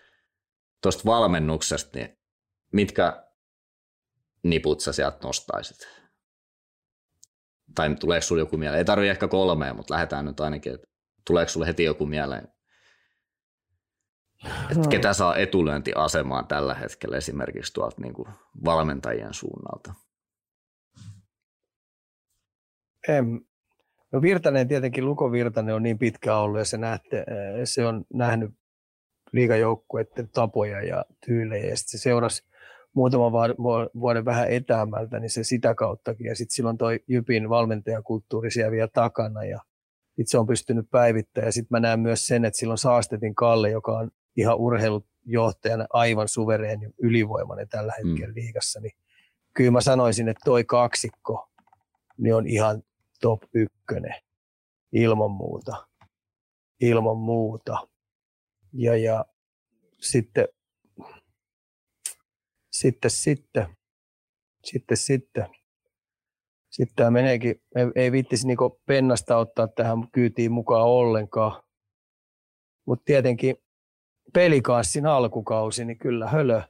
tuosta 0.83 1.03
valmennuksesta, 1.05 1.99
niin 1.99 2.19
mitkä 2.73 3.25
niput 4.43 4.81
sä 4.81 4.93
sieltä 4.93 5.19
nostaisit? 5.23 5.89
tai 7.77 7.95
tuleeko 7.95 8.23
sulle 8.23 8.43
joku 8.43 8.57
mieleen? 8.57 8.79
Ei 8.79 8.85
tarvitse 8.85 9.11
ehkä 9.11 9.29
kolmea, 9.29 9.75
mutta 9.75 9.95
lähdetään 9.95 10.25
nyt 10.25 10.41
ainakin, 10.41 10.75
että 10.75 10.87
tuleeko 11.27 11.49
sulle 11.49 11.67
heti 11.67 11.85
joku 11.85 12.07
mieleen? 12.07 12.49
Että 14.45 14.85
no. 14.85 14.89
ketä 14.91 15.13
saa 15.13 15.37
etulyöntiasemaan 15.37 16.47
tällä 16.47 16.75
hetkellä 16.75 17.17
esimerkiksi 17.17 17.73
tuolta 17.73 18.01
niin 18.01 18.15
kuin 18.15 18.29
valmentajien 18.65 19.35
suunnalta? 19.35 19.95
En. 23.09 23.41
No 24.13 24.23
Virtanen 24.23 24.69
tietenkin, 24.69 25.05
Luko 25.05 25.33
Virtanen 25.33 25.75
on 25.75 25.83
niin 25.83 25.99
pitkä 25.99 26.37
ollut 26.37 26.59
ja 26.59 26.65
se, 26.65 26.79
nähte, 26.79 27.25
se 27.65 27.87
on 27.87 28.05
nähnyt 28.15 28.51
liikajoukkueiden 29.33 30.29
tapoja 30.33 30.83
ja 30.83 31.05
tyylejä 31.27 31.67
ja 31.67 31.77
sitten 31.77 31.99
se 32.01 32.03
seurasi 32.03 32.43
muutaman 32.95 33.33
vuoden 34.01 34.25
vähän 34.25 34.51
etäämältä, 34.51 35.21
niin 35.21 35.31
se 35.31 35.45
sitä 35.45 35.75
kauttakin. 35.75 36.27
Ja 36.27 36.37
sitten 36.37 36.55
silloin 36.55 36.79
toi 36.79 37.01
Jypin 37.09 37.49
valmentajakulttuuri 37.49 38.51
siellä 38.51 38.71
vielä 38.71 38.89
takana 38.93 39.45
ja 39.45 39.61
itse 40.19 40.39
on 40.39 40.47
pystynyt 40.47 40.87
päivittämään. 40.91 41.49
Ja 41.49 41.53
sitten 41.53 41.77
mä 41.77 41.81
näen 41.81 42.01
myös 42.01 42.27
sen, 42.27 42.45
että 42.45 42.59
silloin 42.59 42.79
Saastetin 42.79 43.35
Kalle, 43.35 43.71
joka 43.71 43.99
on 43.99 44.11
ihan 44.37 44.57
urheilujohtajana 44.57 45.87
aivan 45.91 46.29
suvereen 46.29 46.83
ja 46.83 46.91
ylivoimainen 47.03 47.69
tällä 47.69 47.93
mm. 47.93 48.09
hetkellä 48.09 48.33
mm. 48.33 48.41
liigassa, 48.41 48.81
niin 48.81 48.93
kyllä 49.55 49.71
mä 49.71 49.81
sanoisin, 49.81 50.29
että 50.29 50.43
toi 50.45 50.65
kaksikko 50.65 51.49
niin 52.19 52.35
on 52.35 52.47
ihan 52.47 52.83
top 53.21 53.43
ykkönen 53.55 54.15
ilman 54.93 55.31
muuta. 55.31 55.87
Ilman 56.81 57.17
muuta. 57.17 57.89
Ja, 58.73 58.97
ja 58.97 59.25
sitten 60.01 60.49
sitten, 62.77 63.11
sitten, 63.11 63.67
sitten, 64.65 64.97
sitten. 64.97 65.47
Sitten 66.71 66.97
tämä 66.97 67.11
meneekin, 67.11 67.63
ei, 67.77 67.87
ei 67.95 68.13
viittisi 68.13 68.47
niin 68.47 68.59
pennasta 68.87 69.37
ottaa 69.37 69.69
tähän 69.69 69.99
kyytiin 70.13 70.53
mukaan 70.53 70.87
ollenkaan. 70.87 71.63
Mutta 72.87 73.05
tietenkin 73.05 73.57
pelikaassin 74.33 75.07
alkukausi, 75.07 75.85
niin 75.85 75.99
kyllä 75.99 76.29
Hölö, 76.29 76.63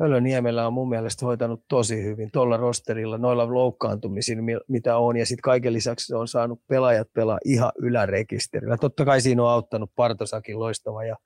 Hölö 0.00 0.20
Niemelä 0.20 0.66
on 0.66 0.72
mun 0.72 0.88
mielestä 0.88 1.26
hoitanut 1.26 1.64
tosi 1.68 2.04
hyvin 2.04 2.30
tuolla 2.32 2.56
rosterilla, 2.56 3.18
noilla 3.18 3.54
loukkaantumisilla, 3.54 4.42
mitä 4.68 4.96
on. 4.96 5.16
Ja 5.16 5.26
sitten 5.26 5.42
kaiken 5.42 5.72
lisäksi 5.72 6.06
se 6.06 6.16
on 6.16 6.28
saanut 6.28 6.60
pelaajat 6.68 7.08
pelaa 7.12 7.38
ihan 7.44 7.72
ylärekisterillä. 7.78 8.76
Totta 8.76 9.04
kai 9.04 9.20
siinä 9.20 9.42
on 9.42 9.48
auttanut 9.48 9.90
Partosakin 9.96 10.58
loistava 10.58 11.04
ja 11.04 11.16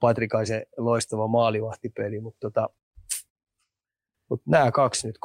Patrikaisen 0.00 0.62
loistava 0.76 1.26
maalivahtipeli, 1.26 2.20
mutta 2.20 2.38
tota, 2.40 2.68
mutta 4.30 4.50
nämä 4.50 4.72
kaksi 4.72 5.06
nyt 5.06 5.18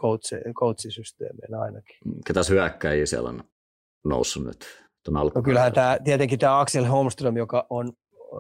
coachisysteemeen 0.59 1.53
ainakin. 1.53 1.97
Ketäs 2.27 2.49
hyökkäjiä 2.49 3.05
siellä 3.05 3.29
on 3.29 3.43
noussut 4.05 4.43
nyt? 4.43 4.65
No 5.35 5.41
kyllähän 5.43 5.73
tämä, 5.73 5.97
tietenkin 6.03 6.39
tämä 6.39 6.59
Axel 6.59 6.85
Holmström, 6.85 7.37
joka 7.37 7.67
on, 7.69 7.93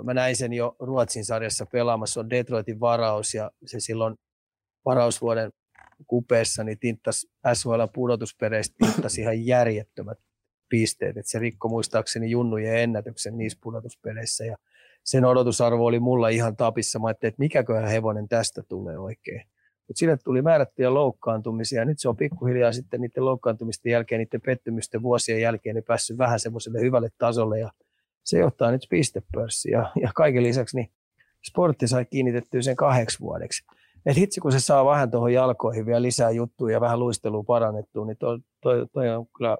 mä 0.03 0.13
näin 0.13 0.35
sen 0.35 0.53
jo 0.53 0.75
Ruotsin 0.79 1.25
sarjassa 1.25 1.65
pelaamassa, 1.65 2.19
on 2.19 2.29
Detroitin 2.29 2.79
varaus 2.79 3.33
ja 3.33 3.51
se 3.65 3.79
silloin 3.79 4.15
varausvuoden 4.85 5.51
kupeessa 6.07 6.63
niin 6.63 6.79
tinttas 6.79 7.27
SHL 7.53 7.83
pudotuspereistä 7.93 8.75
tinttasi 8.77 9.21
ihan 9.21 9.45
järjettömät 9.45 10.17
pisteet, 10.69 11.17
että 11.17 11.31
se 11.31 11.39
rikko 11.39 11.69
muistaakseni 11.69 12.29
junnujen 12.29 12.77
ennätyksen 12.77 13.37
niissä 13.37 13.59
pudotuspeleissä 13.61 14.45
ja 14.45 14.57
sen 15.03 15.25
odotusarvo 15.25 15.85
oli 15.85 15.99
mulla 15.99 16.29
ihan 16.29 16.55
tapissa. 16.55 16.99
Mä 16.99 17.07
ajattelin, 17.07 17.29
että 17.29 17.41
mikäköhän 17.41 17.89
hevonen 17.89 18.27
tästä 18.27 18.63
tulee 18.69 18.97
oikein. 18.97 19.41
Mutta 19.87 19.99
sille 19.99 20.17
tuli 20.17 20.41
määrättyjä 20.41 20.93
loukkaantumisia. 20.93 21.85
Nyt 21.85 21.99
se 21.99 22.09
on 22.09 22.17
pikkuhiljaa 22.17 22.71
sitten 22.71 23.01
niiden 23.01 23.25
loukkaantumisten 23.25 23.91
jälkeen, 23.91 24.19
niiden 24.19 24.41
pettymysten 24.41 25.01
vuosien 25.01 25.41
jälkeen 25.41 25.75
niin 25.75 25.83
päässyt 25.83 26.17
vähän 26.17 26.39
semmoiselle 26.39 26.79
hyvälle 26.79 27.09
tasolle 27.17 27.59
ja 27.59 27.71
se 28.23 28.39
johtaa 28.39 28.71
nyt 28.71 28.87
pistepörssiin. 28.89 29.71
Ja, 29.71 29.91
ja 30.01 30.11
kaiken 30.15 30.43
lisäksi 30.43 30.77
niin 30.77 30.91
sportti 31.43 31.87
sai 31.87 32.05
kiinnitettyä 32.05 32.61
sen 32.61 32.75
kahdeksi 32.75 33.19
vuodeksi. 33.19 33.65
Et 34.05 34.17
hitsi, 34.17 34.39
kun 34.41 34.51
se 34.51 34.59
saa 34.59 34.85
vähän 34.85 35.11
tuohon 35.11 35.33
jalkoihin 35.33 35.85
vielä 35.85 36.01
lisää 36.01 36.31
juttuja 36.31 36.73
ja 36.73 36.81
vähän 36.81 36.99
luistelua 36.99 37.43
parannettua, 37.43 38.05
niin 38.05 38.17
toi, 38.17 38.39
toi, 38.61 38.85
toi 38.93 39.09
on 39.09 39.25
kyllä 39.37 39.57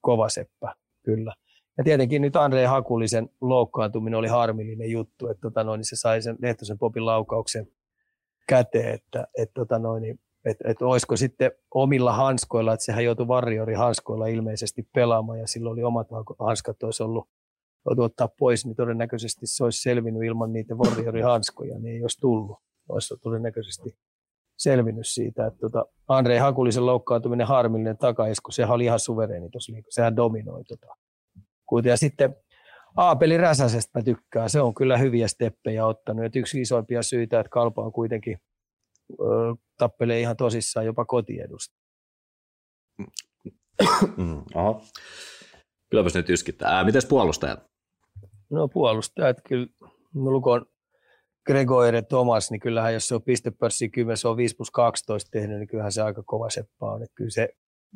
kova 0.00 0.28
seppä, 0.28 0.74
kyllä. 1.04 1.34
Ja 1.78 1.84
tietenkin 1.84 2.22
nyt 2.22 2.36
Andre 2.36 2.66
Hakulisen 2.66 3.28
loukkaantuminen 3.40 4.18
oli 4.18 4.28
harmillinen 4.28 4.90
juttu, 4.90 5.28
että 5.28 5.40
tota 5.40 5.64
noin, 5.64 5.78
niin 5.78 5.84
se 5.84 5.96
sai 5.96 6.22
sen 6.22 6.36
Lehtosen 6.42 6.78
Popin 6.78 7.06
laukauksen 7.06 7.66
käteen, 8.48 8.94
että 8.94 9.26
et, 9.38 9.50
tota 9.54 9.78
noin, 9.78 10.02
niin, 10.02 10.20
et, 10.44 10.56
et 10.64 10.82
olisiko 10.82 11.16
sitten 11.16 11.50
omilla 11.74 12.12
hanskoilla, 12.12 12.72
että 12.72 12.84
sehän 12.84 13.04
joutui 13.04 13.28
varjori 13.28 13.74
hanskoilla 13.74 14.26
ilmeisesti 14.26 14.88
pelaamaan 14.94 15.38
ja 15.38 15.46
silloin 15.46 15.72
oli 15.72 15.82
omat 15.82 16.08
hanskat 16.38 16.82
olisi 16.82 17.02
ollut 17.02 17.28
joutu 17.86 18.02
ottaa 18.02 18.28
pois, 18.38 18.66
niin 18.66 18.76
todennäköisesti 18.76 19.46
se 19.46 19.64
olisi 19.64 19.82
selvinnyt 19.82 20.22
ilman 20.22 20.52
niitä 20.52 20.74
hanskoja, 21.24 21.78
niin 21.78 21.94
ei 21.94 22.02
olisi 22.02 22.20
tullut. 22.20 22.58
Olisi 22.92 23.14
todennäköisesti 23.22 23.98
selvinnyt 24.58 25.06
siitä, 25.06 25.46
että 25.46 25.58
tota, 25.60 25.84
Andre 26.08 26.38
Hakulisen 26.38 26.86
loukkaantuminen 26.86 27.46
harmillinen 27.46 27.98
takaisku, 27.98 28.50
sehän 28.50 28.74
oli 28.74 28.84
ihan 28.84 29.00
suvereeni 29.00 29.50
tuossa 29.50 29.72
liikossa, 29.72 29.94
sehän 29.94 30.16
dominoi 30.16 30.64
tota. 30.64 30.86
Ja 31.84 31.96
sitten 31.96 32.36
Aapeli 32.96 33.36
Räsäsestä 33.36 33.98
mä 33.98 34.02
tykkään. 34.02 34.50
Se 34.50 34.60
on 34.60 34.74
kyllä 34.74 34.98
hyviä 34.98 35.28
steppejä 35.28 35.86
ottanut. 35.86 36.24
Et 36.24 36.36
yksi 36.36 36.60
isoimpia 36.60 37.02
syitä, 37.02 37.40
että 37.40 37.50
Kalpa 37.50 37.82
on 37.82 37.92
kuitenkin 37.92 38.38
ö, 39.20 39.24
tappelee 39.76 40.20
ihan 40.20 40.36
tosissaan 40.36 40.86
jopa 40.86 41.04
kotiedusta. 41.04 41.74
Mm, 44.16 44.42
aha. 44.54 44.80
Kylläpäs 45.90 46.14
nyt 46.14 46.30
yskittää. 46.30 46.84
Mites 46.84 47.06
puolustajat? 47.06 47.64
No 48.50 48.68
puolustajat 48.68 49.36
kyllä. 49.48 49.66
Lukon 50.14 50.66
Gregoire 51.46 52.02
Thomas, 52.02 52.50
niin 52.50 52.60
kyllähän 52.60 52.94
jos 52.94 53.08
se 53.08 53.14
on 53.14 53.22
pistepörssi 53.22 53.88
10, 53.88 54.16
se 54.16 54.28
on 54.28 54.36
5 54.36 54.56
plus 54.56 54.70
12 54.70 55.30
tehnyt, 55.30 55.58
niin 55.58 55.68
kyllähän 55.68 55.92
se 55.92 56.02
aika 56.02 56.22
kova 56.22 56.50
seppä 56.50 56.86
on. 56.86 57.02
Että 57.02 57.14
kyllä 57.14 57.30
se 57.30 57.48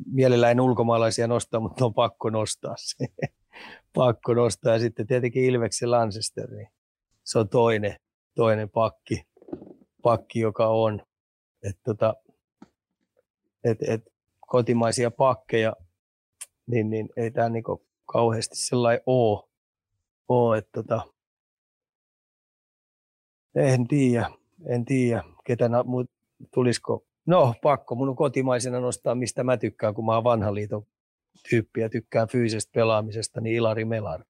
mielellään 0.06 0.60
ulkomaalaisia 0.60 1.26
nostaa, 1.26 1.60
mutta 1.60 1.84
on 1.84 1.94
pakko 1.94 2.30
nostaa 2.30 2.74
se 2.78 3.06
pakko 3.94 4.34
nostaa. 4.34 4.72
Ja 4.72 4.78
sitten 4.78 5.06
tietenkin 5.06 5.44
Ilveksen 5.44 5.90
Lancester, 5.90 6.50
niin 6.50 6.68
se 7.24 7.38
on 7.38 7.48
toinen, 7.48 7.96
toinen 8.34 8.70
pakki, 8.70 9.22
pakki, 10.02 10.40
joka 10.40 10.68
on. 10.68 11.02
Et 11.62 11.78
tota, 11.84 12.14
et, 13.64 13.78
et 13.88 14.02
kotimaisia 14.40 15.10
pakkeja, 15.10 15.76
niin, 16.66 16.90
niin 16.90 17.08
ei 17.16 17.30
tämä 17.30 17.48
niinku 17.48 17.86
kauheasti 18.12 18.56
sellainen 18.56 19.02
ole. 19.06 19.42
ole 20.28 20.58
että 20.58 20.70
tota, 20.82 21.13
en 23.54 23.88
tiedä, 23.88 24.30
en 24.66 24.84
tiedä, 24.84 25.24
ketä 25.44 25.68
na, 25.68 25.82
mut, 25.82 26.10
tulisiko. 26.54 27.06
No, 27.26 27.54
pakko 27.62 27.94
mun 27.94 28.08
on 28.08 28.16
kotimaisena 28.16 28.80
nostaa, 28.80 29.14
mistä 29.14 29.44
mä 29.44 29.56
tykkään, 29.56 29.94
kun 29.94 30.06
mä 30.06 30.14
oon 30.14 30.24
vanhan 30.24 30.54
liiton 30.54 30.86
tyyppi 31.50 31.80
ja 31.80 31.88
tykkään 31.88 32.28
fyysisestä 32.28 32.70
pelaamisesta, 32.74 33.40
niin 33.40 33.56
Ilari 33.56 33.84
Melar. 33.84 34.24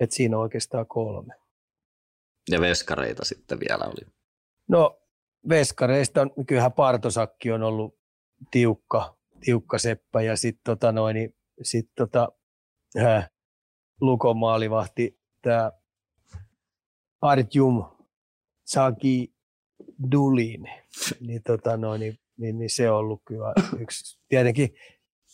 Et 0.00 0.12
siinä 0.12 0.36
on 0.36 0.42
oikeastaan 0.42 0.86
kolme. 0.86 1.34
Ja 2.50 2.60
veskareita 2.60 3.24
sitten 3.24 3.60
vielä 3.60 3.84
oli. 3.84 4.12
No, 4.68 5.00
veskareista 5.48 6.20
on, 6.20 6.46
kyllähän 6.46 6.72
Partosakki 6.72 7.52
on 7.52 7.62
ollut 7.62 7.98
tiukka, 8.50 9.16
tiukka 9.40 9.78
seppä 9.78 10.22
ja 10.22 10.36
sitten 10.36 10.64
tota 10.64 10.92
noin, 10.92 11.14
niin 11.14 11.34
sit 11.62 11.90
tota, 11.96 12.32
äh, 12.98 13.30
Lukon 14.00 14.36
maalivahti, 14.36 15.20
tämä 15.42 15.72
Arjum 17.20 17.84
Saki 18.64 19.34
Dulin, 20.12 20.62
niin, 21.26 21.42
tota 21.42 21.76
noin, 21.76 22.00
niin, 22.00 22.18
niin, 22.36 22.58
niin, 22.58 22.70
se 22.70 22.90
on 22.90 22.98
ollut 22.98 23.22
kyllä 23.24 23.52
yksi. 23.80 24.20
Tietenkin 24.28 24.74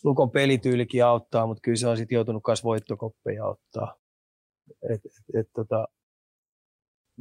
Lukon 0.04 0.30
pelityylikin 0.30 1.04
auttaa, 1.04 1.46
mutta 1.46 1.60
kyllä 1.60 1.76
se 1.76 1.88
on 1.88 1.96
sitten 1.96 2.16
joutunut 2.16 2.42
myös 2.46 2.64
voittokoppeja 2.64 3.46
ottaa. 3.46 3.96
Et, 4.90 5.00
et, 5.04 5.40
et, 5.40 5.48
tota, 5.52 5.88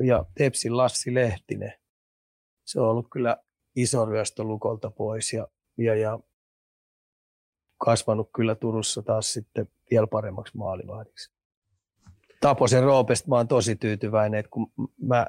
ja 0.03 0.26
Tepsin 0.38 0.78
Lassi 0.78 1.14
Lehtinen, 1.14 1.74
se 2.66 2.80
on 2.80 2.89
ollut 2.89 3.07
kyllä 3.11 3.38
iso 3.76 4.05
ryöstö 4.05 4.43
Lukolta 4.43 4.91
pois 4.91 5.34
ja, 5.34 5.47
ja, 5.78 5.95
ja 5.95 6.20
kasvanut 7.78 8.30
kyllä 8.36 8.55
Turussa 8.55 9.01
taas 9.01 9.34
sitten 9.34 9.70
vielä 9.91 10.07
paremmaksi 10.07 10.57
maalivahdiksi. 10.57 11.34
Taposen 12.44 12.84
Roopesta 12.84 13.30
mä 13.30 13.36
oon 13.36 13.48
tosi 13.48 13.76
tyytyväinen, 13.76 14.39
että 14.39 14.50
kun 14.50 14.72
mä 15.02 15.26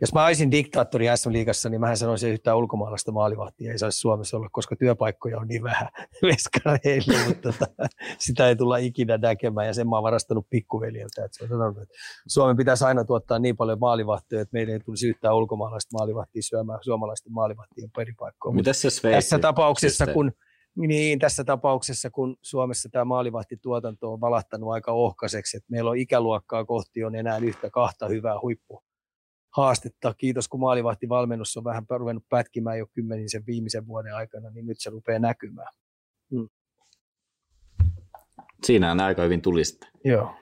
jos 0.00 0.14
mä 0.14 0.26
olisin 0.26 0.50
diktaattori 0.50 1.06
SM-liigassa, 1.14 1.68
niin 1.68 1.80
mä 1.80 1.96
sanoisin, 1.96 2.28
että 2.28 2.32
yhtään 2.32 2.56
ulkomaalaista 2.56 3.12
maalivahtia 3.12 3.72
ei 3.72 3.78
saisi 3.78 3.98
Suomessa 3.98 4.36
olla, 4.36 4.48
koska 4.52 4.76
työpaikkoja 4.76 5.38
on 5.38 5.48
niin 5.48 5.62
vähän 5.62 5.88
veskareille, 6.22 7.26
mutta 7.28 7.52
tota, 7.52 7.66
sitä 8.18 8.48
ei 8.48 8.56
tulla 8.56 8.76
ikinä 8.76 9.18
näkemään 9.18 9.66
ja 9.66 9.74
sen 9.74 9.88
mä 9.88 9.96
oon 9.96 10.02
varastanut 10.02 10.46
pikkuveljeltä. 10.50 11.24
Että 11.24 11.38
se 11.38 11.44
on 11.44 11.48
sanonut, 11.48 11.82
että 11.82 11.94
Suomen 12.28 12.56
pitäisi 12.56 12.84
aina 12.84 13.04
tuottaa 13.04 13.38
niin 13.38 13.56
paljon 13.56 13.78
maalivahtoja, 13.80 14.40
että 14.40 14.52
meidän 14.52 14.72
ei 14.72 14.80
tulisi 14.80 15.08
yhtään 15.08 15.36
ulkomaalaista 15.36 15.98
maalivahtia 15.98 16.42
syömään 16.42 16.78
suomalaisten 16.82 17.32
maalivahtien 17.32 17.90
peripaikkoa. 17.96 18.52
Mitä 18.52 18.72
se? 18.72 18.88
Tässä 19.10 19.38
tapauksessa, 19.38 20.06
kun 20.06 20.32
niin, 20.76 21.18
tässä 21.18 21.44
tapauksessa, 21.44 22.10
kun 22.10 22.36
Suomessa 22.42 22.88
tämä 22.92 23.04
maalivahtituotanto 23.04 24.12
on 24.12 24.20
valahtanut 24.20 24.72
aika 24.72 24.92
ohkaiseksi, 24.92 25.56
että 25.56 25.66
meillä 25.70 25.90
on 25.90 25.96
ikäluokkaa 25.96 26.64
kohti 26.64 27.04
on 27.04 27.14
enää 27.14 27.38
yhtä 27.38 27.70
kahta 27.70 28.08
hyvää 28.08 28.40
huippu 28.40 28.82
haastetta. 29.56 30.14
Kiitos, 30.14 30.48
kun 30.48 30.60
maalivahtivalmennus 30.60 31.56
on 31.56 31.64
vähän 31.64 31.84
ruvennut 31.90 32.24
pätkimään 32.28 32.78
jo 32.78 32.86
kymmenin 32.86 33.30
sen 33.30 33.46
viimeisen 33.46 33.86
vuoden 33.86 34.14
aikana, 34.14 34.50
niin 34.50 34.66
nyt 34.66 34.80
se 34.80 34.90
rupeaa 34.90 35.18
näkymään. 35.18 35.72
Hmm. 36.30 36.48
Siinä 38.64 38.92
on 38.92 39.00
aika 39.00 39.22
hyvin 39.22 39.42
tulista. 39.42 39.86
Joo. 40.04 40.34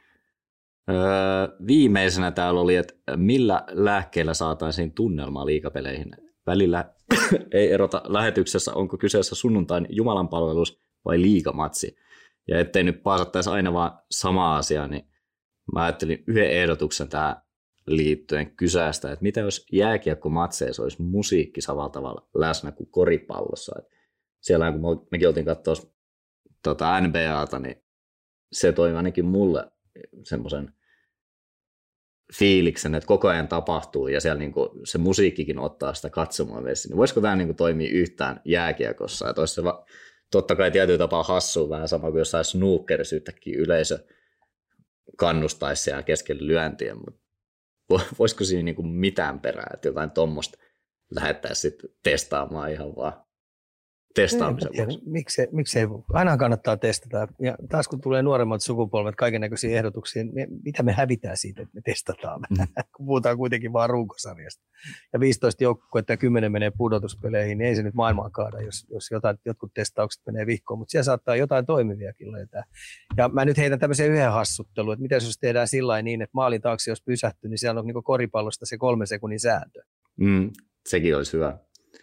Öö, 0.90 0.96
viimeisenä 1.66 2.30
täällä 2.30 2.60
oli, 2.60 2.76
että 2.76 2.94
millä 3.16 3.64
lääkkeellä 3.70 4.34
saataisiin 4.34 4.92
tunnelmaa 4.92 5.46
liikapeleihin. 5.46 6.10
Välillä 6.46 6.94
ei 7.52 7.72
erota 7.72 8.02
lähetyksessä, 8.04 8.74
onko 8.74 8.98
kyseessä 8.98 9.34
sunnuntain 9.34 9.86
jumalanpalvelus 9.90 10.80
vai 11.04 11.22
liikamatsi. 11.22 11.96
Ja 12.48 12.60
ettei 12.60 12.82
nyt 12.82 13.02
paasattaisi 13.02 13.50
aina 13.50 13.72
vaan 13.72 13.98
samaa 14.10 14.56
asiaa, 14.56 14.88
niin 14.88 15.08
mä 15.74 15.82
ajattelin 15.82 16.24
yhden 16.26 16.50
ehdotuksen 16.50 17.08
tähän 17.08 17.36
liittyen 17.86 18.56
kysästä, 18.56 19.12
että 19.12 19.22
mitä 19.22 19.40
jos 19.40 19.66
jääkiekkomatseissa 19.72 20.82
olisi 20.82 21.02
musiikki 21.02 21.60
samalla 21.60 21.88
tavalla 21.88 22.28
läsnä 22.34 22.72
kuin 22.72 22.90
koripallossa. 22.90 23.74
Että 23.78 23.90
siellä 24.40 24.72
kun 24.72 25.06
mekin 25.10 25.28
oltiin 25.28 25.46
katsoa 25.46 25.74
tota 26.62 27.00
NBAta, 27.00 27.58
niin 27.58 27.84
se 28.52 28.72
toi 28.72 28.96
ainakin 28.96 29.24
mulle 29.24 29.72
semmoisen 30.22 30.72
fiiliksen, 32.32 32.94
että 32.94 33.06
koko 33.06 33.28
ajan 33.28 33.48
tapahtuu 33.48 34.08
ja 34.08 34.20
siellä 34.20 34.38
niinku 34.38 34.80
se 34.84 34.98
musiikkikin 34.98 35.58
ottaa 35.58 35.94
sitä 35.94 36.10
katsomaan 36.10 36.64
vesi. 36.64 36.88
Niin 36.88 36.96
voisiko 36.96 37.20
tämä 37.20 37.36
niinku 37.36 37.54
toimia 37.54 37.90
yhtään 37.92 38.40
jääkiekossa? 38.44 39.30
Että 39.30 39.46
se 39.46 39.64
va- 39.64 39.86
totta 40.30 40.56
kai 40.56 40.70
tietyllä 40.70 40.98
tapaa 40.98 41.22
hassu 41.22 41.70
vähän 41.70 41.88
sama 41.88 42.10
kuin 42.10 42.18
jossain 42.18 42.44
snookerissa 42.44 43.16
yhtäkkiä 43.16 43.58
yleisö 43.58 43.98
kannustaisi 45.16 45.82
siellä 45.82 46.02
keskellä 46.02 46.46
lyöntiä, 46.46 46.94
mutta 46.94 47.20
voisiko 48.18 48.44
siinä 48.44 48.62
niinku 48.62 48.82
mitään 48.82 49.40
perää, 49.40 49.70
että 49.74 49.88
jotain 49.88 50.10
tuommoista 50.10 50.58
lähettäisiin 51.10 51.70
sitten 51.70 51.90
testaamaan 52.02 52.72
ihan 52.72 52.96
vaan 52.96 53.24
testaamisen 54.14 54.70
vuoksi. 54.76 55.00
Miksei, 55.06 55.48
miksei, 55.52 55.86
aina 56.12 56.36
kannattaa 56.36 56.76
testata. 56.76 57.28
Ja 57.40 57.56
taas 57.68 57.88
kun 57.88 58.00
tulee 58.00 58.22
nuoremmat 58.22 58.62
sukupolvet 58.62 59.16
kaiken 59.16 59.40
näköisiä 59.40 59.76
ehdotuksia, 59.76 60.24
niin 60.24 60.48
mitä 60.64 60.82
me 60.82 60.92
hävitään 60.92 61.36
siitä, 61.36 61.62
että 61.62 61.74
me 61.74 61.80
testataan, 61.84 62.40
mm. 62.50 62.56
kun 62.96 63.06
puhutaan 63.06 63.36
kuitenkin 63.36 63.72
vaan 63.72 63.90
runkosarjasta. 63.90 64.64
Ja 65.12 65.20
15 65.20 65.64
joukkuetta 65.64 66.12
ja 66.12 66.16
10 66.16 66.52
menee 66.52 66.72
pudotuspeleihin, 66.76 67.58
niin 67.58 67.68
ei 67.68 67.76
se 67.76 67.82
nyt 67.82 67.94
maailmaa 67.94 68.30
kaada, 68.30 68.60
jos, 68.60 68.86
jos 68.90 69.10
jotain, 69.10 69.38
jotkut 69.44 69.74
testaukset 69.74 70.22
menee 70.26 70.46
vihkoon, 70.46 70.78
mutta 70.78 70.92
siellä 70.92 71.04
saattaa 71.04 71.36
jotain 71.36 71.66
toimiviakin 71.66 72.32
löytää. 72.32 72.64
Ja 73.16 73.28
mä 73.28 73.44
nyt 73.44 73.56
heitän 73.56 73.78
tämmöisen 73.78 74.10
yhden 74.10 74.32
hassuttelun, 74.32 74.92
että 74.92 75.02
mitä 75.02 75.14
jos 75.14 75.38
tehdään 75.40 75.68
sillä 75.68 76.02
niin, 76.02 76.22
että 76.22 76.34
maalin 76.34 76.62
taakse 76.62 76.90
jos 76.90 77.02
pysähtyy, 77.02 77.50
niin 77.50 77.58
siellä 77.58 77.80
on 77.80 77.86
niin 77.86 78.04
koripallosta 78.04 78.66
se 78.66 78.78
kolme 78.78 79.06
sekunnin 79.06 79.40
sääntö. 79.40 79.82
Mm, 80.16 80.50
sekin 80.86 81.16
olisi 81.16 81.32
hyvä. 81.32 81.58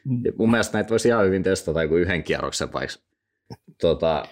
Mm. 0.06 0.24
mun 0.38 0.52
mielestä 0.52 0.78
näitä 0.78 0.90
voisi 0.90 1.08
ihan 1.08 1.26
hyvin 1.26 1.44
testata 1.44 1.84
joku 1.84 1.96
yhden 1.96 2.24
kierroksen 2.24 2.74
vaikka 2.74 2.96
tuota, 3.82 4.26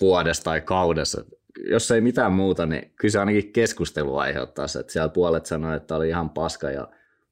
vuodessa 0.00 0.44
tai 0.44 0.60
kaudessa. 0.60 1.24
Jos 1.70 1.90
ei 1.90 2.00
mitään 2.00 2.32
muuta, 2.32 2.66
niin 2.66 2.92
kyllä 3.00 3.12
se 3.12 3.18
ainakin 3.18 3.52
keskustelua 3.52 4.22
aiheuttaa 4.22 4.68
se, 4.68 4.78
että 4.80 4.92
siellä 4.92 5.08
puolet 5.08 5.46
sanoi, 5.46 5.76
että 5.76 5.96
oli 5.96 6.08
ihan 6.08 6.30
paska 6.30 6.70
ja 6.70 6.88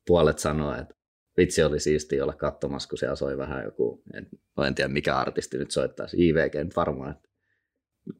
puolet 0.07 0.39
sanoi, 0.39 0.81
että 0.81 0.95
vitsi 1.37 1.63
oli 1.63 1.81
siisti 1.81 2.21
olla 2.21 2.33
katsomassa, 2.33 2.89
kun 2.89 2.99
siellä 2.99 3.17
soi 3.17 3.39
vähän 3.39 3.65
joku, 3.65 4.03
en, 4.15 4.29
no 4.57 4.65
en 4.65 4.75
tiedä 4.75 4.89
mikä 4.89 5.17
artisti 5.17 5.59
nyt 5.59 5.71
soittaisi, 5.71 6.29
IVG 6.29 6.55
nyt 6.55 6.77
varmaan, 6.77 7.11
että 7.11 7.29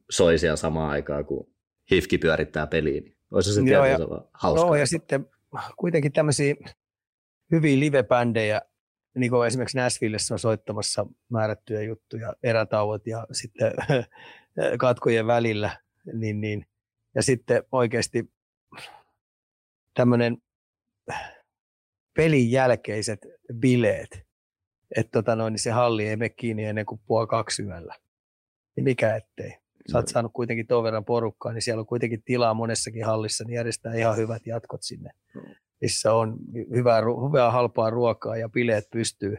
soi 0.09 0.37
siellä 0.37 0.55
samaan 0.55 0.89
aikaan, 0.89 1.25
kun 1.25 1.53
Hifki 1.91 2.17
pyörittää 2.17 2.67
peliin. 2.67 3.03
Niin 3.03 3.17
olisi 3.31 3.53
se 3.53 3.61
ja, 3.61 3.81
hauskaa. 4.33 4.67
Joo, 4.67 4.75
ja 4.75 4.87
sitten 4.87 5.25
kuitenkin 5.77 6.11
tämmöisiä 6.11 6.55
hyviä 7.51 7.79
live-bändejä, 7.79 8.61
niin 9.15 9.31
kuin 9.31 9.47
esimerkiksi 9.47 9.77
Nashvillessä 9.77 10.35
on 10.35 10.39
soittamassa 10.39 11.05
määrättyjä 11.29 11.81
juttuja, 11.81 12.33
erätauot 12.43 13.07
ja 13.07 13.27
sitten 13.31 13.73
katkojen 14.79 15.27
välillä, 15.27 15.77
niin, 16.13 16.41
niin, 16.41 16.65
ja 17.15 17.23
sitten 17.23 17.63
oikeasti 17.71 18.31
tämmöinen 19.93 20.37
pelin 22.17 22.51
jälkeiset 22.51 23.19
bileet, 23.53 24.27
että 24.97 25.11
tota 25.11 25.35
noin, 25.35 25.51
niin 25.51 25.59
se 25.59 25.71
halli 25.71 26.07
ei 26.07 26.15
mene 26.15 26.29
kiinni 26.29 26.65
ennen 26.65 26.85
kuin 26.85 27.01
puoli 27.05 27.27
kaksi 27.27 27.63
yöllä. 27.63 27.95
Niin 28.75 28.83
mikä 28.83 29.15
ettei. 29.15 29.57
Sä 29.91 29.97
oot 29.97 30.07
saanut 30.07 30.31
kuitenkin 30.33 30.67
tuon 30.67 30.83
verran 30.83 31.05
porukkaa, 31.05 31.53
niin 31.53 31.61
siellä 31.61 31.79
on 31.79 31.85
kuitenkin 31.85 32.23
tilaa 32.23 32.53
monessakin 32.53 33.05
hallissa, 33.05 33.43
niin 33.43 33.55
järjestää 33.55 33.93
ihan 33.93 34.17
hyvät 34.17 34.47
jatkot 34.47 34.83
sinne 34.83 35.09
missä 35.83 36.13
on 36.13 36.37
hyvää, 36.75 37.01
hyvää 37.27 37.51
halpaa 37.51 37.89
ruokaa 37.89 38.37
ja 38.37 38.49
bileet 38.49 38.85
pystyy, 38.91 39.37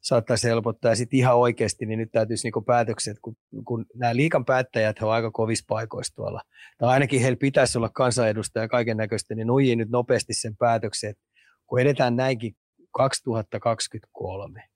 saattaisi 0.00 0.48
helpottaa. 0.48 0.90
Ja 0.90 0.96
sitten 0.96 1.18
ihan 1.18 1.36
oikeasti, 1.36 1.86
niin 1.86 1.98
nyt 1.98 2.12
täytyisi 2.12 2.48
niin 2.48 2.64
päätökset, 2.64 3.16
kun, 3.22 3.36
kun 3.64 3.86
nämä 3.94 4.16
liikan 4.16 4.44
päättäjät 4.44 5.02
ovat 5.02 5.14
aika 5.14 5.30
kovissa 5.30 5.64
paikoissa 5.68 6.14
tuolla, 6.14 6.40
tai 6.78 6.88
ainakin 6.88 7.20
heillä 7.20 7.36
pitäisi 7.36 7.78
olla 7.78 7.88
kansanedustaja 7.88 8.68
kaiken 8.68 8.96
näköistä, 8.96 9.34
niin 9.34 9.46
nuijii 9.46 9.76
nyt 9.76 9.90
nopeasti 9.90 10.34
sen 10.34 10.56
päätöksen, 10.56 11.10
että 11.10 11.22
kun 11.66 11.80
edetään 11.80 12.16
näinkin 12.16 12.56
2023, 12.90 14.68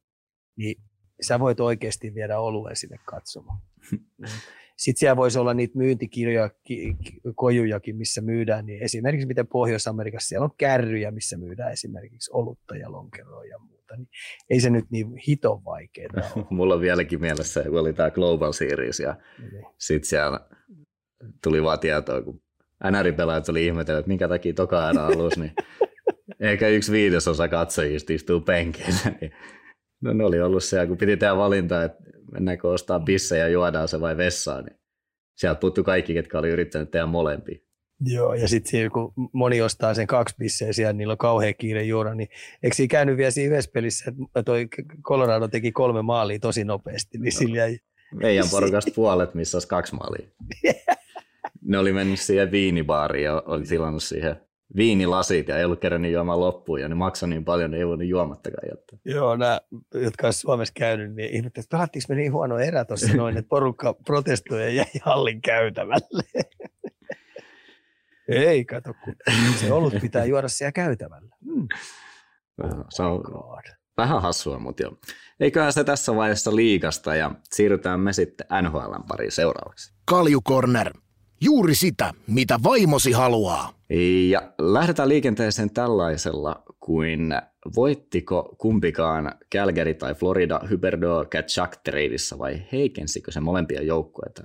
niin 0.57 0.83
sä 1.21 1.41
voit 1.41 1.61
oikeasti 1.61 2.15
viedä 2.15 2.39
oluen 2.39 2.77
sinne 2.77 2.99
katsomaan. 3.05 3.59
Sitten 4.77 5.01
siellä 5.01 5.17
voisi 5.17 5.39
olla 5.39 5.55
niitä 5.55 5.79
myyntikirjoja, 5.79 6.51
kojujakin, 7.35 7.97
missä 7.97 8.21
myydään, 8.21 8.67
niin 8.67 8.83
esimerkiksi 8.83 9.27
miten 9.27 9.47
Pohjois-Amerikassa 9.47 10.29
siellä 10.29 10.45
on 10.45 10.57
kärryjä, 10.59 11.11
missä 11.11 11.37
myydään 11.37 11.73
esimerkiksi 11.73 12.31
olutta 12.35 12.77
ja 12.77 12.93
lonkeroa 12.93 13.45
ja 13.45 13.59
muuta, 13.59 13.97
niin 13.97 14.09
ei 14.51 14.61
se 14.61 14.71
nyt 14.71 14.85
niin 14.91 15.17
hiton 15.17 15.65
vaikeaa 15.65 16.11
ole. 16.37 16.47
Mulla 16.51 16.75
on 16.75 16.81
vieläkin 16.81 17.21
mielessä, 17.21 17.63
kun 17.63 17.81
oli 17.81 17.93
tämä 17.93 18.11
Global 18.11 18.53
Series 18.53 19.01
ja 19.01 19.17
niin. 19.53 19.67
sitten 19.79 20.09
siellä 20.09 20.41
tuli 21.43 21.63
vaan 21.63 21.79
tietoa, 21.79 22.23
kun 22.23 22.43
NR-pelaajat 22.85 23.49
oli 23.49 23.67
ihmetellyt, 23.67 23.99
että 23.99 24.09
minkä 24.09 24.29
takia 24.29 24.55
toka 24.55 24.91
erä 24.91 25.07
alus, 25.07 25.39
niin 25.39 25.53
eikä 26.41 26.69
yksi 26.69 26.93
viidesosa 26.93 27.49
katsojista 27.49 28.13
istuu 28.13 28.41
penkeillä. 28.41 29.13
Niin 29.21 29.33
no 30.07 30.13
ne 30.13 30.25
oli 30.25 30.41
ollut 30.41 30.65
siellä, 30.65 30.87
kun 30.87 30.97
piti 30.97 31.17
tehdä 31.17 31.37
valinta, 31.37 31.85
että 31.85 32.03
mennäänkö 32.33 32.69
ostaa 32.69 33.01
bissejä 33.01 33.45
ja 33.45 33.49
juodaan 33.49 33.89
se 33.89 34.01
vai 34.01 34.17
vessaan, 34.17 34.65
niin 34.65 34.77
sieltä 35.35 35.61
puuttu 35.61 35.85
kaikki, 35.85 36.15
ketkä 36.15 36.39
oli 36.39 36.49
yrittänyt 36.49 36.91
tehdä 36.91 37.07
molempia. 37.07 37.59
Joo, 38.01 38.35
ja 38.35 38.49
sitten 38.49 38.91
kun 38.91 39.13
moni 39.33 39.63
ostaa 39.63 39.95
sen 39.95 40.07
kaksi 40.07 40.35
bissejä 40.39 40.73
siellä, 40.73 40.93
niin 40.93 40.99
niillä 40.99 41.13
on 41.13 41.19
kauhean 41.19 41.55
kiire 41.59 41.83
juoda, 41.83 42.15
niin 42.15 42.29
eikö 42.63 42.77
siinä 42.77 42.91
käynyt 42.91 43.17
vielä 43.17 43.31
siinä 43.31 43.53
yhdessä 43.53 43.71
pelissä, 43.75 44.13
että 44.27 44.43
toi 44.43 44.69
Colorado 45.03 45.49
teki 45.49 45.73
kolme 45.73 46.03
maalia 46.03 46.39
tosi 46.39 46.65
nopeasti, 46.65 47.19
niin 47.19 47.35
no. 47.35 47.39
sillä 47.39 47.57
jäi... 47.57 47.79
Meidän 48.15 48.47
porukasta 48.51 48.91
puolet, 48.95 49.35
missä 49.35 49.57
olisi 49.57 49.69
kaksi 49.69 49.95
maalia. 49.95 50.29
ne 51.63 51.79
oli 51.79 51.93
mennyt 51.93 52.21
siihen 52.21 52.51
viinibaariin 52.51 53.25
ja 53.25 53.43
oli 53.47 53.65
tilannut 53.65 54.03
siihen 54.03 54.37
viinilasit 54.77 55.49
ja 55.49 55.59
ei 55.59 55.65
ollut 55.65 55.81
kerännyt 55.81 56.13
juomaan 56.13 56.41
loppuun 56.41 56.81
ja 56.81 56.89
ne 56.89 56.95
maksoi 56.95 57.29
niin 57.29 57.45
paljon, 57.45 57.71
ne 57.71 57.77
ei 57.77 57.87
voinut 57.87 58.09
juomattakaan 58.09 58.69
jättää. 58.71 58.99
Joo, 59.05 59.37
nämä, 59.37 59.61
jotka 59.95 60.27
olisivat 60.27 60.41
Suomessa 60.41 60.75
käynyt, 60.77 61.15
niin 61.15 61.31
ihmettelivät, 61.31 61.65
että 61.65 61.77
pelattiinko 61.77 62.07
me 62.09 62.15
niin 62.15 62.33
huono 62.33 62.59
erä 62.59 62.85
tuossa 62.85 63.17
noin, 63.17 63.37
että 63.37 63.49
porukka 63.49 63.95
protestoi 63.95 64.63
ja 64.63 64.71
jäi 64.71 65.01
hallin 65.03 65.43
käytävälle. 65.43 66.23
ei, 68.29 68.65
kato, 68.65 68.95
kun 69.05 69.15
se 69.61 69.73
ollut 69.73 69.95
pitää 70.01 70.25
juoda 70.33 70.49
siellä 70.49 70.73
käytävällä. 70.73 71.37
Hmm. 71.45 71.69
Vähän, 72.63 72.85
se 72.89 73.03
on 73.03 73.21
God. 73.21 73.65
vähän 73.97 74.23
hassua, 74.23 74.59
mutta 74.59 74.83
joo. 74.83 74.97
Eiköhän 75.41 75.73
se 75.73 75.85
tässä 75.85 76.17
vaiheessa 76.17 76.57
liikasta 76.57 77.15
ja 77.15 77.31
siirrytään 77.43 78.01
me 78.01 78.13
sitten 78.13 78.47
NHLn 78.63 79.05
pariin 79.09 79.33
seuraavaksi. 79.33 79.95
Kalju 80.05 80.41
Corner. 80.43 80.93
Juuri 81.41 81.75
sitä, 81.75 82.15
mitä 82.27 82.59
vaimosi 82.63 83.13
haluaa. 83.13 83.73
Ja 84.31 84.53
lähdetään 84.59 85.09
liikenteeseen 85.09 85.71
tällaisella 85.71 86.63
kuin 86.81 87.35
voittiko 87.77 88.57
kumpikaan 88.59 89.35
Calgary 89.55 89.95
tai 89.95 90.15
Florida 90.15 90.61
Hyperdo 90.71 91.27
Kachak 91.33 91.77
tradeissa 91.77 92.39
vai 92.39 92.63
heikensikö 92.73 93.33
se 93.33 93.41
molempia 93.41 93.83
joukkueita? 93.83 94.43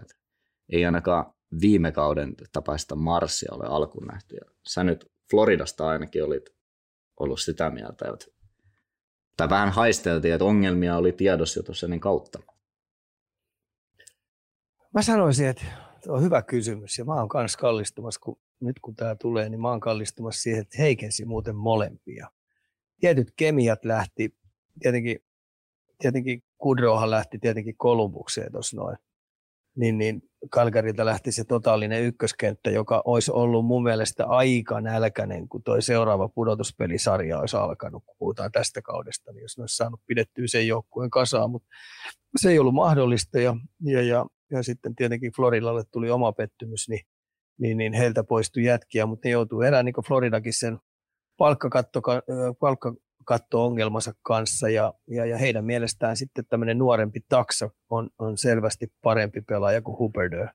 Ei 0.70 0.86
ainakaan 0.86 1.34
viime 1.62 1.92
kauden 1.92 2.34
tapaista 2.54 2.96
Marsia 2.96 3.52
ole 3.52 3.66
alkuun 3.68 4.08
nähty. 4.08 4.36
Ja 4.36 4.52
sä 4.68 4.84
nyt 4.84 5.12
Floridasta 5.32 5.88
ainakin 5.88 6.24
olit 6.24 6.50
ollut 7.20 7.40
sitä 7.40 7.70
mieltä, 7.70 8.06
että 8.14 8.26
tai 9.38 9.50
vähän 9.50 9.70
haisteltiin, 9.70 10.34
että 10.34 10.46
ongelmia 10.46 10.98
oli 10.98 11.12
tiedossa 11.12 11.60
jo 11.60 11.64
tuossa 11.64 11.86
ennen 11.86 12.00
kautta. 12.00 12.40
Mä 14.94 15.02
sanoisin, 15.02 15.48
että 15.48 15.66
on 16.08 16.22
hyvä 16.24 16.42
kysymys 16.42 16.98
ja 16.98 17.06
mä 17.06 17.14
oon 17.14 17.30
myös 17.34 17.58
kallistumassa, 17.58 18.20
kun 18.20 18.38
nyt 18.60 18.80
kun 18.82 18.96
tämä 18.96 19.16
tulee, 19.16 19.50
niin 19.50 19.62
mä 19.62 19.70
oon 19.70 19.80
kallistumassa 19.80 20.42
siihen, 20.42 20.62
että 20.62 20.78
heikensi 20.78 21.26
muuten 21.26 21.56
molempia. 21.56 22.28
Tietyt 23.00 23.34
kemiat 23.36 23.86
lähti, 23.86 24.36
tietenkin, 24.80 25.18
tietenkin 25.98 26.44
Kudrohan 26.58 27.12
lähti 27.12 27.40
tietenkin 27.40 27.78
Kolumbukseen 27.78 28.52
tuossa 28.52 28.78
noin. 28.78 28.98
Niin, 29.76 29.98
niin 29.98 30.22
Kalkarilta 30.50 31.06
lähti 31.06 31.32
se 31.32 31.44
totaalinen 31.44 32.04
ykköskenttä, 32.04 32.70
joka 32.70 33.02
olisi 33.06 33.32
ollut 33.32 33.66
mun 33.66 33.84
mielestä 33.84 34.26
aika 34.26 34.82
nälkäinen, 34.82 35.50
kun 35.50 35.64
toi 35.64 35.82
seuraava 35.82 36.30
pudotuspelisarja 36.30 37.40
olisi 37.40 37.58
alkanut, 37.58 38.04
kun 38.06 38.16
puhutaan 38.20 38.52
tästä 38.52 38.82
kaudesta, 38.82 39.32
niin 39.32 39.42
jos 39.42 39.58
ne 39.58 39.62
olisi 39.62 39.76
saanut 39.76 40.02
pidettyä 40.08 40.48
sen 40.48 40.68
joukkueen 40.68 41.10
kasaan, 41.10 41.52
mutta 41.52 41.68
se 42.38 42.50
ei 42.50 42.60
ollut 42.60 42.74
mahdollista 42.74 43.40
ja, 43.40 43.56
ja, 43.82 44.02
ja 44.02 44.26
ja 44.52 44.64
sitten 44.64 44.96
tietenkin 44.96 45.32
Floridalle 45.36 45.84
tuli 45.92 46.10
oma 46.10 46.32
pettymys, 46.32 46.90
niin, 46.90 47.02
niin, 47.58 47.78
niin 47.78 47.94
heiltä 47.94 48.24
poistui 48.24 48.64
jätkiä, 48.64 49.06
mutta 49.06 49.28
ne 49.28 49.32
joutuu 49.32 49.62
erään 49.62 49.86
niin 49.86 50.06
Floridakin 50.08 50.54
sen 50.54 50.80
palkkakatto, 51.38 52.02
palkkakatto-ongelmansa 52.60 54.14
kanssa 54.22 54.70
ja, 54.70 54.94
ja, 55.08 55.26
ja, 55.26 55.38
heidän 55.38 55.66
mielestään 55.66 56.18
sitten 56.18 56.46
tämmöinen 56.50 56.78
nuorempi 56.78 57.20
taksa 57.30 57.70
on, 57.90 58.10
on 58.20 58.38
selvästi 58.38 58.88
parempi 59.02 59.42
pelaaja 59.42 59.82
kuin 59.82 59.98
Huberder. 59.98 60.48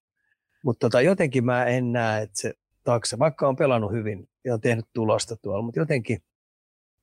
Mutta 0.65 0.87
tota, 0.87 1.01
jotenkin 1.01 1.45
mä 1.45 1.65
en 1.65 1.93
näe, 1.93 2.23
että 2.23 2.41
se 2.41 2.55
taksa, 2.85 3.19
vaikka 3.19 3.49
on 3.49 3.57
pelannut 3.57 3.93
hyvin 3.93 4.29
ja 4.45 4.55
on 4.55 4.61
tehnyt 4.61 4.87
tulosta 4.93 5.37
tuolla, 5.37 5.63
mutta 5.63 5.81
jotenkin 5.81 6.19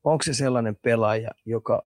onko 0.04 0.24
se 0.24 0.34
sellainen 0.34 0.76
pelaaja, 0.76 1.32
joka 1.46 1.84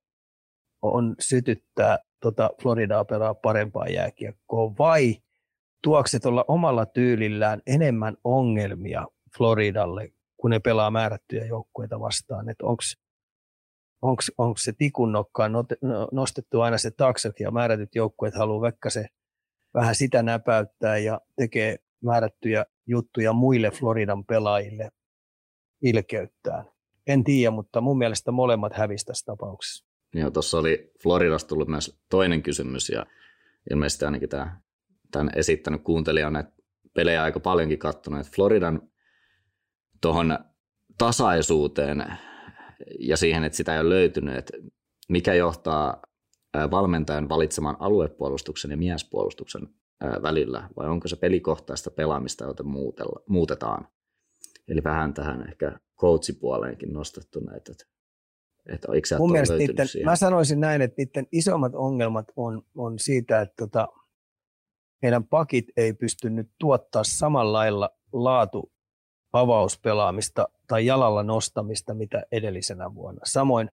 on 0.82 1.16
sytyttää 1.20 2.00
tota 2.22 2.50
Floridaa 2.62 3.06
pelaa 3.06 3.36
parempaa 3.36 3.88
jääkiekkoa 3.88 4.78
vai 4.80 5.16
tuokset 5.84 6.26
olla 6.26 6.46
omalla 6.48 6.86
tyylillään 6.86 7.62
enemmän 7.68 8.18
ongelmia 8.24 9.06
Floridalle, 9.38 10.10
kun 10.38 10.50
ne 10.50 10.60
pelaa 10.60 10.92
määrättyjä 10.92 11.46
joukkueita 11.46 12.00
vastaan, 12.00 12.46
onko 14.38 14.58
se 14.58 14.74
tikun 14.78 15.12
nokkaan 15.12 15.52
no, 15.52 15.66
nostettu 16.12 16.62
aina 16.62 16.78
se 16.78 16.92
taksakin 16.92 17.46
ja 17.46 17.52
määrätyt 17.52 17.96
joukkueet 17.96 18.36
haluaa 18.36 18.62
vaikka 18.62 18.90
se 18.90 19.08
vähän 19.74 19.96
sitä 19.96 20.24
näpäyttää 20.24 20.98
ja 20.98 21.22
tekee 21.36 21.78
määrättyjä 22.04 22.66
juttuja 22.88 23.34
muille 23.34 23.72
Floridan 23.72 24.26
pelaajille 24.26 24.90
ilkeyttään. 25.82 26.66
En 27.08 27.24
tiedä, 27.24 27.52
mutta 27.52 27.82
mun 27.82 27.98
mielestä 27.98 28.32
molemmat 28.32 28.74
hävisi 28.74 29.06
tässä 29.06 29.26
tapauksessa. 29.26 29.87
Joo, 30.18 30.32
tuossa 30.32 30.58
oli 30.58 30.92
Floridasta 31.04 31.48
tullut 31.48 31.68
myös 31.68 32.02
toinen 32.10 32.44
kysymys 32.44 32.90
ja 32.90 33.06
ilmeisesti 33.72 34.06
ainakin 34.06 34.30
tämä, 34.30 34.62
tämän 35.12 35.30
esittänyt 35.36 35.84
kuuntelija 35.84 36.28
on 36.28 36.34
näitä 36.34 36.52
pelejä 36.94 37.24
aika 37.24 37.40
paljonkin 37.40 37.80
kattonut, 37.80 38.20
että 38.20 38.32
Floridan 38.36 38.82
tuohon 40.02 40.40
tasaisuuteen 40.98 42.18
ja 43.00 43.18
siihen, 43.18 43.44
että 43.44 43.56
sitä 43.56 43.74
ei 43.74 43.82
ole 43.82 43.90
löytynyt, 43.90 44.36
että 44.36 44.58
mikä 45.10 45.34
johtaa 45.34 46.02
valmentajan 46.72 47.30
valitsemaan 47.30 47.78
aluepuolustuksen 47.80 48.72
ja 48.72 48.78
miespuolustuksen 48.78 49.68
välillä, 50.22 50.70
vai 50.78 50.88
onko 50.88 51.08
se 51.08 51.16
pelikohtaista 51.16 51.92
pelaamista, 51.92 52.44
jota 52.44 52.64
muutetaan? 53.28 53.88
Eli 54.68 54.84
vähän 54.84 55.14
tähän 55.14 55.48
ehkä 55.48 55.80
coachipuoleenkin 56.00 56.94
nostettu 56.94 57.40
näitä, 57.40 57.72
että 57.72 57.86
että 58.70 58.88
Mun 59.18 59.32
mielestä 59.32 59.56
niiden, 59.56 59.88
mä 60.06 60.16
sanoisin 60.16 60.60
näin, 60.60 60.82
että 60.82 60.96
niiden 60.98 61.28
isommat 61.32 61.76
ongelmat 61.76 62.26
on, 62.36 62.62
on 62.76 63.00
siitä, 63.00 63.42
että 63.42 63.54
tota, 63.58 63.88
heidän 65.04 65.24
pakit 65.24 65.66
ei 65.78 65.94
pysty 65.94 66.30
nyt 66.30 66.50
tuottaa 66.60 67.04
samalla 67.04 67.58
lailla 67.58 67.90
laatu 68.14 68.72
avauspelaamista 69.34 70.48
tai 70.68 70.86
jalalla 70.86 71.24
nostamista, 71.24 71.94
mitä 71.94 72.24
edellisenä 72.32 72.96
vuonna. 72.96 73.22
Samoin 73.26 73.70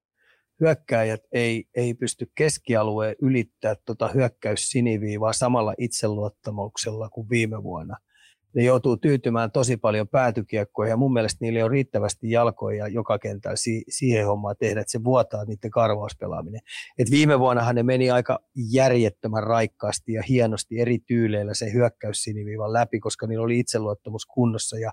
hyökkäjät 0.61 1.23
ei, 1.33 1.65
ei 1.75 1.95
pysty 1.95 2.31
keskialueen 2.35 3.17
ylittää 3.23 3.77
tuota 3.87 4.09
hyökkäyssiniviivaa 4.09 5.33
samalla 5.33 5.75
itseluottamuksella 5.79 7.09
kuin 7.11 7.29
viime 7.29 7.63
vuonna– 7.63 7.97
ne 8.55 8.65
joutuu 8.65 8.97
tyytymään 8.97 9.51
tosi 9.51 9.77
paljon 9.77 10.09
päätykiekkoihin 10.09 10.91
ja 10.91 10.97
mun 10.97 11.13
mielestä 11.13 11.39
niillä 11.41 11.65
on 11.65 11.71
riittävästi 11.71 12.31
jalkoja 12.31 12.89
joka 12.89 13.19
kentällä 13.19 13.57
si- 13.57 13.85
siihen 13.89 14.27
hommaan 14.27 14.57
tehdä, 14.59 14.81
että 14.81 14.91
se 14.91 15.05
vuotaa 15.05 15.45
niiden 15.45 15.71
karvauspelaaminen. 15.71 16.61
Et 16.99 17.11
viime 17.11 17.39
vuonnahan 17.39 17.75
ne 17.75 17.83
meni 17.83 18.11
aika 18.11 18.39
järjettömän 18.73 19.43
raikkaasti 19.43 20.13
ja 20.13 20.23
hienosti 20.29 20.81
eri 20.81 20.99
tyyleillä 20.99 21.55
se 21.55 21.73
hyökkäys 21.73 22.23
siniviivan 22.23 22.73
läpi, 22.73 23.01
koska 23.01 23.27
niillä 23.27 23.45
oli 23.45 23.59
itseluottamus 23.59 24.27
kunnossa 24.27 24.79
ja 24.79 24.91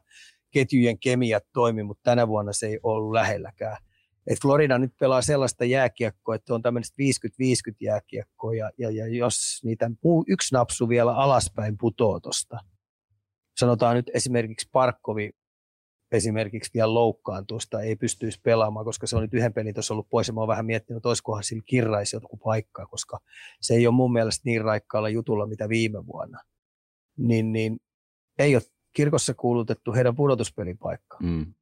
ketjujen 0.51 0.99
kemiat 0.99 1.43
toimi, 1.53 1.83
mutta 1.83 2.03
tänä 2.03 2.27
vuonna 2.27 2.53
se 2.53 2.67
ei 2.67 2.79
ollut 2.83 3.11
lähelläkään. 3.11 3.77
Et 4.27 4.41
Florida 4.41 4.77
nyt 4.77 4.93
pelaa 4.99 5.21
sellaista 5.21 5.65
jääkiekkoa, 5.65 6.35
että 6.35 6.53
on 6.53 6.61
tämmöistä 6.61 6.95
50-50 7.71 7.75
jääkiekkoa, 7.81 8.55
ja, 8.55 8.71
ja, 8.77 8.91
ja 8.91 9.07
jos 9.07 9.61
niitä 9.63 9.91
yksi 10.27 10.55
napsu 10.55 10.89
vielä 10.89 11.15
alaspäin 11.15 11.77
putoo 11.77 12.19
tuosta, 12.19 12.57
sanotaan 13.61 13.95
nyt 13.95 14.11
esimerkiksi 14.13 14.69
Parkkovi 14.71 15.31
esimerkiksi 16.11 16.71
vielä 16.73 16.93
loukkaantusta, 16.93 17.81
ei 17.81 17.95
pystyisi 17.95 18.39
pelaamaan, 18.43 18.85
koska 18.85 19.07
se 19.07 19.15
on 19.15 19.21
nyt 19.21 19.33
yhden 19.33 19.53
pelin 19.53 19.73
tuossa 19.73 19.93
ollut 19.93 20.09
pois, 20.09 20.27
ja 20.27 20.33
mä 20.33 20.41
oon 20.41 20.47
vähän 20.47 20.65
miettinyt, 20.65 20.97
että 20.97 21.09
olisikohan 21.09 21.43
sillä 21.43 21.63
kirraisi 21.65 22.15
joku 22.15 22.37
paikkaa, 22.37 22.85
koska 22.85 23.19
se 23.61 23.73
ei 23.73 23.87
ole 23.87 23.95
mun 23.95 24.13
mielestä 24.13 24.41
niin 24.45 24.61
raikkaalla 24.61 25.09
jutulla, 25.09 25.47
mitä 25.47 25.69
viime 25.69 26.05
vuonna. 26.05 26.39
Niin, 27.17 27.51
niin 27.51 27.79
ei 28.39 28.55
ole 28.55 28.63
kirkossa 28.93 29.33
kuulutettu 29.33 29.93
heidän 29.93 30.15
pudotuspelipaikkaa. 30.15 31.19
Mm. 31.23 31.53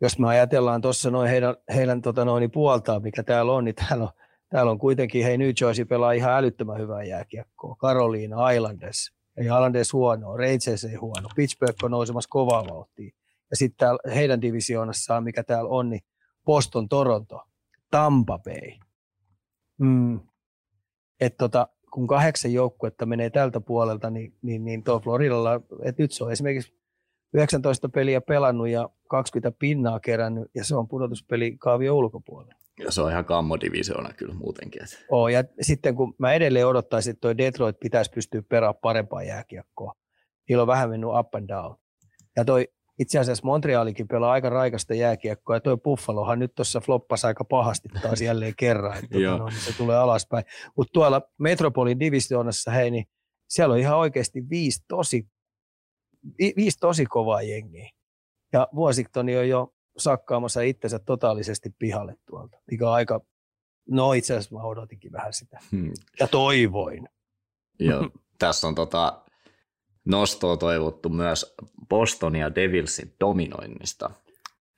Jos 0.00 0.18
me 0.18 0.28
ajatellaan 0.28 0.80
tuossa 0.80 1.10
noin 1.10 1.30
heidän, 1.30 1.56
heidän 1.74 2.02
tota 2.02 2.24
noin, 2.24 2.50
puoltaan, 2.50 3.02
mikä 3.02 3.22
täällä 3.22 3.52
on, 3.52 3.64
niin 3.64 3.74
täällä 3.74 4.04
on, 4.04 4.10
täällä 4.48 4.70
on 4.70 4.78
kuitenkin, 4.78 5.24
hei 5.24 5.38
New 5.38 5.50
Jersey 5.60 5.84
pelaa 5.84 6.12
ihan 6.12 6.32
älyttömän 6.32 6.78
hyvää 6.78 7.04
jääkiekkoa. 7.04 7.76
Carolina 7.76 8.50
Islanders, 8.50 9.15
ei 9.36 9.44
Islanders 9.44 9.92
huonoa, 9.92 10.36
Rangers 10.36 10.84
ei 10.84 10.94
huono, 10.94 11.28
Pittsburgh 11.36 11.84
on 11.84 11.90
nousemassa 11.90 12.28
kovaa 12.30 12.66
vauhtia. 12.66 13.10
Ja 13.50 13.56
sitten 13.56 13.88
heidän 14.14 14.40
divisioonassaan, 14.40 15.24
mikä 15.24 15.42
täällä 15.42 15.70
on, 15.70 15.90
niin 15.90 16.00
Boston, 16.44 16.88
Toronto, 16.88 17.42
Tampa 17.90 18.38
Bay. 18.38 18.78
Mm. 19.78 20.20
Et 21.20 21.36
tota, 21.36 21.68
kun 21.90 22.06
kahdeksan 22.06 22.52
joukkuetta 22.52 23.06
menee 23.06 23.30
tältä 23.30 23.60
puolelta, 23.60 24.10
niin, 24.10 24.34
niin, 24.42 24.64
niin 24.64 24.84
tuo 24.84 25.00
Floridalla, 25.00 25.60
että 25.82 26.02
nyt 26.02 26.12
se 26.12 26.24
on 26.24 26.32
esimerkiksi 26.32 26.76
19 27.36 27.88
peliä 27.88 28.20
pelannut 28.20 28.68
ja 28.68 28.88
20 29.08 29.58
pinnaa 29.58 30.00
kerännyt, 30.00 30.50
ja 30.54 30.64
se 30.64 30.76
on 30.76 30.88
pudotuspeli 30.88 31.56
kaavio 31.58 31.96
ulkopuolella. 31.96 32.54
Ja 32.78 32.92
se 32.92 33.02
on 33.02 33.10
ihan 33.10 33.24
kammodivisioona 33.24 34.12
kyllä 34.12 34.34
muutenkin. 34.34 34.82
Että. 34.82 34.96
Oo, 35.10 35.28
ja 35.28 35.44
sitten 35.60 35.94
kun 35.94 36.14
mä 36.18 36.32
edelleen 36.32 36.66
odottaisin, 36.66 37.10
että 37.10 37.20
toi 37.20 37.38
Detroit 37.38 37.76
pitäisi 37.80 38.10
pystyä 38.10 38.42
peraamaan 38.42 38.80
parempaa 38.82 39.22
jääkiekkoa. 39.22 39.94
Niillä 40.48 40.62
on 40.62 40.66
vähän 40.66 40.90
mennyt 40.90 41.10
up 41.18 41.34
and 41.34 41.48
down. 41.48 41.76
Ja 42.36 42.44
toi 42.44 42.68
itse 42.98 43.18
asiassa 43.18 43.46
Montrealikin 43.46 44.08
pelaa 44.08 44.32
aika 44.32 44.50
raikasta 44.50 44.94
jääkiekkoa, 44.94 45.56
ja 45.56 45.60
toi 45.60 45.76
Buffalohan 45.76 46.38
nyt 46.38 46.54
tuossa 46.54 46.80
floppasi 46.80 47.26
aika 47.26 47.44
pahasti 47.44 47.88
taas 48.02 48.20
jälleen 48.20 48.54
kerran, 48.56 48.98
että 49.04 49.18
no, 49.38 49.48
niin 49.48 49.60
se 49.60 49.76
tulee 49.76 49.96
alaspäin. 49.96 50.44
Mutta 50.76 50.92
tuolla 50.92 51.22
Metropolin 51.38 52.00
divisioonassa, 52.00 52.70
hei, 52.70 52.90
niin 52.90 53.04
siellä 53.48 53.72
on 53.72 53.78
ihan 53.78 53.98
oikeasti 53.98 54.42
viisi 54.50 54.84
tosi, 54.88 55.26
viisi 56.56 56.78
tosi 56.78 57.06
kovaa 57.06 57.42
jengiä. 57.42 57.90
Ja 58.52 58.68
Washington 58.76 59.26
on 59.38 59.48
jo 59.48 59.74
sakkaamassa 59.98 60.60
itsensä 60.60 60.98
totaalisesti 60.98 61.74
pihalle 61.78 62.16
tuolta, 62.26 62.58
mikä 62.70 62.88
on 62.88 62.94
aika, 62.94 63.20
no 63.90 64.12
itse 64.12 64.34
asiassa 64.34 64.54
mä 64.54 64.62
odotinkin 64.62 65.12
vähän 65.12 65.32
sitä. 65.32 65.58
Hmm. 65.72 65.92
Ja 66.20 66.28
toivoin. 66.28 67.08
Joo, 67.80 68.10
tässä 68.38 68.66
on 68.66 68.74
tota, 68.74 69.22
nostoa 70.04 70.56
toivottu 70.56 71.08
myös 71.08 71.54
Boston 71.88 72.36
ja 72.36 72.54
Devilsin 72.54 73.14
dominoinnista. 73.20 74.10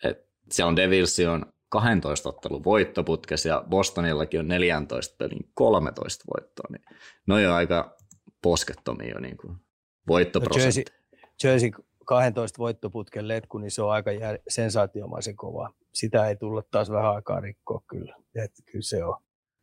Et 0.05 0.28
siellä 0.51 0.68
on 0.68 0.76
Devils 0.76 1.18
on 1.32 1.53
12 1.68 2.28
ottelun 2.28 2.64
voittoputkes 2.64 3.46
ja 3.46 3.64
Bostonillakin 3.70 4.40
on 4.40 4.49
14 4.49 5.16
pelin 5.18 5.51
13 5.55 6.24
voittoa. 6.34 6.66
Niin 6.70 6.84
ne 7.26 7.49
on 7.49 7.55
aika 7.55 7.96
poskettomia 8.42 9.14
jo 9.14 9.20
niin 9.20 9.36
kuin 9.36 9.57
voittoprosentti. 10.09 10.80
No 10.80 10.84
Jersey, 10.86 10.97
Jersey 11.45 11.70
12 12.05 12.59
voittoputken 12.59 13.28
letku, 13.28 13.59
niin 13.59 13.70
se 13.70 13.82
on 13.82 13.93
aika 13.93 14.12
jär, 14.12 14.39
sensaatiomaisen 14.49 15.36
kova. 15.36 15.72
Sitä 15.95 16.28
ei 16.28 16.36
tulla 16.36 16.62
taas 16.70 16.91
vähän 16.91 17.14
aikaa 17.14 17.41
rikkoa 17.41 17.82
kyllä. 17.89 18.16
Et 18.34 18.53
kyllä 18.72 18.82
se 18.82 19.05
on 19.05 19.22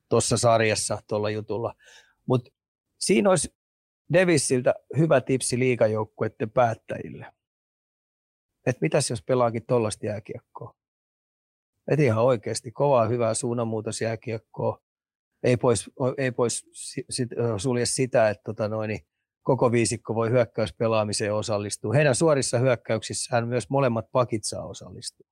tuossa 0.09 0.37
sarjassa 0.37 0.97
tuolla 1.07 1.29
jutulla. 1.29 1.73
Mutta 2.25 2.51
siinä 2.97 3.29
olisi 3.29 3.55
Devisiltä 4.13 4.73
hyvä 4.97 5.21
tipsi 5.21 5.59
liikajoukkueiden 5.59 6.51
päättäjille. 6.51 7.33
Että 8.65 8.81
mitäs 8.81 9.09
jos 9.09 9.21
pelaakin 9.21 9.65
tuollaista 9.65 10.05
jääkiekkoa? 10.05 10.75
Et 11.91 11.99
ihan 11.99 12.23
oikeasti 12.23 12.71
kovaa 12.71 13.07
hyvää 13.07 13.33
suunnanmuutosjääkiekkoa. 13.33 14.81
Ei 15.43 15.57
pois, 15.57 15.89
ei 16.17 16.31
pois 16.31 16.65
sulje 17.57 17.85
sitä, 17.85 18.29
että 18.29 18.43
tota 18.43 18.67
noin, 18.67 18.87
niin 18.87 19.05
koko 19.45 19.71
viisikko 19.71 20.15
voi 20.15 20.29
hyökkäyspelaamiseen 20.29 21.33
osallistua. 21.33 21.93
Heidän 21.93 22.15
suorissa 22.15 22.59
hyökkäyksissään 22.59 23.47
myös 23.47 23.69
molemmat 23.69 24.05
pakit 24.11 24.43
saa 24.43 24.65
osallistua. 24.65 25.27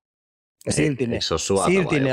Ja 0.65 0.71
silti 0.71 1.07
ne, 1.07 1.21
se 1.21 1.33
ole 1.33 1.65
silti 1.65 1.99
ne, 1.99 2.09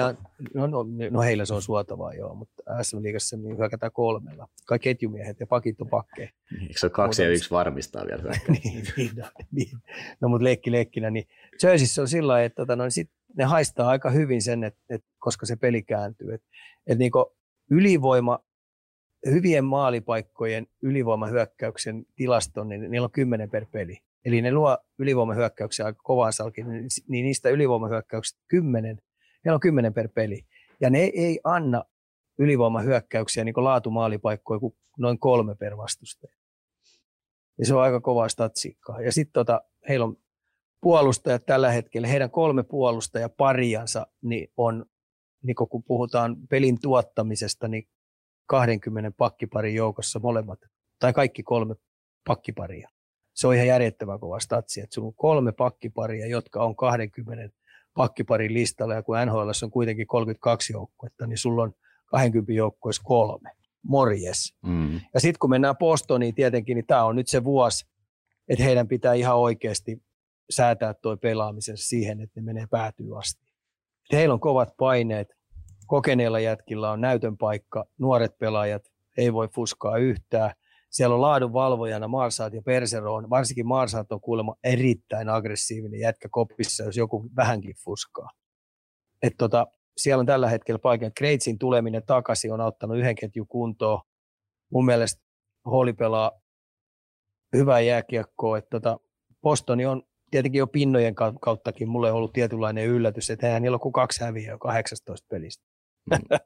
no, 0.55 0.67
no, 0.67 0.87
no, 1.11 1.21
heillä 1.21 1.45
se 1.45 1.55
on 1.55 1.63
suotavaa 1.63 2.15
joo, 2.15 2.35
mutta 2.35 2.63
SM 2.83 3.03
Liigassa 3.03 3.37
niin 3.37 3.59
hyökätään 3.59 3.93
kolmella. 3.93 4.49
Kaikki 4.67 4.89
ketjumiehet 4.89 5.41
ja 5.41 5.47
pakit 5.47 5.81
on 5.81 5.89
pakkeja. 5.89 6.31
Eikö 6.61 6.79
se 6.79 6.87
ole 6.87 6.91
kaksi 6.91 7.23
ja 7.23 7.31
yksi 7.31 7.51
varmistaa 7.51 8.07
vielä? 8.07 8.23
niin, 8.49 8.85
niin, 8.97 9.11
no, 9.17 9.31
niin, 9.51 9.79
no, 10.21 10.29
mutta 10.29 10.45
leikki 10.45 10.73
leikkinä. 10.73 11.11
Niin 11.11 11.25
Jerseyssä 11.63 12.03
on 12.03 12.09
sillä 12.09 12.33
lailla, 12.33 12.45
että 12.45 12.63
tota, 12.63 12.77
no, 12.77 12.91
sit 12.91 13.11
ne 13.37 13.45
haistaa 13.45 13.89
aika 13.89 14.11
hyvin 14.11 14.43
sen, 14.43 14.65
että, 14.65 14.81
että 14.91 15.09
koska 15.19 15.47
se 15.47 15.57
peli 15.57 15.83
kääntyy. 15.83 16.35
Että, 16.35 16.47
että 16.87 16.99
niin 16.99 17.13
ylivoima 17.71 18.39
hyvien 19.27 19.65
maalipaikkojen 19.65 20.67
ylivoimahyökkäyksen 20.83 22.07
tilaston, 22.17 22.69
niin 22.69 22.91
niillä 22.91 23.05
on 23.05 23.13
kymmenen 23.13 23.51
per 23.51 23.67
peli. 23.73 23.99
Eli 24.25 24.43
ne 24.43 24.53
luo 24.53 24.79
ylivoimahyökkäyksiä 24.99 25.87
aika 25.87 26.03
kovaan 26.03 26.33
salkin, 26.33 26.69
niin, 26.69 26.89
niin 27.09 27.25
niistä 27.25 27.49
ylivoimahyökkäyksistä 27.49 28.41
kymmenen, 28.49 29.03
ne 29.45 29.53
on 29.53 29.61
kymmenen 29.61 29.95
per 29.95 30.09
peli. 30.09 30.47
Ja 30.81 30.91
ne 30.91 30.99
ei 30.99 31.41
anna 31.45 31.85
ylivoimahyökkäyksiä 32.39 33.45
niin 33.45 33.55
laatumaalipaikkoja 33.57 34.61
kuin 34.61 34.75
noin 34.99 35.19
kolme 35.19 35.55
per 35.55 35.77
vastustaja. 35.77 36.35
Ja 37.59 37.67
se 37.67 37.75
on 37.75 37.83
aika 37.83 38.01
kovaa 38.01 38.29
statsiikkaa. 38.29 39.03
Ja 39.03 39.13
sitten 39.13 39.33
tota, 39.33 39.63
heillä 39.89 40.05
on 40.05 40.17
puolustajat 40.81 41.47
tällä 41.47 41.71
hetkellä, 41.71 42.09
heidän 42.09 42.31
kolme 42.31 42.63
puolustaja 42.63 43.29
pariansa 43.29 44.07
niin 44.23 44.53
on, 44.57 44.87
niin 45.43 45.55
kun 45.55 45.83
puhutaan 45.83 46.37
pelin 46.51 46.81
tuottamisesta, 46.81 47.69
niin 47.69 47.89
20 48.51 49.11
pakkiparin 49.17 49.75
joukossa 49.75 50.19
molemmat, 50.19 50.59
tai 50.99 51.13
kaikki 51.13 51.43
kolme 51.43 51.75
pakkiparia 52.27 52.89
se 53.41 53.47
on 53.47 53.55
ihan 53.55 53.67
järjettömän 53.67 54.21
kova 54.21 54.41
statsi, 54.41 54.81
että 54.81 54.95
sulla 54.95 55.09
on 55.09 55.15
kolme 55.15 55.53
pakkiparia, 55.53 56.27
jotka 56.27 56.65
on 56.65 56.77
20 56.77 57.57
pakkiparin 57.95 58.55
listalla, 58.55 58.95
ja 58.95 59.03
kun 59.03 59.17
NHL 59.27 59.51
on 59.65 59.71
kuitenkin 59.71 60.07
32 60.07 60.73
joukkuetta, 60.73 61.27
niin 61.27 61.39
sulla 61.39 61.63
on 61.63 61.73
20 62.07 62.53
joukkueessa 62.53 63.03
kolme. 63.05 63.51
Morjes. 63.83 64.55
Mm. 64.63 65.01
Ja 65.15 65.21
sitten 65.21 65.39
kun 65.39 65.51
mennään 65.51 65.77
Bostoniin 65.77 66.35
tietenkin, 66.35 66.75
niin 66.75 66.87
tämä 66.87 67.05
on 67.05 67.17
nyt 67.17 67.29
se 67.29 67.45
vuosi, 67.45 67.87
että 68.49 68.65
heidän 68.65 68.89
pitää 68.89 69.15
ihan 69.15 69.37
oikeasti 69.37 70.03
säätää 70.51 70.95
tuo 70.95 71.17
pelaamisen 71.17 71.77
siihen, 71.77 72.21
että 72.21 72.41
ne 72.41 72.45
menee 72.45 72.67
päätyy 72.71 73.19
asti. 73.19 73.47
Et 74.11 74.19
heillä 74.19 74.33
on 74.33 74.41
kovat 74.41 74.75
paineet, 74.77 75.29
kokeneilla 75.91 76.41
jätkillä 76.41 76.91
on 76.91 77.01
näytön 77.01 77.37
paikka, 77.37 77.85
nuoret 77.99 78.39
pelaajat 78.39 78.83
ei 79.19 79.33
voi 79.33 79.49
fuskaa 79.55 79.97
yhtään, 79.97 80.53
siellä 80.91 81.15
on 81.15 81.21
laadunvalvojana 81.21 82.09
Marsaat 82.09 82.55
ja 82.55 82.63
Perseroon. 82.63 83.31
Varsinkin 83.31 83.67
Marsaat 83.67 84.13
on 84.13 84.21
kuulemma 84.21 84.57
erittäin 84.65 85.29
aggressiivinen 85.29 86.01
jätkä 86.01 86.29
kopissa, 86.31 86.85
jos 86.85 86.97
joku 86.97 87.31
vähänkin 87.37 87.75
fuskaa. 87.85 88.31
Et 89.23 89.33
tota, 89.39 89.67
siellä 89.97 90.21
on 90.21 90.27
tällä 90.27 90.49
hetkellä 90.49 90.79
paikan. 90.79 91.13
Kreitsin 91.17 91.59
tuleminen 91.59 92.03
takaisin 92.07 92.53
on 92.53 92.61
auttanut 92.61 92.99
yhden 92.99 93.15
ketjun 93.15 93.47
kuntoon. 93.47 94.01
Mun 94.73 94.85
mielestä 94.85 95.23
Holli 95.67 95.93
pelaa 95.93 96.33
hyvää 97.57 97.81
jääkiekkoa. 97.81 98.59
Et 98.59 98.69
tota, 98.71 99.01
Bostoni 99.43 99.87
on 99.87 100.03
tietenkin 100.31 100.59
jo 100.59 100.67
pinnojen 100.67 101.15
kauttakin 101.41 101.89
mulle 101.89 102.11
on 102.11 102.17
ollut 102.17 102.33
tietynlainen 102.33 102.87
yllätys, 102.87 103.31
että 103.31 103.47
eihän 103.47 103.63
niillä 103.63 103.75
ole 103.75 103.81
kuin 103.81 103.93
kaksi 103.93 104.25
häviöä 104.25 104.59
18 104.59 105.27
pelistä. 105.31 105.70
Mm. 106.11 106.19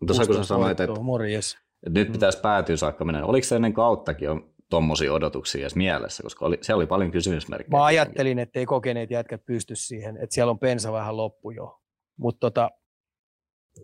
Mutta 0.00 0.26
kun 0.26 0.34
sä 0.34 0.44
sanoit, 0.44 0.80
että, 0.80 1.00
morjes 1.00 1.64
että 1.86 1.98
nyt 2.00 2.08
mm. 2.08 2.12
pitäisi 2.12 2.40
päätyä 2.40 2.76
saakka 2.76 3.04
mennä. 3.04 3.24
Oliko 3.24 3.44
se 3.44 3.56
ennen 3.56 3.72
kauttakin 3.72 4.30
on 4.30 4.54
tuommoisia 4.70 5.12
odotuksia 5.12 5.60
edes 5.60 5.76
mielessä, 5.76 6.22
koska 6.22 6.46
oli, 6.46 6.58
siellä 6.62 6.78
oli 6.80 6.86
paljon 6.86 7.10
kysymysmerkkejä. 7.10 7.78
Mä 7.78 7.84
ajattelin, 7.84 8.38
että 8.38 8.58
ei 8.58 8.66
kokeneet 8.66 9.10
jätkät 9.10 9.46
pysty 9.46 9.76
siihen, 9.76 10.16
että 10.16 10.34
siellä 10.34 10.50
on 10.50 10.58
pensa 10.58 10.92
vähän 10.92 11.16
loppu 11.16 11.50
jo. 11.50 11.80
Mut 12.16 12.40
tota, 12.40 12.70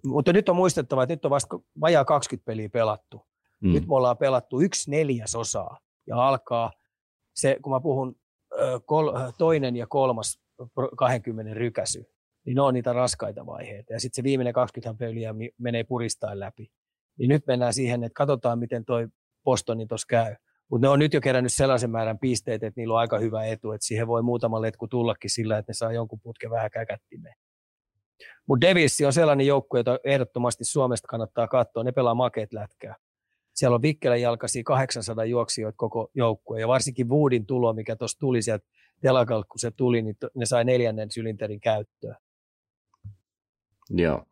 mutta 0.05 0.33
nyt 0.33 0.49
on 0.49 0.57
muistettava, 0.57 1.03
että 1.03 1.13
nyt 1.13 1.25
on 1.25 1.31
vasta 1.31 1.59
vajaa 1.81 2.05
20 2.05 2.47
peliä 2.47 2.69
pelattu. 2.69 3.27
Mm. 3.61 3.73
Nyt 3.73 3.87
me 3.87 3.95
ollaan 3.95 4.19
pelattu 4.19 4.61
yksi 4.61 4.91
neljäsosaa 4.91 5.79
ja 6.07 6.29
alkaa 6.29 6.73
se, 7.35 7.59
kun 7.63 7.73
mä 7.73 7.81
puhun 7.81 8.17
kol, 8.87 9.13
toinen 9.39 9.77
ja 9.77 9.87
kolmas 9.87 10.41
20 10.97 11.55
rykäsy, 11.55 12.05
niin 12.47 12.55
ne 12.55 12.63
on 12.63 12.75
niitä 12.75 12.93
raskaita 12.93 13.47
vaiheita. 13.47 13.93
Ja 13.93 14.01
sitten 14.01 14.17
se 14.17 14.23
viimeinen 14.23 14.53
20 14.53 14.99
peliä 14.99 15.35
menee 15.59 15.85
puristain 15.85 16.41
läpi. 16.41 16.71
Niin 17.19 17.29
nyt 17.29 17.47
mennään 17.47 17.75
siihen, 17.75 18.05
että 18.05 18.17
katsotaan, 18.17 18.59
miten 18.59 18.85
toi 18.85 19.09
Bostoni 19.45 19.87
tuossa 19.87 20.07
käy. 20.09 20.35
Mutta 20.71 20.87
ne 20.87 20.91
on 20.91 20.99
nyt 20.99 21.15
jo 21.15 21.21
kerännyt 21.21 21.53
sellaisen 21.53 21.91
määrän 21.91 22.19
pisteitä, 22.19 22.67
että 22.67 22.81
niillä 22.81 22.95
on 22.95 23.01
aika 23.01 23.19
hyvä 23.19 23.45
etu, 23.45 23.73
että 23.73 23.87
siihen 23.87 24.07
voi 24.07 24.23
muutama 24.23 24.61
letku 24.61 24.89
tullakin 24.89 25.31
sillä, 25.31 25.59
että 25.59 25.71
ne 25.71 25.75
saa 25.75 25.93
jonkun 25.93 26.21
putken 26.23 26.51
vähän 26.51 26.71
käkättimeen. 26.71 27.35
Mutta 28.47 28.67
Devilsi 28.67 29.07
on 29.07 29.13
sellainen 29.13 29.47
joukkue, 29.47 29.81
jota 29.81 29.99
ehdottomasti 30.05 30.65
Suomesta 30.65 31.09
kannattaa 31.09 31.49
katsoa. 31.49 31.85
Ne 31.85 31.93
pelaa 31.93 32.15
makeet 32.15 32.53
lätkää. 32.53 32.97
Siellä 33.55 33.75
on 33.75 33.83
Vikkelän 33.83 34.21
jalkaisia 34.21 34.63
800 34.65 35.25
juoksijoita 35.25 35.77
koko 35.77 36.11
joukkue, 36.15 36.61
ja 36.61 36.69
varsinkin 36.69 37.09
Woodin 37.09 37.47
tulo, 37.47 37.73
mikä 37.73 37.97
tuossa 37.97 38.19
tuli 38.19 38.43
sieltä 38.43 38.67
telakalta, 39.03 39.47
kun 39.51 39.59
se 39.59 39.71
tuli, 39.71 40.03
niin 40.03 40.17
ne 40.35 40.47
sai 40.47 40.65
neljännen 40.65 41.11
sylinterin 41.11 41.61
käyttöön. 41.61 42.17
Joo. 43.91 44.25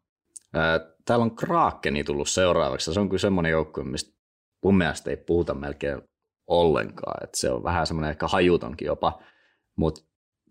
Täällä 1.05 1.23
on 1.23 1.37
Krakeni 1.37 2.05
tullut 2.05 2.29
seuraavaksi. 2.29 2.95
Se 2.95 3.01
on 3.01 3.09
kyllä 3.09 3.21
semmoinen 3.21 3.53
joukkue, 3.53 3.85
mistä 3.85 4.19
mun 4.65 4.79
mielestä 4.79 5.11
ei 5.11 5.17
puhuta 5.17 5.55
melkein 5.55 6.03
ollenkaan. 6.47 7.25
Että 7.25 7.39
se 7.39 7.51
on 7.51 7.63
vähän 7.63 7.87
semmoinen 7.87 8.11
ehkä 8.11 8.29
hajutonkin 8.29 8.87
jopa. 8.87 9.23
Mutta 9.77 10.01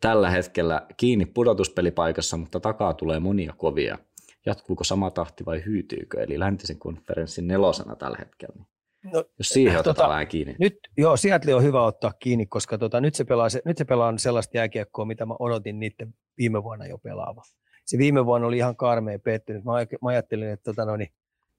tällä 0.02 0.30
hetkellä 0.30 0.88
kiinni 0.98 1.26
pudotuspelipaikassa, 1.26 2.38
mutta 2.38 2.60
takaa 2.60 2.94
tulee 2.94 3.20
monia 3.20 3.54
kovia. 3.58 3.98
Jatkuuko 4.46 4.84
sama 4.84 5.12
tahti 5.12 5.46
vai 5.46 5.64
hyytyykö? 5.66 6.24
Eli 6.24 6.40
läntisen 6.40 6.80
konferenssin 6.80 7.48
nelosena 7.48 7.96
tällä 7.96 8.18
hetkellä. 8.20 8.64
No, 9.14 9.24
Jos 9.38 9.50
siihen 9.50 9.80
otetaan 9.80 9.96
tota, 9.96 10.10
vähän 10.10 10.28
kiinni. 10.28 10.56
Nyt, 10.60 10.80
joo, 10.98 11.18
Seattle 11.18 11.56
on 11.56 11.64
hyvä 11.64 11.84
ottaa 11.84 12.14
kiinni, 12.20 12.46
koska 12.46 12.78
tota, 12.78 13.02
nyt, 13.02 13.16
se 13.16 13.26
pelaa, 13.26 13.50
se, 13.50 13.62
nyt 13.66 13.78
se 13.78 13.86
pelaa 13.86 14.18
sellaista 14.18 14.58
jääkiekkoa, 14.58 15.06
mitä 15.06 15.26
mä 15.26 15.36
odotin 15.40 15.80
niiden 15.80 16.14
viime 16.38 16.64
vuonna 16.64 16.86
jo 16.86 16.98
pelaava 16.98 17.42
se 17.88 17.98
viime 17.98 18.26
vuonna 18.26 18.48
oli 18.48 18.58
ihan 18.58 18.76
karmea 18.76 19.20
pettynyt. 19.20 19.64
Mä, 19.64 19.72
mä 20.02 20.10
ajattelin, 20.10 20.50
että 20.50 20.64
tota, 20.64 20.86
no, 20.86 20.96
niin, 20.96 21.10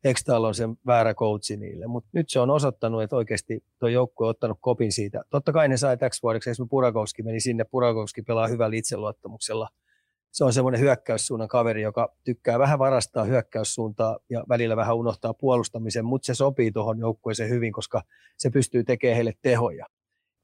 Ekstal 0.04 0.44
on 0.44 0.54
sen 0.54 0.76
väärä 0.86 1.14
coachi 1.14 1.56
niille. 1.56 1.86
Mutta 1.86 2.10
nyt 2.12 2.28
se 2.28 2.40
on 2.40 2.50
osoittanut, 2.50 3.02
että 3.02 3.16
oikeasti 3.16 3.64
tuo 3.78 3.88
joukkue 3.88 4.26
on 4.26 4.30
ottanut 4.30 4.58
kopin 4.60 4.92
siitä. 4.92 5.22
Totta 5.30 5.52
kai 5.52 5.68
ne 5.68 5.76
sai 5.76 5.96
täksi 5.96 6.22
vuodeksi, 6.22 6.50
esimerkiksi 6.50 6.70
Purakowski 6.70 7.22
meni 7.22 7.40
sinne, 7.40 7.64
Purakowski 7.64 8.22
pelaa 8.22 8.48
hyvällä 8.48 8.76
itseluottamuksella. 8.76 9.68
Se 10.30 10.44
on 10.44 10.52
semmoinen 10.52 10.80
hyökkäyssuunnan 10.80 11.48
kaveri, 11.48 11.82
joka 11.82 12.14
tykkää 12.24 12.58
vähän 12.58 12.78
varastaa 12.78 13.24
hyökkäyssuuntaa 13.24 14.18
ja 14.30 14.44
välillä 14.48 14.76
vähän 14.76 14.96
unohtaa 14.96 15.34
puolustamisen, 15.34 16.04
mutta 16.04 16.26
se 16.26 16.34
sopii 16.34 16.72
tuohon 16.72 16.98
joukkueeseen 16.98 17.50
hyvin, 17.50 17.72
koska 17.72 18.02
se 18.36 18.50
pystyy 18.50 18.84
tekemään 18.84 19.14
heille 19.14 19.32
tehoja. 19.42 19.86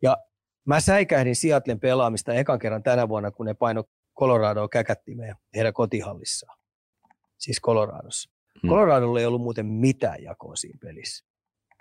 Ja 0.03 0.16
mä 0.64 0.80
säikähdin 0.80 1.37
Seattlen 1.37 1.80
pelaamista 1.80 2.35
ekan 2.35 2.59
kerran 2.59 2.82
tänä 2.82 3.09
vuonna, 3.09 3.30
kun 3.30 3.47
ne 3.47 3.55
paino 3.55 3.85
Coloradoa 4.19 4.69
käkättimeen 4.69 5.37
heidän 5.55 5.73
kotihallissaan, 5.73 6.59
siis 7.39 7.61
Coloradossa. 7.61 8.31
Hmm. 8.62 8.71
Coloradolla 8.71 9.21
ei 9.21 9.27
ollut 9.27 9.43
muuten 9.43 9.67
mitään 9.67 10.23
jakoa 10.23 10.57
siinä 10.57 10.79
pelissä. 10.83 11.25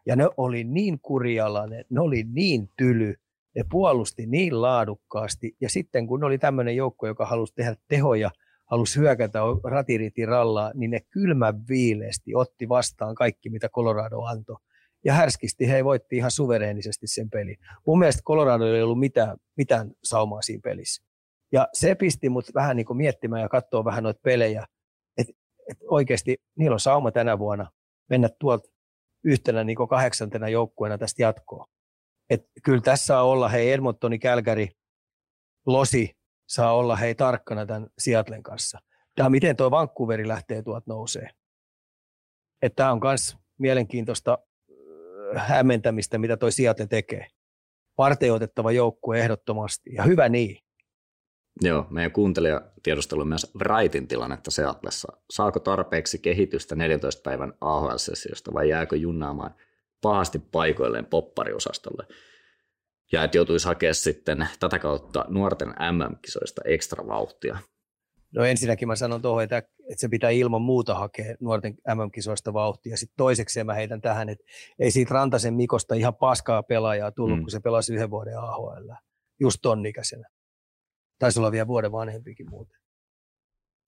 Ja 0.06 0.16
ne 0.16 0.28
oli 0.38 0.64
niin 0.64 1.00
kurialainen, 1.00 1.86
ne 1.90 2.02
oli 2.02 2.24
niin 2.24 2.70
tyly, 2.78 3.16
ne 3.56 3.64
puolusti 3.72 4.26
niin 4.26 4.62
laadukkaasti. 4.62 5.56
Ja 5.62 5.70
sitten 5.70 6.08
kun 6.08 6.24
oli 6.24 6.38
tämmöinen 6.38 6.76
joukko, 6.76 7.08
joka 7.08 7.26
halusi 7.26 7.54
tehdä 7.56 7.76
tehoja, 7.88 8.32
halusi 8.66 9.00
hyökätä 9.00 9.40
ratiriti 9.64 10.26
rallaa, 10.26 10.72
niin 10.74 10.92
ne 10.92 11.00
kylmä 11.00 11.54
viileesti 11.70 12.36
otti 12.36 12.70
vastaan 12.70 13.16
kaikki, 13.16 13.50
mitä 13.50 13.70
Colorado 13.70 14.22
antoi. 14.22 14.58
Ja 15.06 15.14
härskisti 15.14 15.68
he 15.68 15.84
voitti 15.84 16.18
ihan 16.18 16.32
suvereenisesti 16.32 17.08
sen 17.08 17.30
pelin. 17.30 17.58
Mun 17.88 18.00
mielestä 18.00 18.22
Colorado 18.22 18.76
ei 18.76 18.82
ollut 18.82 19.00
mitään, 19.00 19.38
mitään 19.58 19.92
saumaa 20.04 20.42
siinä 20.42 20.62
pelissä. 20.64 21.04
Ja 21.54 21.68
se 21.74 21.96
pisti 21.96 22.30
mut 22.30 22.46
vähän 22.54 22.76
niin 22.76 22.86
kuin 22.86 22.98
miettimään 22.98 23.42
ja 23.42 23.50
katsoa 23.50 23.86
vähän 23.86 24.04
noita 24.04 24.20
pelejä, 24.24 24.66
että 25.18 25.34
et 25.72 25.78
oikeasti 25.90 26.38
niillä 26.56 26.74
on 26.74 26.80
sauma 26.80 27.12
tänä 27.12 27.40
vuonna 27.40 27.72
mennä 28.10 28.30
tuolta 28.40 28.70
yhtenä 29.24 29.64
niin 29.64 29.76
kuin 29.76 29.90
kahdeksantena 29.90 30.50
joukkueena 30.50 30.98
tästä 30.98 31.22
jatkoa. 31.22 31.66
Et 32.30 32.46
kyllä 32.64 32.82
tässä 32.82 33.06
saa 33.06 33.24
olla, 33.24 33.50
hei 33.50 33.72
Edmontoni, 33.72 34.20
Kälkäri, 34.20 34.70
Losi 35.66 36.18
saa 36.48 36.74
olla 36.74 36.96
hei 36.96 37.16
tarkkana 37.16 37.66
tämän 37.66 37.88
Seattlen 37.98 38.44
kanssa. 38.44 38.80
Tämä 39.16 39.30
miten 39.30 39.56
tuo 39.56 39.72
Vancouveri 39.72 40.28
lähtee 40.28 40.62
tuolta 40.62 40.86
nousee. 40.88 41.30
Tämä 42.76 42.92
on 42.92 43.00
myös 43.04 43.38
mielenkiintoista 43.58 44.38
äh, 45.36 45.48
hämmentämistä, 45.48 46.18
mitä 46.18 46.38
toi 46.38 46.52
Seattle 46.52 46.88
tekee. 46.88 47.28
Varteutettava 47.98 48.72
joukkue 48.72 49.20
ehdottomasti, 49.20 49.94
ja 49.94 50.04
hyvä 50.04 50.30
niin. 50.30 50.58
Joo, 51.62 51.88
meidän 51.90 52.12
kuuntelija 52.12 52.62
tiedustelu 52.84 53.26
myös 53.26 53.52
Wrightin 53.60 54.08
tilannetta 54.08 54.52
Seatlessa. 54.52 55.14
Saako 55.30 55.60
tarpeeksi 55.60 56.20
kehitystä 56.20 56.76
14 56.76 57.22
päivän 57.22 57.54
AHL-sessiosta 57.62 58.54
vai 58.54 58.70
jääkö 58.70 58.96
junnaamaan 58.96 59.56
pahasti 60.02 60.40
paikoilleen 60.40 61.06
poppariosastolle? 61.06 62.08
Ja 63.12 63.24
että 63.24 63.38
joutuisi 63.38 63.68
hakea 63.68 63.94
sitten 63.94 64.48
tätä 64.60 64.80
kautta 64.80 65.26
nuorten 65.30 65.68
MM-kisoista 65.68 66.62
ekstra 66.66 67.08
vauhtia. 67.08 67.58
No 68.36 68.44
ensinnäkin 68.46 68.88
mä 68.88 68.96
sanon 68.96 69.22
tuohon, 69.22 69.44
että, 69.44 69.58
että 69.58 69.72
se 69.98 70.10
pitää 70.10 70.30
ilman 70.30 70.62
muuta 70.62 70.96
hakea 70.96 71.36
nuorten 71.40 71.74
MM-kisoista 71.96 72.54
vauhtia. 72.54 72.98
Sitten 72.98 73.18
toiseksi 73.18 73.64
mä 73.64 73.74
heitän 73.74 74.02
tähän, 74.02 74.30
että 74.30 74.44
ei 74.80 74.92
siitä 74.92 75.14
Rantasen 75.14 75.54
Mikosta 75.54 75.96
ihan 75.96 76.16
paskaa 76.16 76.64
pelaajaa 76.64 77.12
tullut, 77.12 77.38
mm. 77.38 77.42
kun 77.42 77.52
se 77.52 77.60
pelasi 77.60 77.94
yhden 77.94 78.10
vuoden 78.10 78.40
AHL. 78.40 78.90
Just 79.40 79.58
ton 79.62 79.86
ikäisenä. 79.86 80.28
Taisi 81.24 81.40
olla 81.40 81.52
vielä 81.52 81.68
vuoden 81.68 81.92
vanhempikin 81.92 82.50
muuten. 82.50 82.78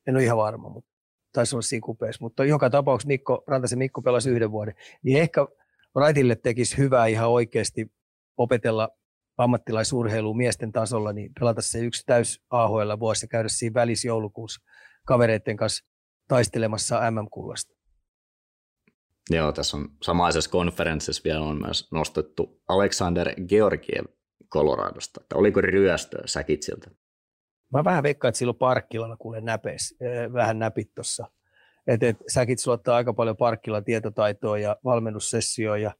En 0.07 0.15
ole 0.15 0.23
ihan 0.23 0.38
varma, 0.38 0.69
mutta 0.69 0.91
taisi 1.33 1.55
olla 1.55 1.61
siinä 1.61 1.86
kupeessa. 1.86 2.23
Mutta 2.23 2.45
joka 2.45 2.69
tapauksessa 2.69 3.07
Mikko, 3.07 3.43
Rantasen 3.47 3.77
Mikko 3.77 4.01
pelasi 4.01 4.29
yhden 4.29 4.51
vuoden. 4.51 4.75
Niin 5.03 5.21
ehkä 5.21 5.47
Raitille 5.95 6.36
tekisi 6.36 6.77
hyvää 6.77 7.07
ihan 7.07 7.29
oikeasti 7.29 7.91
opetella 8.38 8.89
ammattilaisurheilua 9.38 10.33
miesten 10.33 10.71
tasolla, 10.71 11.13
niin 11.13 11.31
pelata 11.39 11.61
se 11.61 11.79
yksi 11.79 12.03
täys 12.05 12.41
AHL 12.49 12.99
vuosi 12.99 13.25
ja 13.25 13.27
käydä 13.27 13.49
siinä 13.49 13.73
välissä 13.73 14.07
joulukuussa 14.07 14.61
kavereiden 15.07 15.57
kanssa 15.57 15.86
taistelemassa 16.27 17.11
MM-kullasta. 17.11 17.75
Joo, 19.29 19.51
tässä 19.51 19.77
on 19.77 19.89
samaisessa 20.03 20.49
konferenssissa 20.49 21.21
vielä 21.25 21.41
on 21.41 21.61
myös 21.61 21.91
nostettu 21.91 22.61
Alexander 22.67 23.33
Georgiev 23.47 24.05
Coloradosta. 24.53 25.21
Että 25.21 25.36
oliko 25.36 25.61
ryöstöä 25.61 26.21
Säkitsiltä? 26.25 26.91
Mä 27.76 27.84
vähän 27.84 28.03
veikkaan, 28.03 28.30
että 28.30 28.39
silloin 28.39 28.57
parkkilalla 28.57 29.17
kuule 29.17 29.41
näpes, 29.41 29.95
vähän 30.34 30.59
näpit 30.59 30.95
tuossa. 30.95 31.28
Että 31.88 32.07
et, 32.07 32.17
säkin 32.28 32.57
suottaa 32.57 32.95
aika 32.95 33.13
paljon 33.13 33.38
parkkilla 33.38 33.82
tietotaitoa 33.82 34.57
ja 34.57 34.76
valmennussessioja. 34.84 35.84
Ja, 35.84 35.93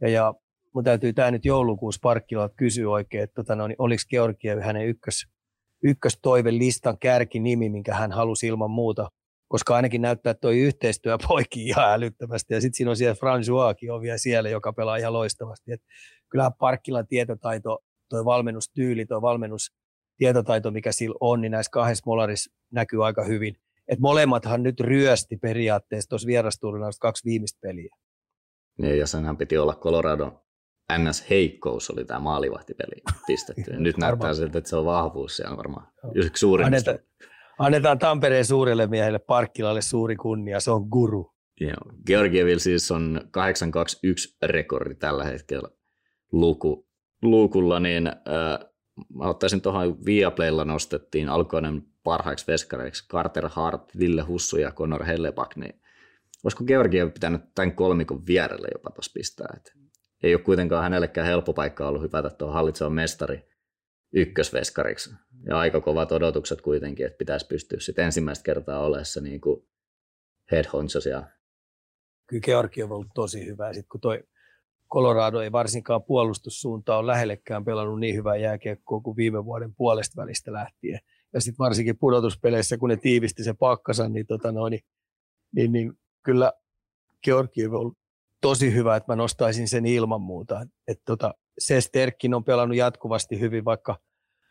ja, 0.00 0.08
ja 0.08 0.34
mun 0.74 0.84
täytyy 0.84 1.12
tämä 1.12 1.30
nyt 1.30 1.44
joulukuussa 1.44 1.98
parkkilla 2.02 2.48
kysyä 2.48 2.90
oikein, 2.90 3.22
että 3.22 3.34
tota, 3.34 3.56
no, 3.56 3.66
niin 3.66 3.76
oliko 3.78 4.02
Georgiev 4.10 4.60
hänen 4.60 4.86
ykkös, 4.86 5.26
ykköstoivelistan 5.82 6.98
kärkinimi, 6.98 7.68
minkä 7.68 7.94
hän 7.94 8.12
halusi 8.12 8.46
ilman 8.46 8.70
muuta, 8.70 9.08
koska 9.48 9.76
ainakin 9.76 10.02
näyttää, 10.02 10.30
että 10.30 10.40
toi 10.40 10.58
yhteistyö 10.58 11.18
poikii 11.28 11.66
ihan 11.66 11.92
älyttömästi. 11.92 12.54
Ja 12.54 12.60
sitten 12.60 12.76
siinä 12.76 12.90
on 12.90 12.96
siellä 12.96 13.14
Françoiskin 13.14 13.92
on 13.92 14.00
vielä 14.00 14.18
siellä, 14.18 14.48
joka 14.48 14.72
pelaa 14.72 14.96
ihan 14.96 15.12
loistavasti. 15.12 15.72
Et 15.72 15.82
kyllähän 16.28 16.52
Parkkilan 16.58 17.06
tietotaito, 17.06 17.78
toi 18.08 18.24
valmennustyyli, 18.24 19.06
toi 19.06 19.22
valmennus 19.22 19.72
tietotaito, 20.18 20.70
mikä 20.70 20.92
sillä 20.92 21.16
on, 21.20 21.40
niin 21.40 21.52
näissä 21.52 21.70
kahdessa 21.70 22.02
molarissa 22.06 22.52
näkyy 22.70 23.06
aika 23.06 23.24
hyvin. 23.24 23.56
Et 23.88 23.98
molemmathan 23.98 24.62
nyt 24.62 24.80
ryösti 24.80 25.36
periaatteessa 25.36 26.08
tuossa 26.08 26.26
vierasturnausta 26.26 27.00
kaksi 27.00 27.24
viimeistä 27.24 27.58
peliä. 27.62 27.96
Niin, 28.78 28.98
ja 28.98 29.06
senhän 29.06 29.36
piti 29.36 29.58
olla 29.58 29.74
Colorado 29.74 30.44
NS-heikkous 30.92 31.90
oli 31.90 32.04
tämä 32.04 32.20
maalivahtipeli 32.20 33.02
pistetty. 33.26 33.76
Nyt 33.76 33.96
näyttää 33.96 34.34
siltä, 34.34 34.58
että 34.58 34.70
se 34.70 34.76
on 34.76 34.84
vahvuus 34.84 35.36
siellä 35.36 35.56
varmaan 35.56 35.86
yksi 36.14 36.40
suurimmista. 36.40 36.90
Annetaan, 36.90 37.08
annetaan 37.58 37.98
Tampereen 37.98 38.44
suurelle 38.44 38.86
miehelle 38.86 39.18
Parkkilalle 39.18 39.82
suuri 39.82 40.16
kunnia, 40.16 40.60
se 40.60 40.70
on 40.70 40.86
guru. 40.90 41.32
Joo. 41.60 41.92
Georgieville 42.06 42.60
siis 42.60 42.90
on 42.90 43.20
821 43.30 44.36
rekordi 44.42 44.94
tällä 44.94 45.24
hetkellä 45.24 45.68
luku, 46.32 46.88
luukulla, 47.22 47.80
niin 47.80 48.06
äh, 48.06 48.14
mä 49.14 49.24
ottaisin 49.28 49.60
tuohon 49.60 50.04
Viaplaylla 50.04 50.64
nostettiin 50.64 51.28
alkoinen 51.28 51.82
parhaiksi 52.02 52.46
veskareiksi 52.46 53.08
Carter 53.08 53.48
Hart, 53.48 53.98
Ville 53.98 54.22
Hussu 54.22 54.56
ja 54.56 54.72
Conor 54.72 55.04
Helleback, 55.04 55.56
niin 55.56 55.80
olisiko 56.44 56.64
Georgiev 56.64 57.10
pitänyt 57.10 57.42
tämän 57.54 57.76
kolmikon 57.76 58.26
vierelle 58.26 58.68
jopa 58.72 58.90
tuossa 58.90 59.12
pistää? 59.14 59.54
Et 59.56 59.72
ei 60.22 60.34
ole 60.34 60.42
kuitenkaan 60.42 60.82
hänellekään 60.82 61.26
helppo 61.26 61.52
paikka 61.52 61.88
ollut 61.88 62.02
hypätä 62.02 62.30
tuohon 62.30 62.54
hallitsevan 62.54 62.92
mestari 62.92 63.48
ykkösveskariksi. 64.12 65.10
Ja 65.46 65.58
aika 65.58 65.80
kovat 65.80 66.12
odotukset 66.12 66.60
kuitenkin, 66.60 67.06
että 67.06 67.18
pitäisi 67.18 67.46
pystyä 67.46 67.80
sitten 67.80 68.04
ensimmäistä 68.04 68.44
kertaa 68.44 68.80
oleessa 68.80 69.20
niin 69.20 69.40
kuin 69.40 69.68
head 70.52 70.64
honcho 70.72 71.00
siellä. 71.00 71.26
Kyllä 72.26 72.40
Georgi 72.40 72.82
on 72.82 72.92
ollut 72.92 73.10
tosi 73.14 73.46
hyvä. 73.46 73.72
Sitten 73.72 73.88
kun 73.88 74.00
toi 74.00 74.22
Colorado 74.92 75.40
ei 75.40 75.52
varsinkaan 75.52 76.02
puolustussuuntaan 76.02 76.98
ole 76.98 77.06
lähellekään 77.06 77.64
pelannut 77.64 78.00
niin 78.00 78.14
hyvää 78.14 78.36
jääkiekkoa 78.36 79.00
kuin 79.00 79.16
viime 79.16 79.44
vuoden 79.44 79.74
puolesta 79.74 80.22
välistä 80.22 80.52
lähtien. 80.52 81.00
Ja 81.32 81.40
sitten 81.40 81.64
varsinkin 81.64 81.98
pudotuspeleissä, 81.98 82.78
kun 82.78 82.88
ne 82.88 82.96
tiivisti 82.96 83.44
se 83.44 83.54
pakkansa, 83.54 84.08
niin, 84.08 84.26
tota 84.26 84.52
noin, 84.52 84.70
niin, 84.70 84.82
niin, 85.54 85.72
niin 85.72 85.92
kyllä 86.22 86.52
Georgi 87.24 87.66
on 87.66 87.92
tosi 88.40 88.74
hyvä, 88.74 88.96
että 88.96 89.12
mä 89.12 89.16
nostaisin 89.16 89.68
sen 89.68 89.86
ilman 89.86 90.20
muuta. 90.20 90.66
Et 90.88 91.00
tota, 91.04 91.34
se 91.58 91.80
Sterkin 91.80 92.34
on 92.34 92.44
pelannut 92.44 92.76
jatkuvasti 92.76 93.40
hyvin, 93.40 93.64
vaikka, 93.64 93.96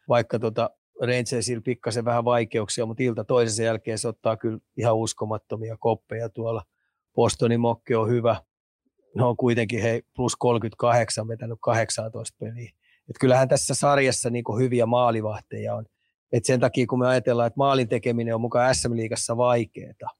vaikka 0.09 0.39
tota 0.39 0.69
Rangersilla 1.01 1.61
pikkasen 1.61 2.05
vähän 2.05 2.25
vaikeuksia, 2.25 2.85
mutta 2.85 3.03
ilta 3.03 3.23
toisensa 3.23 3.63
jälkeen 3.63 3.97
se 3.97 4.07
ottaa 4.07 4.38
kyllä 4.38 4.59
ihan 4.77 4.95
uskomattomia 4.95 5.77
koppeja 5.79 6.29
tuolla. 6.29 6.63
Bostonin 7.15 7.59
mokki 7.59 7.95
on 7.95 8.09
hyvä, 8.09 8.41
ne 9.18 9.24
on 9.24 9.38
kuitenkin 9.38 9.82
hei, 9.82 10.01
plus 10.15 10.36
38 10.36 11.28
vetänyt 11.28 11.57
18 11.61 12.38
peliä. 12.39 12.72
Et 13.09 13.15
kyllähän 13.20 13.47
tässä 13.47 13.74
sarjassa 13.74 14.30
niin 14.30 14.43
hyviä 14.59 14.86
maalivahteja 14.86 15.76
on. 15.76 15.86
Et 16.32 16.45
sen 16.45 16.59
takia, 16.59 16.88
kun 16.88 16.99
me 16.99 17.07
ajatellaan, 17.07 17.47
että 17.47 17.57
maalin 17.57 17.88
tekeminen 17.88 18.36
on 18.36 18.41
mukaan 18.41 18.76
SM-liigassa 18.76 19.38
vaikeaa, 19.38 20.11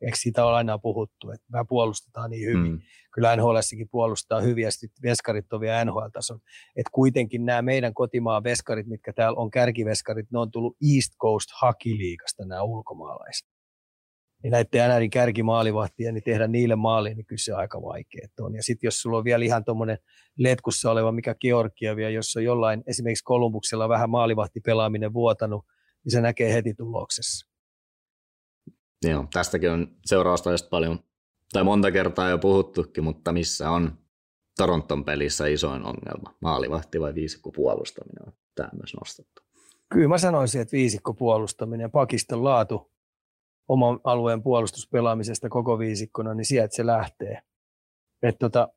eikö 0.00 0.16
siitä 0.16 0.46
ole 0.46 0.56
aina 0.56 0.78
puhuttu, 0.78 1.30
että 1.30 1.46
me 1.52 1.64
puolustetaan 1.68 2.30
niin 2.30 2.46
hyvin. 2.46 2.72
Mm. 2.72 2.80
Kyllä 3.14 3.36
NHLssäkin 3.36 3.88
puolustaa 3.90 4.40
hyvin 4.40 4.64
ja 4.64 4.72
sitten 4.72 5.02
veskarit 5.02 5.52
on 5.52 5.60
vielä 5.60 5.84
NHL-tason. 5.84 6.40
Että 6.76 6.90
kuitenkin 6.92 7.46
nämä 7.46 7.62
meidän 7.62 7.94
kotimaan 7.94 8.44
veskarit, 8.44 8.86
mitkä 8.86 9.12
täällä 9.12 9.36
on 9.36 9.50
kärkiveskarit, 9.50 10.30
ne 10.30 10.38
on 10.38 10.50
tullut 10.50 10.76
East 10.94 11.12
Coast 11.22 11.48
Hakiliikasta 11.60 12.44
nämä 12.44 12.62
ulkomaalaiset 12.62 13.48
niin 14.42 14.50
näiden 14.50 14.90
NRin 14.90 15.10
kärkimaalivahtia, 15.10 16.12
niin 16.12 16.22
tehdä 16.22 16.48
niille 16.48 16.76
maaliin, 16.76 17.16
niin 17.16 17.26
kyllä 17.26 17.40
se 17.40 17.54
on 17.54 17.60
aika 17.60 17.82
vaikea 17.82 18.28
on. 18.40 18.54
Ja 18.54 18.62
sitten 18.62 18.86
jos 18.86 19.02
sulla 19.02 19.18
on 19.18 19.24
vielä 19.24 19.44
ihan 19.44 19.64
tuommoinen 19.64 19.98
letkussa 20.38 20.90
oleva, 20.90 21.12
mikä 21.12 21.34
Georgiavia, 21.34 22.10
jossa 22.10 22.40
jollain 22.40 22.82
esimerkiksi 22.86 23.24
Kolumbuksella 23.24 23.88
vähän 23.88 24.10
maalivahtipelaaminen 24.10 25.12
vuotanut, 25.12 25.64
niin 26.04 26.12
se 26.12 26.20
näkee 26.20 26.54
heti 26.54 26.74
tuloksessa. 26.74 27.48
Joo, 29.02 29.26
tästäkin 29.32 29.70
on 29.70 29.96
seurausta 30.06 30.50
paljon 30.70 30.98
tai 31.52 31.64
monta 31.64 31.90
kertaa 31.90 32.28
jo 32.28 32.38
puhuttukin, 32.38 33.04
mutta 33.04 33.32
missä 33.32 33.70
on 33.70 33.98
Toronton 34.56 35.04
pelissä 35.04 35.46
isoin 35.46 35.82
ongelma? 35.84 36.34
Maalivahti 36.40 37.00
vai 37.00 37.14
viisikko 37.14 37.52
puolustaminen 37.52 38.26
on 38.26 38.32
tämä 38.54 38.68
myös 38.72 38.94
nostettu. 38.94 39.42
Kyllä 39.88 40.08
mä 40.08 40.18
sanoisin, 40.18 40.60
että 40.60 40.72
viisikko 40.72 41.14
puolustaminen 41.14 41.84
ja 41.84 41.88
pakiston 41.88 42.44
laatu 42.44 42.92
oman 43.68 44.00
alueen 44.04 44.42
puolustuspelaamisesta 44.42 45.48
koko 45.48 45.78
viisikkona, 45.78 46.34
niin 46.34 46.44
sieltä 46.44 46.76
se 46.76 46.86
lähtee. 46.86 47.42
Et 48.22 48.36
tota, 48.38 48.68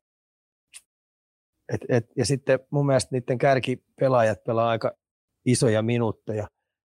et, 1.72 1.80
et, 1.88 2.06
ja 2.16 2.26
sitten 2.26 2.60
mun 2.70 2.86
mielestä 2.86 3.08
niiden 3.12 3.38
kärkipelaajat 3.38 4.44
pelaa 4.44 4.68
aika 4.68 4.96
isoja 5.46 5.82
minuutteja, 5.82 6.48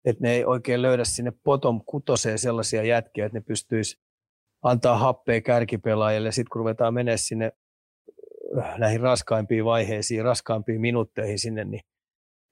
että 0.05 0.23
ne 0.23 0.33
ei 0.33 0.45
oikein 0.45 0.83
löydä 0.83 1.05
sinne 1.05 1.33
potom 1.45 1.81
kutoseen 1.87 2.39
sellaisia 2.39 2.83
jätkiä, 2.83 3.27
että 3.27 3.39
ne 3.39 3.45
pystyisi 3.49 4.01
antaa 4.63 4.99
happea 4.99 5.41
kärkipelaajille. 5.41 6.33
Sitten 6.33 6.51
kun 6.53 6.59
ruvetaan 6.59 6.95
mennä 6.95 7.17
sinne 7.17 7.53
äh, 8.59 8.79
näihin 8.79 9.01
raskaimpiin 9.01 9.65
vaiheisiin, 9.65 10.25
raskaimpiin 10.25 10.81
minuutteihin 10.81 11.39
sinne, 11.39 11.65
niin 11.65 11.83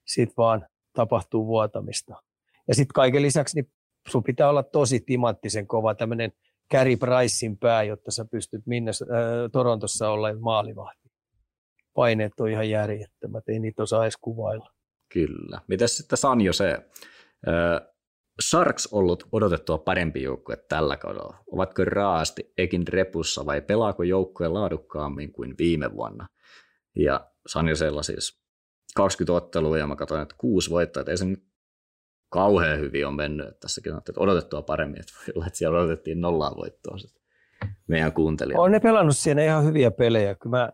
sitten 0.07 0.33
vaan 0.37 0.67
tapahtuu 0.93 1.47
vuotamista. 1.47 2.15
Ja 2.67 2.75
sitten 2.75 2.93
kaiken 2.93 3.21
lisäksi 3.21 3.61
niin 3.61 3.71
sun 4.07 4.23
pitää 4.23 4.49
olla 4.49 4.63
tosi 4.63 4.99
timanttisen 4.99 5.67
kova 5.67 5.95
tämmöinen 5.95 6.31
Carey 6.73 6.97
Pricein 6.97 7.57
pää, 7.57 7.83
jotta 7.83 8.11
sä 8.11 8.25
pystyt 8.25 8.65
minne 8.65 8.91
äh, 8.91 9.07
Torontossa 9.51 10.09
olla 10.09 10.33
maalivahti. 10.39 11.09
Paineet 11.93 12.39
on 12.39 12.49
ihan 12.49 12.69
järjettömät, 12.69 13.49
ei 13.49 13.59
niitä 13.59 13.83
osaa 13.83 14.03
edes 14.03 14.17
kuvailla. 14.17 14.71
Kyllä. 15.13 15.61
Mitäs 15.67 15.97
sitten 15.97 16.17
Sanjo 16.17 16.53
se? 16.53 16.71
Äh, 17.47 17.95
Sharks 18.41 18.87
ollut 18.91 19.27
odotettua 19.31 19.77
parempi 19.77 20.23
joukkue 20.23 20.57
tällä 20.69 20.97
kaudella? 20.97 21.37
Ovatko 21.51 21.85
raasti 21.85 22.53
ekin 22.57 22.87
repussa 22.87 23.45
vai 23.45 23.61
pelaako 23.61 24.03
joukkue 24.03 24.47
laadukkaammin 24.47 25.31
kuin 25.31 25.55
viime 25.57 25.93
vuonna? 25.93 26.27
Ja 26.95 27.31
Sanjosella 27.47 28.03
siis 28.03 28.39
20 28.95 29.33
ottelua 29.33 29.77
ja 29.77 29.87
mä 29.87 29.95
katsoin, 29.95 30.21
että 30.21 30.35
kuusi 30.37 30.69
voittaa, 30.69 31.01
että 31.01 31.11
ei 31.11 31.17
se 31.17 31.25
nyt 31.25 31.43
kauhean 32.35 32.79
hyvin 32.79 33.07
on 33.07 33.15
mennyt. 33.15 33.59
Tässäkin 33.59 33.93
on 33.93 34.01
odotettua 34.17 34.61
paremmin, 34.61 34.99
että 34.99 35.13
voi 35.17 35.33
olla, 35.35 35.47
että 35.47 35.57
siellä 35.57 35.79
odotettiin 35.79 36.21
nollaa 36.21 36.55
voittoa 36.57 36.97
meidän 37.87 38.13
kuuntelijat. 38.13 38.59
On 38.59 38.71
ne 38.71 38.79
pelannut 38.79 39.17
siinä 39.17 39.43
ihan 39.43 39.65
hyviä 39.65 39.91
pelejä. 39.91 40.35
Kyllä 40.35 40.57
mä, 40.57 40.71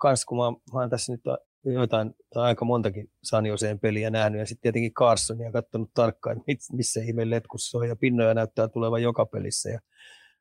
kans, 0.00 0.24
kun 0.24 0.38
mä, 0.38 0.50
mä 0.72 0.80
oon 0.80 0.90
tässä 0.90 1.12
nyt 1.12 1.20
jotain 1.64 2.14
tai 2.34 2.42
aika 2.42 2.64
montakin 2.64 3.10
Sanjoseen 3.22 3.78
peliä 3.78 4.10
nähnyt 4.10 4.38
ja 4.38 4.46
sitten 4.46 4.62
tietenkin 4.62 4.94
Carsonia 4.94 5.52
katsonut 5.52 5.90
tarkkaan, 5.94 6.36
että 6.48 6.76
missä 6.76 7.00
ihme 7.00 7.30
letkussa 7.30 7.78
on 7.78 7.88
ja 7.88 7.96
pinnoja 7.96 8.34
näyttää 8.34 8.68
tulevan 8.68 9.02
joka 9.02 9.26
pelissä 9.26 9.70
ja 9.70 9.80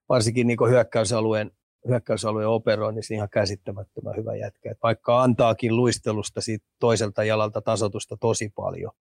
varsinkin 0.09 0.47
niin 0.47 0.69
hyökkäysalueen, 0.69 1.51
hyökkäysalueen 1.87 2.47
operoinnissa 2.47 3.11
niin 3.11 3.17
ihan 3.17 3.29
käsittämättömän 3.29 4.15
hyvä 4.17 4.35
jätkä. 4.35 4.71
Et 4.71 4.77
vaikka 4.83 5.21
antaakin 5.21 5.75
luistelusta 5.75 6.41
siitä 6.41 6.65
toiselta 6.79 7.23
jalalta 7.23 7.61
tasotusta 7.61 8.17
tosi 8.17 8.51
paljon, 8.55 8.91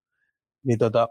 niin 0.64 0.78
tota, 0.78 1.08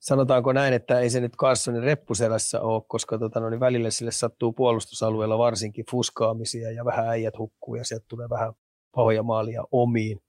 sanotaanko 0.00 0.52
näin, 0.52 0.74
että 0.74 1.00
ei 1.00 1.10
se 1.10 1.20
nyt 1.20 1.36
Carsonin 1.36 1.82
reppuselässä 1.82 2.60
ole, 2.60 2.82
koska 2.88 3.18
tota, 3.18 3.40
no, 3.40 3.50
niin 3.50 3.60
välillä 3.60 3.90
sille 3.90 4.12
sattuu 4.12 4.52
puolustusalueella 4.52 5.38
varsinkin 5.38 5.84
fuskaamisia 5.90 6.70
ja 6.70 6.84
vähän 6.84 7.08
äijät 7.08 7.38
hukkuu 7.38 7.74
ja 7.74 7.84
sieltä 7.84 8.04
tulee 8.08 8.28
vähän 8.28 8.52
pahoja 8.94 9.22
maalia 9.22 9.64
omiin. 9.70 10.20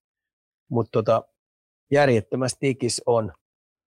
Mutta 0.69 0.91
tota, 0.91 1.23
järjettömästi 1.91 2.69
ikis 2.69 3.01
on, 3.05 3.33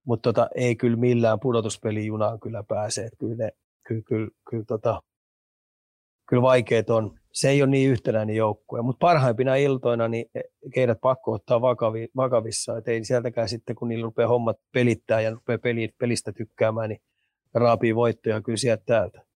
mutta 0.06 0.32
tota, 0.32 0.48
ei 0.54 0.76
kyllä 0.76 0.96
millään 0.96 1.40
pudotuspelijunaan 1.40 2.40
kyllä 2.40 2.64
pääse. 2.68 3.08
Kyllä, 3.18 3.36
ne, 3.36 3.50
kyllä, 3.86 4.02
kyllä, 4.02 4.28
kyllä, 4.50 4.64
tota, 4.64 5.02
kyllä 6.28 6.42
vaikeet 6.42 6.90
on. 6.90 7.17
Se 7.32 7.48
ei 7.48 7.62
ole 7.62 7.70
niin 7.70 7.90
yhtenäinen 7.90 8.36
joukkue, 8.36 8.82
mutta 8.82 9.06
parhaimpina 9.06 9.56
iltoina 9.56 10.08
niin 10.08 10.26
keidät 10.74 10.98
pakko 11.00 11.32
ottaa 11.32 11.60
vakavi, 11.60 12.08
vakavissa. 12.16 12.78
Et 12.78 12.88
ei 12.88 13.04
sieltäkään 13.04 13.48
sitten, 13.48 13.76
kun 13.76 13.88
niillä 13.88 14.04
rupeaa 14.04 14.28
hommat 14.28 14.56
pelittää 14.72 15.20
ja 15.20 15.30
rupeaa 15.30 15.58
peli, 15.58 15.88
pelistä 15.98 16.32
tykkäämään, 16.32 16.88
niin 16.88 17.00
raapii 17.54 17.94
voittoja 17.94 18.42
kyllä 18.42 18.56
sieltä 18.56 18.82
täältä. 18.86 19.28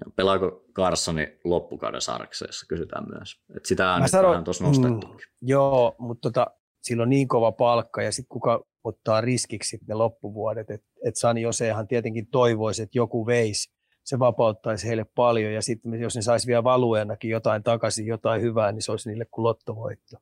Ja 0.00 0.12
pelaako 0.16 0.64
Carsoni 0.74 1.38
loppukauden 1.44 2.00
sarkseessa, 2.00 2.66
kysytään 2.68 3.04
myös. 3.14 3.40
Et 3.56 3.66
sitä 3.66 3.92
on 3.92 4.08
sanon, 4.08 4.44
tuossa 4.44 4.64
nostettu. 4.64 5.06
Mm, 5.06 5.16
joo, 5.40 5.94
mutta 5.98 6.30
tota, 6.30 6.46
sillä 6.82 7.02
on 7.02 7.10
niin 7.10 7.28
kova 7.28 7.52
palkka 7.52 8.02
ja 8.02 8.12
sitten 8.12 8.28
kuka 8.28 8.64
ottaa 8.84 9.20
riskiksi 9.20 9.78
ne 9.88 9.94
loppuvuodet. 9.94 10.70
Että 10.70 10.86
et 11.06 11.16
Sani 11.16 11.42
Josehan 11.42 11.86
tietenkin 11.86 12.26
toivoisi, 12.26 12.82
että 12.82 12.98
joku 12.98 13.26
veisi, 13.26 13.72
se 14.04 14.18
vapauttaisi 14.18 14.88
heille 14.88 15.04
paljon 15.04 15.52
ja 15.52 15.62
sitten 15.62 16.00
jos 16.00 16.16
ne 16.16 16.22
saisi 16.22 16.46
vielä 16.46 16.64
valueenakin 16.64 17.30
jotain 17.30 17.62
takaisin, 17.62 18.06
jotain 18.06 18.42
hyvää, 18.42 18.72
niin 18.72 18.82
se 18.82 18.90
olisi 18.90 19.08
niille 19.08 19.24
kuin 19.30 19.42
lottovoitto. 19.42 20.16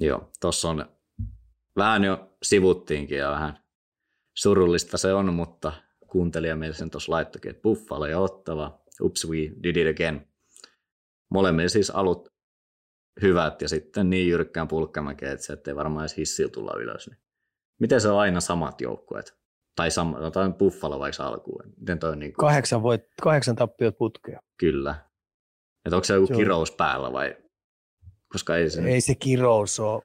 Joo, 0.00 0.30
tuossa 0.40 0.70
on 0.70 0.86
vähän 1.76 2.04
jo 2.04 2.36
sivuttiinkin 2.42 3.18
ja 3.18 3.30
vähän 3.30 3.64
surullista 4.36 4.98
se 4.98 5.14
on, 5.14 5.34
mutta 5.34 5.72
kuuntelija 6.06 6.56
meille 6.56 6.76
sen 6.76 6.90
tuossa 6.90 7.12
laittokin, 7.12 7.50
että 7.50 7.62
Buffalo 7.62 8.06
ja 8.06 8.18
Ottava, 8.18 8.80
ups 9.00 9.28
we 9.28 9.38
did 9.62 9.76
it 9.76 9.96
again. 9.96 10.28
Molemmilla 11.30 11.68
siis 11.68 11.90
alut 11.90 12.28
hyvät 13.22 13.62
ja 13.62 13.68
sitten 13.68 14.10
niin 14.10 14.28
jyrkkään 14.28 14.68
pulkkamäkeä, 14.68 15.32
että 15.32 15.46
se 15.46 15.52
ettei 15.52 15.76
varmaan 15.76 16.02
edes 16.02 16.16
hissillä 16.16 16.50
tulla 16.50 16.76
ylös. 16.78 17.08
Niin 17.08 17.18
miten 17.80 18.00
se 18.00 18.08
on 18.08 18.18
aina 18.18 18.40
samat 18.40 18.80
joukkueet? 18.80 19.43
Tai 19.76 19.90
sama, 19.90 20.30
tai 20.30 20.52
Buffalo 20.52 20.98
vaikka 20.98 21.26
alkuun. 21.26 21.62
Miten 21.80 21.98
toi 21.98 22.10
on 22.10 22.18
niin 22.18 22.32
kuin... 22.32 22.46
kahdeksan, 22.48 22.82
voit, 22.82 23.02
kahdeksan 23.22 23.56
tappiot 23.56 23.98
putkea. 23.98 24.40
Kyllä. 24.58 24.94
Että 25.84 25.96
onko 25.96 26.04
se 26.04 26.14
joku 26.14 26.26
se 26.26 26.34
kirous 26.34 26.70
on... 26.70 26.76
päällä 26.76 27.12
vai? 27.12 27.36
Koska 28.32 28.56
ei 28.56 28.70
se... 28.70 28.82
Ei 28.82 29.00
se 29.00 29.14
kirous 29.14 29.80
ole. 29.80 30.02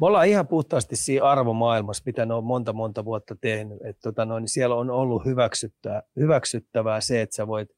Me 0.00 0.06
ollaan 0.06 0.28
ihan 0.28 0.48
puhtaasti 0.48 0.96
siinä 0.96 1.24
arvomaailmassa, 1.24 2.02
mitä 2.06 2.26
ne 2.26 2.34
on 2.34 2.44
monta 2.44 2.72
monta 2.72 3.04
vuotta 3.04 3.36
tehnyt. 3.40 3.78
Et 3.84 3.96
tota 4.02 4.24
noin, 4.24 4.48
siellä 4.48 4.74
on 4.74 4.90
ollut 4.90 5.24
hyväksyttävää, 5.24 6.02
hyväksyttävää 6.16 7.00
se, 7.00 7.20
että 7.20 7.36
sä 7.36 7.46
voit, 7.46 7.68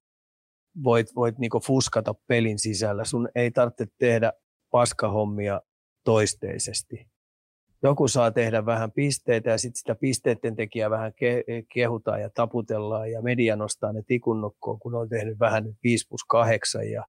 voit, 0.85 1.07
voit 1.16 1.39
niinku 1.39 1.61
fuskata 1.61 2.14
pelin 2.26 2.59
sisällä. 2.59 3.05
Sun 3.05 3.28
ei 3.35 3.51
tarvitse 3.51 3.87
tehdä 3.99 4.32
paskahommia 4.70 5.61
toisteisesti. 6.05 7.13
Joku 7.85 8.09
saa 8.09 8.30
tehdä 8.30 8.66
vähän 8.66 8.93
pisteitä 8.93 9.51
ja 9.51 9.59
sitten 9.59 9.78
sitä 9.78 9.95
pisteiden 9.95 10.57
tekijää 10.57 10.91
vähän 10.91 11.12
ke- 11.12 11.64
kehutaan 11.74 12.20
ja 12.20 12.30
taputellaan 12.30 13.11
ja 13.11 13.22
media 13.22 13.57
nostaa 13.57 13.93
ne 13.93 14.03
tikunnokkoon, 14.07 14.78
kun 14.78 14.95
on 14.95 15.09
tehnyt 15.09 15.39
vähän 15.41 15.64
5 15.85 16.09
plus 16.09 16.24
8 16.24 16.91
ja 16.91 17.05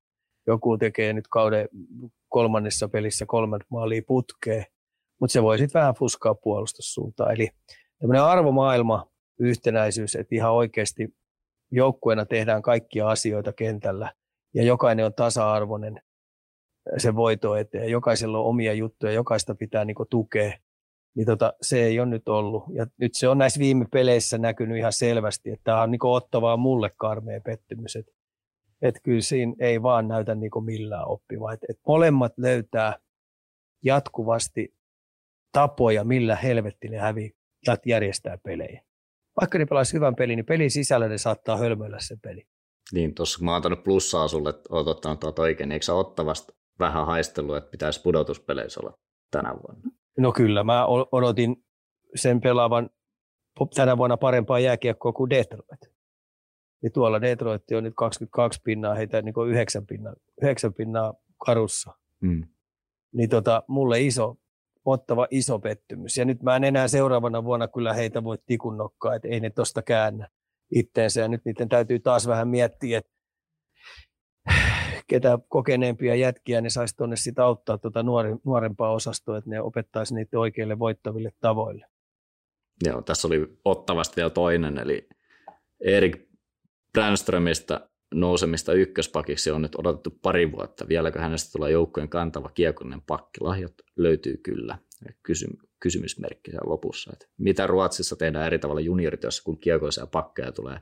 joku 0.47 0.77
tekee 0.77 1.13
nyt 1.13 1.27
kauden 1.27 1.69
kolmannessa 2.29 2.87
pelissä 2.87 3.25
kolmat 3.25 3.61
maalia 3.69 4.01
putkeen 4.07 4.65
mutta 5.19 5.33
se 5.33 5.43
voi 5.43 5.57
sitten 5.57 5.79
vähän 5.79 5.95
fuskaa 5.95 6.35
puolustussuuntaan. 6.35 7.33
Eli 7.33 7.49
tämmöinen 7.99 8.23
arvomaailma, 8.23 9.07
yhtenäisyys, 9.39 10.15
että 10.15 10.35
ihan 10.35 10.53
oikeasti 10.53 11.15
joukkueena 11.71 12.25
tehdään 12.25 12.61
kaikkia 12.61 13.09
asioita 13.09 13.53
kentällä 13.53 14.13
ja 14.53 14.63
jokainen 14.63 15.05
on 15.05 15.13
tasa-arvoinen 15.13 16.01
se 16.97 17.15
voito 17.15 17.55
eteen. 17.55 17.89
Jokaisella 17.89 18.39
on 18.39 18.45
omia 18.45 18.73
juttuja, 18.73 19.11
jokaista 19.11 19.55
pitää 19.55 19.85
niinku 19.85 20.05
tukea. 20.05 20.53
Niin 21.15 21.25
tota, 21.25 21.53
se 21.61 21.83
ei 21.83 21.99
ole 21.99 22.09
nyt 22.09 22.27
ollut. 22.27 22.63
Ja 22.73 22.87
nyt 22.97 23.15
se 23.15 23.27
on 23.27 23.37
näissä 23.37 23.59
viime 23.59 23.85
peleissä 23.91 24.37
näkynyt 24.37 24.77
ihan 24.77 24.93
selvästi, 24.93 25.49
että 25.49 25.63
tämä 25.63 25.81
on 25.81 25.91
niinku 25.91 26.13
ottavaa 26.13 26.57
mulle 26.57 26.91
karmea 26.97 27.41
pettymys. 27.41 27.95
Että 27.95 28.11
et 28.81 28.95
kyllä 29.03 29.21
siinä 29.21 29.53
ei 29.59 29.81
vaan 29.81 30.07
näytä 30.07 30.35
niinku 30.35 30.61
millään 30.61 31.07
oppivaa. 31.07 31.53
Et, 31.53 31.59
et 31.69 31.79
molemmat 31.87 32.33
löytää 32.37 32.99
jatkuvasti 33.83 34.75
tapoja, 35.51 36.03
millä 36.03 36.35
helvetti 36.35 36.87
ne 36.87 36.97
hävii 36.97 37.31
järjestää 37.85 38.37
pelejä. 38.37 38.81
Vaikka 39.41 39.57
ne 39.57 39.65
pelaisi 39.65 39.93
hyvän 39.93 40.15
pelin, 40.15 40.37
niin 40.37 40.45
pelin 40.45 40.71
sisällä 40.71 41.07
ne 41.07 41.17
saattaa 41.17 41.57
hölmöillä 41.57 41.97
sen 41.99 42.19
peli. 42.19 42.47
Niin, 42.91 43.15
tuossa 43.15 43.45
mä 43.45 43.51
oon 43.51 43.55
antanut 43.55 43.83
plussaa 43.83 44.27
sulle, 44.27 44.49
että 44.49 44.69
oot 44.69 44.87
ottanut 44.87 45.19
tuota 45.19 45.41
oikein, 45.41 45.69
niin 45.69 45.73
eikö 45.73 45.85
sä 45.85 45.93
ottavasta 45.93 46.53
vähän 46.79 47.05
haistellut, 47.05 47.57
että 47.57 47.71
pitäisi 47.71 48.01
pudotuspeleissä 48.01 48.79
olla 48.79 48.97
tänä 49.31 49.53
vuonna? 49.53 49.91
No 50.17 50.31
kyllä, 50.31 50.63
mä 50.63 50.85
odotin 51.11 51.65
sen 52.15 52.41
pelaavan 52.41 52.89
tänä 53.75 53.97
vuonna 53.97 54.17
parempaa 54.17 54.59
jääkiekkoa 54.59 55.13
kuin 55.13 55.29
Detroit. 55.29 55.95
Ja 56.83 56.89
tuolla 56.89 57.21
Detroit 57.21 57.63
on 57.77 57.83
nyt 57.83 57.93
22 57.97 58.61
pinnaa, 58.63 58.95
heitä 58.95 59.21
niin 59.21 59.35
9 59.47 59.85
pinnaa, 59.85 60.13
9 60.41 60.73
pinnaa 60.73 61.13
karussa. 61.45 61.93
Mm. 62.21 62.47
Niin 63.13 63.29
tota, 63.29 63.63
mulle 63.67 64.01
iso 64.01 64.35
ottava 64.85 65.27
iso 65.31 65.59
pettymys. 65.59 66.17
Ja 66.17 66.25
nyt 66.25 66.43
mä 66.43 66.55
en 66.55 66.63
enää 66.63 66.87
seuraavana 66.87 67.43
vuonna 67.43 67.67
kyllä 67.67 67.93
heitä 67.93 68.23
voi 68.23 68.37
tikun 68.45 68.77
nokkaa, 68.77 69.15
että 69.15 69.27
ei 69.27 69.39
ne 69.39 69.49
tosta 69.49 69.81
käännä 69.81 70.29
itteensä. 70.75 71.21
Ja 71.21 71.27
nyt 71.27 71.41
niiden 71.45 71.69
täytyy 71.69 71.99
taas 71.99 72.27
vähän 72.27 72.47
miettiä, 72.47 72.97
että 72.97 73.11
ketä 75.07 75.39
kokeneempia 75.49 76.15
jätkiä 76.15 76.61
ne 76.61 76.69
saisi 76.69 76.97
tuonne 76.97 77.15
sitä 77.15 77.45
auttaa 77.45 77.77
tuota 77.77 78.03
nuori, 78.03 78.35
nuorempaa 78.45 78.91
osastoa, 78.91 79.37
että 79.37 79.49
ne 79.49 79.61
opettaisi 79.61 80.15
niitä 80.15 80.39
oikeille 80.39 80.79
voittaville 80.79 81.31
tavoille. 81.39 81.85
Joo, 82.85 83.01
tässä 83.01 83.27
oli 83.27 83.57
ottavasti 83.65 84.15
vielä 84.15 84.29
toinen, 84.29 84.77
eli 84.77 85.09
Erik 85.79 86.29
Brandströmistä 86.93 87.89
nousemista 88.13 88.73
ykköspakiksi 88.73 89.51
on 89.51 89.61
nyt 89.61 89.75
odotettu 89.75 90.19
pari 90.21 90.51
vuotta. 90.51 90.87
Vieläkö 90.87 91.21
hänestä 91.21 91.51
tulee 91.51 91.71
joukkojen 91.71 92.09
kantava 92.09 92.49
kiekollinen 92.49 93.01
pakki? 93.01 93.41
Lahjat 93.41 93.73
löytyy 93.95 94.37
kyllä. 94.37 94.77
Kysy- 95.23 95.57
kysymysmerkki 95.79 96.51
siellä 96.51 96.69
lopussa. 96.69 97.11
Että 97.13 97.25
mitä 97.37 97.67
Ruotsissa 97.67 98.15
tehdään 98.15 98.45
eri 98.45 98.59
tavalla 98.59 98.81
juniorityössä, 98.81 99.43
kun 99.43 99.59
kiekoisia 99.59 100.07
pakkeja 100.07 100.51
tulee 100.51 100.79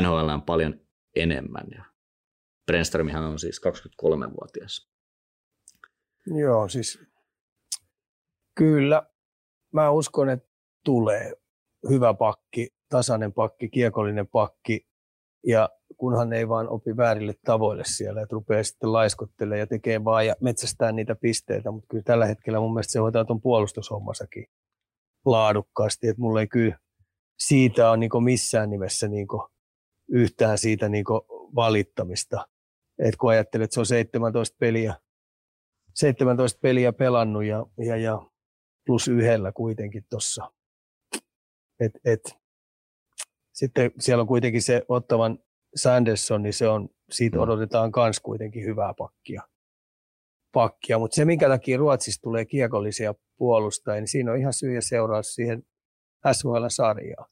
NHL 0.00 0.28
on 0.28 0.42
paljon 0.42 0.80
enemmän. 1.16 1.66
Ja 1.74 1.84
Brenströmihän 2.66 3.24
on 3.24 3.38
siis 3.38 3.60
23-vuotias. 3.66 4.88
Joo, 6.26 6.68
siis 6.68 6.98
kyllä 8.54 9.06
mä 9.72 9.90
uskon, 9.90 10.30
että 10.30 10.48
tulee 10.84 11.32
hyvä 11.90 12.14
pakki, 12.14 12.68
tasainen 12.88 13.32
pakki, 13.32 13.68
kiekollinen 13.68 14.28
pakki, 14.28 14.86
ja 15.46 15.68
kunhan 15.96 16.32
ei 16.32 16.48
vaan 16.48 16.68
opi 16.68 16.96
väärille 16.96 17.34
tavoille 17.44 17.82
siellä, 17.86 18.22
että 18.22 18.34
rupeaa 18.34 18.62
sitten 18.62 18.92
laiskottelemaan 18.92 19.58
ja 19.58 19.66
tekee 19.66 20.04
vaan 20.04 20.26
ja 20.26 20.36
metsästää 20.40 20.92
niitä 20.92 21.14
pisteitä, 21.14 21.70
mutta 21.70 21.86
kyllä 21.90 22.02
tällä 22.02 22.26
hetkellä 22.26 22.60
mun 22.60 22.72
mielestä 22.72 22.92
se 22.92 22.98
hoitaa 22.98 23.24
tuon 23.24 23.40
puolustushommassakin 23.40 24.46
laadukkaasti, 25.24 26.08
että 26.08 26.22
mulla 26.22 26.40
ei 26.40 26.46
kyllä 26.46 26.78
siitä 27.38 27.90
ole 27.90 27.96
niin 27.96 28.24
missään 28.24 28.70
nimessä 28.70 29.08
niin 29.08 29.26
yhtään 30.08 30.58
siitä 30.58 30.88
niin 30.88 31.04
valittamista. 31.54 32.48
Et 32.98 33.16
kun 33.16 33.30
ajattelet, 33.30 33.64
että 33.64 33.74
se 33.74 33.80
on 33.80 33.86
17 33.86 34.56
peliä, 34.58 34.94
17 35.94 36.58
peliä 36.62 36.92
pelannut 36.92 37.44
ja, 37.44 37.66
ja, 37.78 37.96
ja 37.96 38.26
plus 38.86 39.08
yhdellä 39.08 39.52
kuitenkin 39.52 40.06
tuossa. 40.10 40.52
Et, 41.80 41.92
et, 42.04 42.20
sitten 43.52 43.90
siellä 43.98 44.20
on 44.20 44.28
kuitenkin 44.28 44.62
se 44.62 44.82
ottavan 44.88 45.38
Sanderson, 45.76 46.42
niin 46.42 46.52
se 46.52 46.68
on, 46.68 46.88
siitä 47.10 47.36
mm. 47.36 47.42
odotetaan 47.42 47.92
myös 47.96 48.20
kuitenkin 48.20 48.64
hyvää 48.64 48.94
pakkia. 48.98 49.42
pakkia. 50.52 50.98
Mutta 50.98 51.14
se, 51.14 51.24
minkä 51.24 51.48
takia 51.48 51.78
Ruotsissa 51.78 52.22
tulee 52.22 52.44
kiekollisia 52.44 53.14
puolustajia, 53.38 54.00
niin 54.00 54.08
siinä 54.08 54.32
on 54.32 54.38
ihan 54.38 54.52
syy 54.52 54.74
ja 54.74 54.82
seuraus 54.82 55.34
siihen 55.34 55.62
SHL-sarjaan. 56.32 57.30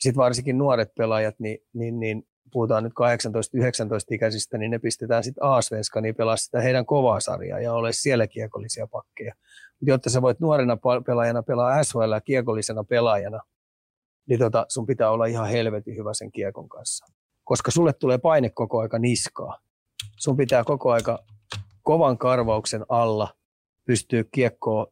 Sitten 0.00 0.22
varsinkin 0.22 0.58
nuoret 0.58 0.94
pelaajat, 0.94 1.34
niin, 1.38 1.58
niin, 1.72 2.00
niin 2.00 2.22
puhutaan 2.52 2.84
nyt 2.84 2.92
18-19-ikäisistä, 2.92 4.58
niin 4.58 4.70
ne 4.70 4.78
pistetään 4.78 5.24
sitten 5.24 5.44
A-svenska, 5.44 6.00
niin 6.00 6.14
pelaa 6.14 6.36
sitä 6.36 6.60
heidän 6.60 6.86
kovaa 6.86 7.20
sarjaa 7.20 7.60
ja 7.60 7.72
ole 7.72 7.92
siellä 7.92 8.26
kiekollisia 8.26 8.86
pakkeja. 8.86 9.34
Mutta 9.80 9.90
jotta 9.90 10.10
sä 10.10 10.22
voit 10.22 10.40
nuorena 10.40 10.78
pelaajana 11.06 11.42
pelaa 11.42 11.84
SHL 11.84 12.14
kiekollisena 12.24 12.84
pelaajana, 12.84 13.40
niin 14.28 14.38
tota, 14.38 14.66
sun 14.68 14.86
pitää 14.86 15.10
olla 15.10 15.26
ihan 15.26 15.48
helvetin 15.48 15.96
hyvä 15.96 16.14
sen 16.14 16.32
kiekon 16.32 16.68
kanssa. 16.68 17.06
Koska 17.44 17.70
sulle 17.70 17.92
tulee 17.92 18.18
paine 18.18 18.50
koko 18.50 18.80
aika 18.80 18.98
niskaa. 18.98 19.58
Sun 20.18 20.36
pitää 20.36 20.64
koko 20.64 20.92
aika 20.92 21.18
kovan 21.82 22.18
karvauksen 22.18 22.84
alla 22.88 23.34
pystyä 23.86 24.24
kiekkoa 24.32 24.86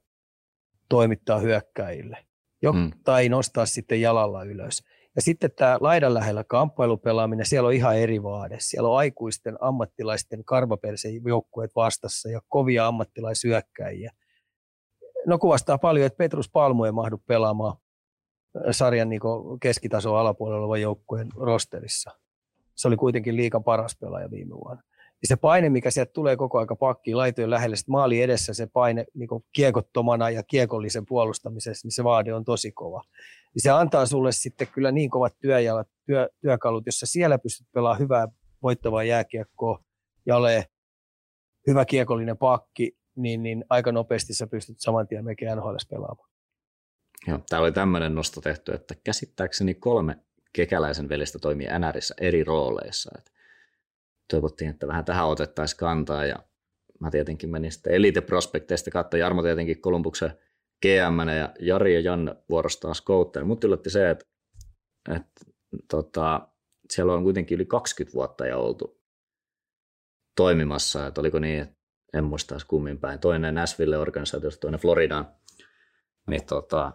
toimittaa 0.89 1.39
hyökkäjille. 1.39 2.19
Jo, 2.63 2.73
mm. 2.73 2.91
Tai 3.05 3.29
nostaa 3.29 3.67
sitten 3.67 4.01
jalalla 4.01 4.45
ylös. 4.45 4.83
Ja 5.17 5.23
sitten 5.23 5.51
tämä 5.57 5.79
laidan 5.81 6.15
lähellä 6.15 6.45
kamppailupelaaminen, 6.45 7.47
siellä 7.47 7.67
on 7.67 7.73
ihan 7.73 7.99
eri 7.99 8.23
vaade. 8.23 8.57
Siellä 8.61 8.89
on 8.89 8.99
aikuisten 8.99 9.57
ammattilaisten 9.61 10.45
karvapersen 10.45 11.25
joukkueet 11.27 11.71
vastassa 11.77 12.29
ja 12.29 12.41
kovia 12.49 12.87
ammattilaisyökkäjiä. 12.87 14.13
No 15.27 15.39
kuvastaa 15.39 15.79
paljon, 15.79 16.07
että 16.07 16.17
Petrus 16.17 16.51
Palmu 16.51 16.85
ei 16.85 16.93
mahdu 16.93 17.19
pelaamaan 17.27 17.77
sarjan 18.71 19.09
niin 19.09 19.21
keskitason 19.61 20.19
alapuolella 20.19 20.61
olevan 20.61 20.81
joukkueen 20.81 21.29
rosterissa. 21.37 22.11
Se 22.75 22.89
oli 22.89 22.97
kuitenkin 22.97 23.37
liikan 23.37 23.65
paras 23.65 23.97
pelaaja 24.01 24.31
viime 24.31 24.55
vuonna. 24.55 24.83
Ja 25.23 25.29
se 25.29 25.37
paine, 25.37 25.69
mikä 25.69 25.91
sieltä 25.91 26.13
tulee 26.13 26.37
koko 26.37 26.59
aika 26.59 26.77
pakkiin 26.77 27.17
laitojen 27.17 27.51
lähelle, 27.51 27.77
sitten 27.77 27.93
maali 27.93 28.23
edessä 28.23 28.55
se 28.55 28.67
paine 28.67 29.05
niin 29.15 29.29
kiekottomana 29.53 30.31
ja 30.31 30.43
kiekollisen 30.43 31.07
puolustamisessa, 31.07 31.87
niin 31.87 31.93
se 31.93 32.05
vaade 32.05 32.35
on 32.35 32.45
tosi 32.45 32.73
kova. 32.73 33.03
Ja 33.59 33.63
se 33.63 33.71
antaa 33.71 34.07
sulle 34.07 34.33
sitten 34.33 34.69
kyllä 34.69 34.93
niin 34.93 35.11
kovat 35.11 35.35
työjalat, 35.41 35.89
työ, 36.07 36.29
työkalut, 36.41 36.87
jossa 36.87 37.07
siellä 37.07 37.39
pystyt 37.39 37.67
pelaamaan 37.73 38.01
hyvää 38.01 38.29
voittavaa 38.63 39.05
jääkiekkoa 39.05 39.85
ja 40.27 40.37
ole 40.37 40.67
hyvä 41.67 41.85
kiekollinen 41.85 42.39
pakki, 42.39 42.97
niin, 43.17 43.43
niin 43.43 43.65
aika 43.69 43.93
nopeasti 43.93 44.35
sä 44.35 44.47
pystyt 44.47 44.81
saman 44.81 45.09
tien 45.09 45.25
mekin 45.25 45.49
NHL 45.57 45.77
pelaamaan. 45.91 46.31
Joo, 47.27 47.39
täällä 47.49 47.65
oli 47.65 47.73
tämmöinen 47.73 48.15
nosto 48.15 48.41
tehty, 48.41 48.73
että 48.73 48.95
käsittääkseni 49.05 49.75
kolme 49.75 50.17
kekäläisen 50.53 51.09
velistä 51.09 51.39
toimii 51.39 51.69
NRissä 51.79 52.15
eri 52.21 52.45
rooleissa. 52.45 53.11
Että 53.19 53.31
toivottiin, 54.31 54.71
että 54.71 54.87
vähän 54.87 55.05
tähän 55.05 55.29
otettaisiin 55.29 55.79
kantaa 55.79 56.27
ja 56.27 56.37
mä 57.01 57.11
tietenkin 57.11 57.51
menin 57.51 57.73
sitten 57.73 57.93
Elite 57.95 58.21
Prospekteista 58.21 58.91
katsoin 58.91 59.21
Jarmo 59.21 59.43
tietenkin 59.43 59.81
Kolumbuksen 59.81 60.39
GM 60.83 61.29
ja 61.39 61.53
Jari 61.61 61.95
ja 61.95 62.01
Janne 62.01 62.37
vuorostaan 62.49 62.95
scoutter. 62.95 63.45
Mutta 63.45 63.67
yllätti 63.67 63.91
se, 63.91 64.11
että, 64.11 64.25
että 65.17 65.45
tota, 65.91 66.49
siellä 66.91 67.15
on 67.15 67.23
kuitenkin 67.23 67.57
yli 67.57 67.67
20 67.67 68.15
vuotta 68.15 68.47
ja 68.47 68.57
oltu 68.57 69.01
toimimassa, 70.37 71.07
että 71.07 71.21
oliko 71.21 71.39
niin, 71.39 71.63
että 71.63 71.79
en 72.15 72.25
muista 72.25 72.57
kummin 72.69 72.99
päin. 72.99 73.19
Toinen 73.19 73.55
Nashville-organisaatiosta, 73.55 74.61
toinen 74.61 74.81
Floridaan. 74.81 75.29
Niin 76.31 76.47
tota, 76.47 76.93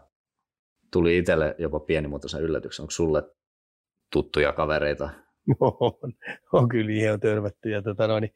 tuli 0.91 1.17
itselle 1.17 1.55
jopa 1.57 1.79
pienimuotoisen 1.79 2.41
yllätyksen. 2.41 2.84
Onko 2.84 2.91
sulle 2.91 3.23
tuttuja 4.11 4.53
kavereita? 4.53 5.09
On, 5.59 6.13
on 6.53 6.69
kyllä 6.69 6.91
ihan 6.91 7.19
törmätty. 7.19 7.69
Ja 7.69 7.81
tota 7.81 8.07
noin, 8.07 8.34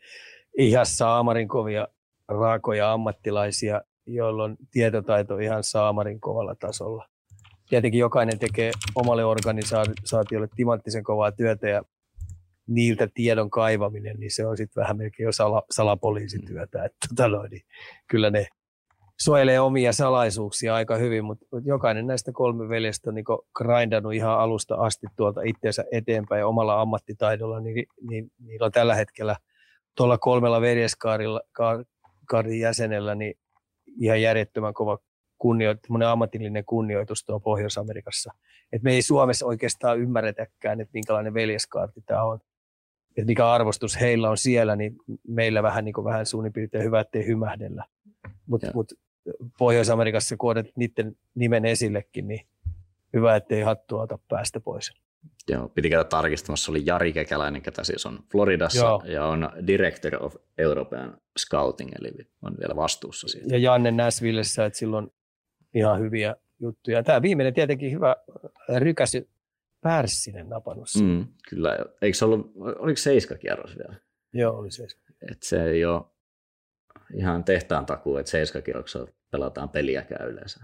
ihan 0.58 0.86
saamarin 0.86 1.48
kovia 1.48 1.88
raakoja 2.28 2.94
ammattilaisia, 2.94 3.82
joilla 4.08 4.44
on 4.44 4.58
tietotaito 4.72 5.38
ihan 5.38 5.64
saamarin 5.64 6.20
kovalla 6.20 6.56
tasolla. 6.56 7.08
Tietenkin 7.70 8.00
jokainen 8.00 8.40
tekee 8.40 8.72
omalle 8.96 9.26
organisaatiolle 9.26 10.48
timanttisen 10.56 11.04
kovaa 11.04 11.32
työtä 11.32 11.70
ja 11.70 11.84
niiltä 12.68 13.08
tiedon 13.14 13.50
kaivaminen, 13.50 14.20
niin 14.20 14.32
se 14.32 14.46
on 14.46 14.58
sitten 14.58 14.82
vähän 14.82 14.98
melkein 14.98 15.26
jo 15.26 15.32
sala, 15.32 15.64
salapoliisityötä. 15.72 16.86
Että 16.86 16.98
tota 17.10 17.28
noin, 17.28 17.50
niin 17.52 17.62
kyllä 18.08 18.30
ne 18.30 18.48
suojelee 19.20 19.60
omia 19.60 19.94
salaisuuksia 19.94 20.76
aika 20.76 20.96
hyvin, 20.96 21.26
mutta, 21.26 21.46
jokainen 21.66 22.08
näistä 22.08 22.32
kolme 22.32 22.70
veljestä 22.70 23.10
on 23.10 23.16
niin 23.16 23.26
grindannut 23.56 24.14
ihan 24.14 24.40
alusta 24.40 24.76
asti 24.76 25.08
tuolta 25.16 25.42
itseensä 25.42 25.84
eteenpäin 25.92 26.46
omalla 26.46 26.82
ammattitaidolla, 26.82 27.60
niin, 27.60 27.86
niin 28.10 28.32
niillä 28.40 28.66
on 28.66 28.72
tällä 28.72 28.96
hetkellä 28.96 29.36
tuolla 29.96 30.18
kolmella 30.18 30.62
veljeskaarin 30.62 32.60
jäsenellä 32.60 33.16
niin 33.16 33.34
ihan 34.00 34.22
järjettömän 34.22 34.74
kova 34.74 34.98
kunnioit, 35.38 35.80
ammatillinen 36.08 36.66
kunnioitus 36.66 37.24
tuo 37.24 37.40
Pohjois-Amerikassa. 37.40 38.34
Et 38.72 38.84
me 38.84 38.92
ei 38.92 39.02
Suomessa 39.02 39.46
oikeastaan 39.46 40.00
ymmärretäkään, 40.00 40.82
että 40.82 40.92
minkälainen 40.94 41.34
veljeskaarti 41.34 42.02
tämä 42.06 42.24
on. 42.24 42.40
Et 43.18 43.26
mikä 43.26 43.52
arvostus 43.52 44.00
heillä 44.00 44.30
on 44.30 44.38
siellä, 44.38 44.76
niin 44.76 44.96
meillä 45.28 45.64
vähän, 45.64 45.86
niin 45.86 46.04
vähän 46.04 46.26
suunnin 46.26 46.54
piirtein 46.54 46.84
hyvä, 46.84 47.00
ettei 47.00 47.26
hymähdellä. 47.26 47.84
Mutta 48.48 48.72
mut 48.74 48.94
Pohjois-Amerikassa, 49.58 50.38
kun 50.38 50.56
niiden 50.76 51.16
nimen 51.36 51.66
esillekin, 51.66 52.28
niin 52.28 52.48
hyvä, 53.14 53.36
ettei 53.36 53.62
hattua 53.62 54.02
ota 54.02 54.20
päästä 54.28 54.60
pois. 54.60 54.94
Joo, 55.50 55.70
piti 55.70 55.90
käydä 55.90 56.04
tarkistamassa, 56.04 56.72
oli 56.72 56.84
Jari 56.86 57.14
Kekäläinen, 57.14 57.62
ketä 57.62 57.84
siis 57.84 58.06
on 58.06 58.20
Floridassa 58.32 58.86
Joo. 58.86 59.04
ja 59.06 59.26
on 59.26 59.50
Director 59.68 60.24
of 60.24 60.36
European 60.58 61.18
Scouting, 61.40 61.92
eli 62.00 62.12
on 62.42 62.58
vielä 62.60 62.76
vastuussa 62.76 63.28
siitä. 63.28 63.56
Ja 63.56 63.58
Janne 63.58 63.92
Näsvillessä, 63.92 64.66
että 64.66 64.80
silloin 64.80 65.12
ihan 65.74 66.00
hyviä 66.00 66.36
juttuja. 66.60 67.04
Tämä 67.04 67.22
viimeinen 67.22 67.54
tietenkin 67.54 67.92
hyvä 67.92 68.16
rykäsy 68.78 69.30
Pärssinen 69.82 70.50
napannut. 70.50 70.88
Mm, 71.02 71.28
kyllä, 71.50 71.78
eikö 72.02 72.18
se 72.18 72.26
ollut, 72.26 72.52
oliko 72.56 72.98
seiskakierros 72.98 73.78
vielä? 73.78 73.96
Joo, 74.34 74.58
oli 74.58 74.72
seiska. 74.72 75.02
Et 75.32 75.44
se 75.44 75.64
ei 75.64 75.86
ole 75.86 76.02
ihan 77.14 77.44
tehtaan 77.44 77.86
takuu, 77.86 78.18
että 78.18 78.30
seiskakierroksella 78.30 79.08
pelataan 79.32 79.70
peliäkään 79.70 80.30
yleensä. 80.30 80.60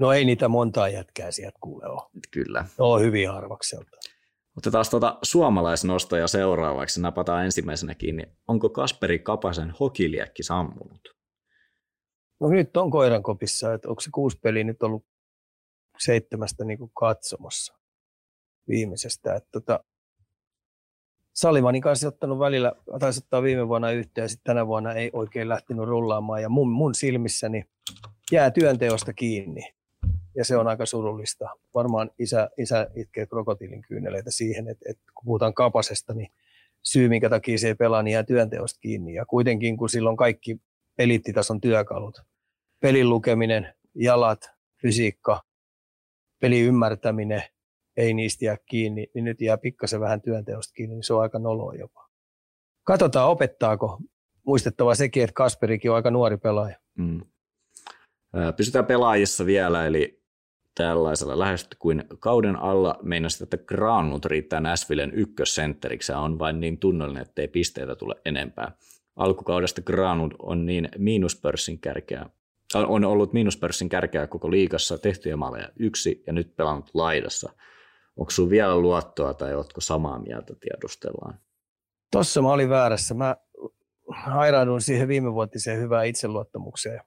No 0.00 0.12
ei 0.12 0.24
niitä 0.24 0.48
montaa 0.48 0.88
jätkää 0.88 1.30
sieltä 1.30 1.58
kuule 1.60 1.86
ole. 1.86 2.10
Kyllä. 2.30 2.64
On 2.78 3.00
hyvin 3.00 3.30
harvakselta. 3.30 3.96
Otetaan 4.56 4.84
tuota 4.90 5.18
suomalaisnostoja 5.22 6.28
seuraavaksi. 6.28 7.00
Napataan 7.00 7.44
ensimmäisenä 7.44 7.94
kiinni. 7.94 8.22
Onko 8.48 8.68
Kasperi 8.68 9.18
Kapasen 9.18 9.70
hokiliekki 9.80 10.42
sammunut? 10.42 11.00
No 12.40 12.48
nyt 12.48 12.76
on 12.76 12.90
koiran 12.90 13.22
kopissa, 13.22 13.74
että 13.74 13.88
onko 13.88 14.00
se 14.00 14.10
kuusi 14.14 14.38
peliä 14.42 14.64
nyt 14.64 14.82
ollut 14.82 15.04
seitsemästä 15.98 16.64
niin 16.64 16.78
kuin 16.78 16.90
katsomassa 16.94 17.78
viimeisestä. 18.68 19.34
Että 19.34 19.48
tota, 19.52 19.84
Salivanin 21.32 21.82
kanssa 21.82 22.08
ottanut 22.08 22.38
välillä, 22.38 22.72
taisi 23.00 23.20
ottaa 23.24 23.42
viime 23.42 23.68
vuonna 23.68 23.90
yhteen 23.90 24.22
ja 24.22 24.28
sitten 24.28 24.54
tänä 24.54 24.66
vuonna 24.66 24.92
ei 24.92 25.10
oikein 25.12 25.48
lähtenyt 25.48 25.84
rullaamaan. 25.84 26.42
Ja 26.42 26.48
mun, 26.48 26.70
mun 26.70 26.94
silmissäni 26.94 27.64
jää 28.32 28.50
työnteosta 28.50 29.12
kiinni. 29.12 29.79
Ja 30.36 30.44
se 30.44 30.56
on 30.56 30.68
aika 30.68 30.86
surullista. 30.86 31.48
Varmaan 31.74 32.10
isä, 32.18 32.50
isä 32.58 32.90
itkee 32.96 33.26
krokotiilin 33.26 33.82
kyyneleitä 33.82 34.30
siihen, 34.30 34.68
että, 34.68 34.84
että 34.90 35.02
kun 35.14 35.24
puhutaan 35.24 35.54
kapasesta, 35.54 36.14
niin 36.14 36.28
syy, 36.82 37.08
minkä 37.08 37.30
takia 37.30 37.58
se 37.58 37.68
ei 37.68 37.74
pelaa, 37.74 38.02
niin 38.02 38.12
jää 38.12 38.22
työnteosta 38.22 38.80
kiinni. 38.80 39.14
Ja 39.14 39.26
kuitenkin, 39.26 39.76
kun 39.76 39.90
silloin 39.90 40.16
kaikki 40.16 40.60
eliittitason 40.98 41.60
työkalut, 41.60 42.22
pelin 42.80 43.08
lukeminen, 43.08 43.74
jalat, 43.94 44.50
fysiikka, 44.82 45.42
pelin 46.40 46.64
ymmärtäminen, 46.64 47.42
ei 47.96 48.14
niistä 48.14 48.44
jää 48.44 48.56
kiinni, 48.66 49.06
niin 49.14 49.24
nyt 49.24 49.40
jää 49.40 49.58
pikkasen 49.58 50.00
vähän 50.00 50.22
työnteosta 50.22 50.72
kiinni, 50.72 50.94
niin 50.94 51.04
se 51.04 51.14
on 51.14 51.22
aika 51.22 51.38
noloa 51.38 51.74
jopa. 51.74 52.08
Katsotaan, 52.84 53.28
opettaako. 53.28 53.98
Muistettava 54.46 54.94
sekin, 54.94 55.22
että 55.22 55.34
Kasperikin 55.34 55.90
on 55.90 55.96
aika 55.96 56.10
nuori 56.10 56.36
pelaaja. 56.36 56.76
Mm. 56.98 57.20
Pysytään 58.56 58.86
pelaajissa 58.86 59.46
vielä, 59.46 59.86
eli 59.86 60.19
tällaisella 60.74 61.38
lähestyt 61.38 61.74
kuin 61.78 62.04
kauden 62.18 62.56
alla 62.56 62.98
meinasi, 63.02 63.44
että 63.44 63.56
Granlund 63.56 64.24
riittää 64.24 64.60
Nashvillen 64.60 65.14
ykkössentteriksi 65.14 66.12
ja 66.12 66.18
on 66.18 66.38
vain 66.38 66.60
niin 66.60 66.78
tunnollinen, 66.78 67.22
ettei 67.22 67.48
pisteitä 67.48 67.94
tule 67.96 68.14
enempää. 68.24 68.72
Alkukaudesta 69.16 69.82
Granlund 69.82 70.32
on 70.38 70.66
niin 70.66 70.88
miinuspörssin 70.98 71.80
kärkeä, 71.80 72.26
on 72.74 73.04
ollut 73.04 73.32
miinuspörssin 73.32 73.88
kärkeä 73.88 74.26
koko 74.26 74.50
liigassa 74.50 74.98
tehtyjä 74.98 75.36
maaleja 75.36 75.68
yksi 75.78 76.22
ja 76.26 76.32
nyt 76.32 76.56
pelannut 76.56 76.90
laidassa. 76.94 77.52
Onko 78.16 78.30
sinulla 78.30 78.50
vielä 78.50 78.78
luottoa 78.78 79.34
tai 79.34 79.54
oletko 79.54 79.80
samaa 79.80 80.18
mieltä 80.18 80.54
tiedustellaan? 80.60 81.38
Tossa 82.12 82.42
mä 82.42 82.52
olin 82.52 82.68
väärässä. 82.68 83.14
Mä 83.14 83.36
hairaudun 84.08 84.80
siihen 84.80 85.08
viimevuotiseen 85.08 85.80
hyvään 85.80 86.06
itseluottamukseen 86.06 87.00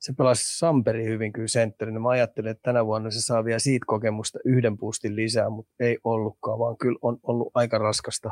se 0.00 0.12
pelasi 0.12 0.58
Samperi 0.58 1.04
hyvin 1.04 1.32
kyllä 1.32 1.48
sentterin. 1.48 2.02
Mä 2.02 2.08
ajattelin, 2.08 2.50
että 2.50 2.62
tänä 2.62 2.86
vuonna 2.86 3.10
se 3.10 3.20
saa 3.20 3.44
vielä 3.44 3.58
siitä 3.58 3.84
kokemusta 3.86 4.38
yhden 4.44 4.78
puustin 4.78 5.16
lisää, 5.16 5.50
mutta 5.50 5.72
ei 5.80 5.98
ollutkaan, 6.04 6.58
vaan 6.58 6.76
kyllä 6.76 6.98
on 7.02 7.18
ollut 7.22 7.50
aika 7.54 7.78
raskasta. 7.78 8.30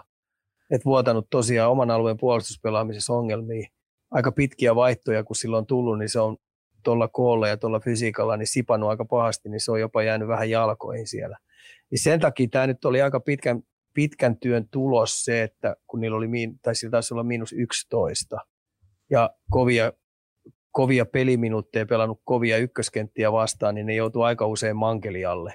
Et 0.70 0.84
vuotanut 0.84 1.26
tosiaan 1.30 1.70
oman 1.70 1.90
alueen 1.90 2.16
puolustuspelaamisessa 2.16 3.12
ongelmia. 3.12 3.68
Aika 4.10 4.32
pitkiä 4.32 4.74
vaihtoja, 4.74 5.24
kun 5.24 5.36
silloin 5.36 5.62
on 5.62 5.66
tullut, 5.66 5.98
niin 5.98 6.08
se 6.08 6.20
on 6.20 6.36
tuolla 6.84 7.08
koolla 7.08 7.48
ja 7.48 7.56
tuolla 7.56 7.80
fysiikalla 7.80 8.36
niin 8.36 8.46
sipannut 8.46 8.90
aika 8.90 9.04
pahasti, 9.04 9.48
niin 9.48 9.60
se 9.60 9.72
on 9.72 9.80
jopa 9.80 10.02
jäänyt 10.02 10.28
vähän 10.28 10.50
jalkoihin 10.50 11.06
siellä. 11.06 11.38
Niin 11.90 12.02
sen 12.02 12.20
takia 12.20 12.48
tämä 12.50 12.66
nyt 12.66 12.84
oli 12.84 13.02
aika 13.02 13.20
pitkän, 13.20 13.62
pitkän 13.94 14.36
työn 14.36 14.68
tulos 14.68 15.24
se, 15.24 15.42
että 15.42 15.76
kun 15.86 16.00
niillä 16.00 16.16
oli, 16.16 16.28
tai 16.62 16.74
sillä 16.74 16.90
taisi 16.90 17.14
olla 17.14 17.22
miinus 17.22 17.52
11 17.52 18.38
ja 19.10 19.30
kovia 19.50 19.92
kovia 20.78 21.06
peliminuutteja, 21.06 21.86
pelannut 21.86 22.20
kovia 22.24 22.56
ykköskenttiä 22.56 23.32
vastaan, 23.32 23.74
niin 23.74 23.86
ne 23.86 23.94
joutuu 23.94 24.22
aika 24.22 24.46
usein 24.46 24.76
mankelialle. 24.76 25.55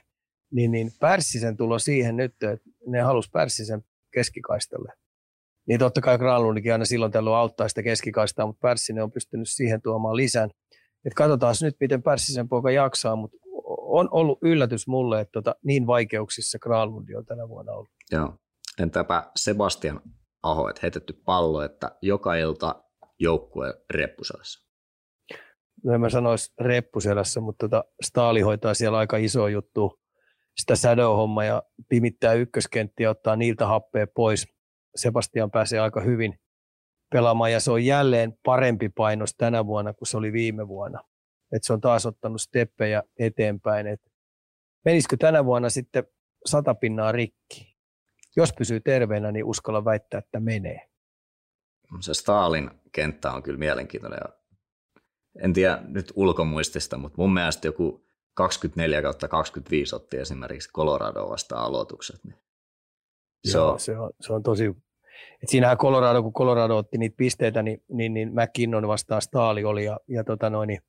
Niin, 0.52 0.72
niin 0.72 0.92
Pärssisen 1.00 1.58
tulo 1.58 1.80
siihen 1.80 2.18
nyt, 2.18 2.32
että 2.44 2.70
ne 2.88 3.02
halusi 3.02 3.30
Pärssisen 3.32 3.84
keskikaistalle. 4.14 4.94
Niin 5.68 5.80
totta 5.80 6.02
kai 6.02 6.18
Granlundikin 6.18 6.72
aina 6.72 6.86
silloin 6.86 7.12
tällöin 7.12 7.36
auttaa 7.36 7.68
sitä 7.68 7.84
keskikaistaa, 7.84 8.46
mutta 8.46 8.60
Pärssinen 8.68 9.04
on 9.04 9.12
pystynyt 9.12 9.50
siihen 9.50 9.82
tuomaan 9.82 10.16
lisän. 10.16 10.50
Et 11.06 11.14
katsotaan 11.14 11.56
nyt, 11.62 11.76
miten 11.80 12.04
Pärssisen 12.04 12.50
poika 12.50 12.72
jaksaa, 12.72 13.16
mutta 13.16 13.38
on 13.78 14.10
ollut 14.12 14.40
yllätys 14.42 14.88
mulle, 14.88 15.22
että 15.22 15.32
tota, 15.32 15.56
niin 15.66 15.88
vaikeuksissa 15.88 16.60
Granlundi 16.60 17.16
on 17.16 17.26
tänä 17.26 17.50
vuonna 17.50 17.72
ollut. 17.72 17.90
Joo. 18.12 18.34
Entäpä 18.80 19.32
Sebastian 19.36 20.02
Aho, 20.44 20.70
että 20.70 20.80
heitetty 20.84 21.14
pallo, 21.26 21.62
että 21.62 21.92
joka 22.02 22.36
ilta 22.36 22.84
joukkue 23.20 23.74
reppuselässä? 23.90 24.73
No 25.84 25.94
en 25.94 26.02
mä 26.02 26.10
sanoisi 26.10 26.54
reppuselässä, 26.60 27.42
mutta 27.42 27.70
tota, 27.70 27.84
Staali 28.04 28.42
hoitaa 28.42 28.74
siellä 28.74 28.98
aika 28.98 29.18
iso 29.18 29.48
juttu 29.48 30.00
sitä 30.58 30.76
shadow 30.76 31.46
ja 31.48 31.64
pimittää 31.90 32.34
ykköskenttiä, 32.34 33.10
ottaa 33.10 33.36
niiltä 33.36 33.68
happea 33.68 34.08
pois. 34.16 34.48
Sebastian 34.96 35.52
pääsee 35.52 35.80
aika 35.80 36.02
hyvin 36.02 36.40
pelaamaan 37.14 37.52
ja 37.52 37.60
se 37.60 37.72
on 37.72 37.86
jälleen 37.86 38.38
parempi 38.46 38.90
painos 38.90 39.36
tänä 39.38 39.66
vuonna 39.66 39.94
kuin 39.94 40.08
se 40.08 40.18
oli 40.18 40.34
viime 40.34 40.68
vuonna. 40.68 41.00
Et 41.52 41.64
se 41.64 41.74
on 41.74 41.82
taas 41.82 42.06
ottanut 42.06 42.42
steppejä 42.42 43.04
eteenpäin. 43.20 43.88
Et 43.88 44.02
menisikö 44.86 45.18
tänä 45.20 45.46
vuonna 45.46 45.70
sitten 45.70 46.04
sata 46.46 46.76
pinnaa 46.76 47.12
rikki? 47.12 47.78
Jos 48.36 48.54
pysyy 48.54 48.80
terveenä, 48.80 49.32
niin 49.32 49.46
uskalla 49.46 49.86
väittää, 49.86 50.18
että 50.18 50.40
menee. 50.40 50.90
Se 52.00 52.14
Stalin 52.14 52.72
kenttä 52.92 53.32
on 53.32 53.44
kyllä 53.44 53.60
mielenkiintoinen 53.60 54.20
ja 54.24 54.43
en 55.42 55.54
tiedä 55.54 55.80
nyt 55.88 56.14
ulkomuistista, 56.16 56.98
mutta 56.98 57.22
mun 57.22 57.34
mielestä 57.34 57.68
joku 57.68 58.06
24 58.34 59.02
kautta 59.02 59.28
25 59.28 59.96
otti 59.96 60.18
esimerkiksi 60.18 60.70
Colorado 60.72 61.30
vastaan 61.30 61.66
aloitukset. 61.66 62.24
Niin 62.24 62.36
se, 63.48 63.58
Joo, 63.58 63.72
on, 63.72 63.80
se, 63.80 63.98
on, 63.98 64.12
se 64.22 64.34
on 64.34 64.44
tosi... 64.44 64.66
Et 65.44 65.50
siinähän 65.50 65.78
Colorado, 65.78 66.24
kun 66.24 66.34
Colorado 66.34 66.78
otti 66.78 66.98
niitä 66.98 67.16
pisteitä, 67.18 67.64
niin, 67.64 67.84
niin, 67.90 68.14
niin 68.14 68.32
McKinnon 68.34 68.88
vastaan 68.88 69.22
Staali 69.22 69.64
oli, 69.64 69.86
ja, 69.86 70.00
ja 70.08 70.24
tota 70.24 70.50
noin, 70.50 70.68
niin 70.68 70.80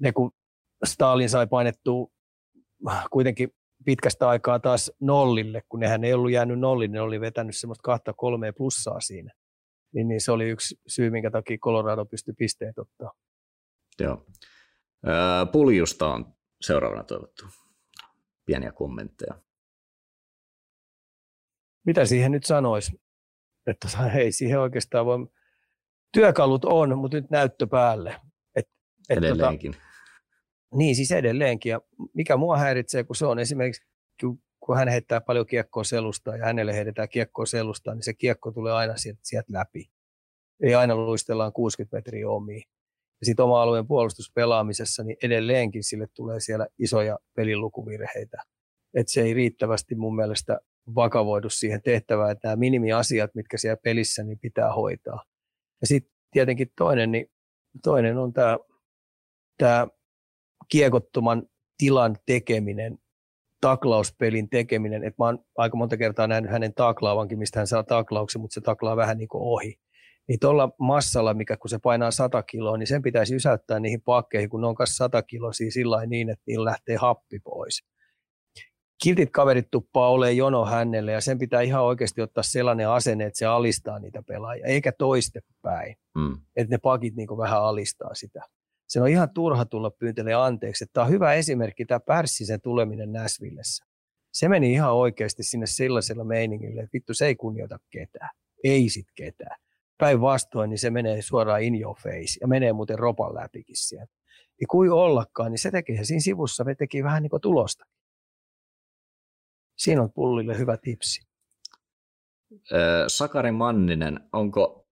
ne 0.00 0.12
kun 0.12 0.30
Stalin 0.84 1.30
sai 1.30 1.46
painettua 1.46 2.06
kuitenkin 3.10 3.48
pitkästä 3.84 4.28
aikaa 4.28 4.58
taas 4.58 4.92
nollille, 5.00 5.62
kun 5.68 5.80
nehän 5.80 6.04
ei 6.04 6.14
ollut 6.14 6.30
jäänyt 6.30 6.58
nollille, 6.58 6.92
ne 6.92 7.00
oli 7.00 7.20
vetänyt 7.20 7.56
semmoista 7.56 7.82
kahta 7.82 8.12
kolmea 8.12 8.52
plussaa 8.52 9.00
siinä. 9.00 9.32
Niin, 9.94 10.08
niin 10.08 10.20
se 10.20 10.32
oli 10.32 10.48
yksi 10.48 10.76
syy, 10.88 11.10
minkä 11.10 11.30
takia 11.30 11.58
Colorado 11.58 12.04
pystyi 12.04 12.34
pisteet 12.38 12.78
ottaa. 12.78 13.12
Joo. 14.00 14.26
Puljusta 15.52 16.12
on 16.14 16.34
seuraavana 16.60 17.04
toivottu. 17.04 17.44
Pieniä 18.46 18.72
kommentteja. 18.72 19.42
Mitä 21.86 22.04
siihen 22.04 22.32
nyt 22.32 22.44
sanoisi? 22.44 23.00
Että 23.66 23.88
hei, 23.98 24.32
siihen 24.32 24.60
oikeastaan 24.60 25.06
voi... 25.06 25.18
Työkalut 26.12 26.64
on, 26.64 26.98
mutta 26.98 27.16
nyt 27.16 27.30
näyttö 27.30 27.66
päälle. 27.66 28.20
Et, 28.56 28.68
et 29.08 29.18
tota- 29.18 29.18
edelleenkin. 29.18 29.72
Tota, 29.72 29.84
niin, 30.74 30.96
siis 30.96 31.12
edelleenkin. 31.12 31.70
Ja 31.70 31.80
mikä 32.14 32.36
mua 32.36 32.58
häiritsee, 32.58 33.04
kun 33.04 33.16
se 33.16 33.26
on 33.26 33.38
esimerkiksi, 33.38 33.86
kun 34.60 34.76
hän 34.76 34.88
heittää 34.88 35.20
paljon 35.20 35.46
kiekkoa 35.46 35.84
selustaa 35.84 36.36
ja 36.36 36.44
hänelle 36.44 36.74
heitetään 36.74 37.08
kiekkoa 37.08 37.46
selustaa, 37.46 37.94
niin 37.94 38.02
se 38.02 38.14
kiekko 38.14 38.52
tulee 38.52 38.72
aina 38.72 38.96
sieltä, 38.96 39.20
sieltä 39.22 39.52
läpi. 39.52 39.90
Ei 40.62 40.74
aina 40.74 40.96
luistellaan 40.96 41.52
60 41.52 41.96
metriä 41.96 42.28
omiin. 42.28 42.62
Ja 43.20 43.26
sitten 43.26 43.44
oma 43.44 43.62
alueen 43.62 43.86
puolustuspelaamisessa, 43.86 45.04
niin 45.04 45.16
edelleenkin 45.22 45.84
sille 45.84 46.06
tulee 46.14 46.40
siellä 46.40 46.66
isoja 46.78 47.18
pelilukuvirheitä. 47.36 48.42
Että 48.94 49.12
se 49.12 49.22
ei 49.22 49.34
riittävästi 49.34 49.94
mun 49.94 50.16
mielestä 50.16 50.60
vakavoidu 50.94 51.50
siihen 51.50 51.82
tehtävään, 51.82 52.30
että 52.30 52.48
nämä 52.48 52.56
minimiasiat, 52.56 53.34
mitkä 53.34 53.58
siellä 53.58 53.76
pelissä, 53.84 54.22
niin 54.22 54.38
pitää 54.38 54.72
hoitaa. 54.72 55.22
Ja 55.80 55.86
sitten 55.86 56.12
tietenkin 56.30 56.72
toinen, 56.76 57.12
niin 57.12 57.30
toinen 57.82 58.18
on 58.18 58.32
tämä, 58.32 58.58
tämä 59.58 59.88
kiekottoman 60.68 61.42
tilan 61.78 62.16
tekeminen, 62.26 62.98
taklauspelin 63.60 64.48
tekeminen. 64.48 65.04
että 65.04 65.22
mä 65.22 65.26
oon 65.26 65.44
aika 65.56 65.76
monta 65.76 65.96
kertaa 65.96 66.26
nähnyt 66.26 66.50
hänen 66.50 66.74
taklaavankin, 66.74 67.38
mistä 67.38 67.60
hän 67.60 67.66
saa 67.66 67.82
taklauksen, 67.82 68.40
mutta 68.40 68.54
se 68.54 68.60
taklaa 68.60 68.96
vähän 68.96 69.18
niin 69.18 69.28
kuin 69.28 69.42
ohi 69.42 69.78
niin 70.28 70.38
tuolla 70.40 70.70
massalla, 70.78 71.34
mikä 71.34 71.56
kun 71.56 71.70
se 71.70 71.78
painaa 71.78 72.10
100 72.10 72.42
kiloa, 72.42 72.76
niin 72.76 72.86
sen 72.86 73.02
pitäisi 73.02 73.34
ysäyttää 73.34 73.80
niihin 73.80 74.02
pakkeihin, 74.02 74.50
kun 74.50 74.60
ne 74.60 74.66
on 74.66 74.74
kanssa 74.74 74.96
100 74.96 75.22
kiloisia 75.22 75.70
sillä 75.70 76.06
niin, 76.06 76.30
että 76.30 76.42
niillä 76.46 76.70
lähtee 76.70 76.96
happi 76.96 77.38
pois. 77.38 77.84
Kiltit 79.02 79.30
kaverit 79.30 79.70
tuppaa 79.70 80.10
ole 80.10 80.32
jono 80.32 80.64
hänelle 80.64 81.12
ja 81.12 81.20
sen 81.20 81.38
pitää 81.38 81.60
ihan 81.60 81.84
oikeasti 81.84 82.20
ottaa 82.20 82.42
sellainen 82.42 82.88
asenne, 82.88 83.26
että 83.26 83.38
se 83.38 83.46
alistaa 83.46 83.98
niitä 83.98 84.22
pelaajia, 84.22 84.66
eikä 84.66 84.92
toistepäin, 84.92 85.96
mm. 86.16 86.40
että 86.56 86.74
ne 86.74 86.78
pakit 86.78 87.16
niin 87.16 87.28
vähän 87.38 87.62
alistaa 87.62 88.14
sitä. 88.14 88.42
Se 88.88 89.00
on 89.00 89.08
ihan 89.08 89.30
turha 89.34 89.64
tulla 89.64 89.90
pyyntelemään 89.90 90.42
anteeksi. 90.42 90.86
Tämä 90.92 91.04
on 91.04 91.12
hyvä 91.12 91.34
esimerkki, 91.34 91.84
tämä 91.84 92.00
Pärssisen 92.00 92.60
tuleminen 92.60 93.12
Näsvillessä. 93.12 93.84
Se 94.32 94.48
meni 94.48 94.72
ihan 94.72 94.94
oikeasti 94.94 95.42
sinne 95.42 95.66
sellaisella 95.66 96.24
meiningillä, 96.24 96.82
että 96.82 96.92
vittu 96.92 97.14
se 97.14 97.26
ei 97.26 97.36
kunnioita 97.36 97.78
ketään. 97.90 98.30
Ei 98.64 98.88
sit 98.88 99.06
ketään 99.14 99.56
päinvastoin, 99.98 100.70
niin 100.70 100.78
se 100.78 100.90
menee 100.90 101.22
suoraan 101.22 101.62
in 101.62 101.80
your 101.80 101.96
face 101.96 102.38
ja 102.40 102.48
menee 102.48 102.72
muuten 102.72 102.98
ropan 102.98 103.34
läpikin 103.34 103.76
sieltä. 103.76 104.12
Ja 104.60 104.66
kuin 104.70 104.92
ollakaan, 104.92 105.50
niin 105.50 105.58
se 105.58 105.70
tekee 105.70 106.04
siinä 106.04 106.20
sivussa, 106.20 106.64
me 106.64 106.74
teki 106.74 107.04
vähän 107.04 107.22
niin 107.22 107.30
kuin 107.30 107.40
tulosta. 107.40 107.84
Siinä 109.76 110.02
on 110.02 110.12
pullille 110.12 110.58
hyvä 110.58 110.76
tipsi. 110.76 111.28
Sakari 113.08 113.52
Manninen, 113.52 114.20
onko 114.32 114.88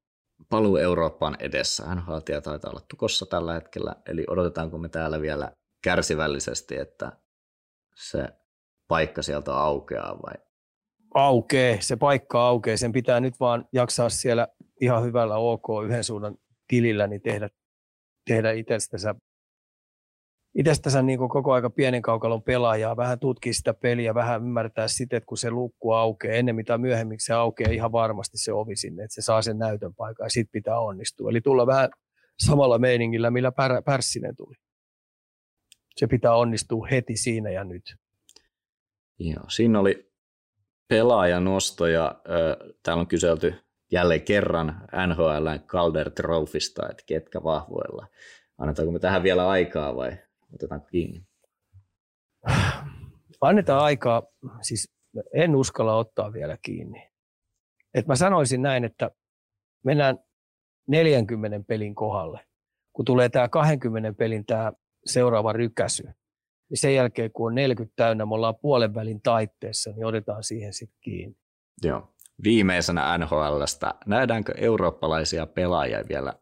paluu 0.51 0.77
Eurooppaan 0.77 1.37
edessä? 1.41 1.85
Hän 1.87 2.05
taitaa 2.25 2.71
olla 2.71 2.87
tukossa 2.91 3.27
tällä 3.27 3.55
hetkellä, 3.55 3.97
eli 4.07 4.25
odotetaanko 4.29 4.79
me 4.79 4.89
täällä 4.89 5.21
vielä 5.21 5.53
kärsivällisesti, 5.83 6.77
että 6.77 7.13
se 7.95 8.29
paikka 8.89 9.23
sieltä 9.23 9.55
aukeaa 9.55 10.19
vai? 10.23 10.35
Aukee, 11.15 11.81
se 11.81 11.97
paikka 11.97 12.47
aukeaa. 12.47 12.77
Sen 12.77 12.93
pitää 12.93 13.21
nyt 13.21 13.41
vaan 13.41 13.69
jaksaa 13.73 14.09
siellä 14.09 14.49
ihan 14.81 15.05
hyvällä 15.05 15.37
OK 15.37 15.67
yhden 15.85 16.05
suunnan 16.05 16.39
tilillä 16.69 17.07
niin 17.07 17.23
tehdä, 17.23 17.49
tehdä 18.27 18.53
itsestänsä 18.53 19.15
itsestänsä 20.57 21.03
niin 21.03 21.19
koko 21.19 21.53
aika 21.53 21.71
pienen 21.71 22.03
kaukalon 22.03 22.43
pelaajaa, 22.43 22.97
vähän 22.97 23.19
tutkia 23.19 23.53
sitä 23.53 23.75
peliä, 23.75 24.15
vähän 24.15 24.43
ymmärtää 24.43 24.89
sitä, 24.89 25.17
että 25.17 25.27
kun 25.27 25.39
se 25.39 25.51
lukku 25.51 25.93
aukeaa, 25.93 26.35
ennen 26.35 26.57
mitä 26.57 26.79
myöhemmin 26.79 27.19
se 27.21 27.35
aukeaa 27.35 27.71
ihan 27.71 27.93
varmasti 27.93 28.39
se 28.39 28.53
ovi 28.53 28.77
sinne, 28.77 29.05
että 29.05 29.15
se 29.15 29.23
saa 29.23 29.43
sen 29.43 29.59
näytön 29.59 29.95
paikan 29.95 30.25
ja 30.25 30.31
sitten 30.31 30.53
pitää 30.53 30.81
onnistua. 30.81 31.31
Eli 31.31 31.41
tulla 31.41 31.67
vähän 31.67 31.91
samalla 32.39 32.79
meiningillä, 32.79 33.31
millä 33.31 33.53
pär, 33.53 33.83
Pärssinen 33.83 34.37
tuli. 34.37 34.55
Se 35.97 36.07
pitää 36.07 36.35
onnistua 36.35 36.87
heti 36.91 37.17
siinä 37.17 37.51
ja 37.51 37.65
nyt. 37.65 37.95
Joo, 39.19 39.45
siinä 39.49 39.81
oli 39.81 40.13
pelaajanosto 40.89 41.87
ja 41.87 42.07
äh, 42.07 42.75
täällä 42.83 43.01
on 43.01 43.07
kyselty 43.07 43.55
jälleen 43.93 44.23
kerran 44.23 44.89
NHL 45.07 45.49
Calder 45.67 46.11
Trophysta, 46.11 46.89
että 46.91 47.03
ketkä 47.07 47.43
vahvoilla. 47.43 48.07
Annetaanko 48.59 48.93
me 48.93 48.99
tähän 48.99 49.23
vielä 49.23 49.49
aikaa 49.49 49.97
vai 49.97 50.19
otetaanko 50.55 50.87
kiinni? 50.87 51.23
Annetaan 53.41 53.85
aikaa, 53.85 54.23
siis 54.63 54.95
en 55.35 55.57
uskalla 55.57 55.97
ottaa 55.97 56.33
vielä 56.33 56.59
kiinni. 56.63 57.09
Et 57.95 58.07
mä 58.07 58.17
sanoisin 58.17 58.63
näin, 58.63 58.85
että 58.85 59.11
mennään 59.85 60.19
40 60.89 61.61
pelin 61.69 61.95
kohdalle. 61.95 62.41
Kun 62.93 63.05
tulee 63.05 63.29
tämä 63.29 63.49
20 63.49 64.13
pelin 64.13 64.47
tämä 64.47 64.73
seuraava 65.07 65.53
rykäsy, 65.53 66.03
niin 66.71 66.79
sen 66.81 66.95
jälkeen 66.95 67.33
kun 67.33 67.47
on 67.47 67.55
40 67.55 67.93
täynnä, 67.97 68.27
me 68.27 68.35
ollaan 68.35 68.57
puolen 68.63 68.95
välin 68.95 69.23
taitteessa, 69.23 69.91
niin 69.91 70.07
otetaan 70.07 70.45
siihen 70.45 70.73
sitten 70.73 70.99
kiinni. 71.01 71.37
Joo. 71.83 72.13
Viimeisenä 72.45 73.19
NHLstä, 73.19 73.95
nähdäänkö 74.07 74.53
eurooppalaisia 74.57 75.47
pelaajia 75.47 76.05
vielä 76.09 76.33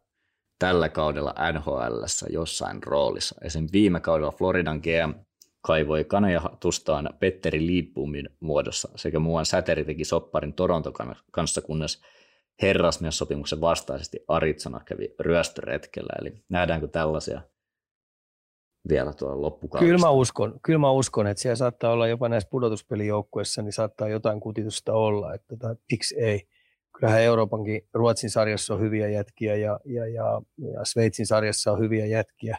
tällä 0.59 0.89
kaudella 0.89 1.35
NHLssä 1.53 2.27
jossain 2.31 2.83
roolissa? 2.83 3.35
Esim. 3.43 3.67
viime 3.73 4.01
kaudella 4.01 4.33
Floridan 4.33 4.79
GM 4.79 5.15
kaivoi 5.61 6.05
kanajatustaan 6.05 7.11
Petteri 7.21 7.67
Liedboomin 7.67 8.29
muodossa 8.41 8.89
sekä 8.97 9.19
muuan 9.19 9.47
säteri 9.47 9.85
teki 9.85 10.05
sopparin 10.05 10.53
Toronto 10.53 10.93
kanssa, 11.33 11.61
kunnes 11.61 12.03
herrasmies-sopimuksen 12.63 13.61
vastaisesti 13.61 14.25
Arizona 14.29 14.81
kävi 14.85 15.15
ryöstöretkellä. 15.21 16.13
Eli 16.21 16.45
nähdäänkö 16.49 16.89
tällaisia 16.89 17.41
vielä 18.89 19.13
tuolla 19.13 19.43
loppukaudesta? 19.43 19.87
Kyllä 19.87 20.07
mä 20.07 20.11
uskon, 20.11 20.61
kyllä 20.63 20.79
mä 20.79 20.91
uskon 20.91 21.27
että 21.27 21.43
siellä 21.43 21.57
saattaa 21.57 21.93
olla 21.93 22.09
jopa 22.09 22.29
näissä 22.29 22.49
pudotuspelijoukkueissa, 22.51 23.63
niin 23.63 23.73
saattaa 23.73 24.09
jotain 24.09 24.41
kutitusta 24.41 24.93
olla, 24.93 25.35
että 25.35 25.47
tota, 25.57 25.77
miksi 25.93 26.21
ei. 26.21 26.49
Kyllähän 26.99 27.23
Euroopankin, 27.23 27.89
Ruotsin 27.95 28.31
sarjassa 28.31 28.75
on 28.75 28.81
hyviä 28.81 29.09
jätkiä 29.09 29.57
ja, 29.57 29.81
ja, 29.85 30.07
ja, 30.07 30.43
ja 30.73 30.85
Sveitsin 30.85 31.27
sarjassa 31.27 31.73
on 31.73 31.79
hyviä 31.79 32.07
jätkiä, 32.07 32.59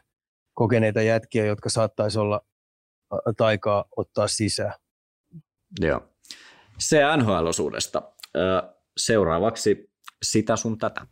kokeneita 0.53 1.01
jätkiä, 1.01 1.45
jotka 1.45 1.69
saattaisi 1.69 2.19
olla 2.19 2.41
taikaa 3.37 3.85
ottaa 3.97 4.27
sisään. 4.27 4.73
Joo. 5.81 6.01
Se 6.77 7.01
NHL-osuudesta. 7.17 8.01
Seuraavaksi 8.97 9.89
sitä 10.23 10.55
sun 10.55 10.77
tätä. 10.77 11.07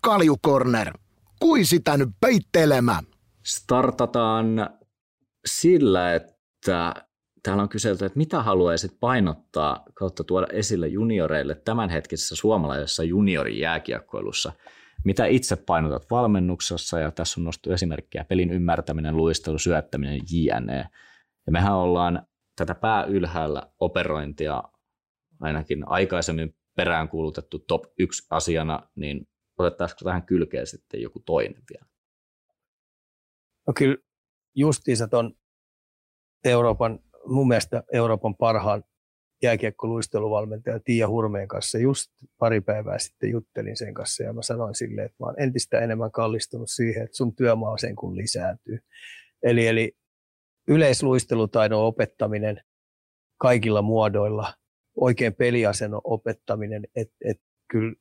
Kaljukorner. 0.00 0.98
Kui 1.40 1.64
sitä 1.64 1.96
nyt 1.96 2.08
peittelemä? 2.20 3.02
Startataan 3.48 4.70
sillä, 5.46 6.14
että 6.14 6.94
täällä 7.42 7.62
on 7.62 7.68
kyselty, 7.68 8.04
että 8.04 8.18
mitä 8.18 8.42
haluaisit 8.42 8.96
painottaa 9.00 9.84
kautta 9.94 10.24
tuoda 10.24 10.46
esille 10.52 10.88
junioreille 10.88 11.54
tämänhetkisessä 11.54 12.36
suomalaisessa 12.36 13.04
juniorijääkiekkoilussa. 13.04 14.52
Mitä 15.04 15.26
itse 15.26 15.56
painotat 15.56 16.10
valmennuksessa 16.10 16.98
ja 16.98 17.10
tässä 17.10 17.40
on 17.40 17.44
nostettu 17.44 17.72
esimerkkejä 17.72 18.24
pelin 18.24 18.50
ymmärtäminen, 18.50 19.16
luistelu, 19.16 19.58
syöttäminen, 19.58 20.20
jne. 20.32 20.88
Ja 21.46 21.52
mehän 21.52 21.74
ollaan 21.74 22.26
tätä 22.56 22.74
pää 22.74 23.04
ylhäällä 23.04 23.62
operointia 23.80 24.62
ainakin 25.40 25.88
aikaisemmin 25.88 26.54
peräänkuulutettu 26.76 27.58
top 27.58 27.84
1 27.98 28.26
asiana, 28.30 28.88
niin 28.94 29.28
otettaisiko 29.58 30.04
tähän 30.04 30.22
kylkeen 30.22 30.66
sitten 30.66 31.02
joku 31.02 31.22
toinen 31.26 31.62
vielä? 31.70 31.97
No 33.68 33.72
kyllä 33.76 33.96
justiinsa 34.54 35.08
tuon 35.08 35.34
Euroopan, 36.44 36.98
mun 37.26 37.48
mielestä 37.48 37.82
Euroopan 37.92 38.36
parhaan 38.36 38.84
jääkiekkoluisteluvalmentaja 39.42 40.80
Tiia 40.84 41.08
Hurmeen 41.08 41.48
kanssa 41.48 41.78
just 41.78 42.10
pari 42.38 42.60
päivää 42.60 42.98
sitten 42.98 43.30
juttelin 43.30 43.76
sen 43.76 43.94
kanssa 43.94 44.22
ja 44.22 44.32
mä 44.32 44.42
sanoin 44.42 44.74
sille, 44.74 45.04
että 45.04 45.16
mä 45.20 45.26
oon 45.26 45.40
entistä 45.42 45.80
enemmän 45.80 46.10
kallistunut 46.10 46.70
siihen, 46.70 47.04
että 47.04 47.16
sun 47.16 47.36
työmaa 47.36 47.78
sen 47.78 47.96
kun 47.96 48.16
lisääntyy. 48.16 48.78
Eli, 49.42 49.66
eli 49.66 49.92
yleisluistelutaidon 50.68 51.82
opettaminen 51.82 52.60
kaikilla 53.38 53.82
muodoilla, 53.82 54.54
oikein 55.00 55.34
peliasennon 55.34 56.00
opettaminen, 56.04 56.84
että 56.96 57.16
et 57.24 57.40
kyllä 57.70 57.94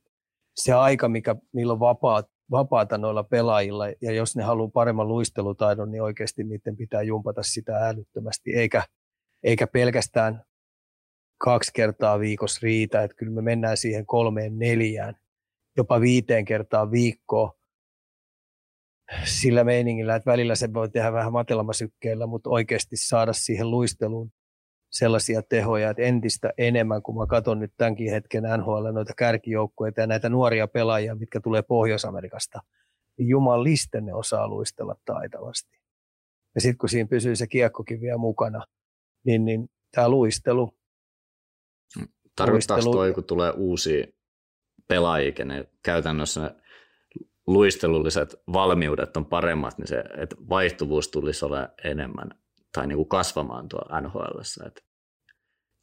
se 0.56 0.74
aika, 0.74 1.10
mikä 1.10 1.36
niillä 1.54 1.74
on 1.74 1.80
vapaat, 1.80 2.37
vapaata 2.52 2.98
noilla 2.98 3.24
pelaajilla, 3.24 3.86
ja 4.02 4.12
jos 4.12 4.36
ne 4.36 4.44
haluaa 4.44 4.70
paremman 4.74 5.08
luistelutaidon, 5.08 5.92
niin 5.92 6.04
oikeasti 6.04 6.44
niiden 6.44 6.78
pitää 6.78 7.02
jumpata 7.02 7.44
sitä 7.44 7.88
älyttömästi, 7.88 8.56
eikä, 8.56 8.84
eikä 9.44 9.68
pelkästään 9.68 10.44
kaksi 11.38 11.72
kertaa 11.74 12.20
viikossa 12.20 12.60
riitä, 12.64 13.04
että 13.04 13.18
kyllä 13.18 13.32
me 13.32 13.42
mennään 13.42 13.78
siihen 13.78 14.06
kolmeen, 14.06 14.60
neljään, 14.60 15.16
jopa 15.78 16.02
viiteen 16.02 16.46
kertaa 16.46 16.92
viikkoon, 16.92 17.52
sillä 19.24 19.64
meiningillä, 19.64 20.16
että 20.16 20.32
välillä 20.32 20.56
se 20.56 20.74
voi 20.74 20.90
tehdä 20.90 21.14
vähän 21.14 21.34
matelamasykkeillä, 21.34 22.28
mutta 22.28 22.50
oikeasti 22.50 22.98
saada 22.98 23.34
siihen 23.34 23.72
luisteluun 23.72 24.32
sellaisia 24.90 25.42
tehoja, 25.42 25.90
että 25.90 26.04
entistä 26.04 26.54
enemmän, 26.58 27.02
kun 27.02 27.18
mä 27.18 27.26
katson 27.26 27.60
nyt 27.60 27.74
tämänkin 27.78 28.12
hetken 28.12 28.44
NHL 28.58 28.92
noita 28.92 29.14
kärkijoukkueita 29.18 30.02
ja 30.02 30.08
näitä 30.08 30.30
nuoria 30.30 30.68
pelaajia, 30.68 31.16
mitkä 31.16 31.40
tulee 31.40 31.62
Pohjois-Amerikasta, 31.62 32.60
niin 33.18 33.28
jumalisten 33.28 34.06
ne 34.06 34.14
osaa 34.14 34.48
luistella 34.48 34.96
taitavasti. 35.06 35.78
Ja 36.56 36.62
sitten 36.62 36.78
kun 36.78 36.90
siinä 36.90 37.08
pysyy 37.08 37.36
se 37.36 37.48
kiekkokin 37.48 38.02
vielä 38.02 38.18
mukana, 38.18 38.66
niin, 39.26 39.46
niin 39.46 39.70
tämä 39.92 40.10
luistelu. 40.10 40.78
Tarkoittaako 42.36 42.92
toi, 42.92 43.14
kun 43.14 43.24
tulee 43.24 43.52
uusia 43.52 44.08
pelaajia, 44.88 45.46
ne 45.46 45.68
käytännössä 45.84 46.56
luistelulliset 47.48 48.36
valmiudet 48.54 49.18
on 49.18 49.26
paremmat, 49.26 49.78
niin 49.78 49.88
se 49.88 50.04
että 50.18 50.36
vaihtuvuus 50.50 51.08
tulisi 51.08 51.46
olla 51.46 51.70
enemmän 51.84 52.32
tai 52.78 52.88
niin 52.88 52.98
kuin 52.98 53.10
kasvamaan 53.10 53.68
tuo 53.68 53.82
NHL. 54.02 54.66
Että 54.68 54.82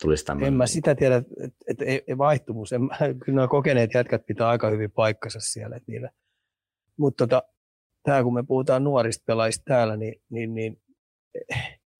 tulisi 0.03 0.25
tämmöinen... 0.25 0.49
En 0.49 0.55
mä 0.55 0.66
sitä 0.66 0.95
tiedä, 0.95 1.16
että, 1.16 1.59
että 1.66 1.85
ei, 1.85 2.05
vaihtuvuus. 2.19 2.73
En, 2.73 2.81
kyllä 3.25 3.37
nämä 3.37 3.49
kokeneet 3.49 3.95
jätkät 3.95 4.27
pitää 4.27 4.49
aika 4.49 4.71
hyvin 4.71 4.91
paikkansa 4.91 5.41
siellä. 5.41 5.77
Että 5.77 5.93
niillä. 5.93 6.11
Mutta 6.97 7.27
tota, 7.27 7.43
tämä 8.03 8.23
kun 8.23 8.35
me 8.35 8.43
puhutaan 8.43 8.85
nuorista 8.85 9.25
pelaajista 9.27 9.62
täällä, 9.66 9.97
niin, 9.97 10.23
niin, 10.31 10.55
niin 10.55 10.83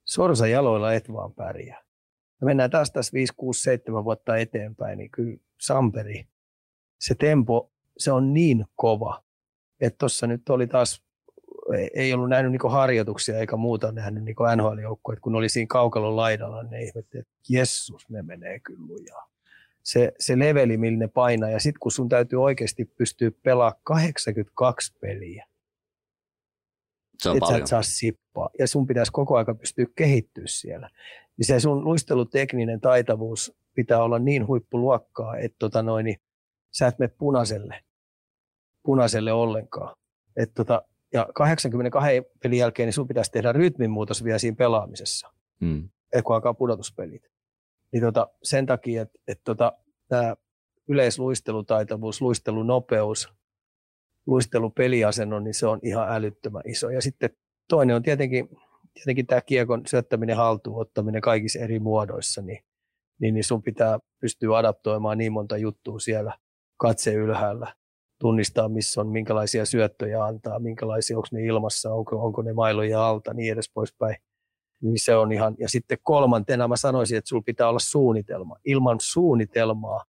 sorsa 0.05 0.47
jaloilla 0.47 0.93
et 0.93 1.13
vaan 1.13 1.35
pärjää. 1.35 1.83
Me 2.41 2.45
mennään 2.45 2.71
taas 2.71 2.91
tässä 2.91 3.13
5, 3.13 3.33
6, 3.37 3.63
7 3.63 4.05
vuotta 4.05 4.37
eteenpäin, 4.37 4.99
niin 4.99 5.11
kyllä 5.11 5.37
Samperi, 5.61 6.29
se 7.01 7.15
tempo, 7.15 7.73
se 7.99 8.13
on 8.13 8.35
niin 8.35 8.65
kova, 8.75 9.25
että 9.81 9.99
tuossa 9.99 10.27
nyt 10.27 10.49
oli 10.49 10.67
taas, 10.67 11.05
ei 11.95 12.15
ollut 12.15 12.29
nähnyt 12.29 12.53
niin 12.53 12.73
harjoituksia 12.73 13.39
eikä 13.39 13.57
muuta 13.57 13.93
nähnyt 13.93 14.25
niin 14.25 14.37
NHL-joukkoja, 14.57 15.21
kun 15.21 15.35
oli 15.35 15.49
siinä 15.49 15.67
kaukalon 15.67 16.17
laidalla, 16.17 16.63
niin 16.63 16.83
ihmetti, 16.83 17.19
että 17.19 17.33
jessus, 17.49 18.11
ne 18.11 18.23
menee 18.23 18.61
kyllä 18.61 18.87
lujaa. 18.87 19.29
Se, 19.83 20.13
se 20.19 20.39
leveli, 20.39 20.77
millä 20.77 20.99
ne 20.99 21.09
painaa, 21.09 21.51
ja 21.51 21.61
sitten 21.61 21.81
kun 21.81 21.93
sun 21.93 22.09
täytyy 22.09 22.43
oikeasti 22.43 22.85
pystyä 22.85 23.31
pelaamaan 23.43 23.81
82 23.83 24.93
peliä, 25.01 25.47
se 27.19 27.31
on 27.31 27.39
paljon. 27.39 27.61
et 27.61 27.67
saa 27.67 27.83
sippaa, 27.83 28.51
ja 28.59 28.67
sun 28.67 28.87
pitäisi 28.87 29.13
koko 29.13 29.37
aika 29.37 29.55
pystyä 29.55 29.87
kehittyä 29.97 30.45
siellä. 30.47 30.91
Niin 31.37 31.47
se 31.47 31.61
sun 31.61 31.85
luistelutekninen 31.85 32.81
taitavuus 32.81 33.53
pitää 33.75 34.03
olla 34.03 34.19
niin 34.19 34.47
huippuluokkaa, 34.47 35.37
että 35.37 35.57
tota 35.59 35.83
noin, 35.83 36.05
niin 36.05 36.17
sä 36.73 36.87
et 36.87 36.99
mene 36.99 37.13
punaiselle 37.19 37.85
punaiselle 38.85 39.33
ollenkaan. 39.33 39.97
Et 40.37 40.51
tota, 40.55 40.83
ja 41.15 41.27
82 41.35 42.23
pelin 42.43 42.59
jälkeen 42.59 42.87
niin 42.87 42.93
sun 42.93 43.09
pitäisi 43.09 43.31
tehdä 43.31 43.53
rytminmuutos 43.53 44.25
vielä 44.25 44.39
siinä 44.39 44.57
pelaamisessa, 44.57 45.33
mm. 45.61 45.89
kun 46.25 46.35
alkaa 46.35 46.55
pudotuspelit. 46.55 47.23
Niin 47.93 48.03
tota, 48.03 48.29
sen 48.43 48.67
takia, 48.67 49.03
että 49.03 49.19
et 49.29 49.41
tota, 49.45 49.73
tämä 50.09 50.37
yleisluistelutaitavuus, 50.89 52.21
luistelunopeus, 52.21 53.33
luistelupeliasennon, 54.27 55.45
niin 55.45 55.55
se 55.55 55.67
on 55.67 55.81
ihan 55.83 56.13
älyttömän 56.13 56.63
iso. 56.67 56.91
Ja 56.91 57.03
sitten 57.03 57.31
toinen 57.69 57.97
on 57.97 58.03
tietenkin, 58.03 58.49
tietenkin 58.95 59.27
tämä 59.27 59.41
kiekon 59.41 59.83
syöttäminen, 59.87 60.37
haltuun 60.37 60.81
ottaminen 60.81 61.21
kaikissa 61.21 61.59
eri 61.59 61.79
muodoissa, 61.79 62.43
niin, 62.43 62.65
niin, 63.19 63.35
niin 63.35 63.45
sun 63.45 63.63
pitää 63.63 63.99
pystyä 64.21 64.59
adaptoimaan 64.59 65.19
niin 65.19 65.33
monta 65.33 65.57
juttua 65.57 65.99
siellä 65.99 66.39
katse 66.77 67.15
ylhäällä 67.15 67.75
tunnistaa, 68.25 68.69
missä 68.69 69.01
on, 69.01 69.09
minkälaisia 69.09 69.65
syöttöjä 69.65 70.25
antaa, 70.25 70.59
minkälaisia, 70.59 71.17
onko 71.17 71.29
ne 71.33 71.45
ilmassa, 71.45 71.95
onko, 71.95 72.25
onko 72.25 72.43
ne 72.43 72.53
mailoja 72.53 73.09
alta, 73.09 73.35
niin 73.35 73.53
edes 73.53 73.71
poispäin. 73.75 74.17
Niin 74.83 74.99
se 75.05 75.17
on 75.17 75.33
ihan, 75.33 75.55
ja 75.59 75.69
sitten 75.69 75.99
kolmantena 76.03 76.69
mä 76.69 76.77
sanoisin, 76.77 77.19
että 77.19 77.29
sulla 77.29 77.43
pitää 77.47 77.69
olla 77.69 77.79
suunnitelma. 77.79 78.57
Ilman 78.65 78.97
suunnitelmaa 79.01 80.05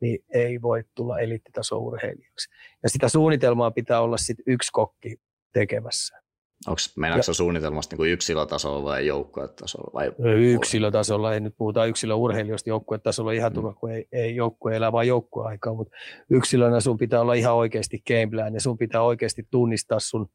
niin 0.00 0.18
ei 0.34 0.62
voi 0.62 0.84
tulla 0.94 1.18
eliittitaso-urheilijaksi. 1.18 2.48
Ja 2.82 2.88
sitä 2.88 3.08
suunnitelmaa 3.08 3.70
pitää 3.70 4.00
olla 4.00 4.16
sitten 4.16 4.44
yksi 4.46 4.70
kokki 4.72 5.16
tekemässä. 5.52 6.20
Onko 6.66 6.80
meinaatko 6.96 7.32
suunnitelmasta 7.32 7.96
niin 7.96 8.12
yksilötasolla 8.12 8.84
vai 8.84 9.06
joukkuetasolla? 9.06 9.90
Vai 9.94 10.12
yksilötasolla, 10.52 11.34
ei 11.34 11.40
nyt 11.40 11.54
puhuta 11.58 11.86
yksilöurheilijoista 11.86 12.70
joukkuetasolla 12.70 13.32
ihan 13.32 13.52
turha, 13.52 13.74
kun 13.74 13.90
ei, 13.90 14.08
ei 14.12 14.36
joukkue 14.36 14.76
elää 14.76 14.92
vaan 14.92 15.06
joukkueaikaa, 15.06 15.74
mutta 15.74 15.96
yksilönä 16.30 16.80
sun 16.80 16.98
pitää 16.98 17.20
olla 17.20 17.34
ihan 17.34 17.54
oikeasti 17.54 18.02
gameplan 18.06 18.54
ja 18.54 18.60
sun 18.60 18.78
pitää 18.78 19.02
oikeasti 19.02 19.48
tunnistaa 19.50 20.00
sun 20.00 20.28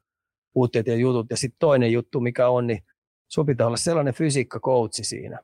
puutteet 0.53 0.88
ja 0.88 0.95
jutut. 0.95 1.26
Ja 1.30 1.38
sitten 1.38 1.60
toinen 1.60 1.91
juttu, 1.91 2.19
mikä 2.19 2.49
on, 2.49 2.68
niin 2.68 2.80
sun 3.27 3.45
pitää 3.45 3.68
olla 3.68 3.77
sellainen 3.77 4.14
fysiikkakoutsi 4.14 5.03
siinä, 5.03 5.39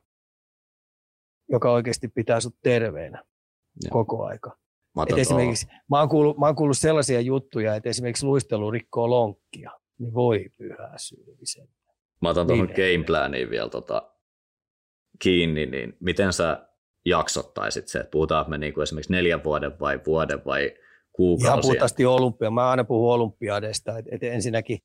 joka 1.48 1.72
oikeasti 1.72 2.08
pitää 2.08 2.40
sut 2.40 2.56
terveenä 2.62 3.24
ja. 3.84 3.90
koko 3.90 4.24
aika. 4.24 4.56
Mä, 4.96 5.02
Et 5.10 5.18
esimerkiksi, 5.18 5.66
mä, 5.90 5.98
oon 5.98 6.08
kuullut, 6.08 6.38
mä 6.38 6.46
oon 6.46 6.56
kuullut 6.56 6.78
sellaisia 6.78 7.20
juttuja, 7.20 7.74
että 7.74 7.88
esimerkiksi 7.88 8.26
luistelu 8.26 8.70
rikkoo 8.70 9.10
lonkkia 9.10 9.70
niin 10.02 10.14
voi 10.14 10.50
pyhä 10.56 10.92
syyllisen. 10.96 11.68
Mä 12.22 12.28
otan 12.28 12.46
tuohon 12.46 12.68
gameplaniin 12.76 13.50
vielä 13.50 13.68
tota, 13.68 14.12
kiinni, 15.18 15.66
niin 15.66 15.96
miten 16.00 16.32
sä 16.32 16.68
jaksottaisit 17.04 17.88
se, 17.88 17.98
että 17.98 18.10
puhutaan 18.10 18.50
me 18.50 18.58
niinku 18.58 18.80
esimerkiksi 18.80 19.12
neljän 19.12 19.44
vuoden 19.44 19.80
vai 19.80 20.00
vuoden 20.06 20.44
vai 20.44 20.74
kuukausia? 21.12 21.50
Ihan 21.50 21.60
puhtaasti 21.62 22.06
olympia. 22.06 22.50
Mä 22.50 22.70
aina 22.70 22.84
puhun 22.84 23.14
olympiadeista, 23.14 23.98
että 23.98 24.10
et 24.14 24.22
ensinnäkin 24.22 24.78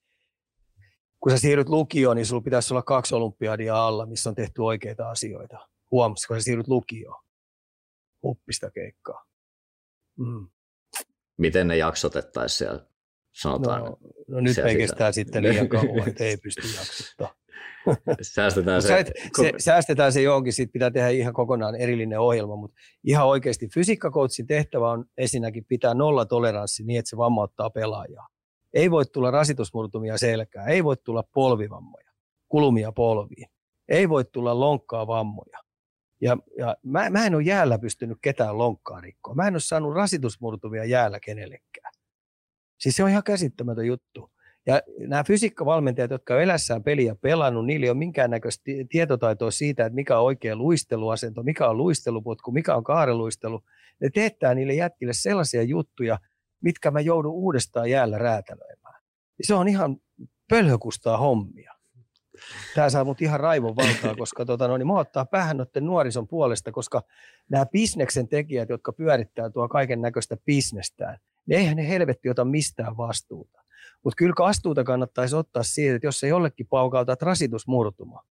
kun 1.19 1.31
sä 1.31 1.37
siirryt 1.37 1.69
lukioon, 1.69 2.15
niin 2.15 2.25
sulla 2.25 2.41
pitäisi 2.41 2.73
olla 2.73 2.81
kaksi 2.81 3.15
olympiadia 3.15 3.87
alla, 3.87 4.05
missä 4.05 4.29
on 4.29 4.35
tehty 4.35 4.61
oikeita 4.61 5.09
asioita. 5.09 5.67
Huomasit, 5.91 6.27
kun 6.27 6.37
sä 6.37 6.43
siirryt 6.43 6.67
lukioon. 6.67 7.23
Huppista 8.23 8.71
keikkaa. 8.71 9.25
Mm. 10.17 10.49
Miten 11.37 11.67
ne 11.67 11.77
jaksotettaisiin 11.77 12.57
siellä 12.57 12.85
sanotaan. 13.41 13.81
No, 13.81 13.97
no 14.27 14.39
nyt 14.39 14.57
ei 14.57 14.75
kestää 14.75 15.11
sitten 15.11 15.43
liian 15.43 15.69
kauan, 15.77 16.07
että 16.09 16.23
ei 16.23 16.37
pysty 16.37 16.61
jaksottaa. 16.77 17.33
Säästetään 18.35 18.81
se. 18.81 18.99
Et, 18.99 19.11
se. 19.41 19.53
Säästetään 19.57 20.11
se 20.11 20.21
johonkin, 20.21 20.53
sitten 20.53 20.73
pitää 20.73 20.91
tehdä 20.91 21.09
ihan 21.09 21.33
kokonaan 21.33 21.75
erillinen 21.75 22.19
ohjelma, 22.19 22.55
mutta 22.55 22.77
ihan 23.03 23.27
oikeasti 23.27 23.67
fysiikkakoutsin 23.73 24.47
tehtävä 24.47 24.91
on 24.91 25.05
ensinnäkin 25.17 25.65
pitää 25.65 25.93
nolla 25.93 26.25
toleranssi 26.25 26.83
niin, 26.83 26.99
että 26.99 27.09
se 27.09 27.17
vammauttaa 27.17 27.69
pelaajaa. 27.69 28.27
Ei 28.73 28.91
voi 28.91 29.05
tulla 29.05 29.31
rasitusmurtumia 29.31 30.17
selkää, 30.17 30.65
ei 30.65 30.83
voi 30.83 30.95
tulla 31.03 31.23
polvivammoja, 31.33 32.11
kulumia 32.47 32.91
polviin, 32.91 33.47
ei 33.89 34.09
voi 34.09 34.25
tulla 34.25 34.59
lonkkaa 34.59 35.07
vammoja. 35.07 35.57
Ja, 36.21 36.37
ja 36.57 36.75
mä, 36.83 37.09
mä 37.09 37.25
en 37.25 37.35
ole 37.35 37.43
jäällä 37.43 37.79
pystynyt 37.79 38.17
ketään 38.21 38.57
lonkkaa 38.57 39.01
rikkoa. 39.01 39.35
Mä 39.35 39.47
en 39.47 39.53
ole 39.53 39.59
saanut 39.59 39.93
rasitusmurtumia 39.93 40.85
jäällä 40.85 41.19
kenellekään. 41.19 41.86
Siis 42.77 42.95
se 42.95 43.03
on 43.03 43.09
ihan 43.09 43.23
käsittämätön 43.23 43.87
juttu. 43.87 44.31
Ja 44.65 44.81
nämä 44.99 45.23
fysiikkavalmentajat, 45.23 46.11
jotka 46.11 46.33
on 46.33 46.41
elässään 46.41 46.83
peliä 46.83 47.15
pelannut, 47.15 47.65
niillä 47.65 47.83
ei 47.83 47.89
ole 47.89 47.97
minkäännäköistä 47.97 48.63
tietotaitoa 48.89 49.51
siitä, 49.51 49.85
että 49.85 49.95
mikä 49.95 50.19
on 50.19 50.25
oikea 50.25 50.55
luisteluasento, 50.55 51.43
mikä 51.43 51.69
on 51.69 51.77
luisteluputku, 51.77 52.51
mikä 52.51 52.75
on 52.75 52.83
kaareluistelu. 52.83 53.63
Ne 54.01 54.09
teettää 54.13 54.55
niille 54.55 54.73
jätkille 54.73 55.13
sellaisia 55.13 55.63
juttuja, 55.63 56.19
mitkä 56.61 56.91
mä 56.91 56.99
joudun 56.99 57.33
uudestaan 57.33 57.89
jäällä 57.89 58.17
räätälöimään. 58.17 59.01
Ja 59.37 59.43
se 59.43 59.53
on 59.53 59.67
ihan 59.67 59.97
pölhökustaa 60.49 61.17
hommia. 61.17 61.73
Tämä 62.75 62.89
saa 62.89 63.03
mut 63.03 63.21
ihan 63.21 63.39
raivon 63.39 63.75
valtaa, 63.75 64.15
koska 64.23 64.45
tota, 64.45 64.67
no, 64.67 64.77
niin 64.77 64.87
mä 64.87 64.99
ottaa 64.99 65.25
päähän 65.25 65.57
noiden 65.57 65.85
nuorison 65.85 66.27
puolesta, 66.27 66.71
koska 66.71 67.01
nämä 67.49 67.65
bisneksen 67.65 68.27
tekijät, 68.27 68.69
jotka 68.69 68.93
pyörittää 68.93 69.49
tuo 69.49 69.69
kaiken 69.69 70.01
näköistä 70.01 70.37
bisnestään, 70.45 71.17
niin 71.47 71.59
eihän 71.59 71.77
ne 71.77 71.87
helvetti 71.87 72.29
ota 72.29 72.45
mistään 72.45 72.97
vastuuta. 72.97 73.61
Mutta 74.03 74.17
kyllä 74.17 74.33
vastuuta 74.39 74.83
kannattaisi 74.83 75.35
ottaa 75.35 75.63
siitä, 75.63 75.95
että 75.95 76.07
jos 76.07 76.19
se 76.19 76.27
jollekin 76.27 76.67
paukauta 76.67 77.17
rasitusmurtuma, 77.21 78.23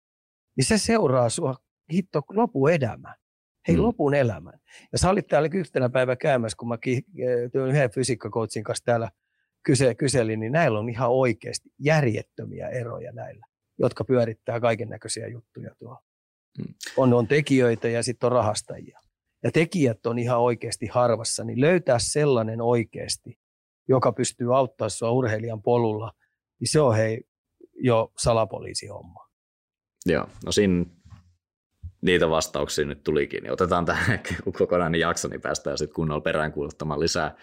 niin 0.56 0.64
se 0.64 0.78
seuraa 0.78 1.28
sua 1.28 1.56
hitto 1.92 2.22
lopu 2.30 2.66
elämä. 2.66 3.14
Hei, 3.68 3.76
mm. 3.76 3.82
lopun 3.82 4.14
elämän. 4.14 4.60
Ja 4.92 4.98
sä 4.98 5.10
olit 5.10 5.26
täällä 5.26 5.48
yhtenä 5.54 5.88
päivä 5.88 6.16
käymässä, 6.16 6.56
kun 6.56 6.68
mä 6.68 6.78
työn 7.52 7.70
yhden 7.70 7.90
fysiikkakoutsin 7.90 8.64
kanssa 8.64 8.84
täällä 8.84 9.10
kyse, 9.62 9.94
kyselin, 9.94 10.40
niin 10.40 10.52
näillä 10.52 10.78
on 10.78 10.88
ihan 10.88 11.10
oikeasti 11.10 11.68
järjettömiä 11.78 12.68
eroja 12.68 13.12
näillä, 13.12 13.46
jotka 13.78 14.04
pyörittää 14.04 14.60
kaiken 14.60 14.88
näköisiä 14.88 15.28
juttuja 15.28 15.74
tuolla. 15.78 16.02
Mm. 16.58 16.74
On, 16.96 17.14
on 17.14 17.28
tekijöitä 17.28 17.88
ja 17.88 18.02
sitten 18.02 18.26
on 18.26 18.32
rahastajia 18.32 19.00
ja 19.42 19.52
tekijät 19.52 20.06
on 20.06 20.18
ihan 20.18 20.40
oikeasti 20.40 20.86
harvassa, 20.86 21.44
niin 21.44 21.60
löytää 21.60 21.98
sellainen 21.98 22.60
oikeasti, 22.60 23.38
joka 23.88 24.12
pystyy 24.12 24.56
auttaa 24.56 24.88
sinua 24.88 25.12
urheilijan 25.12 25.62
polulla, 25.62 26.12
niin 26.60 26.68
se 26.68 26.80
on 26.80 26.96
hei 26.96 27.24
jo 27.74 28.12
salapoliisihomma. 28.18 29.26
Joo, 30.06 30.28
no 30.46 30.52
siinä 30.52 30.84
niitä 32.02 32.30
vastauksia 32.30 32.84
nyt 32.84 33.02
tulikin, 33.02 33.42
niin 33.42 33.52
otetaan 33.52 33.84
tähän 33.84 34.20
kokonainen 34.58 35.00
jakso, 35.00 35.28
niin 35.28 35.40
päästään 35.40 35.78
sitten 35.78 35.94
kunnolla 35.94 36.20
peräänkuuluttamaan 36.20 37.00
lisää. 37.00 37.36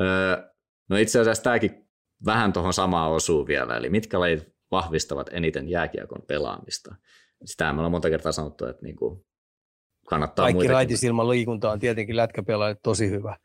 Öö, 0.00 0.52
no 0.90 0.96
itse 0.96 1.20
asiassa 1.20 1.42
tämäkin 1.42 1.88
vähän 2.26 2.52
tuohon 2.52 2.72
samaan 2.72 3.10
osuu 3.10 3.46
vielä, 3.46 3.76
eli 3.76 3.90
mitkä 3.90 4.20
lajit 4.20 4.54
vahvistavat 4.70 5.30
eniten 5.32 5.68
jääkiekon 5.68 6.22
pelaamista. 6.26 6.94
Sitä 7.44 7.72
me 7.72 7.78
ollaan 7.78 7.90
monta 7.90 8.10
kertaa 8.10 8.32
sanottu, 8.32 8.66
että 8.66 8.82
niinku 8.82 9.26
kannattaa 10.04 10.44
Kaikki 10.44 10.68
raitisilman 10.68 11.30
liikunta 11.30 11.70
on 11.70 11.78
tietenkin 11.78 12.16
lätkäpelaajalle 12.16 12.80
tosi 12.82 13.10
hyvä. 13.10 13.36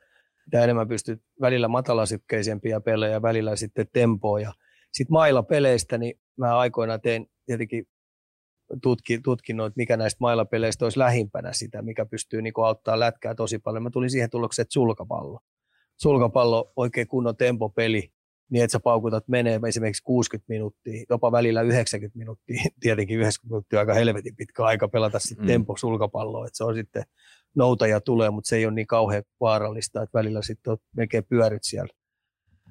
Mitä 0.45 0.63
enemmän 0.63 0.87
pystyt 0.87 1.21
välillä 1.41 1.67
matalasykkeisempiä 1.67 2.81
pelejä, 2.81 3.21
välillä 3.21 3.55
sitten 3.55 3.87
tempoa. 3.93 4.39
Ja 4.39 4.53
sitten 4.91 5.13
mailapeleistä, 5.13 5.97
niin 5.97 6.19
mä 6.37 6.57
aikoina 6.57 6.99
tein 6.99 7.29
tietenkin 7.45 7.87
tutki, 8.81 9.19
tutkinut, 9.21 9.65
että 9.65 9.77
mikä 9.77 9.97
näistä 9.97 10.17
mailapeleistä 10.19 10.85
olisi 10.85 10.99
lähimpänä 10.99 11.53
sitä, 11.53 11.81
mikä 11.81 12.05
pystyy 12.05 12.41
niin 12.41 12.53
auttaa 12.65 12.99
lätkää 12.99 13.35
tosi 13.35 13.59
paljon. 13.59 13.83
Mä 13.83 13.89
tulin 13.89 14.09
siihen 14.09 14.29
tulokseen, 14.29 14.63
että 14.63 14.73
sulkapallo. 14.73 15.39
Sulkapallo, 16.01 16.73
oikein 16.75 17.07
kunnon 17.07 17.37
tempopeli, 17.37 18.11
niin 18.49 18.63
että 18.63 18.71
sä 18.71 18.79
paukutat 18.79 19.27
menee 19.27 19.59
esimerkiksi 19.67 20.03
60 20.03 20.53
minuuttia, 20.53 21.05
jopa 21.09 21.31
välillä 21.31 21.61
90 21.61 22.17
minuuttia, 22.19 22.63
tietenkin 22.81 23.19
90 23.19 23.53
minuuttia 23.53 23.79
aika 23.79 23.93
helvetin 23.93 24.35
pitkä 24.35 24.63
aika 24.63 24.87
pelata 24.87 25.19
sitten 25.19 25.45
mm. 25.45 25.47
tempo 25.47 25.77
sulkapalloa, 25.77 26.45
että 26.45 26.57
se 26.57 26.63
on 26.63 26.75
sitten 26.75 27.03
noutaja 27.55 28.01
tulee, 28.01 28.29
mutta 28.29 28.47
se 28.47 28.55
ei 28.55 28.65
ole 28.65 28.73
niin 28.73 28.87
kauhean 28.87 29.23
vaarallista, 29.39 30.03
että 30.03 30.17
välillä 30.17 30.41
sitten 30.41 30.77
melkein 30.95 31.25
pyöryt 31.25 31.63
siellä, 31.63 31.93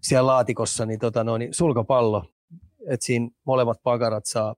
siellä 0.03 0.27
laatikossa, 0.27 0.87
niin, 0.87 0.99
tota 0.99 1.25
no, 1.25 1.39
niin 1.39 1.55
sulkapallo, 1.55 2.25
että 2.89 3.07
siinä 3.07 3.29
molemmat 3.45 3.83
pakarat 3.83 4.27
saa 4.27 4.55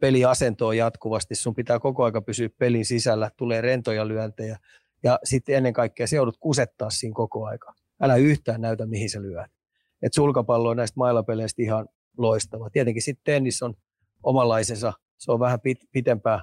peliasentoa 0.00 0.74
jatkuvasti, 0.74 1.34
sun 1.34 1.54
pitää 1.54 1.78
koko 1.78 2.04
aika 2.04 2.22
pysyä 2.22 2.48
pelin 2.58 2.84
sisällä, 2.84 3.30
tulee 3.36 3.60
rentoja 3.60 4.08
lyöntejä 4.08 4.58
ja 5.02 5.18
sitten 5.24 5.54
ennen 5.54 5.72
kaikkea 5.72 6.06
se 6.06 6.16
joudut 6.16 6.36
kusettaa 6.40 6.90
siinä 6.90 7.14
koko 7.14 7.46
aika. 7.46 7.74
Älä 8.00 8.16
yhtään 8.16 8.60
näytä, 8.60 8.86
mihin 8.86 9.10
sä 9.10 9.22
lyöt. 9.22 9.55
Et 10.02 10.12
sulkapallo 10.12 10.68
on 10.68 10.76
näistä 10.76 10.96
mailapeleistä 10.96 11.62
ihan 11.62 11.88
loistava. 12.18 12.70
Tietenkin 12.70 13.02
sitten 13.02 13.24
tennis 13.24 13.62
on 13.62 13.74
omanlaisensa, 14.22 14.92
se 15.18 15.32
on 15.32 15.40
vähän 15.40 15.60
pit, 15.60 15.78
pitempää, 15.92 16.40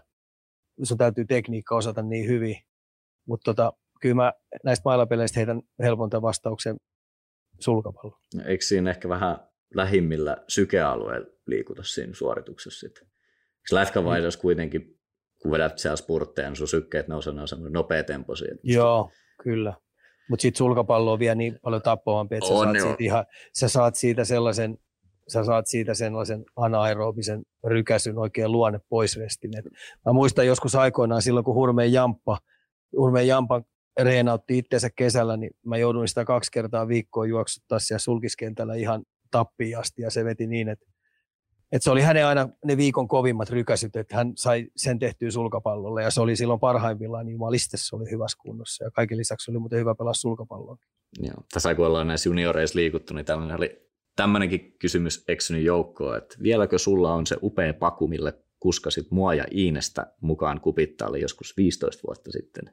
sun 0.83 0.97
täytyy 0.97 1.25
tekniikka 1.25 1.75
osata 1.75 2.01
niin 2.01 2.27
hyvin, 2.27 2.55
mutta 3.25 3.43
tota, 3.53 3.73
kyllä 4.01 4.15
mä 4.15 4.33
näistä 4.63 4.81
mailapeleistä 4.85 5.39
heitän 5.39 5.61
helponta 5.79 6.21
vastauksen 6.21 6.77
sulkapallo. 7.59 8.17
Eikö 8.45 8.65
siinä 8.65 8.89
ehkä 8.89 9.09
vähän 9.09 9.37
lähimmillä 9.73 10.37
sykealueilla 10.47 11.27
liikuta 11.47 11.83
siinä 11.83 12.13
suorituksessa 12.13 12.79
sitten? 12.79 13.07
Lätkävaihdos 13.71 14.37
kuitenkin, 14.37 14.99
kun 15.41 15.51
vedät 15.51 15.79
siellä 15.79 15.95
spurtteja, 15.95 16.49
niin 16.49 16.57
sun 16.57 16.67
sykkeet 16.67 17.07
nousee, 17.07 17.33
ne 17.33 17.41
on 17.41 17.47
nopea 17.69 18.03
tempoisia. 18.03 18.55
Joo, 18.63 19.11
kyllä. 19.43 19.73
Mutta 20.29 20.41
sitten 20.41 20.57
sulkapallo 20.57 21.13
on 21.13 21.19
vielä 21.19 21.35
niin 21.35 21.59
paljon 21.61 21.81
tappavampi, 21.81 22.35
että 22.35 22.47
sä, 22.47 22.53
saat 22.53 22.75
siitä 22.81 22.95
ihan, 22.99 23.25
sä 23.53 23.67
saat 23.67 23.95
siitä 23.95 24.25
sellaisen 24.25 24.77
sä 25.27 25.43
saat 25.43 25.67
siitä 25.67 25.93
sellaisen 25.93 26.45
anaerobisen 26.55 27.43
rykäsyn 27.63 28.17
oikein 28.17 28.51
luonne 28.51 28.79
pois 28.89 29.17
restin. 29.17 29.57
Et 29.57 29.65
mä 30.05 30.13
muistan 30.13 30.47
joskus 30.47 30.75
aikoinaan 30.75 31.21
silloin, 31.21 31.43
kun 31.43 31.55
Hurmeen 31.55 31.93
Jamppa, 31.93 32.37
Hurmeen 32.97 33.27
Jampa 33.27 33.61
reenautti 34.01 34.57
itseensä 34.57 34.89
kesällä, 34.95 35.37
niin 35.37 35.51
mä 35.65 35.77
jouduin 35.77 36.07
sitä 36.07 36.25
kaksi 36.25 36.51
kertaa 36.51 36.87
viikkoa 36.87 37.25
juoksuttaa 37.25 37.79
siellä 37.79 37.99
sulkiskentällä 37.99 38.75
ihan 38.75 39.03
tappiin 39.31 39.77
asti 39.77 40.01
ja 40.01 40.09
se 40.09 40.25
veti 40.25 40.47
niin, 40.47 40.69
että 40.69 40.85
et 41.73 41.81
se 41.81 41.91
oli 41.91 42.01
hänen 42.01 42.25
aina 42.25 42.49
ne 42.65 42.77
viikon 42.77 43.07
kovimmat 43.07 43.49
rykäsyt, 43.49 43.95
että 43.95 44.15
hän 44.15 44.33
sai 44.35 44.67
sen 44.75 44.99
tehtyä 44.99 45.31
sulkapallolle 45.31 46.03
ja 46.03 46.11
se 46.11 46.21
oli 46.21 46.35
silloin 46.35 46.59
parhaimmillaan, 46.59 47.25
niin 47.25 47.33
jumaliste 47.33 47.77
se 47.77 47.95
oli 47.95 48.11
hyvässä 48.11 48.37
kunnossa 48.41 48.83
ja 48.83 48.91
kaiken 48.91 49.17
lisäksi 49.17 49.51
oli 49.51 49.59
muuten 49.59 49.79
hyvä 49.79 49.95
pelaa 49.95 50.13
sulkapalloa. 50.13 50.77
Joo. 51.19 51.43
Tässä 51.53 51.75
kun 51.75 51.85
ollaan 51.85 52.07
näissä 52.07 52.29
junioreissa 52.29 52.79
liikuttu, 52.79 53.13
niin 53.13 53.25
tällainen 53.25 53.57
oli 53.57 53.89
tämmöinenkin 54.15 54.75
kysymys 54.79 55.23
eksynyt 55.27 55.63
joukkoon, 55.63 56.17
että 56.17 56.35
vieläkö 56.43 56.77
sulla 56.77 57.13
on 57.13 57.27
se 57.27 57.37
upea 57.41 57.73
paku, 57.73 58.07
millä 58.07 58.33
kuskasit 58.59 59.11
mua 59.11 59.33
ja 59.33 59.45
Iinestä 59.51 60.13
mukaan 60.21 60.61
kupittaalle 60.61 61.19
joskus 61.19 61.57
15 61.57 62.03
vuotta 62.07 62.31
sitten. 62.31 62.63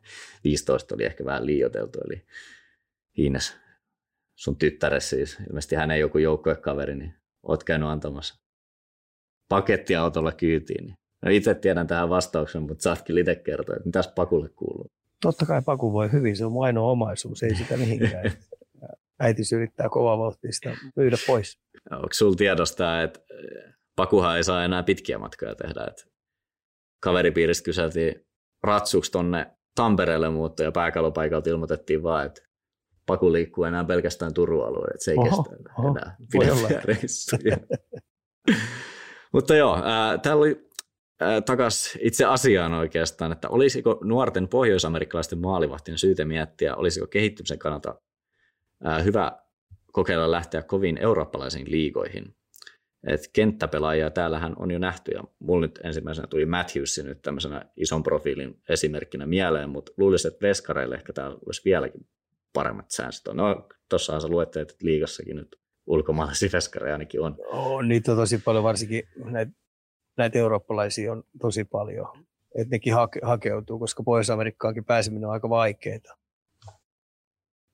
15 0.44 0.94
oli 0.94 1.04
ehkä 1.04 1.24
vähän 1.24 1.46
liioteltu, 1.46 1.98
eli 2.06 2.26
Iines, 3.18 3.56
sun 4.34 4.56
tyttäre 4.56 5.00
siis, 5.00 5.38
ilmeisesti 5.48 5.76
hän 5.76 5.90
ei 5.90 6.00
joku 6.00 6.18
joukkuekaveri, 6.18 6.94
niin 6.94 7.14
oot 7.42 7.64
käynyt 7.64 7.88
antamassa 7.88 8.49
pakettiautolla 9.50 10.32
kyytiin. 10.32 10.84
Niin 10.84 10.96
no 11.24 11.30
itse 11.30 11.54
tiedän 11.54 11.86
tähän 11.86 12.08
vastauksen, 12.08 12.62
mutta 12.62 12.82
saatkin 12.82 13.18
itse 13.18 13.34
kertoa, 13.36 13.76
että 13.76 13.88
mitäs 13.88 14.08
pakulle 14.08 14.48
kuuluu. 14.48 14.86
Totta 15.22 15.46
kai 15.46 15.62
paku 15.62 15.92
voi 15.92 16.12
hyvin, 16.12 16.36
se 16.36 16.44
on 16.44 16.52
mun 16.52 16.64
ainoa 16.64 16.90
omaisuus, 16.90 17.42
ei 17.42 17.54
sitä 17.54 17.76
mihinkään. 17.76 18.32
Äiti 19.20 19.42
yrittää 19.54 19.88
kovaa 19.88 20.18
vauhtia 20.18 20.52
sitä 20.52 20.76
myydä 20.96 21.16
pois. 21.26 21.58
Onko 21.90 22.08
sulla 22.12 22.36
tiedosta, 22.36 23.02
että 23.02 23.20
pakuhan 23.96 24.36
ei 24.36 24.44
saa 24.44 24.64
enää 24.64 24.82
pitkiä 24.82 25.18
matkoja 25.18 25.54
tehdä. 25.54 25.84
Et 25.90 26.06
kaveripiiristä 27.00 27.64
kyseltiin 27.64 28.26
ratsuksi 28.62 29.12
tonne 29.12 29.46
Tampereelle 29.74 30.30
muutto 30.30 30.62
ja 30.62 30.72
pääkalopaikalta 30.72 31.50
ilmoitettiin 31.50 32.02
vaan, 32.02 32.26
että 32.26 32.42
paku 33.06 33.32
liikkuu 33.32 33.64
enää 33.64 33.84
pelkästään 33.84 34.34
Turun 34.34 34.66
alueelle, 34.66 34.94
että 34.94 35.04
se 35.04 35.10
ei 35.10 35.18
oho, 35.18 35.42
kestä 35.42 35.72
oho, 35.78 35.90
enää 35.90 36.16
pidempiä 36.32 36.80
reissuja. 36.94 37.56
Mutta 39.32 39.56
joo, 39.56 39.76
äh, 39.76 40.20
täällä 40.22 40.40
oli 40.40 40.70
takas 41.46 41.98
itse 42.00 42.24
asiaan 42.24 42.74
oikeastaan, 42.74 43.32
että 43.32 43.48
olisiko 43.48 43.98
nuorten 44.04 44.48
pohjoisamerikkalaisten 44.48 45.38
maalivahtien 45.38 45.98
syytä 45.98 46.24
miettiä, 46.24 46.76
olisiko 46.76 47.06
kehittymisen 47.06 47.58
kannalta 47.58 48.00
hyvä 49.04 49.38
kokeilla 49.92 50.30
lähteä 50.30 50.62
kovin 50.62 50.98
eurooppalaisiin 50.98 51.70
liigoihin. 51.70 52.34
Et 53.06 53.30
kenttäpelaajia 53.32 54.10
täällähän 54.10 54.54
on 54.58 54.70
jo 54.70 54.78
nähty, 54.78 55.10
ja 55.10 55.24
mulla 55.38 55.66
nyt 55.66 55.80
ensimmäisenä 55.84 56.26
tuli 56.26 56.46
Matthewsin 56.46 57.06
nyt 57.06 57.22
tämmöisenä 57.22 57.62
ison 57.76 58.02
profiilin 58.02 58.62
esimerkkinä 58.68 59.26
mieleen, 59.26 59.70
mutta 59.70 59.92
luulisin, 59.96 60.32
että 60.32 60.46
veskareille 60.46 60.94
ehkä 60.94 61.12
täällä 61.12 61.38
olisi 61.46 61.62
vieläkin 61.64 62.06
paremmat 62.52 62.90
säännöt. 62.90 63.20
No, 63.32 63.68
tuossahan 63.88 64.20
sä 64.20 64.28
luettelet, 64.28 64.70
että 64.70 64.86
liigassakin 64.86 65.36
nyt 65.36 65.60
ulkomaalaisia 65.90 66.48
veskareja 66.52 66.94
ainakin 66.94 67.20
on. 67.20 67.36
On, 67.52 67.88
niitä 67.88 68.12
on 68.12 68.18
tosi 68.18 68.38
paljon, 68.38 68.64
varsinkin 68.64 69.02
näitä, 69.24 69.52
näitä 70.16 70.38
eurooppalaisia 70.38 71.12
on 71.12 71.22
tosi 71.40 71.64
paljon. 71.64 72.06
Että 72.54 72.70
nekin 72.70 72.94
hake, 72.94 73.20
hakeutuu, 73.22 73.78
koska 73.78 74.02
Pohjois-Amerikkaankin 74.02 74.84
pääseminen 74.84 75.24
on 75.28 75.32
aika 75.32 75.48
vaikeaa. 75.48 76.16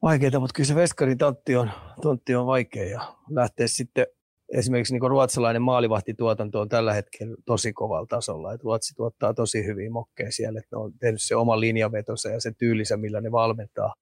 Vaikeita, 0.03 0.41
mutta 0.41 0.55
kyllä 0.55 0.67
se 0.67 0.75
veskarin 0.75 1.19
tontti 1.19 1.57
on, 1.57 1.71
tontti 2.03 2.35
on 2.35 2.47
vaikea 2.47 2.85
ja 2.85 3.17
lähteä 3.31 3.67
sitten 3.67 4.07
esimerkiksi 4.53 4.95
niin 4.95 5.11
ruotsalainen 5.11 5.63
maalivahtituotanto 5.63 6.61
on 6.61 6.69
tällä 6.69 6.93
hetkellä 6.93 7.37
tosi 7.47 7.73
kovalla 7.73 8.07
tasolla. 8.07 8.53
Että 8.53 8.65
Ruotsi 8.65 8.95
tuottaa 8.95 9.35
tosi 9.35 9.65
hyviä 9.65 9.91
mokkeja 9.91 10.33
siellä, 10.33 10.59
että 10.59 10.77
ne 10.77 10.83
on 10.83 10.93
tehnyt 11.01 11.23
se 11.23 11.37
oma 11.37 11.61
linjavetonsa 11.61 12.29
ja 12.29 12.41
se 12.41 12.53
tyylisä, 12.59 12.97
millä 12.97 13.21
ne 13.21 13.33
valmentaa 13.33 13.95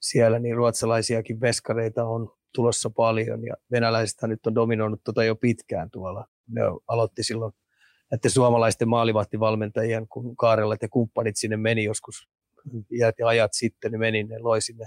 siellä, 0.00 0.38
niin 0.38 0.56
ruotsalaisiakin 0.56 1.40
veskareita 1.40 2.04
on 2.04 2.39
tulossa 2.54 2.90
paljon 2.90 3.44
ja 3.46 3.54
venäläiset 3.70 4.22
nyt 4.22 4.46
on 4.46 4.54
dominoinut 4.54 5.00
tota 5.04 5.24
jo 5.24 5.36
pitkään 5.36 5.90
tuolla. 5.90 6.26
Ne 6.48 6.60
aloitti 6.88 7.22
silloin 7.22 7.52
että 8.12 8.28
suomalaisten 8.28 8.88
maalivahtivalmentajien, 8.88 10.08
kun 10.08 10.36
Kaarelat 10.36 10.82
ja 10.82 10.88
kumppanit 10.88 11.36
sinne 11.36 11.56
meni 11.56 11.84
joskus 11.84 12.28
ja 12.90 13.26
ajat 13.26 13.50
sitten, 13.54 13.92
niin 13.92 14.00
meni, 14.00 14.24
ne 14.24 14.38
loi 14.38 14.60
sinne 14.60 14.86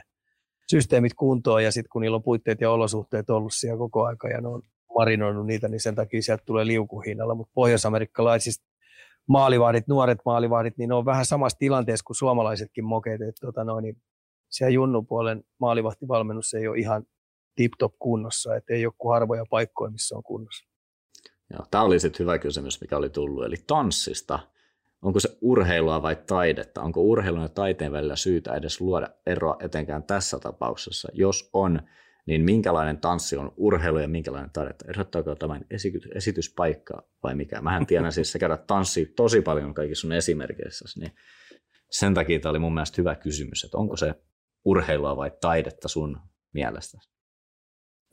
systeemit 0.72 1.14
kuntoon 1.14 1.64
ja 1.64 1.72
sitten 1.72 1.90
kun 1.90 2.02
niillä 2.02 2.16
on 2.16 2.24
puitteet 2.24 2.62
ja 2.62 2.72
olosuhteet 2.72 3.30
ollut 3.30 3.54
siellä 3.54 3.78
koko 3.78 4.06
aika 4.06 4.28
ja 4.28 4.42
ne 4.42 4.48
on 4.48 4.62
marinoinut 4.98 5.46
niitä, 5.46 5.68
niin 5.68 5.82
sen 5.82 5.96
takia 5.96 6.22
sieltä 6.22 6.44
tulee 6.46 6.68
liukuhinnalla. 6.68 7.36
Mutta 7.36 7.52
pohjois-amerikkalaisista 7.54 8.66
maalivahdit, 9.28 9.88
nuoret 9.88 10.20
maalivahdit, 10.26 10.78
niin 10.78 10.88
ne 10.88 10.96
on 10.96 11.06
vähän 11.06 11.26
samassa 11.26 11.58
tilanteessa 11.58 12.06
kuin 12.06 12.18
suomalaisetkin 12.18 12.86
mokeet. 12.86 13.22
Että 13.22 13.48
tota 13.48 13.64
noin, 13.64 13.84
niin 13.84 13.98
siellä 14.50 14.74
junnupuolen 14.74 15.44
maalivahtivalmennus 15.60 16.54
ei 16.54 16.68
ole 16.68 16.78
ihan 16.78 17.04
tip-top 17.56 17.94
kunnossa, 18.00 18.56
että 18.56 18.74
ei 18.74 18.86
ole 18.86 18.94
kuin 18.98 19.14
harvoja 19.14 19.46
paikkoja, 19.50 19.92
missä 19.92 20.16
on 20.16 20.24
kunnossa. 20.24 20.68
Joo, 21.54 21.66
tämä 21.72 21.84
oli 21.84 22.00
sitten 22.00 22.20
hyvä 22.20 22.38
kysymys, 22.38 22.82
mikä 22.82 22.98
oli 22.98 23.10
tullut, 23.10 23.46
eli 23.46 23.56
tanssista. 23.68 24.40
Onko 25.02 25.20
se 25.20 25.38
urheilua 25.42 26.02
vai 26.02 26.16
taidetta? 26.16 26.82
Onko 26.82 27.02
urheilun 27.02 27.42
ja 27.42 27.50
taiteen 27.50 27.92
välillä 27.92 28.16
syytä 28.16 28.56
edes 28.56 28.82
luoda 28.82 29.08
eroa 29.26 29.58
etenkään 29.60 30.04
tässä 30.04 30.40
tapauksessa? 30.40 31.10
Jos 31.14 31.50
on, 31.54 31.80
niin 32.26 32.42
minkälainen 32.42 32.98
tanssi 32.98 33.38
on 33.38 33.54
urheilu 33.58 34.00
ja 34.00 34.08
minkälainen 34.08 34.52
taidetta? 34.54 34.86
Erottaako 34.90 35.36
tämän 35.36 35.66
esityspaikkaa 36.16 37.02
vai 37.24 37.36
mikä? 37.36 37.62
Mähän 37.62 37.86
tiedän 37.86 38.12
siis, 38.12 38.32
sä 38.32 38.40
käydät 38.40 38.68
tanssia 38.68 39.06
tosi 39.16 39.42
paljon 39.42 39.74
kaikissa 39.74 40.02
sun 40.02 40.12
esimerkkeissä, 40.12 41.00
niin 41.00 41.12
sen 41.92 42.14
takia 42.14 42.40
tämä 42.40 42.52
oli 42.52 42.60
mun 42.60 42.74
mielestä 42.74 42.96
hyvä 42.98 43.16
kysymys, 43.16 43.64
että 43.64 43.78
onko 43.78 43.98
se 43.98 44.16
urheilua 44.66 45.18
vai 45.18 45.32
taidetta 45.42 45.88
sun 45.88 46.20
mielestä? 46.54 46.98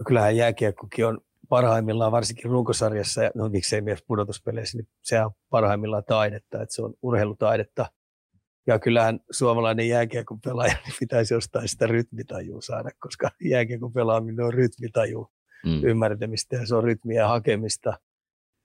No 0.01 0.05
kyllähän 0.07 0.37
jääkiekkokin 0.37 1.07
on 1.07 1.21
parhaimmillaan, 1.49 2.13
varsinkin 2.13 2.51
runkosarjassa, 2.51 3.23
ja 3.23 3.31
no 3.35 3.49
miksei 3.49 3.81
myös 3.81 4.03
pudotuspeleissä, 4.07 4.79
niin 4.79 4.89
se 5.03 5.25
on 5.25 5.31
parhaimmillaan 5.51 6.05
taidetta, 6.05 6.63
että 6.63 6.75
se 6.75 6.83
on 6.83 6.95
urheilutaidetta. 7.03 7.87
Ja 8.67 8.79
kyllähän 8.79 9.21
suomalainen 9.31 9.89
jääkiekon 9.89 10.41
pelaaja 10.41 10.73
niin 10.73 10.95
pitäisi 11.01 11.35
jostain 11.35 11.69
sitä 11.69 11.87
rytmitajua 11.87 12.61
saada, 12.61 12.91
koska 12.99 13.31
jääkiekon 13.45 13.93
pelaaminen 13.93 14.45
on 14.45 14.55
rytmitaju 14.55 15.31
mm. 15.67 15.85
ymmärtämistä 15.85 16.57
ja 16.57 16.67
se 16.67 16.75
on 16.75 16.85
rytmiä 16.85 17.29
hakemista. 17.29 17.99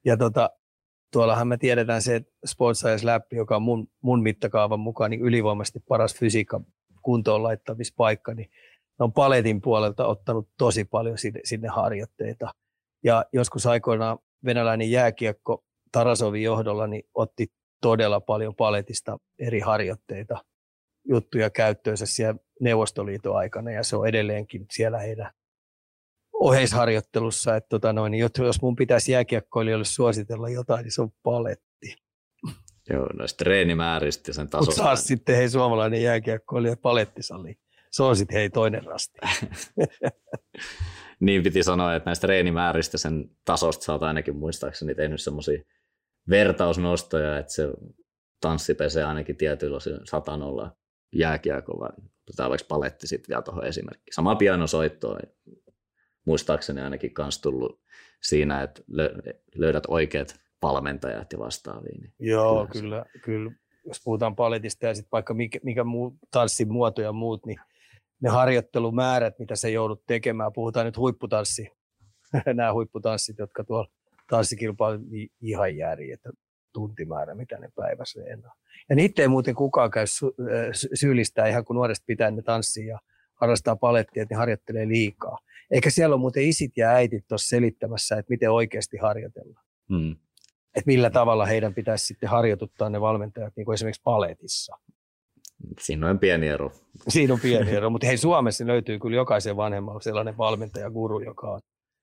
Ja 0.05 0.17
tota, 0.17 0.49
tuollahan 1.13 1.47
me 1.47 1.57
tiedetään 1.57 2.01
se, 2.01 2.15
että 2.15 2.31
Sports 2.45 2.79
Science 2.79 3.05
Lab, 3.05 3.23
joka 3.31 3.55
on 3.55 3.61
mun, 3.61 3.87
mun 4.01 4.23
mittakaavan 4.23 4.79
mukaan 4.79 5.11
niin 5.11 5.21
ylivoimaisesti 5.21 5.79
paras 5.87 6.15
fysiikka 6.15 6.61
kuntoon 7.01 7.43
laittamispaikka, 7.43 8.33
niin 8.33 8.49
on 8.99 9.13
paletin 9.13 9.61
puolelta 9.61 10.07
ottanut 10.07 10.49
tosi 10.57 10.85
paljon 10.85 11.17
sinne, 11.17 11.39
sinne 11.43 11.67
harjoitteita. 11.67 12.51
Ja 13.03 13.25
joskus 13.33 13.65
aikoinaan 13.65 14.17
venäläinen 14.45 14.91
jääkiekko 14.91 15.63
Tarasovin 15.91 16.43
johdolla 16.43 16.87
niin 16.87 17.03
otti 17.13 17.47
todella 17.81 18.21
paljon 18.21 18.55
paletista 18.55 19.17
eri 19.39 19.59
harjoitteita, 19.59 20.37
juttuja 21.07 21.49
käyttöönsä 21.49 22.05
siellä 22.05 22.39
Neuvostoliiton 22.61 23.37
aikana 23.37 23.71
ja 23.71 23.83
se 23.83 23.95
on 23.95 24.07
edelleenkin 24.07 24.65
siellä 24.71 24.99
heidän 24.99 25.31
oheisharjoittelussa. 26.33 27.55
Että 27.55 27.69
tota 27.69 27.93
noin, 27.93 28.11
niin 28.11 28.29
jos 28.39 28.61
mun 28.61 28.75
pitäisi 28.75 29.11
jääkiekkoilijoille 29.11 29.85
suositella 29.85 30.49
jotain, 30.49 30.83
niin 30.83 30.91
se 30.91 31.01
on 31.01 31.11
paletti. 31.23 31.95
Joo, 32.89 33.07
noista 33.13 33.37
treenimääristä 33.37 34.29
ja 34.29 34.33
sen 34.33 34.49
tasosta. 34.49 34.71
Mutta 34.71 34.83
taas 34.83 35.07
sitten 35.07 35.35
hei 35.35 35.49
suomalainen 35.49 36.03
jääkiekkoilija 36.03 36.77
palettisali. 36.77 37.55
Se 37.95 38.03
on 38.03 38.15
sitten 38.15 38.37
hei 38.37 38.49
toinen 38.49 38.83
rasti. 38.83 39.19
niin 41.19 41.43
piti 41.43 41.63
sanoa, 41.63 41.95
että 41.95 42.09
näistä 42.09 42.27
treenimääristä 42.27 42.97
sen 42.97 43.29
tasosta 43.45 43.91
oot 43.91 44.03
ainakin 44.03 44.35
muistaakseni 44.35 44.95
tehnyt 44.95 45.21
semmoisia 45.21 45.63
vertausnostoja, 46.29 47.37
että 47.37 47.53
se 47.53 47.67
tanssi 48.41 48.73
pesee 48.73 49.03
ainakin 49.03 49.37
tietyillä 49.37 49.77
osin 49.77 49.99
satanolla 50.03 50.75
jääkiekko, 51.13 51.79
vai 51.79 51.89
otetaan 52.29 52.49
vaikka 52.49 52.65
paletti 52.69 53.07
sitten 53.07 53.29
vielä 53.29 53.41
tuohon 53.41 53.65
esimerkki. 53.65 54.11
Sama 54.11 54.35
pianosoitto 54.35 55.17
muistaakseni 56.25 56.81
ainakin 56.81 57.13
kans 57.13 57.41
tullut 57.41 57.81
siinä, 58.23 58.61
että 58.61 58.81
löydät 59.55 59.83
oikeat 59.87 60.35
valmentajat 60.61 61.33
ja 61.33 61.39
vastaavia. 61.39 61.95
Niin 61.99 62.13
Joo, 62.19 62.67
kyllä, 62.71 63.05
kyllä. 63.21 63.51
Jos 63.87 64.01
puhutaan 64.03 64.35
paletista 64.35 64.85
ja 64.85 64.95
sitten 64.95 65.11
vaikka 65.11 65.33
mikä, 65.33 65.59
mikä 65.63 65.83
muu, 65.83 66.17
tanssin 66.31 66.71
muoto 66.71 67.01
ja 67.01 67.11
muut, 67.11 67.45
niin 67.45 67.59
ne 68.21 68.29
harjoittelumäärät, 68.29 69.39
mitä 69.39 69.55
se 69.55 69.69
joudut 69.69 70.05
tekemään, 70.07 70.53
puhutaan 70.53 70.85
nyt 70.85 70.97
huipputanssi, 70.97 71.71
nämä 72.53 72.73
huipputanssit, 72.73 73.37
jotka 73.39 73.63
tuolla 73.63 73.87
tanssikilpailu 74.29 74.97
niin 74.97 75.29
ihan 75.41 75.77
jääri, 75.77 76.11
että 76.11 76.29
tuntimäärä, 76.73 77.35
mitä 77.35 77.57
ne 77.57 77.69
päivässä 77.75 78.21
enää. 78.27 78.51
Ja 78.89 78.95
niitä 78.95 79.21
ei 79.21 79.27
muuten 79.27 79.55
kukaan 79.55 79.91
käy 79.91 80.07
sy- 80.07 80.35
syyllistää 80.93 81.47
ihan 81.47 81.65
kun 81.65 81.75
nuoresta 81.75 82.03
pitää 82.07 82.31
ne 82.31 82.41
tanssia 82.41 82.87
ja 82.87 82.99
harrastaa 83.35 83.75
palettia, 83.75 84.23
että 84.23 84.35
ne 84.35 84.39
harjoittelee 84.39 84.87
liikaa. 84.87 85.37
Eikä 85.71 85.89
siellä 85.89 86.13
ole 86.13 86.21
muuten 86.21 86.43
isit 86.43 86.77
ja 86.77 86.89
äitit 86.89 87.27
tuossa 87.27 87.47
selittämässä, 87.47 88.15
että 88.17 88.29
miten 88.29 88.51
oikeasti 88.51 88.97
harjoitellaan. 88.97 89.65
Hmm. 89.89 90.11
Että 90.75 90.87
millä 90.87 91.09
tavalla 91.09 91.45
heidän 91.45 91.73
pitäisi 91.73 92.05
sitten 92.05 92.29
harjoituttaa 92.29 92.89
ne 92.89 93.01
valmentajat, 93.01 93.53
niin 93.55 93.65
kuin 93.65 93.73
esimerkiksi 93.73 94.01
paletissa. 94.03 94.77
Siinä 95.79 96.09
on 96.09 96.19
pieni 96.19 96.47
ero. 96.47 96.71
Siinä 97.07 97.33
on 97.33 97.39
pieni 97.39 97.71
ero, 97.71 97.89
mutta 97.89 98.07
hei 98.07 98.17
Suomessa 98.17 98.67
löytyy 98.67 98.99
kyllä 98.99 99.15
jokaisen 99.15 99.57
vanhemmalla 99.57 99.99
sellainen 99.99 100.37
valmentaja, 100.37 100.89
guru, 100.89 101.19
joka 101.19 101.59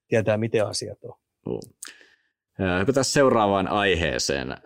tietää, 0.07 0.37
miten 0.37 0.67
asiat 0.67 0.99
on. 1.03 1.59
Hypätään 2.79 3.05
seuraavaan 3.05 3.67
aiheeseen. 3.67 4.57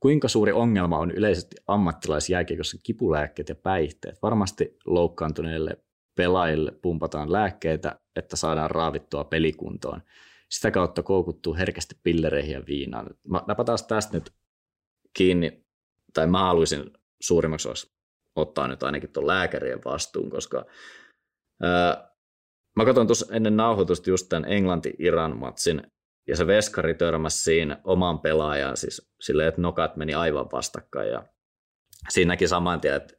Kuinka 0.00 0.28
suuri 0.28 0.52
ongelma 0.52 0.98
on 0.98 1.10
yleisesti 1.10 1.56
ammattilaisjääkiekossa 1.66 2.78
kipulääkkeet 2.82 3.48
ja 3.48 3.54
päihteet? 3.54 4.22
Varmasti 4.22 4.76
loukkaantuneille 4.86 5.76
pelaajille 6.14 6.72
pumpataan 6.82 7.32
lääkkeitä, 7.32 8.00
että 8.16 8.36
saadaan 8.36 8.70
raavittua 8.70 9.24
pelikuntoon. 9.24 10.02
Sitä 10.50 10.70
kautta 10.70 11.02
koukuttuu 11.02 11.54
herkästi 11.54 11.94
pillereihin 12.02 12.52
ja 12.52 12.62
viinaan. 12.66 13.06
Mä 13.28 13.42
napataan 13.46 13.78
tästä 13.88 14.16
nyt 14.16 14.32
kiinni, 15.12 15.64
tai 16.14 16.26
mä 16.26 16.44
haluaisin 16.44 16.90
suurimmaksi 17.20 17.68
osaksi 17.68 17.91
ottaa 18.36 18.68
nyt 18.68 18.82
ainakin 18.82 19.12
tuon 19.12 19.26
lääkärien 19.26 19.80
vastuun, 19.84 20.30
koska 20.30 20.66
ää, 21.62 22.12
mä 22.76 22.84
katsoin 22.84 23.06
tuossa 23.06 23.34
ennen 23.34 23.56
nauhoitusta 23.56 24.10
just 24.10 24.28
tämän 24.28 24.52
Englanti-Iran-matsin, 24.52 25.82
ja 26.28 26.36
se 26.36 26.46
veskari 26.46 26.94
törmäsi 26.94 27.42
siinä 27.42 27.80
oman 27.84 28.20
pelaajan, 28.20 28.76
siis 28.76 29.12
silleen, 29.20 29.48
että 29.48 29.60
nokat 29.60 29.96
meni 29.96 30.14
aivan 30.14 30.48
vastakkain, 30.52 31.10
ja 31.10 31.24
siinäkin 32.08 32.48
saman 32.48 32.80
tien, 32.80 32.94
että 32.94 33.14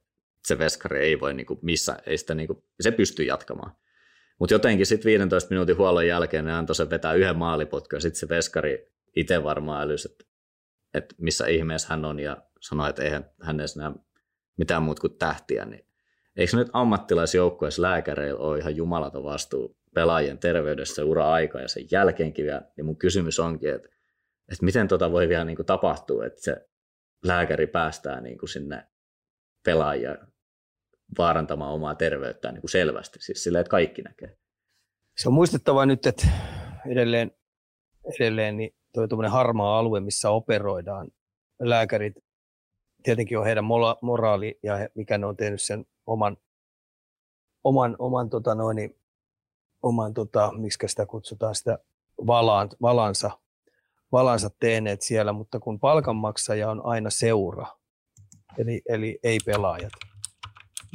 se 0.48 0.57
veskari 0.57 0.99
ei 0.99 1.19
voi 1.19 1.34
niinku 1.34 1.60
missä, 1.61 1.98
ei 2.06 2.18
sitä 2.18 2.35
niinku, 2.35 2.65
se 2.81 2.91
pystyy 2.91 3.26
jatkamaan. 3.26 3.76
Mutta 4.40 4.56
jotenkin 4.56 4.85
sitten 4.85 5.10
15 5.10 5.49
minuutin 5.49 5.77
huollon 5.77 6.07
jälkeen 6.07 6.45
ne 6.45 6.53
antoi 6.53 6.76
se 6.76 6.90
vetää 6.90 7.14
yhden 7.14 7.38
maalipotkan, 7.38 7.98
ja 7.98 8.02
sitten 8.02 8.19
se 8.19 8.30
veskari 8.30 8.94
itse 9.15 9.44
varmaan 9.44 9.81
älysi, 9.81 10.11
että, 10.11 10.26
että 10.94 11.15
missä 11.18 11.48
ihmeessä 11.48 11.88
hän 11.90 12.06
on, 12.06 12.19
ja 12.19 12.38
sanoi, 12.61 12.90
että 12.90 13.03
eihän 13.03 13.30
hän 13.41 13.60
edes 13.60 13.77
näe 13.77 13.91
mitään 14.58 14.84
muuta 14.84 15.02
kuin 15.02 15.18
tähtiä, 15.18 15.66
niin 15.66 15.86
eikö 16.36 16.58
nyt 16.58 16.70
ammattilaisjoukkueessa 16.74 17.82
lääkäreillä 17.82 18.40
ole 18.40 18.60
ihan 18.60 18.76
jumalaton 18.76 19.24
vastuu 19.24 19.78
pelaajien 19.94 20.38
terveydessä 20.38 21.06
ura-aika 21.06 21.60
ja 21.60 21.68
sen 21.68 21.86
jälkeenkin 21.92 22.46
vielä. 22.46 22.62
Ja 22.78 22.84
mun 22.84 22.98
kysymys 22.98 23.40
onkin, 23.40 23.76
että, 23.76 23.90
että 24.52 24.66
miten 24.66 24.88
tota 24.88 25.12
voi 25.12 25.30
vielä 25.30 25.46
niin 25.46 25.56
kuin 25.56 25.66
tapahtua, 25.66 26.26
että 26.26 26.42
se 26.42 26.68
lääkäri 27.24 27.68
päästää 27.68 28.22
niin 28.22 28.38
kuin 28.38 28.50
sinne 28.50 28.88
pelaajia 29.66 30.18
vaarantamaan 31.18 31.74
omaa 31.74 31.96
terveyttään 31.96 32.54
niin 32.54 32.62
kuin 32.62 32.72
selvästi, 32.72 33.22
siis 33.22 33.44
sillä, 33.44 33.60
että 33.60 33.70
kaikki 33.70 34.02
näkee. 34.02 34.38
Se 35.18 35.30
on 35.30 35.34
muistettava 35.34 35.86
nyt, 35.86 36.06
että 36.06 36.28
edelleen, 36.92 37.32
edelleen 38.16 38.58
niin 38.58 38.76
tuo 38.94 39.30
harmaa 39.30 39.80
alue, 39.80 40.00
missä 40.00 40.30
operoidaan, 40.30 41.08
lääkärit 41.62 42.14
tietenkin 43.04 43.40
on 43.40 43.46
heidän 43.46 43.66
moraali 44.02 44.60
ja 44.64 44.76
he, 44.76 44.90
mikä 44.96 45.18
ne 45.18 45.26
on 45.26 45.38
tehnyt 45.38 45.62
sen 45.62 45.86
oman, 46.06 46.38
oman, 47.64 47.96
oman, 48.00 48.30
tota 48.30 48.56
noin, 48.56 48.96
oman 49.82 50.14
tota, 50.14 50.52
miksi 50.58 50.88
sitä 50.88 51.06
kutsutaan, 51.06 51.56
sitä 51.56 51.80
valaan, 52.28 52.70
valansa, 52.82 53.32
valansa 54.12 54.50
tehneet 54.60 55.02
siellä, 55.02 55.34
mutta 55.34 55.60
kun 55.60 55.80
palkanmaksaja 55.80 56.70
on 56.70 56.86
aina 56.86 57.10
seura, 57.10 57.66
eli, 58.58 58.82
eli 58.90 59.20
ei 59.24 59.38
pelaajat. 59.46 59.92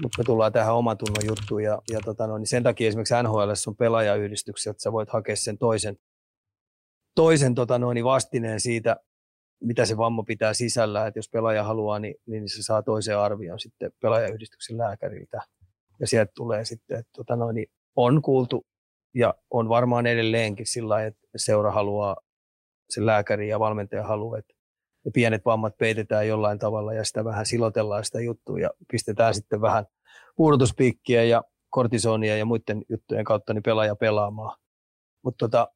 Mutta 0.03 0.19
me 0.19 0.25
tullaan 0.25 0.53
tähän 0.53 0.75
omatunnon 0.75 1.27
juttuun 1.27 1.63
ja, 1.63 1.83
ja 1.91 2.01
tota 2.05 2.27
noin, 2.27 2.41
niin 2.41 2.49
sen 2.49 2.63
takia 2.63 2.89
esimerkiksi 2.89 3.15
NHL 3.23 3.51
on 3.67 3.77
pelaajayhdistyksiä, 3.77 4.71
että 4.71 4.83
sä 4.83 4.93
voit 4.93 5.11
hakea 5.11 5.37
sen 5.37 5.59
toisen, 5.59 5.99
toisen 7.15 7.55
tota 7.55 7.79
noin, 7.79 8.05
vastineen 8.05 8.61
siitä, 8.61 8.97
mitä 9.61 9.85
se 9.85 9.97
vamma 9.97 10.23
pitää 10.23 10.55
sisällä, 10.55 11.07
että 11.07 11.19
jos 11.19 11.31
pelaaja 11.31 11.65
haluaa, 11.65 11.99
niin, 11.99 12.15
niin 12.27 12.49
se 12.49 12.63
saa 12.63 12.83
toisen 12.83 13.19
arvion 13.19 13.61
sitten 13.61 13.93
pelaajayhdistyksen 14.03 14.79
lääkäriltä. 14.79 15.41
Ja 16.01 16.07
sieltä 16.07 16.33
tulee 16.37 16.65
sitten, 16.65 16.99
että 16.99 17.11
tota 17.17 17.37
noin, 17.37 17.55
niin 17.55 17.71
on 17.97 18.23
kuultu 18.23 18.67
ja 19.15 19.35
on 19.51 19.69
varmaan 19.69 20.07
edelleenkin 20.07 20.67
sillä 20.67 21.07
että 21.07 21.21
seura 21.37 21.71
haluaa, 21.71 22.17
se 22.91 23.07
lääkäri 23.07 23.49
ja 23.49 23.61
valmentaja 23.61 24.05
haluaa, 24.05 24.39
että 24.39 24.55
ne 25.05 25.11
pienet 25.15 25.45
vammat 25.45 25.79
peitetään 25.79 26.29
jollain 26.29 26.59
tavalla 26.59 26.95
ja 26.95 27.05
sitä 27.05 27.25
vähän 27.25 27.47
silotellaan 27.47 28.05
sitä 28.05 28.21
juttua 28.21 28.59
ja 28.59 28.71
pistetään 28.93 29.35
sitten 29.35 29.61
vähän 29.61 29.87
puudutuspiikkiä 30.37 31.25
ja 31.25 31.43
kortisonia 31.71 32.37
ja 32.37 32.45
muiden 32.45 32.83
juttujen 32.89 33.25
kautta 33.25 33.55
niin 33.55 33.63
pelaaja 33.63 33.97
pelaamaan. 33.97 34.59
Mutta 35.25 35.49
tota, 35.49 35.69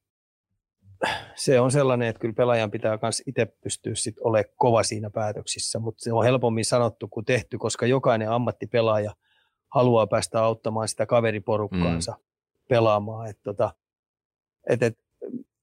se 1.35 1.61
on 1.61 1.71
sellainen, 1.71 2.09
että 2.09 2.21
kyllä 2.21 2.35
pelaajan 2.35 2.71
pitää 2.71 2.99
myös 3.03 3.23
itse 3.27 3.47
pystyä 3.47 3.95
sit 3.95 4.17
olemaan 4.21 4.55
kova 4.57 4.83
siinä 4.83 5.11
päätöksissä, 5.11 5.79
mutta 5.79 6.03
se 6.03 6.13
on 6.13 6.25
helpommin 6.25 6.65
sanottu 6.65 7.09
kuin 7.09 7.27
tehty, 7.27 7.59
koska 7.59 7.87
jokainen 7.87 8.31
ammattipelaaja 8.31 9.13
haluaa 9.69 10.07
päästä 10.07 10.43
auttamaan 10.45 10.89
sitä 10.89 11.07
kaveriporukkaansa 11.07 12.13
mm. 12.13 12.25
pelaamaan. 12.69 13.31
Et 13.31 13.39
tota, 13.43 13.75
et, 14.71 14.83
et, 14.83 14.99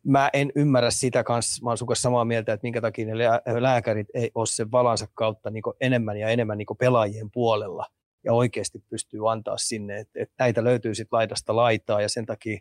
mä 0.03 0.30
en 0.34 0.52
ymmärrä 0.56 0.91
sitä 0.91 1.24
kanssa, 1.24 1.64
mä 1.64 1.70
olen 1.70 1.95
samaa 1.95 2.26
mieltä, 2.26 2.53
että 2.53 2.66
minkä 2.66 2.82
takia 2.82 3.06
ne 3.06 3.14
lääkärit 3.60 4.07
ei 4.14 4.32
ole 4.36 4.45
sen 4.45 4.72
valansa 4.72 5.07
kautta 5.14 5.49
niin 5.49 5.64
enemmän 5.82 6.18
ja 6.18 6.30
enemmän 6.30 6.57
niin 6.57 6.68
pelaajien 6.80 7.32
puolella 7.32 7.86
ja 8.24 8.34
oikeasti 8.34 8.84
pystyy 8.90 9.32
antaa 9.32 9.57
sinne, 9.57 9.99
että 9.99 10.20
et 10.22 10.32
näitä 10.40 10.64
löytyy 10.64 10.95
sitten 10.95 11.18
laidasta 11.18 11.56
laitaa 11.56 12.02
ja 12.02 12.10
sen 12.10 12.26
takia 12.26 12.60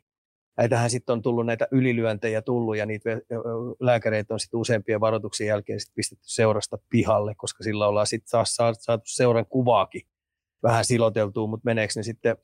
näitähän 0.58 0.90
sitten 0.90 1.12
on 1.12 1.22
tullut 1.22 1.46
näitä 1.46 1.68
ylilyöntejä 1.70 2.42
tullut 2.42 2.76
ja 2.76 2.86
niitä 2.86 3.10
lääkäreitä 3.80 4.34
on 4.34 4.40
sitten 4.40 4.60
useampien 4.60 5.00
varoituksien 5.00 5.48
jälkeen 5.48 5.80
sit 5.80 5.94
pistetty 5.94 6.24
seurasta 6.26 6.78
pihalle, 6.90 7.34
koska 7.34 7.64
sillä 7.64 7.88
ollaan 7.88 8.06
sitten 8.06 8.30
taas 8.30 8.56
saatu 8.56 9.02
seuran 9.06 9.46
kuvaakin 9.46 10.02
vähän 10.62 10.84
siloteltua, 10.84 11.46
mutta 11.46 11.64
meneekö 11.64 11.92
ne 11.96 12.02
sitten, 12.02 12.36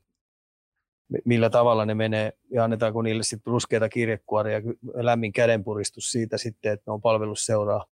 millä 1.25 1.51
tavalla 1.51 1.87
ne 1.87 1.95
menee 1.95 2.33
ja 2.51 2.65
annetaanko 2.65 3.03
niille 3.03 3.23
sitten 3.23 3.51
ruskeita 3.51 3.89
kirjekuoria 3.89 4.59
ja 4.59 4.63
lämmin 4.95 5.33
kädenpuristus 5.33 6.11
siitä 6.11 6.39
sitten, 6.39 6.73
että 6.73 6.85
ne 6.87 6.93
on 6.93 7.03
palvelusseuraa 7.03 7.85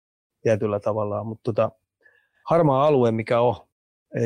tietyllä 0.42 0.80
tavalla, 0.80 1.24
mutta 1.24 1.42
tota, 1.44 1.70
harmaa 2.46 2.86
alue, 2.86 3.12
mikä 3.12 3.40
on, 3.40 3.54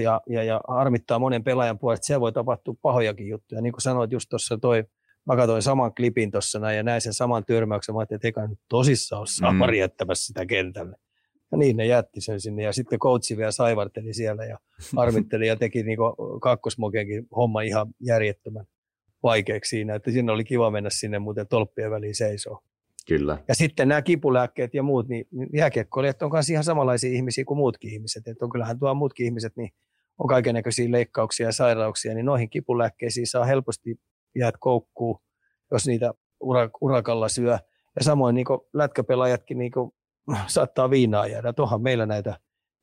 ja, 0.02 0.20
ja, 0.26 0.42
ja 0.42 0.60
harmittaa 0.68 1.18
monen 1.18 1.44
pelaajan 1.44 1.78
puolesta, 1.78 2.06
siellä 2.06 2.20
voi 2.20 2.32
tapahtua 2.32 2.74
pahojakin 2.82 3.28
juttuja. 3.28 3.60
Niin 3.60 3.72
kuin 3.72 3.82
sanoit 3.82 4.12
just 4.12 4.26
tuossa 4.30 4.58
toi 4.58 4.84
mä 5.26 5.36
katsoin 5.36 5.62
saman 5.62 5.94
klipin 5.94 6.30
tuossa 6.30 6.72
ja 6.72 6.82
näin 6.82 7.00
sen 7.00 7.14
saman 7.14 7.44
törmäyksen. 7.44 7.94
Mä 7.94 7.98
ajattelin, 7.98 8.16
että 8.16 8.28
eikä 8.28 8.46
nyt 8.46 8.58
tosissaan 8.68 9.20
ole 9.20 9.26
saamari 9.26 9.76
mm. 9.76 9.80
jättämässä 9.80 10.26
sitä 10.26 10.46
kentälle. 10.46 10.96
Ja 11.52 11.58
niin 11.58 11.76
ne 11.76 11.86
jätti 11.86 12.20
sen 12.20 12.40
sinne. 12.40 12.62
Ja 12.62 12.72
sitten 12.72 12.98
coachi 12.98 13.36
vielä 13.36 13.50
saivarteli 13.50 14.14
siellä 14.14 14.44
ja 14.44 14.58
armitteli 14.96 15.46
ja 15.46 15.56
teki 15.56 15.82
niin 15.82 15.98
kakkosmokenkin 16.42 17.26
homma 17.36 17.60
ihan 17.60 17.86
järjettömän 18.00 18.64
vaikeaksi 19.22 19.68
siinä. 19.68 19.94
Että 19.94 20.10
siinä 20.10 20.32
oli 20.32 20.44
kiva 20.44 20.70
mennä 20.70 20.90
sinne 20.90 21.18
muuten 21.18 21.48
tolppien 21.48 21.90
väliin 21.90 22.14
seisoo. 22.14 22.62
Kyllä. 23.08 23.38
Ja 23.48 23.54
sitten 23.54 23.88
nämä 23.88 24.02
kipulääkkeet 24.02 24.74
ja 24.74 24.82
muut, 24.82 25.08
niin 25.08 25.26
jääkiekkoilijat 25.52 26.22
on 26.22 26.32
myös 26.32 26.50
ihan 26.50 26.64
samanlaisia 26.64 27.12
ihmisiä 27.12 27.44
kuin 27.44 27.58
muutkin 27.58 27.92
ihmiset. 27.92 28.28
Että 28.28 28.44
on 28.44 28.50
kyllähän 28.50 28.78
tuo 28.78 28.94
muutkin 28.94 29.26
ihmiset, 29.26 29.56
niin 29.56 29.70
on 30.18 30.28
kaikenlaisia 30.28 30.92
leikkauksia 30.92 31.46
ja 31.46 31.52
sairauksia, 31.52 32.14
niin 32.14 32.26
noihin 32.26 32.50
kipulääkkeisiin 32.50 33.26
saa 33.26 33.44
helposti 33.44 34.00
jäät 34.34 34.54
koukkuu, 34.60 35.22
jos 35.72 35.86
niitä 35.86 36.14
urakalla 36.80 37.28
syö. 37.28 37.58
Ja 37.98 38.04
samoin 38.04 38.34
niin 38.34 38.46
lätkäpelaajatkin 38.72 39.58
niin 39.58 39.72
saattaa 40.46 40.90
viinaa 40.90 41.26
jäädä. 41.26 41.52
Tuohan 41.52 41.82
meillä 41.82 42.06
näitä 42.06 42.40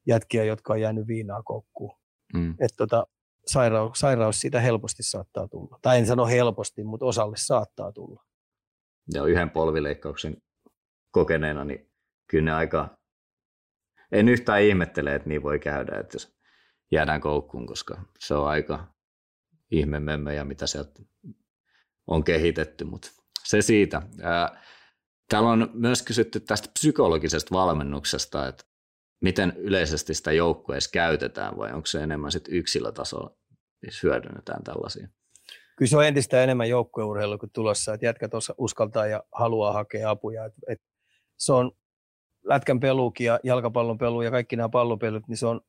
jätkiä, 0.08 0.44
jotka 0.44 0.74
on 0.74 0.82
jäänyt 0.82 1.08
viinaa 1.08 1.44
koukkuun. 1.44 1.98
Mm. 2.34 2.52
Että 2.52 2.78
tota, 2.78 3.08
sairaus, 3.48 4.00
sairaus 4.00 4.40
siitä 4.40 4.60
helposti 4.62 5.04
saattaa 5.04 5.48
tulla. 5.48 5.80
Tai 5.82 5.98
en 5.98 6.06
sano 6.06 6.26
helposti, 6.26 6.84
mutta 6.84 7.06
osalle 7.06 7.36
saattaa 7.38 7.92
tulla. 7.92 8.24
Ja 9.14 9.26
yhden 9.26 9.50
polvileikkauksen 9.50 10.38
kokeneena, 11.12 11.66
niin 11.66 11.92
kyllä 12.30 12.46
ne 12.46 12.52
aika... 12.52 12.98
En 14.12 14.30
yhtään 14.30 14.62
ihmettele, 14.62 15.16
että 15.16 15.30
niin 15.30 15.44
voi 15.44 15.60
käydä, 15.60 16.00
että 16.00 16.16
jos 16.16 16.36
jäädään 16.92 17.22
koukkuun, 17.22 17.68
koska 17.68 18.02
se 18.20 18.36
on 18.36 18.48
aika 18.48 18.93
ihme 19.74 20.02
ja 20.36 20.46
mitä 20.46 20.68
sieltä 20.68 21.02
on 22.08 22.24
kehitetty, 22.24 22.84
mutta 22.84 23.12
se 23.44 23.62
siitä. 23.62 24.02
Täällä 25.30 25.50
on 25.50 25.70
myös 25.74 26.02
kysytty 26.02 26.40
tästä 26.40 26.70
psykologisesta 26.74 27.56
valmennuksesta, 27.56 28.48
että 28.48 28.64
miten 29.22 29.54
yleisesti 29.58 30.14
sitä 30.14 30.32
joukkueessa 30.32 30.90
käytetään 30.94 31.58
vai 31.58 31.74
onko 31.74 31.86
se 31.86 32.04
enemmän 32.04 32.32
sit 32.32 32.46
yksilötasolla, 32.50 33.36
missä 33.82 34.00
hyödynnetään 34.04 34.64
tällaisia? 34.64 35.08
Kyllä 35.78 35.90
se 35.90 35.98
on 35.98 36.06
entistä 36.06 36.44
enemmän 36.44 36.70
joukkueurheilua 36.70 37.38
kuin 37.38 37.52
tulossa, 37.54 37.94
että 37.94 38.06
jätkät 38.06 38.32
uskaltaa 38.58 39.08
ja 39.08 39.24
haluaa 39.32 39.74
hakea 39.74 40.10
apuja. 40.10 40.46
Et, 40.46 40.54
et 40.68 40.82
se 41.38 41.54
on 41.54 41.72
lätkän 42.44 42.80
peluukin 42.80 43.26
ja 43.26 43.40
jalkapallon 43.44 43.98
pelu 43.98 44.22
ja 44.22 44.32
kaikki 44.32 44.56
nämä 44.56 44.70
pallopelut, 44.70 45.28
niin 45.28 45.38
se 45.38 45.48
on 45.48 45.62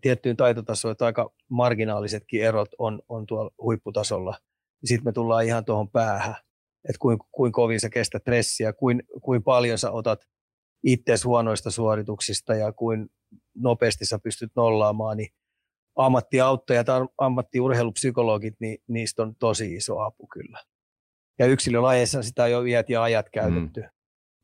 tiettyyn 0.00 0.36
taitotasoon, 0.36 0.92
että 0.92 1.06
aika 1.06 1.30
marginaalisetkin 1.48 2.42
erot 2.42 2.68
on, 2.78 3.02
on 3.08 3.26
tuolla 3.26 3.50
huipputasolla– 3.62 4.38
sitten 4.84 5.04
me 5.04 5.12
tullaan 5.12 5.44
ihan 5.44 5.64
tuohon 5.64 5.90
päähän, 5.90 6.34
että 6.88 6.98
kuin, 6.98 7.18
kuin 7.32 7.52
kovin 7.52 7.80
sä 7.80 7.90
kestät 7.90 8.22
stressiä, 8.22 8.72
kuin, 8.72 9.02
kuin 9.22 9.42
paljon 9.42 9.78
sä 9.78 9.90
otat 9.90 10.20
itseäsi 10.84 11.24
huonoista 11.24 11.70
suorituksista 11.70 12.54
ja 12.54 12.72
kuin 12.72 13.08
nopeasti 13.56 14.06
sä 14.06 14.18
pystyt 14.18 14.52
nollaamaan, 14.56 15.16
niin 15.16 15.28
ammattiauttajat, 15.96 16.86
ammattiurheilupsykologit, 17.18 18.54
niin 18.60 18.78
niistä 18.88 19.22
on 19.22 19.34
tosi 19.38 19.74
iso 19.74 20.00
apu 20.00 20.26
kyllä. 20.26 20.60
Ja 21.38 21.46
yksilölajeissa 21.46 22.22
sitä 22.22 22.44
on 22.44 22.50
jo 22.50 22.62
iät 22.62 22.90
ja 22.90 23.02
ajat 23.02 23.26
käytetty. 23.30 23.80
Mm. 23.80 23.88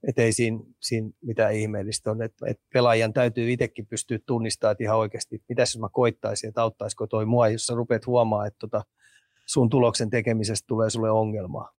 Että 0.08 0.22
ei 0.22 0.32
siinä, 0.32 0.58
siinä 0.80 1.10
mitään 1.22 1.54
ihmeellistä 1.54 2.10
on. 2.10 2.22
Että 2.22 2.46
et 2.48 2.60
pelaajan 2.72 3.12
täytyy 3.12 3.52
itsekin 3.52 3.86
pystyä 3.86 4.18
tunnistamaan, 4.26 4.72
että 4.72 4.84
ihan 4.84 4.98
oikeasti, 4.98 5.42
mitä 5.48 5.62
jos 5.62 5.78
mä 5.78 5.88
koittaisin, 5.92 6.48
että 6.48 6.62
auttaisiko 6.62 7.06
toi 7.06 7.26
mua, 7.26 7.48
jos 7.48 7.66
sä 7.66 7.74
rupeat 7.74 8.06
huomaa, 8.06 8.46
että 8.46 8.58
tota, 8.58 8.82
sun 9.46 9.70
tuloksen 9.70 10.10
tekemisestä 10.10 10.66
tulee 10.68 10.90
sulle 10.90 11.10
ongelmaa. 11.10 11.72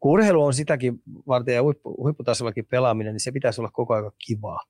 Kun 0.00 0.12
urheilu 0.12 0.44
on 0.44 0.54
sitäkin 0.54 1.02
varten 1.26 1.54
ja 1.54 1.62
huippu, 1.62 1.96
huipputasollakin 1.96 2.66
pelaaminen, 2.66 3.12
niin 3.12 3.20
se 3.20 3.32
pitäisi 3.32 3.60
olla 3.60 3.70
koko 3.70 3.94
ajan 3.94 4.12
kivaa. 4.26 4.62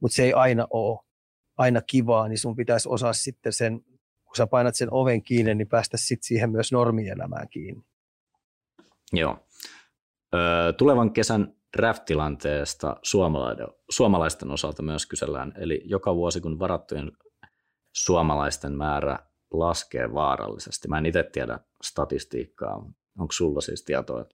Mutta 0.00 0.14
se 0.14 0.22
ei 0.22 0.32
aina 0.32 0.66
ole 0.70 0.98
aina 1.58 1.80
kivaa, 1.82 2.28
niin 2.28 2.38
sun 2.38 2.56
pitäisi 2.56 2.88
osaa 2.88 3.12
sitten 3.12 3.52
sen, 3.52 3.80
kun 4.24 4.36
sä 4.36 4.46
painat 4.46 4.76
sen 4.76 4.88
oven 4.90 5.22
kiinni, 5.22 5.54
niin 5.54 5.68
päästä 5.68 5.96
sitten 5.96 6.26
siihen 6.26 6.50
myös 6.50 6.72
normielämään 6.72 7.48
kiinni. 7.48 7.82
Joo. 9.12 9.38
Öö, 10.34 10.72
tulevan 10.72 11.12
kesän 11.12 11.57
draft-tilanteesta 11.76 12.96
suomalaisten 13.90 14.50
osalta 14.50 14.82
myös 14.82 15.06
kysellään. 15.06 15.52
Eli 15.56 15.82
joka 15.84 16.14
vuosi, 16.14 16.40
kun 16.40 16.58
varattujen 16.58 17.12
suomalaisten 17.94 18.72
määrä 18.72 19.18
laskee 19.50 20.14
vaarallisesti. 20.14 20.88
Mä 20.88 20.98
en 20.98 21.06
itse 21.06 21.22
tiedä 21.22 21.58
statistiikkaa. 21.82 22.76
Onko 23.18 23.32
sulla 23.32 23.60
siis 23.60 23.84
tietoa? 23.84 24.24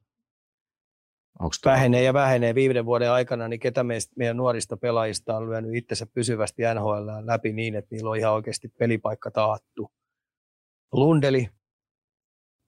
Onko 1.40 1.54
vähenee 1.64 2.02
ja 2.02 2.14
vähenee 2.14 2.54
viiden 2.54 2.84
vuoden 2.84 3.10
aikana, 3.10 3.48
niin 3.48 3.60
ketä 3.60 3.84
meistä, 3.84 4.12
meidän 4.16 4.36
nuorista 4.36 4.76
pelaajista 4.76 5.36
on 5.36 5.50
lyönyt 5.50 5.74
itsensä 5.74 6.06
pysyvästi 6.06 6.62
NHL 6.74 7.08
läpi 7.24 7.52
niin, 7.52 7.74
että 7.74 7.94
niillä 7.94 8.10
on 8.10 8.16
ihan 8.16 8.32
oikeasti 8.32 8.68
pelipaikka 8.68 9.30
taattu. 9.30 9.92
Lundeli 10.92 11.48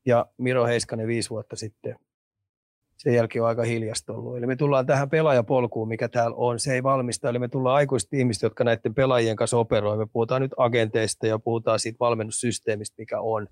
ja 0.06 0.26
Miro 0.38 0.66
Heiskanen 0.66 1.06
viisi 1.06 1.30
vuotta 1.30 1.56
sitten 1.56 1.98
sen 2.96 3.14
jälkeen 3.14 3.42
on 3.42 3.48
aika 3.48 3.62
hiljasta 3.62 4.12
ollut. 4.12 4.36
Eli 4.36 4.46
me 4.46 4.56
tullaan 4.56 4.86
tähän 4.86 5.10
pelaajapolkuun, 5.10 5.88
mikä 5.88 6.08
täällä 6.08 6.36
on. 6.36 6.60
Se 6.60 6.74
ei 6.74 6.82
valmista, 6.82 7.28
eli 7.28 7.38
me 7.38 7.48
tullaan 7.48 7.76
aikuiset 7.76 8.12
ihmiset, 8.12 8.42
jotka 8.42 8.64
näiden 8.64 8.94
pelaajien 8.94 9.36
kanssa 9.36 9.56
operoi. 9.56 9.96
Me 9.96 10.06
puhutaan 10.12 10.42
nyt 10.42 10.54
agenteista 10.56 11.26
ja 11.26 11.38
puhutaan 11.38 11.78
siitä 11.78 11.96
valmennussysteemistä, 12.00 12.94
mikä 12.98 13.20
on. 13.20 13.48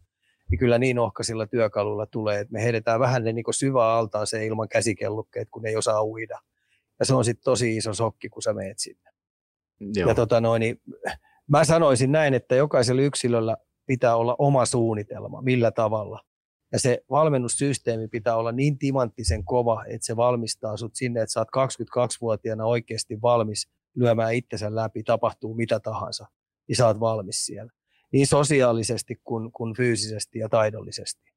Niin 0.50 0.58
kyllä 0.58 0.78
niin 0.78 0.98
ohkaisilla 0.98 1.46
työkaluilla 1.46 2.06
tulee, 2.06 2.40
että 2.40 2.52
me 2.52 2.62
heitetään 2.62 3.00
vähän 3.00 3.24
ne 3.24 3.32
niin 3.32 3.44
syvää 3.50 3.92
altaan 3.92 4.26
se 4.26 4.46
ilman 4.46 4.68
käsikellukkeet, 4.68 5.48
kun 5.50 5.62
ne 5.62 5.68
ei 5.68 5.76
osaa 5.76 6.04
uida. 6.04 6.40
Ja 6.98 7.04
se 7.04 7.14
on 7.14 7.24
sitten 7.24 7.44
tosi 7.44 7.76
iso 7.76 7.94
sokki, 7.94 8.28
kun 8.28 8.42
sä 8.42 8.52
meet 8.52 8.78
sinne. 8.78 9.10
Joo. 9.80 10.08
Ja 10.08 10.14
tota 10.14 10.40
noin, 10.40 10.60
niin 10.60 10.80
mä 11.46 11.64
sanoisin 11.64 12.12
näin, 12.12 12.34
että 12.34 12.54
jokaisella 12.54 13.02
yksilöllä 13.02 13.56
pitää 13.86 14.16
olla 14.16 14.36
oma 14.38 14.66
suunnitelma, 14.66 15.42
millä 15.42 15.70
tavalla– 15.70 16.20
ja 16.74 16.80
se 16.80 16.98
valmennussysteemi 17.10 18.08
pitää 18.08 18.36
olla 18.36 18.52
niin 18.52 18.78
timanttisen 18.78 19.44
kova, 19.44 19.84
että 19.88 20.06
se 20.06 20.16
valmistaa 20.16 20.76
sut 20.76 20.94
sinne, 20.94 21.22
että 21.22 21.32
sä 21.32 21.40
oot 21.40 21.48
22-vuotiaana 21.48 22.64
oikeasti 22.64 23.22
valmis 23.22 23.68
lyömään 23.96 24.34
itsensä 24.34 24.74
läpi, 24.74 25.02
tapahtuu 25.02 25.54
mitä 25.54 25.80
tahansa, 25.80 26.26
niin 26.68 26.76
sä 26.76 26.86
oot 26.86 27.00
valmis 27.00 27.46
siellä. 27.46 27.72
Niin 28.12 28.26
sosiaalisesti 28.26 29.20
kuin, 29.24 29.52
kuin 29.52 29.76
fyysisesti 29.76 30.38
ja 30.38 30.48
taidollisesti. 30.48 31.32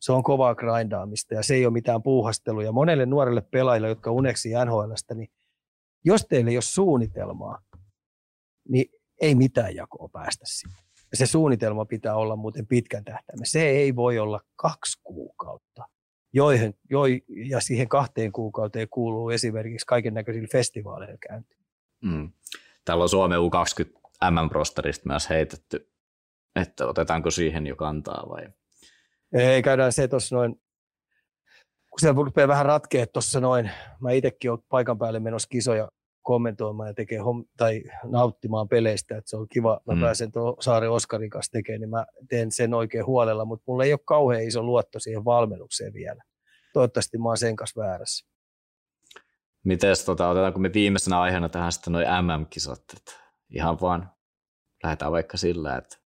Se 0.00 0.12
on 0.12 0.22
kovaa 0.22 0.54
grindaamista 0.54 1.34
ja 1.34 1.42
se 1.42 1.54
ei 1.54 1.66
ole 1.66 1.72
mitään 1.72 2.02
puuhastelua. 2.02 2.72
Monelle 2.72 3.06
nuorelle 3.06 3.40
pelaajille, 3.40 3.88
jotka 3.88 4.10
uneksi 4.10 4.48
NHLstä, 4.48 5.14
niin 5.14 5.28
jos 6.04 6.26
teille 6.28 6.50
ei 6.50 6.56
ole 6.56 6.62
suunnitelmaa, 6.62 7.62
niin 8.68 8.86
ei 9.20 9.34
mitään 9.34 9.74
jakoa 9.74 10.08
päästä 10.12 10.44
sinne. 10.48 10.76
Se 11.14 11.26
suunnitelma 11.26 11.84
pitää 11.84 12.16
olla 12.16 12.36
muuten 12.36 12.66
pitkän 12.66 13.04
tähtäimen. 13.04 13.46
Se 13.46 13.68
ei 13.68 13.96
voi 13.96 14.18
olla 14.18 14.40
kaksi 14.56 15.00
kuukautta. 15.02 15.88
Joihin, 16.32 16.74
jo, 16.90 17.00
ja 17.48 17.60
siihen 17.60 17.88
kahteen 17.88 18.32
kuukauteen 18.32 18.88
kuuluu 18.88 19.30
esimerkiksi 19.30 19.86
kaiken 19.86 20.14
näköisillä 20.14 20.48
festivaaleilla 20.52 21.18
käynti. 21.28 21.56
Mm. 22.04 22.32
Täällä 22.84 23.02
on 23.02 23.08
Suomen 23.08 23.38
U20 23.38 24.02
MM-rosterista 24.30 25.08
myös 25.08 25.30
heitetty, 25.30 25.90
että 26.56 26.86
otetaanko 26.86 27.30
siihen 27.30 27.66
jo 27.66 27.76
kantaa 27.76 28.28
vai? 28.28 28.48
Ei, 29.32 29.62
käydään 29.62 29.92
se 29.92 30.08
tuossa 30.08 30.36
noin, 30.36 30.62
kun 31.90 32.00
se 32.00 32.12
rupeaa 32.12 32.48
vähän 32.48 32.66
ratkea 32.66 33.06
tuossa 33.06 33.40
noin, 33.40 33.70
mä 34.00 34.10
itsekin 34.10 34.50
olen 34.50 34.62
paikan 34.68 34.98
päälle 34.98 35.20
menossa 35.20 35.48
kisoja 35.48 35.88
kommentoimaan 36.22 36.88
ja 36.88 36.94
tekee 36.94 37.18
hom- 37.18 37.44
tai 37.56 37.82
nauttimaan 38.04 38.68
peleistä, 38.68 39.16
että 39.16 39.30
se 39.30 39.36
on 39.36 39.46
kiva, 39.48 39.80
mä 39.86 39.94
mm. 39.94 40.00
pääsen 40.00 40.32
tuon 40.32 40.56
Saari 40.60 40.86
Oskarin 40.88 41.30
kanssa 41.30 41.52
tekemään, 41.52 41.80
niin 41.80 41.90
mä 41.90 42.06
teen 42.28 42.52
sen 42.52 42.74
oikein 42.74 43.06
huolella, 43.06 43.44
mutta 43.44 43.64
mulla 43.66 43.84
ei 43.84 43.92
ole 43.92 44.00
kauhean 44.04 44.42
iso 44.42 44.62
luotto 44.62 45.00
siihen 45.00 45.24
valmennukseen 45.24 45.92
vielä. 45.92 46.22
Toivottavasti 46.72 47.18
mä 47.18 47.28
oon 47.28 47.38
sen 47.38 47.56
kanssa 47.56 47.80
väärässä. 47.80 48.26
Miten 49.64 49.96
tota, 50.06 50.28
otetaanko 50.28 50.58
me 50.58 50.72
viimeisenä 50.74 51.20
aiheena 51.20 51.48
tähän 51.48 51.72
sitten 51.72 51.92
noin 51.92 52.06
MM-kisat, 52.06 52.82
että 52.96 53.12
ihan 53.50 53.80
vaan 53.80 54.10
lähdetään 54.82 55.12
vaikka 55.12 55.36
sillä, 55.36 55.76
että 55.76 56.01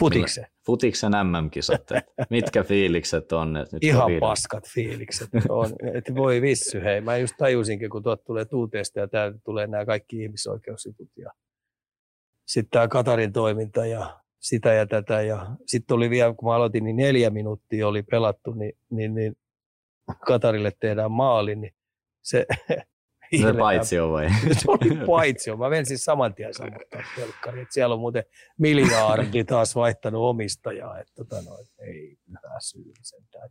Futiksen. 0.00 0.46
Futiksen 0.66 1.12
MM-kisat, 1.12 1.88
mitkä 2.30 2.64
fiilikset 2.64 3.32
on? 3.32 3.56
Että 3.56 3.76
nyt 3.76 3.84
Ihan 3.84 4.04
on 4.04 4.20
paskat 4.20 4.68
fiilikset 4.74 5.28
on. 5.48 5.72
Että 5.94 6.14
voi 6.14 6.42
vissy, 6.42 6.80
hei. 6.84 7.00
Mä 7.00 7.16
just 7.16 7.34
tajusinkin, 7.38 7.90
kun 7.90 8.02
tuot 8.02 8.24
tulee 8.24 8.44
tuuteesta 8.44 9.00
ja 9.00 9.08
täältä 9.08 9.38
tulee 9.44 9.66
nämä 9.66 9.86
kaikki 9.86 10.22
ihmisoikeusjutut 10.22 11.08
ja 11.16 11.30
sitten 12.46 12.70
tämä 12.70 12.88
Katarin 12.88 13.32
toiminta 13.32 13.86
ja 13.86 14.20
sitä 14.40 14.72
ja 14.72 14.86
tätä. 14.86 15.22
Ja 15.22 15.46
sitten 15.66 15.94
oli 15.94 16.10
vielä, 16.10 16.34
kun 16.34 16.48
mä 16.48 16.54
aloitin, 16.54 16.84
niin 16.84 16.96
neljä 16.96 17.30
minuuttia 17.30 17.88
oli 17.88 18.02
pelattu, 18.02 18.52
niin, 18.52 18.72
niin, 18.90 19.14
niin 19.14 19.36
Katarille 20.26 20.72
tehdään 20.80 21.12
maali, 21.12 21.56
niin 21.56 21.74
se 22.22 22.46
se 23.40 23.52
paitsio 23.58 24.12
vai? 24.12 24.28
se 24.30 24.64
oli 24.68 24.96
paitsio. 25.06 25.56
Mä 25.56 25.70
vensin 25.70 25.98
saman 25.98 26.34
tien 26.34 26.54
sammuttaa 26.54 27.02
telkkari. 27.16 27.66
Siellä 27.70 27.94
on 27.94 28.00
muuten 28.00 28.24
miljardi 28.58 29.44
taas 29.44 29.74
vaihtanut 29.74 30.22
omistajaa. 30.22 30.98
Että 30.98 31.12
tota 31.14 31.36
no, 31.42 31.58
ei 31.78 32.16
hyvä 32.28 32.60
syy 32.60 32.92
sentään. 33.02 33.50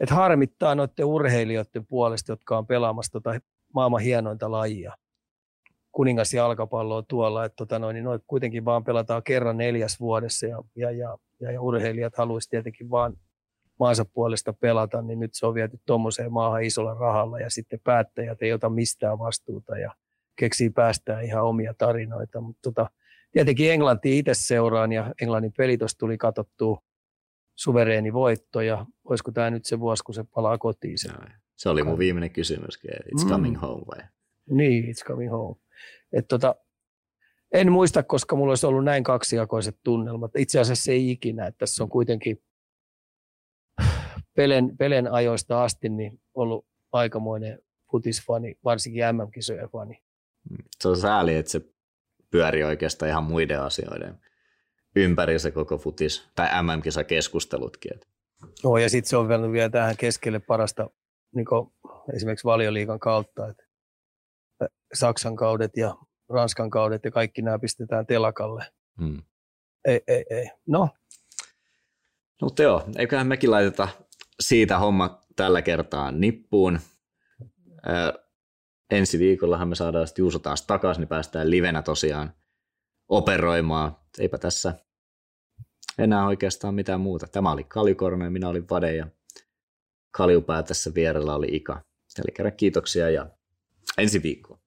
Et 0.00 0.10
harmittaa 0.10 0.74
noiden 0.74 1.04
urheilijoiden 1.04 1.86
puolesta, 1.86 2.32
jotka 2.32 2.58
on 2.58 2.66
pelaamassa 2.66 3.12
tota 3.12 3.40
maailman 3.74 4.02
hienointa 4.02 4.50
lajia. 4.50 4.92
Kuningas 5.92 6.34
jalkapallo 6.34 6.96
on 6.96 7.06
tuolla, 7.08 7.44
että 7.44 7.56
tota 7.56 7.78
noin, 7.78 7.94
niin 7.94 8.04
noit 8.04 8.22
kuitenkin 8.26 8.64
vaan 8.64 8.84
pelataan 8.84 9.22
kerran 9.22 9.56
neljäs 9.56 10.00
vuodessa 10.00 10.46
ja, 10.46 10.62
ja, 10.76 10.90
ja, 10.90 11.16
ja, 11.40 11.52
ja 11.52 11.60
urheilijat 11.60 12.16
haluaisivat 12.16 12.50
tietenkin 12.50 12.90
vaan 12.90 13.16
maansa 13.78 14.04
puolesta 14.04 14.52
pelata, 14.52 15.02
niin 15.02 15.20
nyt 15.20 15.30
se 15.34 15.46
on 15.46 15.54
viety 15.54 15.80
tuommoiseen 15.86 16.32
maahan 16.32 16.62
isolla 16.62 16.94
rahalla 16.94 17.40
ja 17.40 17.50
sitten 17.50 17.80
päättäjät 17.84 18.42
ei 18.42 18.52
ota 18.52 18.68
mistään 18.68 19.18
vastuuta 19.18 19.78
ja 19.78 19.94
keksii 20.36 20.70
päästään 20.70 21.24
ihan 21.24 21.44
omia 21.44 21.74
tarinoita. 21.78 22.40
Mutta 22.40 22.60
tota, 22.62 22.90
tietenkin 23.32 23.72
Englanti 23.72 24.18
itse 24.18 24.34
seuraan 24.34 24.92
ja 24.92 25.14
Englannin 25.22 25.52
peli 25.56 25.78
tuli 25.98 26.18
katsottua 26.18 26.82
suvereeni 27.54 28.12
voitto 28.12 28.60
ja 28.60 28.86
olisiko 29.04 29.30
tämä 29.30 29.50
nyt 29.50 29.64
se 29.64 29.80
vuosi, 29.80 30.04
kun 30.04 30.14
se 30.14 30.24
palaa 30.34 30.58
kotiin. 30.58 30.98
Se, 30.98 31.08
se 31.56 31.68
oli 31.68 31.82
mun 31.82 31.98
viimeinen 31.98 32.30
kysymyskin, 32.30 32.90
it's 32.90 33.24
mm. 33.24 33.30
coming 33.30 33.62
home 33.62 33.84
vai? 33.86 34.04
Niin, 34.50 34.84
it's 34.84 35.04
coming 35.04 35.30
home. 35.30 35.60
Et 36.12 36.28
tota, 36.28 36.54
en 37.52 37.72
muista, 37.72 38.02
koska 38.02 38.36
mulla 38.36 38.50
olisi 38.50 38.66
ollut 38.66 38.84
näin 38.84 39.04
kaksijakoiset 39.04 39.78
tunnelmat. 39.84 40.30
Itse 40.36 40.60
asiassa 40.60 40.92
ei 40.92 41.10
ikinä, 41.10 41.46
että 41.46 41.58
tässä 41.58 41.82
on 41.84 41.88
kuitenkin 41.88 42.42
Pelen, 44.38 44.76
Pelen 44.76 45.12
ajoista 45.12 45.64
asti 45.64 45.88
niin 45.88 46.20
ollut 46.34 46.66
aikamoinen 46.92 47.58
futisfani, 47.90 48.58
varsinkin 48.64 49.02
MM-kisojen 49.12 49.68
fani. 49.68 50.02
Se 50.80 50.88
on 50.88 50.96
sääli, 50.96 51.34
että 51.34 51.52
se 51.52 51.60
pyörii 52.30 52.64
oikeastaan 52.64 53.08
ihan 53.08 53.24
muiden 53.24 53.62
asioiden 53.62 54.20
ympäri 54.96 55.38
se 55.38 55.50
koko 55.50 55.78
futis, 55.78 56.28
tai 56.34 56.48
MM-kisakeskustelutkin. 56.62 58.00
No, 58.64 58.76
ja 58.76 58.90
sitten 58.90 59.08
se 59.08 59.16
on 59.16 59.28
vielä, 59.28 59.52
vielä 59.52 59.70
tähän 59.70 59.96
keskelle 59.96 60.38
parasta 60.38 60.90
niin 61.34 61.46
esimerkiksi 62.14 62.44
valioliikan 62.44 62.98
kautta, 62.98 63.48
että 63.48 63.64
Saksan 64.94 65.36
kaudet 65.36 65.76
ja 65.76 65.94
Ranskan 66.28 66.70
kaudet 66.70 67.04
ja 67.04 67.10
kaikki 67.10 67.42
nämä 67.42 67.58
pistetään 67.58 68.06
telakalle. 68.06 68.64
Hmm. 69.00 69.22
Ei, 69.84 70.00
ei, 70.06 70.24
ei. 70.30 70.50
No. 70.66 70.88
Mutta 72.42 72.62
joo, 72.62 72.84
eiköhän 72.98 73.26
mekin 73.26 73.50
laiteta 73.50 73.88
siitä 74.40 74.78
homma 74.78 75.20
tällä 75.36 75.62
kertaa 75.62 76.12
nippuun. 76.12 76.78
Ö, 77.88 78.24
ensi 78.90 79.18
viikollahan 79.18 79.68
me 79.68 79.74
saadaan 79.74 80.06
sitten 80.06 80.22
Juuso 80.22 80.38
taas 80.38 80.62
takaisin, 80.62 81.00
niin 81.00 81.08
päästään 81.08 81.50
livenä 81.50 81.82
tosiaan 81.82 82.32
operoimaan. 83.08 83.96
Eipä 84.18 84.38
tässä 84.38 84.74
enää 85.98 86.26
oikeastaan 86.26 86.74
mitään 86.74 87.00
muuta. 87.00 87.26
Tämä 87.26 87.52
oli 87.52 87.64
Kaljukorne, 87.64 88.30
minä 88.30 88.48
olin 88.48 88.68
Vade 88.70 88.94
ja 88.96 89.06
Kaljupää 90.10 90.62
tässä 90.62 90.94
vierellä 90.94 91.34
oli 91.34 91.46
Ika. 91.50 91.80
Eli 92.18 92.32
kerran 92.34 92.56
kiitoksia 92.56 93.10
ja 93.10 93.30
ensi 93.98 94.22
viikkoon. 94.22 94.60